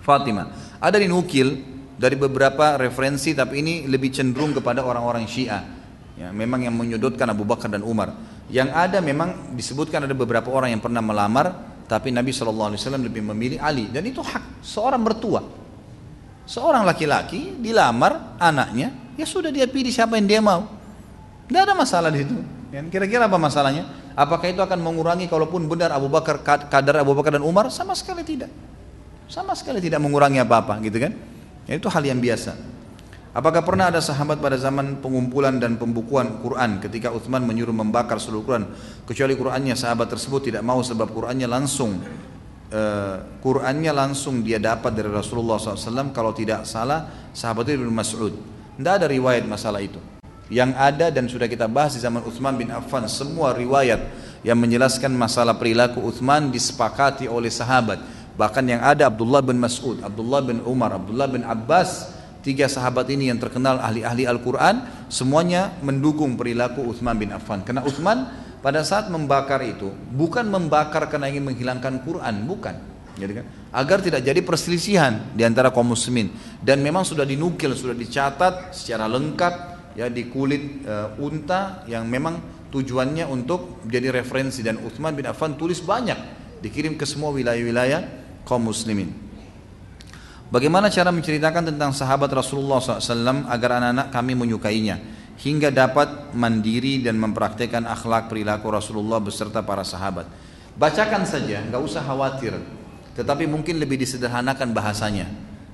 Fatimah. 0.07 0.79
Ada 0.79 1.03
dinukil 1.03 1.59
dari 1.99 2.15
beberapa 2.15 2.79
referensi 2.79 3.35
tapi 3.35 3.63
ini 3.63 3.75
lebih 3.91 4.15
cenderung 4.15 4.55
kepada 4.55 4.87
orang-orang 4.87 5.27
Syiah. 5.27 5.67
Ya, 6.15 6.31
memang 6.31 6.63
yang 6.63 6.79
menyudutkan 6.79 7.27
Abu 7.27 7.43
Bakar 7.43 7.67
dan 7.67 7.83
Umar. 7.83 8.15
Yang 8.47 8.71
ada 8.71 9.03
memang 9.03 9.55
disebutkan 9.59 10.07
ada 10.07 10.15
beberapa 10.15 10.47
orang 10.55 10.71
yang 10.71 10.83
pernah 10.83 11.03
melamar 11.03 11.72
tapi 11.87 12.15
Nabi 12.15 12.31
SAW 12.33 12.75
lebih 12.77 13.23
memilih 13.33 13.59
Ali 13.61 13.89
dan 13.91 14.07
itu 14.07 14.23
hak 14.23 14.65
seorang 14.65 15.03
mertua. 15.03 15.41
Seorang 16.43 16.83
laki-laki 16.83 17.55
dilamar 17.63 18.37
anaknya, 18.37 19.15
ya 19.15 19.23
sudah 19.23 19.55
dia 19.55 19.71
pilih 19.71 19.95
siapa 19.95 20.19
yang 20.19 20.27
dia 20.27 20.41
mau. 20.43 20.67
Tidak 21.47 21.61
ada 21.63 21.75
masalah 21.77 22.11
di 22.11 22.27
situ. 22.27 22.35
Kira-kira 22.89 23.29
apa 23.29 23.37
masalahnya? 23.37 23.85
Apakah 24.17 24.49
itu 24.49 24.61
akan 24.61 24.81
mengurangi 24.81 25.29
kalaupun 25.29 25.69
benar 25.69 25.93
Abu 25.93 26.09
Bakar 26.09 26.41
kadar 26.45 27.01
Abu 27.01 27.13
Bakar 27.13 27.37
dan 27.37 27.45
Umar? 27.45 27.69
Sama 27.69 27.93
sekali 27.93 28.25
tidak. 28.25 28.49
Sama 29.29 29.53
sekali 29.57 29.81
tidak 29.81 30.01
mengurangi 30.01 30.41
apa-apa 30.41 30.81
gitu 30.85 30.99
kan? 31.01 31.13
Ya, 31.69 31.79
itu 31.79 31.87
hal 31.89 32.03
yang 32.05 32.19
biasa. 32.19 32.57
Apakah 33.33 33.65
pernah 33.65 33.89
ada 33.89 33.97
sahabat 33.97 34.45
pada 34.45 34.61
zaman 34.61 35.01
pengumpulan 35.01 35.57
dan 35.57 35.81
pembukuan 35.81 36.45
Quran 36.45 36.85
ketika 36.85 37.09
Uthman 37.09 37.41
menyuruh 37.49 37.73
membakar 37.73 38.21
seluruh 38.21 38.45
Quran? 38.45 38.69
Kecuali 39.09 39.33
Qurannya 39.33 39.73
sahabat 39.73 40.13
tersebut 40.13 40.53
tidak 40.53 40.61
mau 40.61 40.85
sebab 40.85 41.09
Qurannya 41.09 41.49
langsung 41.49 41.97
uh, 42.69 43.17
Qurannya 43.41 43.89
langsung 43.97 44.45
dia 44.45 44.61
dapat 44.61 44.93
dari 44.93 45.09
Rasulullah 45.09 45.57
SAW 45.57 46.13
kalau 46.13 46.37
tidak 46.37 46.69
salah 46.69 47.09
sahabat 47.33 47.73
itu 47.73 47.89
Mas'ud. 47.89 48.37
Tidak 48.77 48.93
ada 49.01 49.09
riwayat 49.09 49.49
masalah 49.49 49.81
itu. 49.81 49.97
Yang 50.53 50.77
ada 50.77 51.09
dan 51.09 51.25
sudah 51.25 51.49
kita 51.49 51.65
bahas 51.65 51.97
di 51.97 52.05
zaman 52.05 52.21
Uthman 52.29 52.61
bin 52.61 52.69
Affan 52.69 53.09
semua 53.09 53.57
riwayat 53.57 54.13
yang 54.45 54.61
menjelaskan 54.61 55.09
masalah 55.17 55.57
perilaku 55.57 56.05
Uthman 56.05 56.53
disepakati 56.53 57.33
oleh 57.33 57.49
sahabat. 57.49 57.97
Bahkan 58.37 58.65
yang 58.69 58.85
ada 58.85 59.09
Abdullah 59.09 59.41
bin 59.41 59.57
Mas'ud, 59.57 60.05
Abdullah 60.05 60.45
bin 60.45 60.61
Umar, 60.69 60.93
Abdullah 60.93 61.33
bin 61.33 61.41
Abbas, 61.49 62.21
tiga 62.43 62.67
sahabat 62.67 63.09
ini 63.09 63.31
yang 63.31 63.39
terkenal 63.39 63.79
ahli-ahli 63.79 64.27
Al-Quran, 64.27 65.07
semuanya 65.09 65.73
mendukung 65.81 66.35
perilaku 66.35 66.83
Uthman 66.83 67.17
bin 67.17 67.31
Affan. 67.31 67.63
Karena 67.63 67.87
Uthman 67.87 68.29
pada 68.61 68.83
saat 68.83 69.09
membakar 69.09 69.63
itu, 69.63 69.95
bukan 70.13 70.47
membakar 70.51 71.07
karena 71.09 71.31
ingin 71.31 71.49
menghilangkan 71.49 72.03
Quran, 72.03 72.45
bukan. 72.45 72.77
Jadi 73.13 73.33
kan, 73.39 73.47
agar 73.77 74.01
tidak 74.01 74.25
jadi 74.25 74.41
perselisihan 74.41 75.33
di 75.37 75.45
antara 75.45 75.69
kaum 75.69 75.93
muslimin 75.93 76.33
dan 76.65 76.81
memang 76.81 77.05
sudah 77.05 77.29
dinukil 77.29 77.77
sudah 77.77 77.93
dicatat 77.93 78.73
secara 78.73 79.05
lengkap 79.05 79.55
ya 79.93 80.09
di 80.09 80.33
kulit 80.33 80.81
uh, 80.89 81.13
unta 81.21 81.85
yang 81.85 82.09
memang 82.09 82.41
tujuannya 82.73 83.29
untuk 83.29 83.85
jadi 83.85 84.09
referensi 84.09 84.65
dan 84.65 84.81
Uthman 84.81 85.13
bin 85.13 85.29
Affan 85.29 85.61
tulis 85.61 85.85
banyak 85.85 86.17
dikirim 86.65 86.97
ke 86.97 87.05
semua 87.05 87.29
wilayah-wilayah 87.37 88.01
kaum 88.49 88.65
muslimin. 88.65 89.22
Bagaimana 90.53 90.93
cara 90.93 91.09
menceritakan 91.09 91.73
tentang 91.73 91.97
sahabat 91.97 92.29
Rasulullah 92.29 92.77
SAW 92.77 93.49
agar 93.49 93.81
anak-anak 93.81 94.13
kami 94.13 94.37
menyukainya 94.37 95.01
hingga 95.41 95.73
dapat 95.73 96.37
mandiri 96.37 97.01
dan 97.01 97.17
mempraktekkan 97.17 97.89
akhlak 97.89 98.29
perilaku 98.29 98.69
Rasulullah 98.69 99.17
beserta 99.17 99.65
para 99.65 99.81
sahabat. 99.81 100.29
Bacakan 100.77 101.25
saja, 101.25 101.65
nggak 101.65 101.81
usah 101.81 102.05
khawatir. 102.05 102.61
Tetapi 103.17 103.49
mungkin 103.49 103.81
lebih 103.81 103.97
disederhanakan 103.97 104.77
bahasanya. 104.77 105.25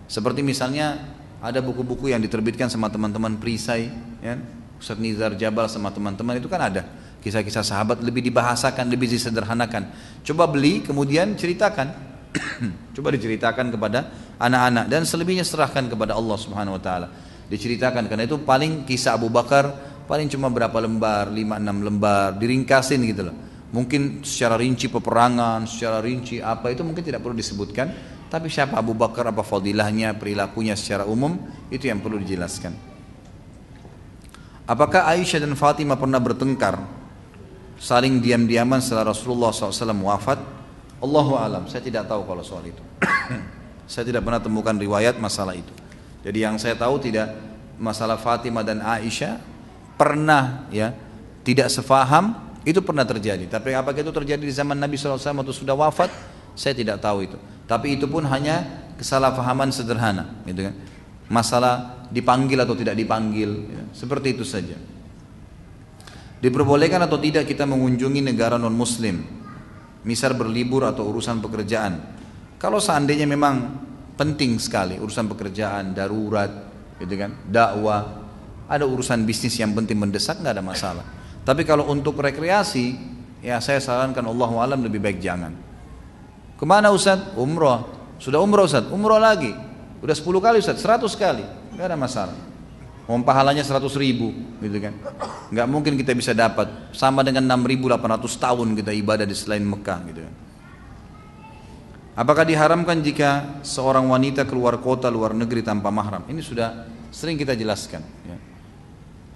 Seperti 0.07 0.47
misalnya 0.47 1.11
ada 1.43 1.59
buku-buku 1.59 2.15
yang 2.15 2.23
diterbitkan 2.23 2.71
sama 2.71 2.87
teman-teman 2.87 3.35
perisai, 3.35 3.91
ya, 4.23 4.39
Ustaz 4.79 5.03
Nizar 5.03 5.35
Jabal 5.35 5.67
sama 5.67 5.91
teman-teman 5.91 6.39
itu 6.39 6.47
kan 6.47 6.63
ada 6.63 6.87
kisah-kisah 7.19 7.67
sahabat 7.67 7.99
lebih 7.99 8.23
dibahasakan, 8.31 8.87
lebih 8.87 9.11
disederhanakan. 9.11 9.91
Coba 10.23 10.47
beli 10.47 10.87
kemudian 10.87 11.35
ceritakan. 11.35 12.07
Coba 12.95 13.09
diceritakan 13.15 13.73
kepada 13.75 14.09
anak-anak 14.39 14.85
dan 14.87 15.03
selebihnya 15.05 15.45
serahkan 15.45 15.87
kepada 15.91 16.15
Allah 16.15 16.39
Subhanahu 16.39 16.79
wa 16.79 16.83
taala. 16.83 17.09
Diceritakan 17.49 18.07
karena 18.07 18.29
itu 18.29 18.37
paling 18.45 18.85
kisah 18.85 19.17
Abu 19.17 19.33
Bakar 19.33 19.73
paling 20.09 20.29
cuma 20.33 20.49
berapa 20.49 20.75
lembar, 20.81 21.29
5 21.29 21.37
6 21.37 21.87
lembar, 21.87 22.29
diringkasin 22.41 23.01
gitu 23.05 23.29
loh. 23.29 23.37
Mungkin 23.69 24.25
secara 24.25 24.57
rinci 24.57 24.89
peperangan, 24.89 25.69
secara 25.69 26.01
rinci 26.01 26.41
apa 26.41 26.73
itu 26.73 26.81
mungkin 26.81 27.05
tidak 27.05 27.21
perlu 27.21 27.37
disebutkan, 27.37 27.93
tapi 28.33 28.49
siapa 28.49 28.81
Abu 28.81 28.97
Bakar, 28.97 29.29
apa 29.29 29.45
fadilahnya, 29.45 30.17
perilakunya 30.17 30.73
secara 30.73 31.05
umum 31.05 31.37
itu 31.69 31.85
yang 31.85 32.01
perlu 32.01 32.17
dijelaskan. 32.17 32.73
Apakah 34.69 35.09
Aisyah 35.13 35.45
dan 35.45 35.53
Fatimah 35.53 35.97
pernah 35.97 36.21
bertengkar 36.21 36.81
saling 37.77 38.21
diam-diaman 38.21 38.81
setelah 38.81 39.13
Rasulullah 39.13 39.53
SAW 39.53 40.05
wafat? 40.05 40.58
Allahu 40.99 41.39
alam, 41.39 41.71
saya 41.71 41.83
tidak 41.83 42.11
tahu 42.11 42.27
kalau 42.27 42.43
soal 42.43 42.67
itu. 42.67 42.83
saya 43.93 44.05
tidak 44.05 44.27
pernah 44.27 44.43
temukan 44.43 44.75
riwayat 44.75 45.17
masalah 45.23 45.55
itu. 45.55 45.71
Jadi 46.27 46.39
yang 46.43 46.59
saya 46.59 46.75
tahu 46.75 46.99
tidak 46.99 47.33
masalah 47.79 48.19
Fatimah 48.19 48.67
dan 48.67 48.83
Aisyah 48.83 49.39
pernah 49.95 50.67
ya 50.75 50.95
tidak 51.47 51.71
sefaham 51.71 52.49
itu 52.67 52.85
pernah 52.85 53.07
terjadi. 53.07 53.49
Tapi 53.49 53.73
apakah 53.73 54.03
itu 54.03 54.13
terjadi 54.13 54.43
di 54.43 54.53
zaman 54.53 54.77
Nabi 54.77 54.99
SAW 54.99 55.17
atau 55.17 55.55
sudah 55.55 55.73
wafat? 55.73 56.11
Saya 56.59 56.75
tidak 56.75 56.99
tahu 57.01 57.25
itu. 57.25 57.39
Tapi 57.71 57.97
itu 57.97 58.11
pun 58.11 58.27
hanya 58.27 58.67
kesalahpahaman 58.99 59.71
sederhana, 59.71 60.43
gitu 60.45 60.69
kan? 60.69 60.75
Masalah 61.31 62.05
dipanggil 62.11 62.59
atau 62.59 62.75
tidak 62.75 62.99
dipanggil, 62.99 63.69
ya. 63.69 63.83
seperti 63.95 64.35
itu 64.35 64.43
saja. 64.43 64.75
Diperbolehkan 66.43 66.99
atau 67.05 67.21
tidak 67.21 67.47
kita 67.47 67.69
mengunjungi 67.69 68.25
negara 68.25 68.57
non 68.57 68.75
muslim, 68.75 69.23
misal 70.03 70.35
berlibur 70.35 70.87
atau 70.87 71.09
urusan 71.11 71.43
pekerjaan. 71.43 71.95
Kalau 72.59 72.83
seandainya 72.83 73.27
memang 73.27 73.87
penting 74.19 74.59
sekali 74.59 74.99
urusan 74.99 75.31
pekerjaan, 75.31 75.95
darurat, 75.95 76.51
gitu 76.99 77.15
kan, 77.15 77.35
dakwah, 77.47 78.27
ada 78.67 78.85
urusan 78.85 79.23
bisnis 79.23 79.55
yang 79.59 79.71
penting 79.75 79.99
mendesak 79.99 80.43
nggak 80.43 80.55
ada 80.59 80.65
masalah. 80.65 81.05
Tapi 81.47 81.63
kalau 81.63 81.87
untuk 81.89 82.19
rekreasi, 82.19 82.99
ya 83.41 83.63
saya 83.63 83.79
sarankan 83.79 84.27
Allah 84.27 84.51
alam 84.59 84.81
lebih 84.83 84.99
baik 84.99 85.23
jangan. 85.23 85.55
Ke 86.59 86.65
mana 86.67 86.91
Ustaz? 86.91 87.23
Umroh. 87.39 87.87
Sudah 88.19 88.43
umroh 88.43 88.67
Ustaz? 88.67 88.91
Umroh 88.91 89.23
lagi. 89.23 89.55
Udah 90.03 90.15
10 90.15 90.27
kali 90.43 90.59
Ustaz, 90.59 90.83
100 90.83 91.07
kali 91.15 91.47
nggak 91.79 91.87
ada 91.95 91.99
masalah 91.99 92.48
mau 93.09 93.17
pahalanya 93.25 93.65
100 93.65 93.89
ribu 93.97 94.37
gitu 94.61 94.79
kan. 94.79 94.93
Nggak 95.49 95.67
mungkin 95.67 95.93
kita 95.97 96.13
bisa 96.13 96.37
dapat. 96.37 96.93
Sama 96.93 97.25
dengan 97.25 97.49
6.800 97.57 97.97
tahun 98.37 98.69
kita 98.77 98.93
ibadah 98.93 99.25
di 99.25 99.33
selain 99.33 99.65
Mekah 99.65 100.01
gitu 100.13 100.21
kan. 100.29 100.35
Apakah 102.19 102.45
diharamkan 102.45 103.01
jika 103.01 103.63
seorang 103.65 104.05
wanita 104.11 104.45
keluar 104.45 104.77
kota 104.83 105.09
luar 105.09 105.33
negeri 105.33 105.65
tanpa 105.65 105.89
mahram? 105.89 106.27
Ini 106.29 106.43
sudah 106.43 106.85
sering 107.09 107.39
kita 107.41 107.57
jelaskan 107.57 108.05
ya. 108.27 108.37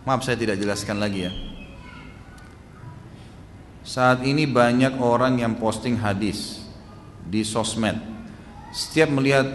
maaf 0.05 0.27
saya 0.27 0.37
tidak 0.37 0.59
jelaskan 0.59 0.99
lagi 0.99 1.31
ya. 1.31 1.33
Saat 3.87 4.27
ini 4.27 4.51
banyak 4.51 4.99
orang 4.99 5.41
yang 5.41 5.57
posting 5.59 5.95
hadis 5.99 6.62
di 7.23 7.47
sosmed. 7.47 7.99
Setiap 8.75 9.14
melihat 9.14 9.47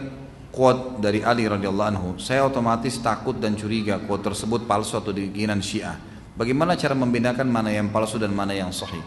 quote 0.57 0.97
dari 0.97 1.21
Ali 1.21 1.45
radhiyallahu 1.45 1.89
anhu, 1.93 2.09
saya 2.17 2.41
otomatis 2.49 2.97
takut 2.97 3.37
dan 3.37 3.53
curiga 3.53 4.01
quote 4.01 4.25
tersebut 4.25 4.65
palsu 4.65 4.97
atau 4.97 5.13
dikinan 5.13 5.61
Syiah. 5.61 6.01
Bagaimana 6.33 6.73
cara 6.73 6.97
membedakan 6.97 7.45
mana 7.45 7.69
yang 7.69 7.93
palsu 7.93 8.17
dan 8.17 8.33
mana 8.33 8.57
yang 8.57 8.73
sahih? 8.73 9.05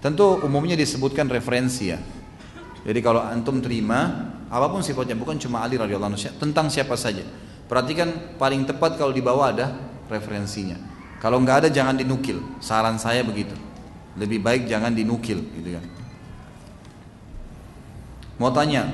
Tentu 0.00 0.40
umumnya 0.40 0.72
disebutkan 0.72 1.28
referensi 1.28 1.92
ya. 1.92 2.00
Jadi 2.88 3.00
kalau 3.04 3.20
antum 3.20 3.60
terima 3.60 4.32
apa 4.48 4.72
pun 4.72 4.80
sifatnya 4.80 5.18
bukan 5.20 5.36
cuma 5.36 5.60
Ali 5.60 5.76
radhiyallahu 5.76 6.16
anhu 6.16 6.32
tentang 6.40 6.72
siapa 6.72 6.96
saja. 6.96 7.24
Perhatikan 7.68 8.38
paling 8.40 8.64
tepat 8.64 8.96
kalau 8.96 9.12
di 9.12 9.20
bawah 9.20 9.52
ada 9.52 9.76
referensinya. 10.08 10.80
Kalau 11.20 11.42
nggak 11.44 11.66
ada 11.66 11.68
jangan 11.68 11.92
dinukil. 11.92 12.40
Saran 12.62 12.96
saya 12.96 13.20
begitu. 13.20 13.52
Lebih 14.16 14.40
baik 14.40 14.62
jangan 14.64 14.96
dinukil 14.96 15.44
gitu 15.44 15.76
kan. 15.76 15.84
Mau 18.36 18.52
tanya, 18.52 18.84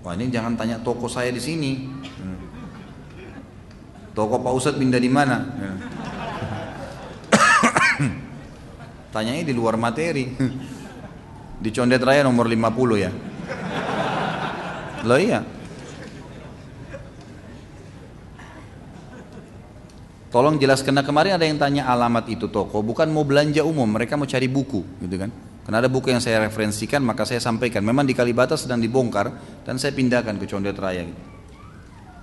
Wah 0.00 0.16
ini 0.16 0.32
jangan 0.32 0.56
tanya 0.56 0.80
toko 0.80 1.12
saya 1.12 1.28
di 1.28 1.40
sini. 1.40 1.84
Toko 4.16 4.40
Pak 4.40 4.52
Ustadz 4.56 4.80
pindah 4.80 4.96
di 4.96 5.12
mana? 5.12 5.44
Tanyanya 9.14 9.44
di 9.44 9.54
luar 9.54 9.76
materi. 9.76 10.24
Di 11.60 11.68
Condet 11.68 12.00
Raya 12.00 12.24
nomor 12.24 12.48
50 12.48 12.96
ya. 12.96 13.12
Loh 15.04 15.20
iya. 15.20 15.44
Tolong 20.30 20.62
jelaskan. 20.62 20.94
Nah 20.94 21.04
kemarin 21.04 21.36
ada 21.36 21.44
yang 21.44 21.58
tanya 21.58 21.90
alamat 21.90 22.30
itu 22.30 22.46
toko, 22.46 22.86
bukan 22.86 23.10
mau 23.10 23.26
belanja 23.26 23.66
umum, 23.66 23.90
mereka 23.90 24.14
mau 24.14 24.30
cari 24.30 24.46
buku, 24.46 24.86
gitu 25.02 25.16
kan? 25.18 25.49
Karena 25.70 25.86
ada 25.86 25.90
buku 25.94 26.10
yang 26.10 26.18
saya 26.18 26.42
referensikan 26.42 26.98
maka 26.98 27.22
saya 27.22 27.38
sampaikan. 27.38 27.86
Memang 27.86 28.02
di 28.02 28.10
Kalibata 28.10 28.58
sedang 28.58 28.82
dibongkar 28.82 29.30
dan 29.62 29.78
saya 29.78 29.94
pindahkan 29.94 30.34
ke 30.34 30.50
Condet 30.50 30.74
Raya. 30.74 31.06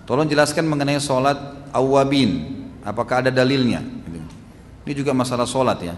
Tolong 0.03 0.27
jelaskan 0.27 0.67
mengenai 0.67 0.99
sholat 0.99 1.71
awabin. 1.71 2.43
Apakah 2.83 3.23
ada 3.23 3.31
dalilnya? 3.31 3.79
Ini 4.83 4.91
juga 4.91 5.15
masalah 5.15 5.47
sholat 5.47 5.79
ya. 5.79 5.95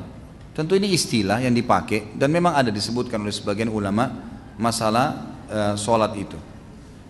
Tentu 0.53 0.77
ini 0.77 0.93
istilah 0.93 1.41
yang 1.41 1.57
dipakai 1.57 2.13
dan 2.13 2.29
memang 2.29 2.53
ada 2.53 2.69
disebutkan 2.69 3.17
oleh 3.17 3.33
sebagian 3.33 3.73
ulama 3.73 4.13
masalah 4.61 5.33
e, 5.49 5.73
sholat 5.73 6.13
itu. 6.21 6.37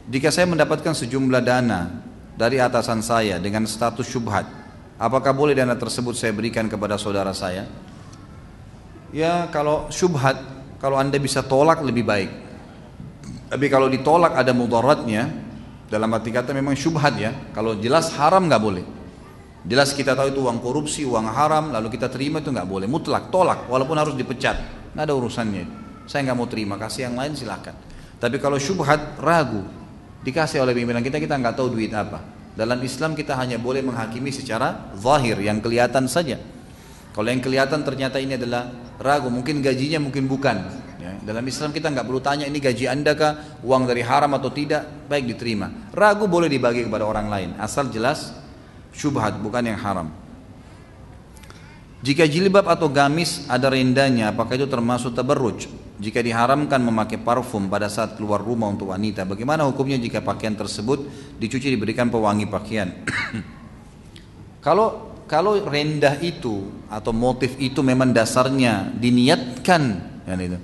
Jika 0.07 0.31
saya 0.31 0.47
mendapatkan 0.47 0.95
sejumlah 0.95 1.43
dana 1.43 1.99
dari 2.39 2.63
atasan 2.63 3.03
saya 3.03 3.43
dengan 3.43 3.67
status 3.67 4.07
syubhat, 4.07 4.47
apakah 4.95 5.35
boleh 5.35 5.51
dana 5.51 5.75
tersebut 5.75 6.15
saya 6.15 6.31
berikan 6.31 6.71
kepada 6.71 6.95
saudara 6.95 7.35
saya? 7.35 7.88
Ya 9.15 9.47
kalau 9.49 9.89
syubhat 9.91 10.37
kalau 10.79 10.95
anda 10.95 11.19
bisa 11.19 11.43
tolak 11.43 11.83
lebih 11.83 12.07
baik. 12.07 12.31
Tapi 13.49 13.65
kalau 13.65 13.89
ditolak 13.89 14.37
ada 14.37 14.53
mudaratnya 14.53 15.25
dalam 15.89 16.09
arti 16.13 16.29
kata 16.29 16.53
memang 16.53 16.77
syubhat 16.77 17.17
ya. 17.17 17.33
Kalau 17.51 17.75
jelas 17.77 18.13
haram 18.15 18.45
nggak 18.45 18.61
boleh. 18.61 18.85
Jelas 19.67 19.91
kita 19.91 20.15
tahu 20.15 20.31
itu 20.31 20.39
uang 20.45 20.63
korupsi 20.63 21.03
uang 21.03 21.27
haram 21.35 21.75
lalu 21.75 21.91
kita 21.91 22.07
terima 22.07 22.39
itu 22.39 22.53
nggak 22.53 22.69
boleh. 22.69 22.87
Mutlak 22.87 23.33
tolak 23.33 23.67
walaupun 23.67 23.97
harus 23.97 24.13
dipecat. 24.13 24.55
Nggak 24.93 25.03
ada 25.03 25.13
urusannya. 25.17 25.65
Saya 26.05 26.29
nggak 26.29 26.37
mau 26.37 26.47
terima 26.47 26.75
kasih 26.77 27.11
yang 27.11 27.17
lain 27.19 27.33
silahkan 27.37 27.89
tapi 28.19 28.37
kalau 28.37 28.59
syubhat 28.59 29.17
ragu. 29.17 29.63
Dikasih 30.19 30.59
oleh 30.59 30.75
pimpinan 30.75 30.99
kita 30.99 31.15
kita 31.15 31.39
nggak 31.39 31.55
tahu 31.55 31.71
duit 31.71 31.95
apa. 31.95 32.19
Dalam 32.59 32.75
Islam 32.83 33.15
kita 33.15 33.39
hanya 33.39 33.55
boleh 33.55 33.79
menghakimi 33.79 34.35
secara 34.35 34.91
zahir 34.99 35.39
yang 35.39 35.63
kelihatan 35.63 36.11
saja 36.11 36.35
kalau 37.09 37.27
yang 37.33 37.41
kelihatan 37.41 37.81
ternyata 37.81 38.21
ini 38.21 38.37
adalah 38.37 38.69
ragu, 39.01 39.33
mungkin 39.33 39.65
gajinya 39.65 39.97
mungkin 39.97 40.29
bukan. 40.29 40.57
Ya, 40.99 41.15
dalam 41.25 41.41
Islam 41.47 41.73
kita 41.73 41.89
nggak 41.89 42.05
perlu 42.05 42.21
tanya 42.21 42.45
ini 42.45 42.61
gaji 42.61 42.85
anda 42.85 43.17
kah, 43.17 43.59
uang 43.65 43.89
dari 43.89 44.05
haram 44.05 44.29
atau 44.35 44.53
tidak, 44.53 45.09
baik 45.09 45.25
diterima. 45.35 45.89
Ragu 45.95 46.29
boleh 46.29 46.51
dibagi 46.51 46.85
kepada 46.85 47.07
orang 47.07 47.27
lain, 47.31 47.49
asal 47.57 47.89
jelas 47.89 48.35
syubhat 48.93 49.41
bukan 49.41 49.63
yang 49.73 49.79
haram. 49.79 50.11
Jika 51.99 52.23
jilbab 52.23 52.63
atau 52.63 52.87
gamis 52.87 53.43
ada 53.51 53.67
rendahnya, 53.67 54.31
apakah 54.31 54.55
itu 54.55 54.67
termasuk 54.71 55.11
tabarruj? 55.11 55.67
Jika 55.99 56.23
diharamkan 56.23 56.79
memakai 56.79 57.19
parfum 57.19 57.67
pada 57.67 57.91
saat 57.91 58.15
keluar 58.15 58.39
rumah 58.39 58.71
untuk 58.71 58.95
wanita, 58.95 59.27
bagaimana 59.27 59.67
hukumnya 59.67 59.99
jika 59.99 60.23
pakaian 60.23 60.55
tersebut 60.55 61.03
dicuci 61.35 61.67
diberikan 61.67 62.07
pewangi 62.07 62.47
pakaian? 62.47 63.03
kalau 64.65 65.08
kalau 65.29 65.61
rendah 65.61 66.17
itu 66.25 66.73
atau 66.89 67.13
motif 67.13 67.53
itu 67.61 67.85
memang 67.85 68.09
dasarnya 68.09 68.89
diniatkan 68.97 69.83
kan 70.25 70.39
itu. 70.41 70.57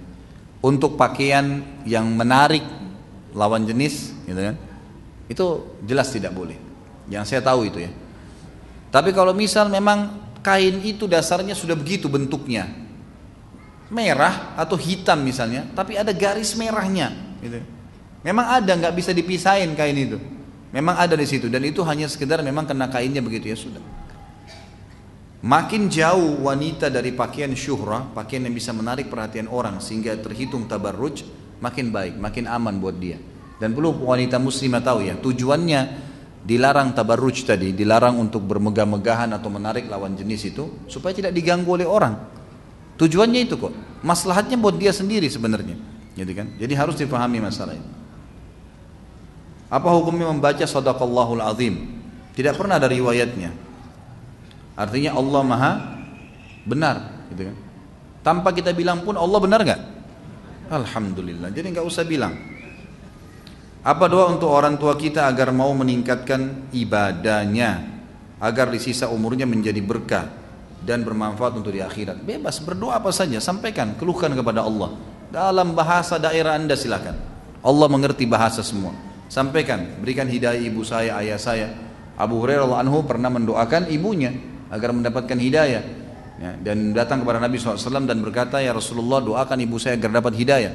Untuk 0.65 0.97
pakaian 0.97 1.61
yang 1.85 2.09
menarik 2.17 2.65
lawan 3.37 3.69
jenis 3.69 4.17
gitu 4.25 4.41
kan. 4.41 4.57
Itu 5.29 5.45
jelas 5.85 6.09
tidak 6.09 6.33
boleh. 6.33 6.57
Yang 7.05 7.29
saya 7.29 7.45
tahu 7.45 7.69
itu 7.69 7.85
ya. 7.85 7.93
Tapi 8.89 9.13
kalau 9.13 9.37
misal 9.37 9.69
memang 9.69 10.33
kain 10.41 10.81
itu 10.81 11.05
dasarnya 11.05 11.53
sudah 11.53 11.77
begitu 11.77 12.09
bentuknya. 12.09 12.65
Merah 13.93 14.57
atau 14.57 14.73
hitam 14.81 15.21
misalnya 15.21 15.69
tapi 15.77 15.93
ada 15.93 16.09
garis 16.09 16.57
merahnya 16.57 17.13
gitu. 17.37 17.61
memang 18.25 18.49
ada 18.49 18.73
nggak 18.73 18.97
bisa 18.97 19.13
dipisahin 19.13 19.77
kain 19.77 19.93
itu. 19.93 20.17
Memang 20.73 20.97
ada 20.97 21.13
di 21.13 21.29
situ 21.29 21.53
dan 21.53 21.61
itu 21.61 21.85
hanya 21.85 22.09
sekedar 22.09 22.41
memang 22.41 22.65
kena 22.65 22.89
kainnya 22.89 23.21
begitu 23.21 23.53
ya 23.53 23.53
sudah 23.53 24.04
makin 25.45 25.93
jauh 25.93 26.41
wanita 26.41 26.89
dari 26.89 27.13
pakaian 27.13 27.53
syuhrah 27.53 28.09
pakaian 28.17 28.49
yang 28.49 28.55
bisa 28.57 28.73
menarik 28.73 29.13
perhatian 29.13 29.45
orang 29.45 29.77
sehingga 29.77 30.17
terhitung 30.17 30.65
tabarruj 30.65 31.21
makin 31.61 31.93
baik 31.93 32.17
makin 32.17 32.49
aman 32.49 32.81
buat 32.81 32.97
dia 32.97 33.21
dan 33.61 33.77
perlu 33.77 33.93
wanita 33.93 34.41
muslimah 34.41 34.81
tahu 34.81 35.05
ya 35.05 35.13
tujuannya 35.21 36.05
dilarang 36.45 36.93
tabarruj 36.93 37.41
tadi, 37.41 37.73
dilarang 37.73 38.21
untuk 38.21 38.45
bermegah-megahan 38.45 39.33
atau 39.33 39.49
menarik 39.49 39.89
lawan 39.89 40.13
jenis 40.13 40.53
itu 40.53 40.85
supaya 40.85 41.17
tidak 41.17 41.33
diganggu 41.33 41.73
oleh 41.73 41.89
orang. 41.89 42.13
Tujuannya 42.95 43.49
itu 43.49 43.57
kok. 43.57 43.73
Maslahatnya 44.05 44.55
buat 44.55 44.77
dia 44.77 44.93
sendiri 44.93 45.25
sebenarnya. 45.27 45.75
Gitu 46.15 46.31
kan? 46.31 46.53
Jadi 46.55 46.73
harus 46.77 46.95
dipahami 46.95 47.41
masalah 47.43 47.75
ini. 47.75 47.89
Apa 49.67 49.89
hukumnya 49.97 50.29
membaca 50.29 50.63
sadaqallahul 50.63 51.41
azim? 51.41 51.97
Tidak 52.37 52.53
pernah 52.53 52.77
ada 52.77 52.87
riwayatnya. 52.87 53.51
Artinya 54.75 55.15
Allah 55.15 55.41
Maha 55.41 55.71
benar, 56.67 57.27
gitu 57.31 57.47
kan? 57.47 57.57
Tanpa 58.25 58.51
kita 58.51 58.75
bilang 58.75 59.05
pun 59.07 59.15
Allah 59.15 59.39
benar 59.39 59.63
nggak? 59.63 59.81
Alhamdulillah. 60.67 61.53
Jadi 61.53 61.67
nggak 61.71 61.85
usah 61.85 62.03
bilang. 62.03 62.33
Apa 63.85 64.09
doa 64.09 64.33
untuk 64.33 64.49
orang 64.49 64.81
tua 64.81 64.97
kita 64.97 65.29
agar 65.29 65.53
mau 65.53 65.69
meningkatkan 65.77 66.73
ibadahnya 66.73 67.85
agar 68.41 68.73
di 68.73 68.81
sisa 68.81 69.13
umurnya 69.13 69.45
menjadi 69.45 69.77
berkah 69.77 70.25
dan 70.81 71.05
bermanfaat 71.05 71.53
untuk 71.61 71.69
di 71.69 71.85
akhirat. 71.85 72.25
Bebas 72.25 72.57
berdoa 72.65 72.97
apa 72.97 73.13
saja, 73.13 73.37
sampaikan, 73.37 73.93
keluhkan 73.93 74.33
kepada 74.33 74.65
Allah. 74.65 74.97
Dalam 75.29 75.77
bahasa 75.77 76.17
daerah 76.17 76.57
Anda 76.57 76.73
silakan. 76.73 77.13
Allah 77.61 77.87
mengerti 77.89 78.25
bahasa 78.25 78.65
semua. 78.65 78.93
Sampaikan, 79.29 80.01
berikan 80.01 80.25
hidayah 80.25 80.61
ibu 80.65 80.81
saya, 80.81 81.21
ayah 81.21 81.37
saya. 81.37 81.67
Abu 82.17 82.41
Hurairah 82.41 82.81
anhu 82.81 83.05
pernah 83.05 83.29
mendoakan 83.29 83.89
ibunya 83.93 84.54
agar 84.69 84.89
mendapatkan 84.93 85.37
hidayah. 85.37 85.83
Ya, 86.35 86.51
dan 86.59 86.91
datang 86.91 87.23
kepada 87.23 87.39
Nabi 87.39 87.55
SAW 87.55 88.03
dan 88.03 88.19
berkata, 88.19 88.59
Ya 88.59 88.75
Rasulullah 88.75 89.23
doakan 89.23 89.55
ibu 89.63 89.79
saya 89.79 89.95
agar 89.95 90.19
dapat 90.19 90.35
hidayah. 90.35 90.73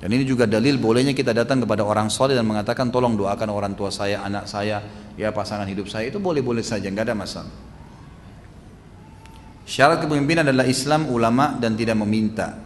Dan 0.00 0.16
ini 0.16 0.24
juga 0.24 0.48
dalil 0.48 0.80
bolehnya 0.80 1.12
kita 1.12 1.36
datang 1.36 1.60
kepada 1.60 1.84
orang 1.84 2.08
soleh 2.08 2.32
dan 2.32 2.48
mengatakan 2.48 2.88
tolong 2.88 3.20
doakan 3.20 3.52
orang 3.52 3.76
tua 3.76 3.92
saya, 3.92 4.24
anak 4.24 4.48
saya, 4.48 4.80
ya 5.12 5.28
pasangan 5.28 5.68
hidup 5.68 5.92
saya 5.92 6.08
itu 6.08 6.16
boleh-boleh 6.16 6.64
saja, 6.64 6.88
nggak 6.88 7.12
ada 7.12 7.16
masalah. 7.18 7.52
Syarat 9.68 10.00
kepemimpinan 10.00 10.48
adalah 10.48 10.64
Islam, 10.64 11.12
ulama 11.12 11.52
dan 11.60 11.76
tidak 11.76 12.00
meminta. 12.00 12.56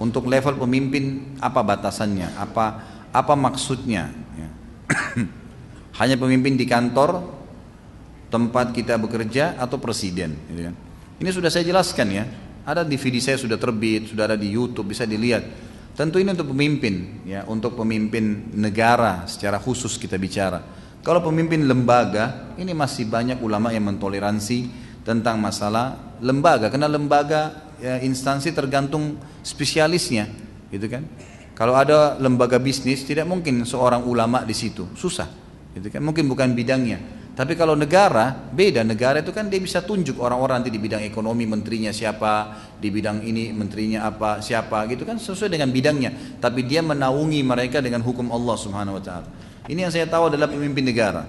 Untuk 0.00 0.26
level 0.26 0.56
pemimpin 0.58 1.36
apa 1.38 1.60
batasannya? 1.60 2.34
Apa 2.40 2.64
apa 3.12 3.34
maksudnya? 3.36 4.10
Ya. 4.34 4.48
Hanya 6.00 6.16
pemimpin 6.16 6.56
di 6.56 6.64
kantor, 6.64 7.20
tempat 8.28 8.72
kita 8.72 8.96
bekerja 9.00 9.58
atau 9.58 9.76
presiden. 9.80 10.36
Gitu 10.50 10.70
kan. 10.70 10.74
Ini 11.20 11.30
sudah 11.30 11.50
saya 11.50 11.64
jelaskan 11.66 12.08
ya. 12.10 12.24
Ada 12.64 12.80
DVD 12.80 13.20
saya 13.20 13.36
sudah 13.36 13.60
terbit, 13.60 14.12
sudah 14.12 14.24
ada 14.24 14.36
di 14.40 14.48
YouTube, 14.48 14.92
bisa 14.92 15.04
dilihat 15.04 15.44
Tentu 15.94 16.18
ini 16.18 16.34
untuk 16.34 16.50
pemimpin, 16.50 17.22
ya, 17.22 17.46
untuk 17.46 17.78
pemimpin 17.78 18.50
negara 18.58 19.30
secara 19.30 19.62
khusus 19.62 19.94
kita 19.94 20.18
bicara. 20.18 20.58
Kalau 21.06 21.22
pemimpin 21.22 21.70
lembaga, 21.70 22.50
ini 22.58 22.74
masih 22.74 23.06
banyak 23.06 23.38
ulama 23.38 23.70
yang 23.70 23.86
mentoleransi 23.86 24.82
tentang 25.06 25.38
masalah 25.38 26.18
lembaga, 26.18 26.66
karena 26.66 26.90
lembaga 26.90 27.70
ya, 27.78 28.02
instansi 28.02 28.50
tergantung 28.50 29.22
spesialisnya, 29.46 30.26
gitu 30.74 30.90
kan. 30.90 31.06
Kalau 31.54 31.78
ada 31.78 32.18
lembaga 32.18 32.58
bisnis, 32.58 33.06
tidak 33.06 33.30
mungkin 33.30 33.62
seorang 33.62 34.02
ulama 34.02 34.42
di 34.42 34.50
situ, 34.50 34.90
susah, 34.98 35.30
gitu 35.78 35.94
kan. 35.94 36.02
Mungkin 36.02 36.26
bukan 36.26 36.58
bidangnya. 36.58 36.98
Tapi 37.34 37.58
kalau 37.58 37.74
negara, 37.74 38.30
beda. 38.30 38.86
Negara 38.86 39.18
itu 39.18 39.34
kan 39.34 39.50
dia 39.50 39.58
bisa 39.58 39.82
tunjuk 39.82 40.22
orang-orang 40.22 40.62
nanti 40.62 40.70
di 40.70 40.78
bidang 40.78 41.02
ekonomi 41.02 41.42
menterinya 41.50 41.90
siapa, 41.90 42.62
di 42.78 42.94
bidang 42.94 43.26
ini 43.26 43.50
menterinya 43.50 44.06
apa, 44.06 44.38
siapa 44.38 44.86
gitu 44.86 45.02
kan 45.02 45.18
sesuai 45.18 45.50
dengan 45.50 45.74
bidangnya. 45.74 46.38
Tapi 46.38 46.62
dia 46.62 46.78
menaungi 46.78 47.42
mereka 47.42 47.82
dengan 47.82 48.06
hukum 48.06 48.30
Allah 48.30 48.54
Subhanahu 48.54 49.02
wa 49.02 49.02
taala. 49.02 49.26
Ini 49.66 49.82
yang 49.82 49.90
saya 49.90 50.06
tahu 50.06 50.30
adalah 50.30 50.46
pemimpin 50.46 50.86
negara. 50.86 51.26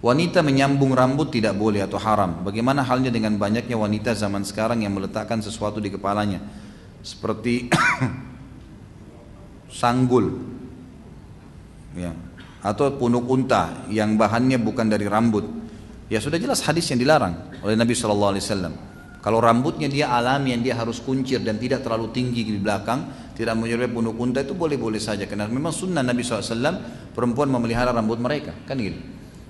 Wanita 0.00 0.40
menyambung 0.40 0.96
rambut 0.96 1.28
tidak 1.28 1.52
boleh 1.52 1.84
atau 1.84 2.00
haram. 2.00 2.40
Bagaimana 2.40 2.80
halnya 2.80 3.12
dengan 3.12 3.36
banyaknya 3.36 3.76
wanita 3.76 4.16
zaman 4.16 4.48
sekarang 4.48 4.80
yang 4.80 4.96
meletakkan 4.96 5.44
sesuatu 5.44 5.76
di 5.76 5.92
kepalanya? 5.92 6.40
Seperti 7.04 7.68
sanggul. 9.82 10.56
Ya, 11.98 12.14
atau 12.62 12.94
punuk 12.98 13.26
unta 13.30 13.86
yang 13.90 14.18
bahannya 14.18 14.58
bukan 14.58 14.90
dari 14.90 15.06
rambut. 15.06 15.46
Ya 16.08 16.18
sudah 16.18 16.40
jelas 16.40 16.64
hadis 16.64 16.88
yang 16.88 16.98
dilarang 16.98 17.60
oleh 17.60 17.76
Nabi 17.76 17.92
Shallallahu 17.92 18.32
Alaihi 18.32 18.44
Wasallam. 18.44 18.74
Kalau 19.18 19.42
rambutnya 19.42 19.90
dia 19.90 20.14
alami 20.14 20.54
yang 20.54 20.62
dia 20.62 20.74
harus 20.78 21.02
kuncir 21.02 21.42
dan 21.42 21.58
tidak 21.58 21.82
terlalu 21.82 22.14
tinggi 22.14 22.46
di 22.46 22.56
belakang, 22.56 23.32
tidak 23.34 23.58
menyerupai 23.58 23.90
punuk 23.90 24.16
unta 24.16 24.40
itu 24.40 24.54
boleh-boleh 24.54 25.02
saja. 25.02 25.26
Karena 25.26 25.50
memang 25.50 25.74
sunnah 25.74 26.06
Nabi 26.06 26.22
SAW 26.22 27.12
perempuan 27.12 27.50
memelihara 27.50 27.90
rambut 27.90 28.16
mereka, 28.22 28.54
kan 28.64 28.78
gitu. 28.78 28.96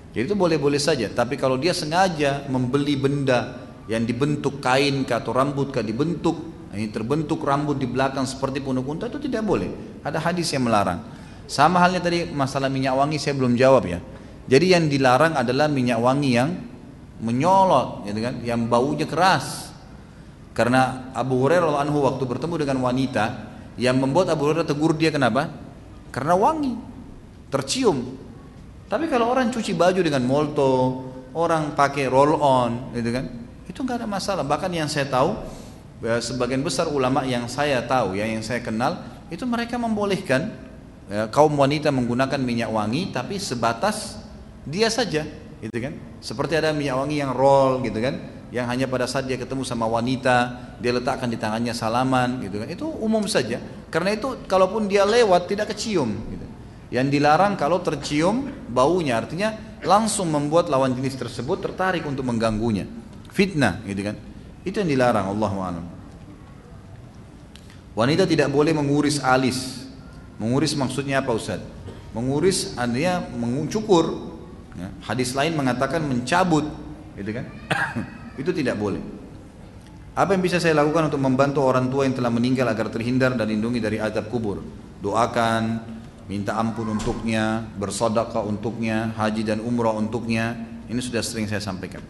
Jadi 0.09 0.25
itu 0.25 0.35
boleh-boleh 0.35 0.81
saja. 0.81 1.05
Tapi 1.13 1.37
kalau 1.37 1.61
dia 1.61 1.71
sengaja 1.71 2.49
membeli 2.49 2.97
benda 2.97 3.69
yang 3.85 4.09
dibentuk 4.09 4.57
kain 4.57 5.05
atau 5.05 5.31
rambut 5.31 5.69
kah 5.69 5.85
dibentuk, 5.85 6.67
ini 6.73 6.89
terbentuk 6.89 7.39
rambut 7.45 7.77
di 7.77 7.85
belakang 7.85 8.25
seperti 8.25 8.65
punuk 8.65 8.89
unta 8.89 9.05
itu 9.05 9.21
tidak 9.21 9.45
boleh. 9.45 10.01
Ada 10.01 10.17
hadis 10.17 10.49
yang 10.49 10.65
melarang. 10.65 11.01
Sama 11.49 11.81
halnya 11.81 11.97
tadi 11.97 12.29
masalah 12.29 12.69
minyak 12.69 12.93
wangi 12.93 13.17
saya 13.17 13.33
belum 13.33 13.57
jawab 13.57 13.89
ya. 13.89 13.97
Jadi 14.45 14.77
yang 14.77 14.85
dilarang 14.85 15.33
adalah 15.33 15.65
minyak 15.65 15.97
wangi 15.97 16.37
yang 16.37 16.53
menyolot, 17.25 18.05
gitu 18.05 18.21
kan, 18.21 18.37
yang 18.45 18.69
baunya 18.69 19.09
keras. 19.09 19.73
Karena 20.53 21.09
Abu 21.17 21.41
Hurairah 21.41 21.81
anhu 21.81 22.05
waktu 22.05 22.21
bertemu 22.21 22.55
dengan 22.61 22.77
wanita 22.85 23.49
yang 23.81 23.97
membuat 23.97 24.29
Abu 24.29 24.45
Hurairah 24.45 24.69
tegur 24.69 24.93
dia 24.93 25.09
kenapa? 25.09 25.49
Karena 26.13 26.37
wangi, 26.37 26.77
tercium. 27.49 27.97
Tapi 28.85 29.09
kalau 29.09 29.33
orang 29.33 29.49
cuci 29.49 29.73
baju 29.73 30.01
dengan 30.05 30.21
molto, 30.29 30.69
orang 31.33 31.73
pakai 31.73 32.05
roll 32.09 32.37
on, 32.37 32.93
gitu 32.93 33.09
kan, 33.09 33.25
itu 33.65 33.79
nggak 33.81 34.05
ada 34.05 34.07
masalah. 34.09 34.45
Bahkan 34.45 34.69
yang 34.69 34.89
saya 34.89 35.09
tahu, 35.09 35.33
ya, 36.05 36.21
sebagian 36.21 36.61
besar 36.61 36.89
ulama 36.89 37.25
yang 37.25 37.49
saya 37.49 37.81
tahu, 37.85 38.13
ya, 38.17 38.29
yang 38.29 38.45
saya 38.45 38.61
kenal, 38.61 39.01
itu 39.33 39.45
mereka 39.49 39.77
membolehkan 39.81 40.49
ya, 40.49 40.68
kaum 41.33 41.57
wanita 41.57 41.89
menggunakan 41.89 42.37
minyak 42.37 42.69
wangi 42.69 43.09
tapi 43.09 43.41
sebatas 43.41 44.21
dia 44.61 44.87
saja 44.93 45.25
gitu 45.57 45.77
kan? 45.81 45.97
Seperti 46.21 46.53
ada 46.61 46.69
minyak 46.69 46.95
wangi 47.01 47.17
yang 47.17 47.33
roll 47.33 47.81
gitu 47.81 47.97
kan? 47.97 48.37
Yang 48.49 48.65
hanya 48.65 48.85
pada 48.89 49.05
saat 49.05 49.25
dia 49.25 49.37
ketemu 49.37 49.65
sama 49.65 49.85
wanita 49.89 50.57
dia 50.77 50.93
letakkan 50.93 51.29
di 51.29 51.37
tangannya 51.41 51.73
salaman 51.73 52.45
gitu 52.45 52.61
kan? 52.61 52.67
Itu 52.69 52.85
umum 53.01 53.25
saja. 53.25 53.57
Karena 53.89 54.13
itu 54.13 54.45
kalaupun 54.45 54.85
dia 54.85 55.01
lewat 55.05 55.49
tidak 55.49 55.73
kecium 55.73 56.13
gitu. 56.29 56.45
yang 56.89 57.05
dilarang 57.05 57.53
kalau 57.53 57.81
tercium 57.85 58.49
baunya 58.65 59.21
artinya 59.21 59.53
langsung 59.85 60.33
membuat 60.33 60.73
lawan 60.73 60.97
jenis 60.97 61.17
tersebut 61.17 61.61
tertarik 61.61 62.05
untuk 62.05 62.25
mengganggunya. 62.25 62.85
Fitnah 63.29 63.81
gitu 63.85 64.01
kan? 64.05 64.15
Itu 64.61 64.81
yang 64.81 64.89
dilarang 64.89 65.29
Allah 65.29 65.51
wanita 67.97 68.23
tidak 68.23 68.47
boleh 68.53 68.71
menguris 68.71 69.19
alis 69.19 69.88
Menguris 70.39 70.71
maksudnya 70.73 71.19
apa 71.19 71.35
Ustaz? 71.35 71.59
Menguris 72.15 72.73
artinya 72.79 73.21
mencukur. 73.35 74.31
Ya. 74.79 74.89
Hadis 75.03 75.35
lain 75.35 75.59
mengatakan 75.59 75.99
mencabut, 75.99 76.63
gitu 77.19 77.35
kan? 77.35 77.45
itu 78.41 78.49
tidak 78.55 78.79
boleh. 78.79 79.03
Apa 80.15 80.35
yang 80.35 80.43
bisa 80.43 80.59
saya 80.59 80.75
lakukan 80.79 81.11
untuk 81.11 81.21
membantu 81.21 81.59
orang 81.67 81.91
tua 81.91 82.07
yang 82.07 82.15
telah 82.15 82.31
meninggal 82.31 82.67
agar 82.71 82.87
terhindar 82.87 83.35
dan 83.35 83.47
lindungi 83.51 83.83
dari 83.83 83.99
azab 83.99 84.31
kubur? 84.31 84.63
Doakan, 85.03 85.83
minta 86.31 86.55
ampun 86.55 86.95
untuknya, 86.95 87.67
bersodakah 87.75 88.43
untuknya, 88.43 89.11
haji 89.19 89.43
dan 89.43 89.59
umrah 89.59 89.95
untuknya. 89.95 90.55
Ini 90.87 90.99
sudah 90.99 91.21
sering 91.21 91.45
saya 91.45 91.59
sampaikan. 91.59 92.01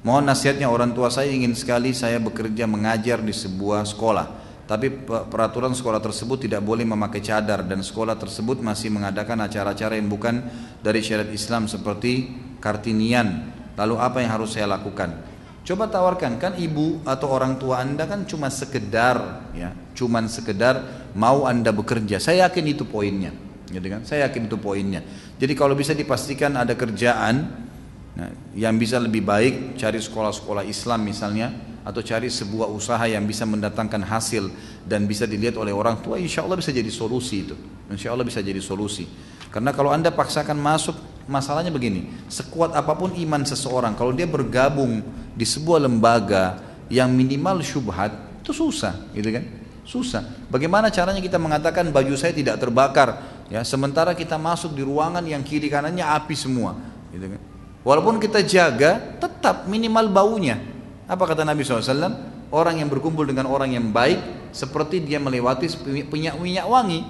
Mohon 0.00 0.32
nasihatnya 0.32 0.68
orang 0.68 0.96
tua 0.96 1.12
saya 1.12 1.28
ingin 1.28 1.52
sekali 1.52 1.92
saya 1.92 2.16
bekerja 2.16 2.64
mengajar 2.64 3.20
di 3.20 3.32
sebuah 3.36 3.84
sekolah. 3.84 4.26
Tapi 4.70 4.86
peraturan 5.02 5.74
sekolah 5.74 5.98
tersebut 5.98 6.46
tidak 6.46 6.62
boleh 6.62 6.86
memakai 6.86 7.18
cadar 7.18 7.66
dan 7.66 7.82
sekolah 7.82 8.14
tersebut 8.14 8.62
masih 8.62 8.94
mengadakan 8.94 9.42
acara-acara 9.42 9.98
yang 9.98 10.06
bukan 10.06 10.46
dari 10.78 11.02
syariat 11.02 11.26
Islam 11.26 11.66
seperti 11.66 12.30
kartinian. 12.62 13.50
Lalu 13.74 13.98
apa 13.98 14.22
yang 14.22 14.30
harus 14.30 14.54
saya 14.54 14.70
lakukan? 14.70 15.26
Coba 15.66 15.90
tawarkan 15.90 16.38
kan 16.38 16.52
ibu 16.54 17.02
atau 17.02 17.34
orang 17.34 17.58
tua 17.58 17.82
anda 17.82 18.06
kan 18.06 18.22
cuma 18.30 18.46
sekedar 18.46 19.50
ya, 19.58 19.74
cuman 19.98 20.30
sekedar 20.30 20.86
mau 21.18 21.50
anda 21.50 21.74
bekerja. 21.74 22.22
Saya 22.22 22.46
yakin 22.46 22.70
itu 22.70 22.86
poinnya, 22.86 23.34
gitu 23.74 23.86
kan? 23.90 24.06
Saya 24.06 24.30
yakin 24.30 24.46
itu 24.46 24.54
poinnya. 24.54 25.02
Jadi 25.34 25.52
kalau 25.58 25.74
bisa 25.74 25.98
dipastikan 25.98 26.54
ada 26.54 26.78
kerjaan 26.78 27.66
nah, 28.14 28.30
yang 28.56 28.74
bisa 28.78 28.98
lebih 28.98 29.22
baik 29.22 29.78
cari 29.78 29.98
sekolah-sekolah 30.02 30.66
Islam 30.66 31.06
misalnya 31.06 31.70
atau 31.80 32.04
cari 32.04 32.28
sebuah 32.28 32.68
usaha 32.68 33.00
yang 33.08 33.24
bisa 33.24 33.48
mendatangkan 33.48 34.04
hasil 34.04 34.52
dan 34.84 35.08
bisa 35.08 35.24
dilihat 35.24 35.56
oleh 35.56 35.72
orang 35.72 35.96
tua 36.04 36.20
insya 36.20 36.44
Allah 36.44 36.60
bisa 36.60 36.70
jadi 36.70 36.88
solusi 36.92 37.48
itu. 37.48 37.56
Insya 37.88 38.12
Allah 38.12 38.22
bisa 38.22 38.44
jadi 38.44 38.60
solusi. 38.60 39.08
Karena 39.50 39.74
kalau 39.74 39.90
anda 39.90 40.12
paksakan 40.12 40.54
masuk 40.60 40.94
masalahnya 41.26 41.74
begini 41.74 42.06
sekuat 42.30 42.76
apa 42.76 42.94
pun 42.94 43.10
iman 43.14 43.42
seseorang 43.42 43.94
kalau 43.98 44.14
dia 44.14 44.26
bergabung 44.26 45.02
di 45.34 45.46
sebuah 45.46 45.86
lembaga 45.86 46.58
yang 46.90 47.10
minimal 47.10 47.58
syubhat 47.64 48.12
itu 48.44 48.52
susah 48.52 48.94
gitu 49.16 49.32
kan? 49.32 49.44
Susah. 49.82 50.22
Bagaimana 50.52 50.92
caranya 50.92 51.18
kita 51.18 51.40
mengatakan 51.40 51.88
baju 51.90 52.14
saya 52.14 52.30
tidak 52.30 52.60
terbakar? 52.62 53.40
Ya 53.50 53.66
sementara 53.66 54.14
kita 54.14 54.38
masuk 54.38 54.76
di 54.76 54.86
ruangan 54.86 55.24
yang 55.26 55.42
kiri 55.42 55.66
kanannya 55.66 56.06
api 56.06 56.38
semua 56.38 56.78
gitu 57.10 57.26
kan 57.26 57.49
walaupun 57.86 58.20
kita 58.20 58.44
jaga 58.44 59.18
tetap 59.20 59.68
minimal 59.68 60.08
baunya 60.10 60.70
apa 61.10 61.26
kata 61.26 61.42
Nabi 61.42 61.66
SAW? 61.66 62.38
Orang 62.54 62.78
yang 62.78 62.86
berkumpul 62.86 63.26
dengan 63.26 63.50
orang 63.50 63.74
yang 63.74 63.90
baik 63.90 64.50
seperti 64.54 65.02
dia 65.02 65.18
melewati 65.18 65.66
minyak 66.06 66.38
minyak 66.38 66.66
wangi. 66.70 67.02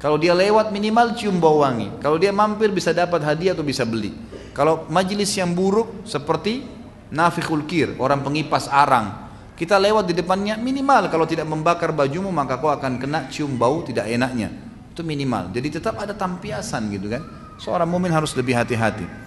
Kalau 0.00 0.16
dia 0.16 0.32
lewat 0.32 0.72
minimal 0.72 1.12
cium 1.12 1.36
bau 1.36 1.60
wangi. 1.60 1.92
Kalau 2.00 2.16
dia 2.16 2.32
mampir 2.32 2.72
bisa 2.72 2.96
dapat 2.96 3.20
hadiah 3.20 3.52
atau 3.52 3.64
bisa 3.64 3.84
beli. 3.84 4.16
Kalau 4.56 4.88
majelis 4.88 5.28
yang 5.36 5.52
buruk 5.52 6.08
seperti 6.08 6.64
nafikhul 7.12 7.68
kir, 7.68 7.96
orang 8.00 8.24
pengipas 8.24 8.64
arang. 8.68 9.28
Kita 9.56 9.76
lewat 9.76 10.08
di 10.08 10.16
depannya 10.16 10.56
minimal 10.56 11.12
kalau 11.12 11.28
tidak 11.28 11.44
membakar 11.44 11.92
bajumu 11.92 12.32
maka 12.32 12.56
kau 12.56 12.72
akan 12.72 12.96
kena 12.96 13.28
cium 13.28 13.60
bau 13.60 13.84
tidak 13.84 14.08
enaknya. 14.08 14.52
Itu 14.92 15.04
minimal. 15.04 15.52
Jadi 15.52 15.80
tetap 15.80 16.00
ada 16.00 16.16
tampiasan 16.16 16.88
gitu 16.92 17.12
kan. 17.12 17.20
Seorang 17.60 17.88
mumin 17.88 18.12
harus 18.12 18.32
lebih 18.36 18.56
hati-hati. 18.56 19.23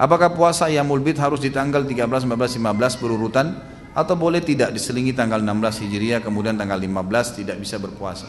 Apakah 0.00 0.32
puasa 0.32 0.72
Yamul 0.72 1.04
Bid 1.04 1.20
harus 1.20 1.38
di 1.40 1.52
tanggal 1.52 1.84
13, 1.84 2.24
14, 2.24 2.58
15 2.58 3.02
berurutan 3.02 3.60
atau 3.92 4.16
boleh 4.16 4.40
tidak 4.40 4.72
diselingi 4.72 5.12
tanggal 5.12 5.44
16 5.44 5.84
Hijriah 5.84 6.20
kemudian 6.24 6.56
tanggal 6.56 6.80
15 6.80 7.44
tidak 7.44 7.56
bisa 7.60 7.76
berpuasa? 7.76 8.28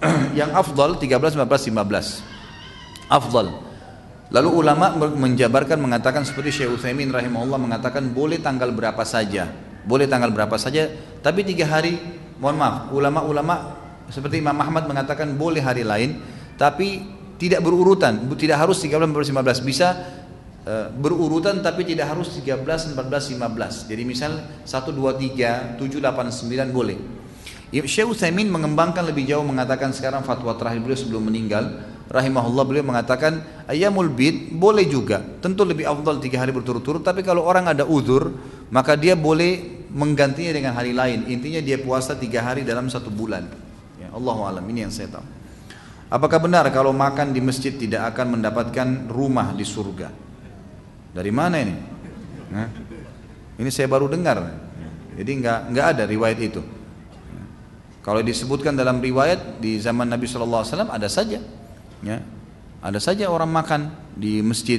yang 0.38 0.54
afdal 0.54 0.96
13, 0.96 1.36
14, 1.36 1.74
15. 1.74 3.10
Afdal. 3.12 3.46
Lalu 4.28 4.48
ulama 4.52 4.92
menjabarkan 4.92 5.80
mengatakan 5.80 6.20
seperti 6.20 6.60
Syekh 6.60 6.76
Utsaimin 6.76 7.08
rahimahullah 7.08 7.56
mengatakan 7.56 8.12
boleh 8.12 8.36
tanggal 8.44 8.68
berapa 8.76 9.00
saja, 9.00 9.48
boleh 9.88 10.04
tanggal 10.04 10.28
berapa 10.28 10.52
saja, 10.60 10.92
tapi 11.24 11.48
tiga 11.48 11.64
hari, 11.64 11.96
mohon 12.36 12.60
maaf, 12.60 12.92
ulama-ulama 12.92 13.80
seperti 14.12 14.44
Imam 14.44 14.56
Ahmad 14.60 14.84
mengatakan 14.84 15.32
boleh 15.32 15.64
hari 15.64 15.80
lain, 15.80 16.20
tapi 16.60 17.08
tidak 17.40 17.64
berurutan, 17.64 18.28
tidak 18.36 18.60
harus 18.60 18.76
13, 18.84 19.08
14, 19.08 19.32
15, 19.32 19.64
bisa 19.64 19.96
berurutan 21.00 21.64
tapi 21.64 21.86
tidak 21.88 22.12
harus 22.12 22.28
13, 22.36 22.92
14, 22.92 22.96
15. 22.96 23.88
Jadi 23.88 24.02
misal 24.04 24.32
1, 24.64 24.68
2, 24.68 25.16
3, 25.16 25.80
7, 25.80 26.00
8, 26.00 26.28
9 26.28 26.76
boleh. 26.76 26.98
Syekh 27.68 28.08
Utsaimin 28.08 28.48
mengembangkan 28.48 29.04
lebih 29.04 29.28
jauh 29.28 29.44
mengatakan 29.44 29.92
sekarang 29.92 30.24
fatwa 30.24 30.56
terakhir 30.56 30.80
beliau 30.80 30.96
sebelum 30.96 31.28
meninggal 31.28 31.84
rahimahullah 32.08 32.64
beliau 32.64 32.84
mengatakan 32.84 33.44
ayamul 33.68 34.08
bid 34.08 34.56
boleh 34.56 34.88
juga. 34.88 35.20
Tentu 35.40 35.68
lebih 35.68 35.84
afdal 35.84 36.20
tiga 36.20 36.40
hari 36.40 36.52
berturut-turut 36.52 37.04
tapi 37.04 37.20
kalau 37.20 37.44
orang 37.44 37.68
ada 37.68 37.84
uzur 37.84 38.32
maka 38.72 38.96
dia 38.96 39.16
boleh 39.16 39.84
menggantinya 39.92 40.52
dengan 40.52 40.72
hari 40.76 40.96
lain. 40.96 41.28
Intinya 41.28 41.60
dia 41.60 41.80
puasa 41.80 42.16
tiga 42.16 42.44
hari 42.44 42.64
dalam 42.64 42.88
satu 42.88 43.12
bulan. 43.12 43.44
Ya 44.00 44.12
Allah 44.12 44.36
alam 44.48 44.64
ini 44.68 44.88
yang 44.88 44.92
saya 44.92 45.12
tahu. 45.12 45.26
Apakah 46.08 46.40
benar 46.40 46.64
kalau 46.72 46.96
makan 46.96 47.36
di 47.36 47.40
masjid 47.44 47.72
tidak 47.72 48.16
akan 48.16 48.40
mendapatkan 48.40 49.12
rumah 49.12 49.52
di 49.52 49.68
surga 49.68 50.27
dari 51.18 51.34
mana 51.34 51.58
ini? 51.58 51.74
Nah, 52.54 52.70
ini 53.58 53.70
saya 53.74 53.90
baru 53.90 54.06
dengar. 54.06 54.38
Jadi 55.18 55.30
nggak 55.42 55.74
nggak 55.74 55.86
ada 55.98 56.02
riwayat 56.06 56.38
itu. 56.38 56.62
Kalau 58.06 58.22
disebutkan 58.22 58.78
dalam 58.78 59.02
riwayat 59.02 59.58
di 59.58 59.82
zaman 59.82 60.06
Nabi 60.06 60.30
Shallallahu 60.30 60.62
Alaihi 60.62 60.72
Wasallam 60.78 60.92
ada 60.94 61.08
saja, 61.10 61.42
ya, 62.06 62.22
ada 62.78 63.02
saja 63.02 63.26
orang 63.26 63.50
makan 63.50 63.90
di 64.14 64.38
masjid. 64.46 64.78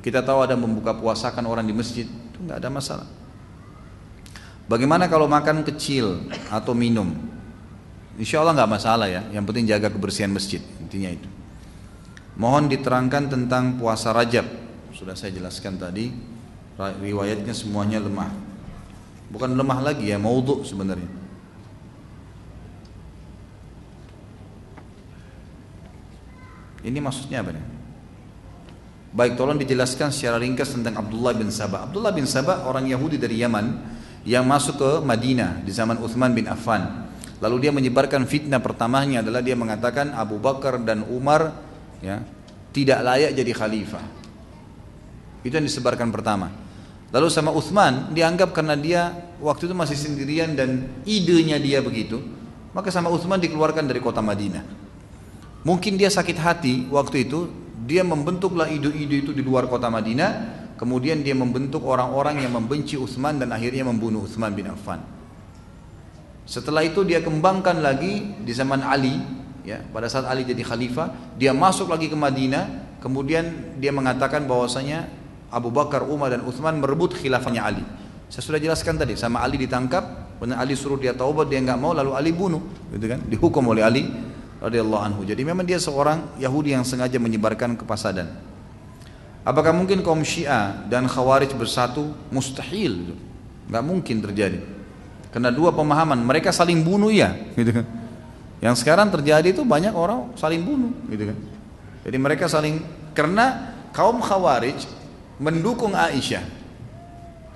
Kita 0.00 0.24
tahu 0.24 0.48
ada 0.48 0.56
membuka 0.56 0.96
puasakan 0.96 1.44
orang 1.44 1.68
di 1.68 1.76
masjid, 1.76 2.08
itu 2.08 2.38
nggak 2.40 2.64
ada 2.64 2.70
masalah. 2.72 3.06
Bagaimana 4.64 5.04
kalau 5.04 5.28
makan 5.28 5.68
kecil 5.68 6.32
atau 6.48 6.72
minum? 6.72 7.12
Insya 8.16 8.40
Allah 8.40 8.56
nggak 8.56 8.72
masalah 8.72 9.06
ya. 9.06 9.22
Yang 9.36 9.44
penting 9.52 9.64
jaga 9.68 9.92
kebersihan 9.92 10.32
masjid, 10.32 10.64
intinya 10.80 11.12
itu. 11.12 11.28
Mohon 12.40 12.72
diterangkan 12.72 13.28
tentang 13.28 13.76
puasa 13.76 14.16
Rajab 14.16 14.67
sudah 14.98 15.14
saya 15.14 15.30
jelaskan 15.30 15.78
tadi 15.78 16.10
riwayatnya 16.74 17.54
semuanya 17.54 18.02
lemah. 18.02 18.34
Bukan 19.30 19.54
lemah 19.54 19.78
lagi 19.78 20.10
ya 20.10 20.18
maudhu 20.18 20.66
sebenarnya. 20.66 21.06
Ini 26.82 26.98
maksudnya 26.98 27.46
apa 27.46 27.54
nih? 27.54 27.66
Baik 29.14 29.38
tolong 29.38 29.58
dijelaskan 29.62 30.10
secara 30.10 30.42
ringkas 30.42 30.74
tentang 30.74 30.98
Abdullah 30.98 31.34
bin 31.34 31.54
Sabah. 31.54 31.86
Abdullah 31.86 32.10
bin 32.10 32.26
Sabah 32.26 32.66
orang 32.66 32.90
Yahudi 32.90 33.22
dari 33.22 33.38
Yaman 33.38 33.66
yang 34.26 34.42
masuk 34.50 34.82
ke 34.82 34.90
Madinah 35.06 35.62
di 35.62 35.70
zaman 35.70 36.02
Uthman 36.02 36.34
bin 36.34 36.50
Affan. 36.50 37.06
Lalu 37.38 37.70
dia 37.70 37.72
menyebarkan 37.74 38.26
fitnah 38.26 38.58
pertamanya 38.58 39.22
adalah 39.22 39.46
dia 39.46 39.54
mengatakan 39.54 40.10
Abu 40.10 40.42
Bakar 40.42 40.82
dan 40.82 41.06
Umar 41.06 41.54
ya 42.02 42.18
tidak 42.74 42.98
layak 43.06 43.38
jadi 43.38 43.52
khalifah 43.54 44.17
itu 45.42 45.54
yang 45.54 45.66
disebarkan 45.66 46.10
pertama. 46.10 46.50
Lalu 47.08 47.32
sama 47.32 47.54
Uthman 47.56 48.12
dianggap 48.12 48.52
karena 48.52 48.76
dia 48.76 49.16
waktu 49.40 49.70
itu 49.70 49.74
masih 49.74 49.96
sendirian 49.96 50.52
dan 50.52 50.92
idenya 51.08 51.56
dia 51.56 51.80
begitu, 51.80 52.20
maka 52.76 52.92
sama 52.92 53.08
Uthman 53.08 53.40
dikeluarkan 53.40 53.88
dari 53.88 54.00
kota 54.02 54.20
Madinah. 54.20 54.64
Mungkin 55.64 55.96
dia 55.96 56.12
sakit 56.12 56.36
hati 56.36 56.74
waktu 56.92 57.24
itu, 57.24 57.48
dia 57.88 58.04
membentuklah 58.04 58.68
ide-ide 58.68 59.24
itu 59.24 59.32
di 59.32 59.40
luar 59.40 59.64
kota 59.72 59.88
Madinah, 59.88 60.30
kemudian 60.76 61.24
dia 61.24 61.32
membentuk 61.32 61.82
orang-orang 61.88 62.44
yang 62.44 62.52
membenci 62.52 63.00
Uthman 63.00 63.40
dan 63.40 63.56
akhirnya 63.56 63.88
membunuh 63.88 64.28
Uthman 64.28 64.52
bin 64.52 64.68
Affan. 64.68 65.00
Setelah 66.44 66.84
itu 66.84 67.04
dia 67.04 67.20
kembangkan 67.20 67.80
lagi 67.80 68.36
di 68.40 68.52
zaman 68.52 68.84
Ali, 68.84 69.20
ya, 69.64 69.80
pada 69.92 70.08
saat 70.08 70.28
Ali 70.28 70.44
jadi 70.44 70.60
khalifah, 70.60 71.36
dia 71.40 71.52
masuk 71.56 71.92
lagi 71.92 72.08
ke 72.08 72.16
Madinah, 72.16 72.96
kemudian 73.04 73.76
dia 73.76 73.92
mengatakan 73.92 74.48
bahwasanya 74.48 75.08
Abu 75.48 75.72
Bakar, 75.72 76.04
Umar 76.04 76.32
dan 76.32 76.44
Uthman 76.44 76.76
merebut 76.76 77.16
khilafahnya 77.16 77.64
Ali. 77.64 77.84
Saya 78.28 78.44
sudah 78.44 78.60
jelaskan 78.60 79.00
tadi, 79.00 79.16
sama 79.16 79.40
Ali 79.40 79.56
ditangkap, 79.56 80.36
kemudian 80.36 80.60
Ali 80.60 80.76
suruh 80.76 81.00
dia 81.00 81.16
taubat, 81.16 81.48
dia 81.48 81.64
nggak 81.64 81.80
mau, 81.80 81.96
lalu 81.96 82.12
Ali 82.12 82.30
bunuh, 82.36 82.60
gitu 82.92 83.08
kan? 83.08 83.24
Dihukum 83.24 83.64
oleh 83.72 83.80
Ali 83.80 84.04
radhiyallahu 84.60 85.02
anhu. 85.02 85.20
Jadi 85.24 85.40
memang 85.48 85.64
dia 85.64 85.80
seorang 85.80 86.36
Yahudi 86.36 86.76
yang 86.76 86.84
sengaja 86.84 87.16
menyebarkan 87.16 87.80
kepasadan. 87.80 88.28
Apakah 89.48 89.72
mungkin 89.72 90.04
kaum 90.04 90.20
Syiah 90.20 90.84
dan 90.92 91.08
Khawarij 91.08 91.56
bersatu? 91.56 92.12
Mustahil, 92.28 93.16
nggak 93.72 93.84
mungkin 93.86 94.20
terjadi. 94.20 94.60
Karena 95.32 95.48
dua 95.48 95.72
pemahaman, 95.72 96.20
mereka 96.20 96.52
saling 96.52 96.84
bunuh 96.84 97.08
ya, 97.08 97.32
gitu 97.56 97.72
kan? 97.72 97.86
Yang 98.60 98.84
sekarang 98.84 99.08
terjadi 99.08 99.56
itu 99.56 99.64
banyak 99.64 99.96
orang 99.96 100.36
saling 100.36 100.60
bunuh, 100.60 100.92
gitu 101.08 101.32
kan? 101.32 101.38
Jadi 102.04 102.16
mereka 102.20 102.44
saling 102.44 102.84
karena 103.16 103.72
kaum 103.96 104.20
Khawarij 104.20 104.76
mendukung 105.38 105.94
Aisyah. 105.94 106.44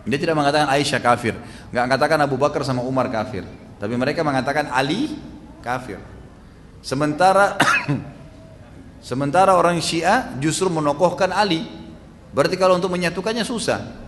Dia 0.03 0.19
tidak 0.19 0.35
mengatakan 0.35 0.67
Aisyah 0.71 0.99
kafir, 0.99 1.35
nggak 1.71 1.85
mengatakan 1.87 2.19
Abu 2.19 2.35
Bakar 2.35 2.67
sama 2.67 2.83
Umar 2.83 3.07
kafir, 3.07 3.47
tapi 3.79 3.95
mereka 3.95 4.27
mengatakan 4.27 4.67
Ali 4.75 5.15
kafir. 5.63 6.03
Sementara 6.83 7.55
sementara 9.09 9.55
orang 9.55 9.79
Syiah 9.79 10.35
justru 10.43 10.67
menokohkan 10.67 11.31
Ali. 11.31 11.63
Berarti 12.35 12.59
kalau 12.59 12.81
untuk 12.81 12.91
menyatukannya 12.91 13.47
susah. 13.47 14.03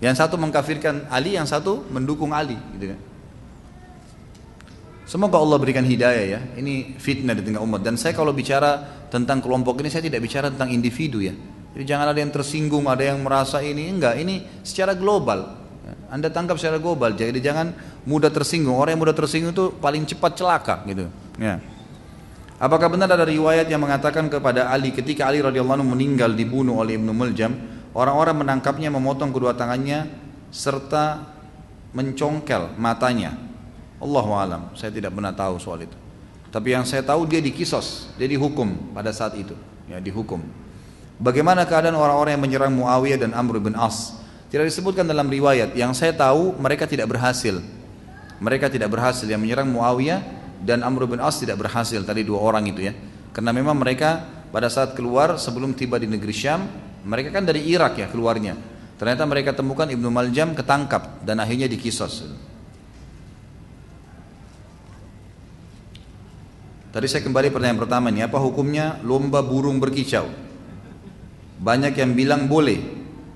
Yang 0.00 0.24
satu 0.24 0.40
mengkafirkan 0.40 1.12
Ali, 1.12 1.36
yang 1.36 1.44
satu 1.44 1.84
mendukung 1.92 2.32
Ali, 2.32 2.56
gitu 2.76 2.96
kan. 2.96 3.00
Semoga 5.04 5.36
Allah 5.42 5.58
berikan 5.60 5.84
hidayah 5.84 6.24
ya. 6.24 6.40
Ini 6.56 6.96
fitnah 6.96 7.36
di 7.36 7.44
tengah 7.44 7.60
umat. 7.60 7.84
Dan 7.84 8.00
saya 8.00 8.16
kalau 8.16 8.32
bicara 8.32 8.80
tentang 9.12 9.44
kelompok 9.44 9.76
ini, 9.84 9.92
saya 9.92 10.06
tidak 10.06 10.24
bicara 10.24 10.48
tentang 10.48 10.72
individu 10.72 11.20
ya. 11.20 11.36
Jadi 11.70 11.84
jangan 11.86 12.10
ada 12.10 12.18
yang 12.18 12.34
tersinggung, 12.34 12.84
ada 12.90 13.02
yang 13.02 13.22
merasa 13.22 13.62
ini 13.62 13.86
enggak. 13.86 14.18
Ini 14.18 14.66
secara 14.66 14.98
global. 14.98 15.60
Anda 16.10 16.26
tangkap 16.30 16.58
secara 16.58 16.82
global. 16.82 17.14
Jadi 17.14 17.38
jangan 17.38 17.70
mudah 18.02 18.30
tersinggung. 18.30 18.74
Orang 18.74 18.98
yang 18.98 19.02
mudah 19.02 19.14
tersinggung 19.14 19.54
itu 19.54 19.70
paling 19.78 20.02
cepat 20.06 20.32
celaka 20.34 20.82
gitu. 20.86 21.06
Ya. 21.38 21.62
Apakah 22.60 22.92
benar 22.92 23.08
ada 23.08 23.24
riwayat 23.24 23.70
yang 23.72 23.80
mengatakan 23.80 24.28
kepada 24.28 24.68
Ali 24.68 24.92
ketika 24.92 25.30
Ali 25.30 25.40
radhiyallahu 25.40 25.80
anhu 25.80 25.96
meninggal 25.96 26.36
dibunuh 26.36 26.76
oleh 26.76 27.00
Ibnu 27.00 27.14
Muljam, 27.16 27.56
orang-orang 27.96 28.44
menangkapnya 28.44 28.92
memotong 28.92 29.32
kedua 29.32 29.56
tangannya 29.56 30.10
serta 30.52 31.24
mencongkel 31.96 32.76
matanya. 32.76 33.32
Allahu 33.96 34.36
alam, 34.36 34.62
saya 34.76 34.92
tidak 34.92 35.16
pernah 35.16 35.32
tahu 35.32 35.56
soal 35.56 35.88
itu. 35.88 35.96
Tapi 36.50 36.74
yang 36.74 36.84
saya 36.84 37.00
tahu 37.00 37.24
dia 37.24 37.38
dikisos, 37.40 38.10
dia 38.18 38.26
dihukum 38.26 38.92
pada 38.92 39.14
saat 39.14 39.38
itu, 39.38 39.54
ya 39.86 39.96
dihukum. 40.02 40.42
Bagaimana 41.20 41.68
keadaan 41.68 42.00
orang-orang 42.00 42.32
yang 42.32 42.44
menyerang 42.48 42.72
Muawiyah 42.72 43.28
dan 43.28 43.36
Amr 43.36 43.60
bin 43.60 43.76
As? 43.76 44.16
Tidak 44.48 44.64
disebutkan 44.64 45.04
dalam 45.04 45.28
riwayat. 45.28 45.76
Yang 45.76 46.00
saya 46.00 46.16
tahu 46.16 46.56
mereka 46.56 46.88
tidak 46.88 47.12
berhasil. 47.12 47.60
Mereka 48.40 48.72
tidak 48.72 48.88
berhasil 48.88 49.28
yang 49.28 49.44
menyerang 49.44 49.68
Muawiyah 49.68 50.24
dan 50.64 50.80
Amr 50.80 51.04
bin 51.04 51.20
As 51.20 51.36
tidak 51.36 51.60
berhasil 51.60 52.00
tadi 52.08 52.24
dua 52.24 52.40
orang 52.40 52.64
itu 52.72 52.88
ya. 52.88 52.96
Karena 53.36 53.52
memang 53.52 53.76
mereka 53.76 54.24
pada 54.48 54.72
saat 54.72 54.96
keluar 54.96 55.36
sebelum 55.36 55.76
tiba 55.76 56.00
di 56.00 56.08
negeri 56.08 56.32
Syam, 56.32 56.64
mereka 57.04 57.36
kan 57.36 57.44
dari 57.44 57.68
Irak 57.68 58.00
ya 58.00 58.08
keluarnya. 58.08 58.56
Ternyata 58.96 59.28
mereka 59.28 59.52
temukan 59.52 59.88
Ibnu 59.92 60.08
Maljam 60.08 60.56
ketangkap 60.56 61.20
dan 61.20 61.36
akhirnya 61.36 61.68
dikisos. 61.68 62.24
Tadi 66.90 67.06
saya 67.06 67.22
kembali 67.22 67.52
pertanyaan 67.54 67.78
pertama 67.78 68.08
ini, 68.08 68.24
apa 68.24 68.40
hukumnya 68.40 68.98
lomba 69.04 69.44
burung 69.44 69.78
berkicau? 69.78 70.49
Banyak 71.60 71.92
yang 71.92 72.16
bilang 72.16 72.48
boleh 72.48 72.80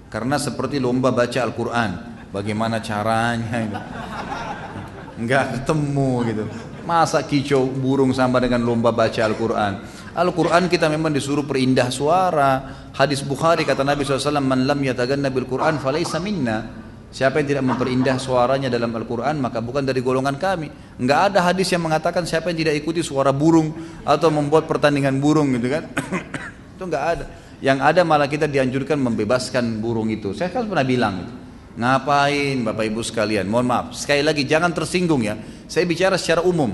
karena 0.08 0.40
seperti 0.40 0.80
lomba 0.80 1.12
baca 1.12 1.44
Al-Quran. 1.44 1.90
Bagaimana 2.32 2.80
caranya 2.80 3.56
itu? 3.60 3.80
Enggak 5.20 5.60
ketemu 5.60 6.10
gitu. 6.32 6.44
Masa 6.88 7.20
kicau 7.20 7.68
burung 7.68 8.16
sama 8.16 8.40
dengan 8.40 8.64
lomba 8.64 8.96
baca 8.96 9.20
Al-Quran? 9.28 9.72
Al-Quran 10.16 10.72
kita 10.72 10.88
memang 10.88 11.12
disuruh 11.12 11.44
perindah 11.44 11.92
suara. 11.92 12.86
Hadis 12.96 13.20
Bukhari 13.20 13.68
kata 13.68 13.84
Nabi 13.84 14.08
SAW, 14.08 14.40
Man 14.40 14.64
lam 14.64 14.80
yataganna 14.80 15.28
bil 15.28 15.44
Quran 15.44 15.76
falaysa 15.76 16.16
minna. 16.16 16.82
Siapa 17.14 17.38
yang 17.38 17.46
tidak 17.46 17.64
memperindah 17.68 18.18
suaranya 18.18 18.66
dalam 18.66 18.90
Al-Quran 18.90 19.38
maka 19.38 19.60
bukan 19.62 19.84
dari 19.84 20.00
golongan 20.02 20.34
kami. 20.40 20.72
Enggak 20.98 21.30
ada 21.30 21.46
hadis 21.46 21.70
yang 21.70 21.84
mengatakan 21.84 22.26
siapa 22.26 22.50
yang 22.50 22.58
tidak 22.58 22.74
ikuti 22.80 23.04
suara 23.06 23.30
burung 23.30 23.70
atau 24.02 24.32
membuat 24.32 24.66
pertandingan 24.66 25.20
burung 25.22 25.54
gitu 25.54 25.68
kan. 25.70 25.86
Itu 26.74 26.82
enggak 26.88 27.04
ada. 27.20 27.43
Yang 27.64 27.78
ada 27.80 28.04
malah 28.04 28.28
kita 28.28 28.44
dianjurkan 28.44 29.00
membebaskan 29.00 29.80
burung 29.80 30.12
itu. 30.12 30.36
Saya 30.36 30.52
kan 30.52 30.68
pernah 30.68 30.84
bilang, 30.84 31.24
ngapain 31.80 32.60
Bapak 32.60 32.84
Ibu 32.92 33.00
sekalian? 33.00 33.48
Mohon 33.48 33.66
maaf, 33.72 33.86
sekali 33.96 34.20
lagi 34.20 34.44
jangan 34.44 34.68
tersinggung 34.76 35.24
ya. 35.24 35.40
Saya 35.64 35.88
bicara 35.88 36.20
secara 36.20 36.44
umum, 36.44 36.68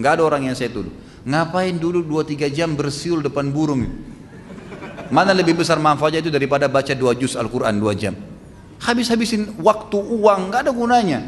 nggak 0.00 0.12
ada 0.16 0.22
orang 0.24 0.48
yang 0.48 0.56
saya 0.56 0.72
tuduh. 0.72 0.96
Ngapain 1.28 1.76
dulu 1.76 2.00
2-3 2.24 2.48
jam 2.48 2.72
bersiul 2.72 3.20
depan 3.20 3.52
burung? 3.52 3.84
Mana 5.12 5.36
lebih 5.36 5.60
besar 5.60 5.76
manfaatnya 5.76 6.24
itu 6.24 6.32
daripada 6.32 6.72
baca 6.72 6.96
dua 6.96 7.12
juz 7.12 7.36
Al-Quran 7.36 7.76
dua 7.76 7.92
jam? 7.92 8.16
Habis-habisin 8.80 9.60
waktu, 9.60 10.00
uang, 10.00 10.48
nggak 10.48 10.60
ada 10.64 10.72
gunanya. 10.72 11.20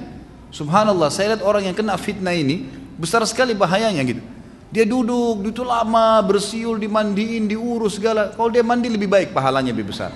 Subhanallah, 0.48 1.12
saya 1.12 1.36
lihat 1.36 1.44
orang 1.44 1.68
yang 1.68 1.76
kena 1.76 2.00
fitnah 2.00 2.32
ini 2.32 2.64
besar 2.96 3.20
sekali 3.28 3.52
bahayanya 3.52 4.00
gitu. 4.08 4.24
Dia 4.72 4.88
duduk, 4.88 5.52
itu 5.52 5.60
lama, 5.68 6.24
bersiul, 6.24 6.80
dimandiin, 6.80 7.44
diurus 7.44 8.00
segala. 8.00 8.32
Kalau 8.32 8.48
dia 8.48 8.64
mandi 8.64 8.88
lebih 8.88 9.04
baik, 9.04 9.36
pahalanya 9.36 9.68
lebih 9.68 9.92
besar. 9.92 10.08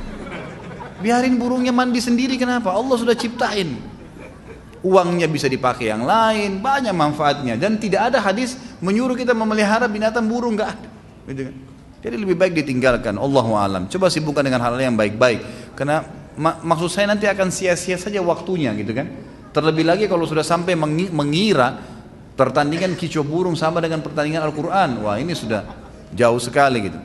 Biarin 0.97 1.37
burungnya 1.37 1.77
mandi 1.77 2.01
sendiri, 2.01 2.41
kenapa? 2.41 2.73
Allah 2.73 2.97
sudah 2.97 3.12
ciptain. 3.12 3.77
Uangnya 4.81 5.28
bisa 5.28 5.45
dipakai 5.45 5.93
yang 5.93 6.09
lain, 6.09 6.65
banyak 6.65 6.97
manfaatnya. 6.97 7.61
Dan 7.61 7.77
tidak 7.77 8.09
ada 8.09 8.19
hadis 8.24 8.57
menyuruh 8.81 9.12
kita 9.12 9.37
memelihara 9.37 9.85
binatang 9.93 10.24
burung, 10.24 10.57
nggak 10.57 10.70
ada. 10.73 10.89
Gitu 11.28 11.43
kan? 11.53 11.55
Jadi 12.01 12.16
lebih 12.16 12.41
baik 12.41 12.57
ditinggalkan. 12.57 13.20
Allah 13.20 13.47
alam. 13.61 13.83
Coba 13.93 14.09
sibukkan 14.09 14.41
dengan 14.41 14.65
hal-hal 14.65 14.89
yang 14.89 14.97
baik-baik. 14.97 15.74
Karena 15.77 16.01
mak 16.33 16.65
maksud 16.65 16.89
saya 16.89 17.12
nanti 17.12 17.28
akan 17.28 17.53
sia-sia 17.53 18.01
saja 18.01 18.24
waktunya, 18.24 18.73
gitu 18.73 18.97
kan? 18.97 19.05
Terlebih 19.53 19.85
lagi 19.85 20.05
kalau 20.09 20.24
sudah 20.24 20.45
sampai 20.45 20.73
mengira 21.12 21.95
Pertandingan 22.37 23.01
kicau 23.01 23.25
burung 23.25 23.57
sama 23.57 23.81
dengan 23.81 24.05
pertandingan 24.05 24.45
Al-Quran. 24.45 25.01
Wah 25.01 25.17
ini 25.17 25.33
sudah 25.33 25.65
jauh 26.13 26.37
sekali 26.37 26.85
gitu. 26.85 27.01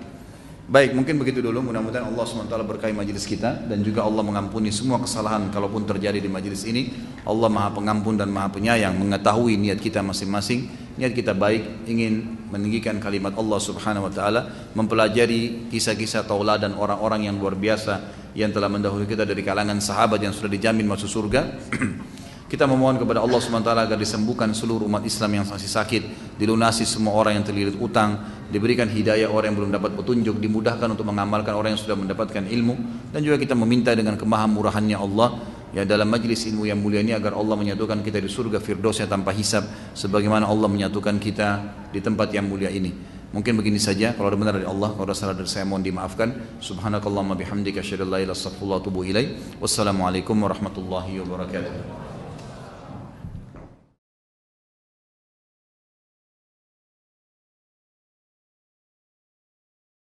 Baik, 0.72 0.96
mungkin 0.96 1.20
begitu 1.20 1.40
dulu. 1.44 1.72
Mudah-mudahan 1.72 2.08
Allah 2.08 2.24
SWT 2.24 2.52
berkahi 2.52 2.96
majelis 2.96 3.28
kita 3.28 3.64
dan 3.68 3.84
juga 3.84 4.08
Allah 4.08 4.24
mengampuni 4.24 4.72
semua 4.72 5.00
kesalahan 5.00 5.52
kalaupun 5.52 5.84
terjadi 5.84 6.20
di 6.20 6.32
majelis 6.32 6.64
ini. 6.68 6.92
Allah 7.28 7.48
Maha 7.52 7.76
Pengampun 7.76 8.16
dan 8.16 8.32
Maha 8.32 8.52
Penyayang, 8.56 8.96
mengetahui 8.96 9.60
niat 9.60 9.80
kita 9.80 10.00
masing-masing. 10.00 10.68
Niat 10.96 11.16
kita 11.16 11.32
baik, 11.32 11.88
ingin 11.88 12.48
meninggikan 12.52 13.00
kalimat 13.00 13.36
Allah 13.36 13.60
Subhanahu 13.60 14.08
wa 14.08 14.14
taala, 14.16 14.48
mempelajari 14.76 15.72
kisah-kisah 15.72 16.28
tauladan 16.28 16.76
orang-orang 16.76 17.28
yang 17.28 17.36
luar 17.40 17.56
biasa 17.56 18.20
yang 18.36 18.52
telah 18.56 18.72
mendahului 18.72 19.08
kita 19.08 19.28
dari 19.28 19.44
kalangan 19.44 19.80
sahabat 19.80 20.24
yang 20.24 20.36
sudah 20.36 20.52
dijamin 20.52 20.88
masuk 20.88 21.08
surga. 21.08 21.42
Kita 22.52 22.68
memohon 22.68 23.00
kepada 23.00 23.24
Allah 23.24 23.40
SWT 23.40 23.64
agar 23.64 23.96
disembuhkan 23.96 24.52
seluruh 24.52 24.84
umat 24.84 25.08
Islam 25.08 25.40
yang 25.40 25.48
masih 25.48 25.72
sakit, 25.72 26.36
dilunasi 26.36 26.84
semua 26.84 27.16
orang 27.16 27.40
yang 27.40 27.48
terlilit 27.48 27.80
utang, 27.80 28.20
diberikan 28.52 28.92
hidayah 28.92 29.32
orang 29.32 29.56
yang 29.56 29.58
belum 29.64 29.72
dapat 29.72 29.96
petunjuk, 29.96 30.36
dimudahkan 30.36 30.92
untuk 30.92 31.08
mengamalkan 31.08 31.56
orang 31.56 31.80
yang 31.80 31.82
sudah 31.82 31.96
mendapatkan 31.96 32.44
ilmu, 32.44 32.76
dan 33.16 33.24
juga 33.24 33.40
kita 33.40 33.56
meminta 33.56 33.96
dengan 33.96 34.20
kemahamurahannya 34.20 35.00
Allah 35.00 35.40
ya 35.72 35.88
dalam 35.88 36.12
majlis 36.12 36.44
ilmu 36.52 36.68
yang 36.68 36.76
mulia 36.76 37.00
ini 37.00 37.16
agar 37.16 37.40
Allah 37.40 37.56
menyatukan 37.56 38.04
kita 38.04 38.20
di 38.20 38.28
surga 38.28 38.60
firdausnya 38.60 39.08
tanpa 39.08 39.32
hisab 39.32 39.64
sebagaimana 39.96 40.44
Allah 40.44 40.68
menyatukan 40.68 41.24
kita 41.24 41.50
di 41.96 42.04
tempat 42.04 42.36
yang 42.36 42.52
mulia 42.52 42.68
ini. 42.68 42.92
Mungkin 43.32 43.56
begini 43.64 43.80
saja 43.80 44.12
kalau 44.12 44.28
ada 44.28 44.36
benar 44.36 44.60
dari 44.60 44.68
Allah, 44.68 44.92
kalau 44.92 45.08
ada 45.08 45.16
salah 45.16 45.40
dari 45.40 45.48
saya 45.48 45.64
mohon 45.64 45.88
dimaafkan. 45.88 46.60
Subhanakallahumma 46.60 47.40
bihamdika 47.40 47.80
asyhadu 47.80 48.12
an 48.12 48.20
la 48.20 48.20
ilaha. 48.28 49.24
Wassalamualaikum 49.64 50.36
warahmatullahi 50.36 51.16
wabarakatuh. 51.24 52.11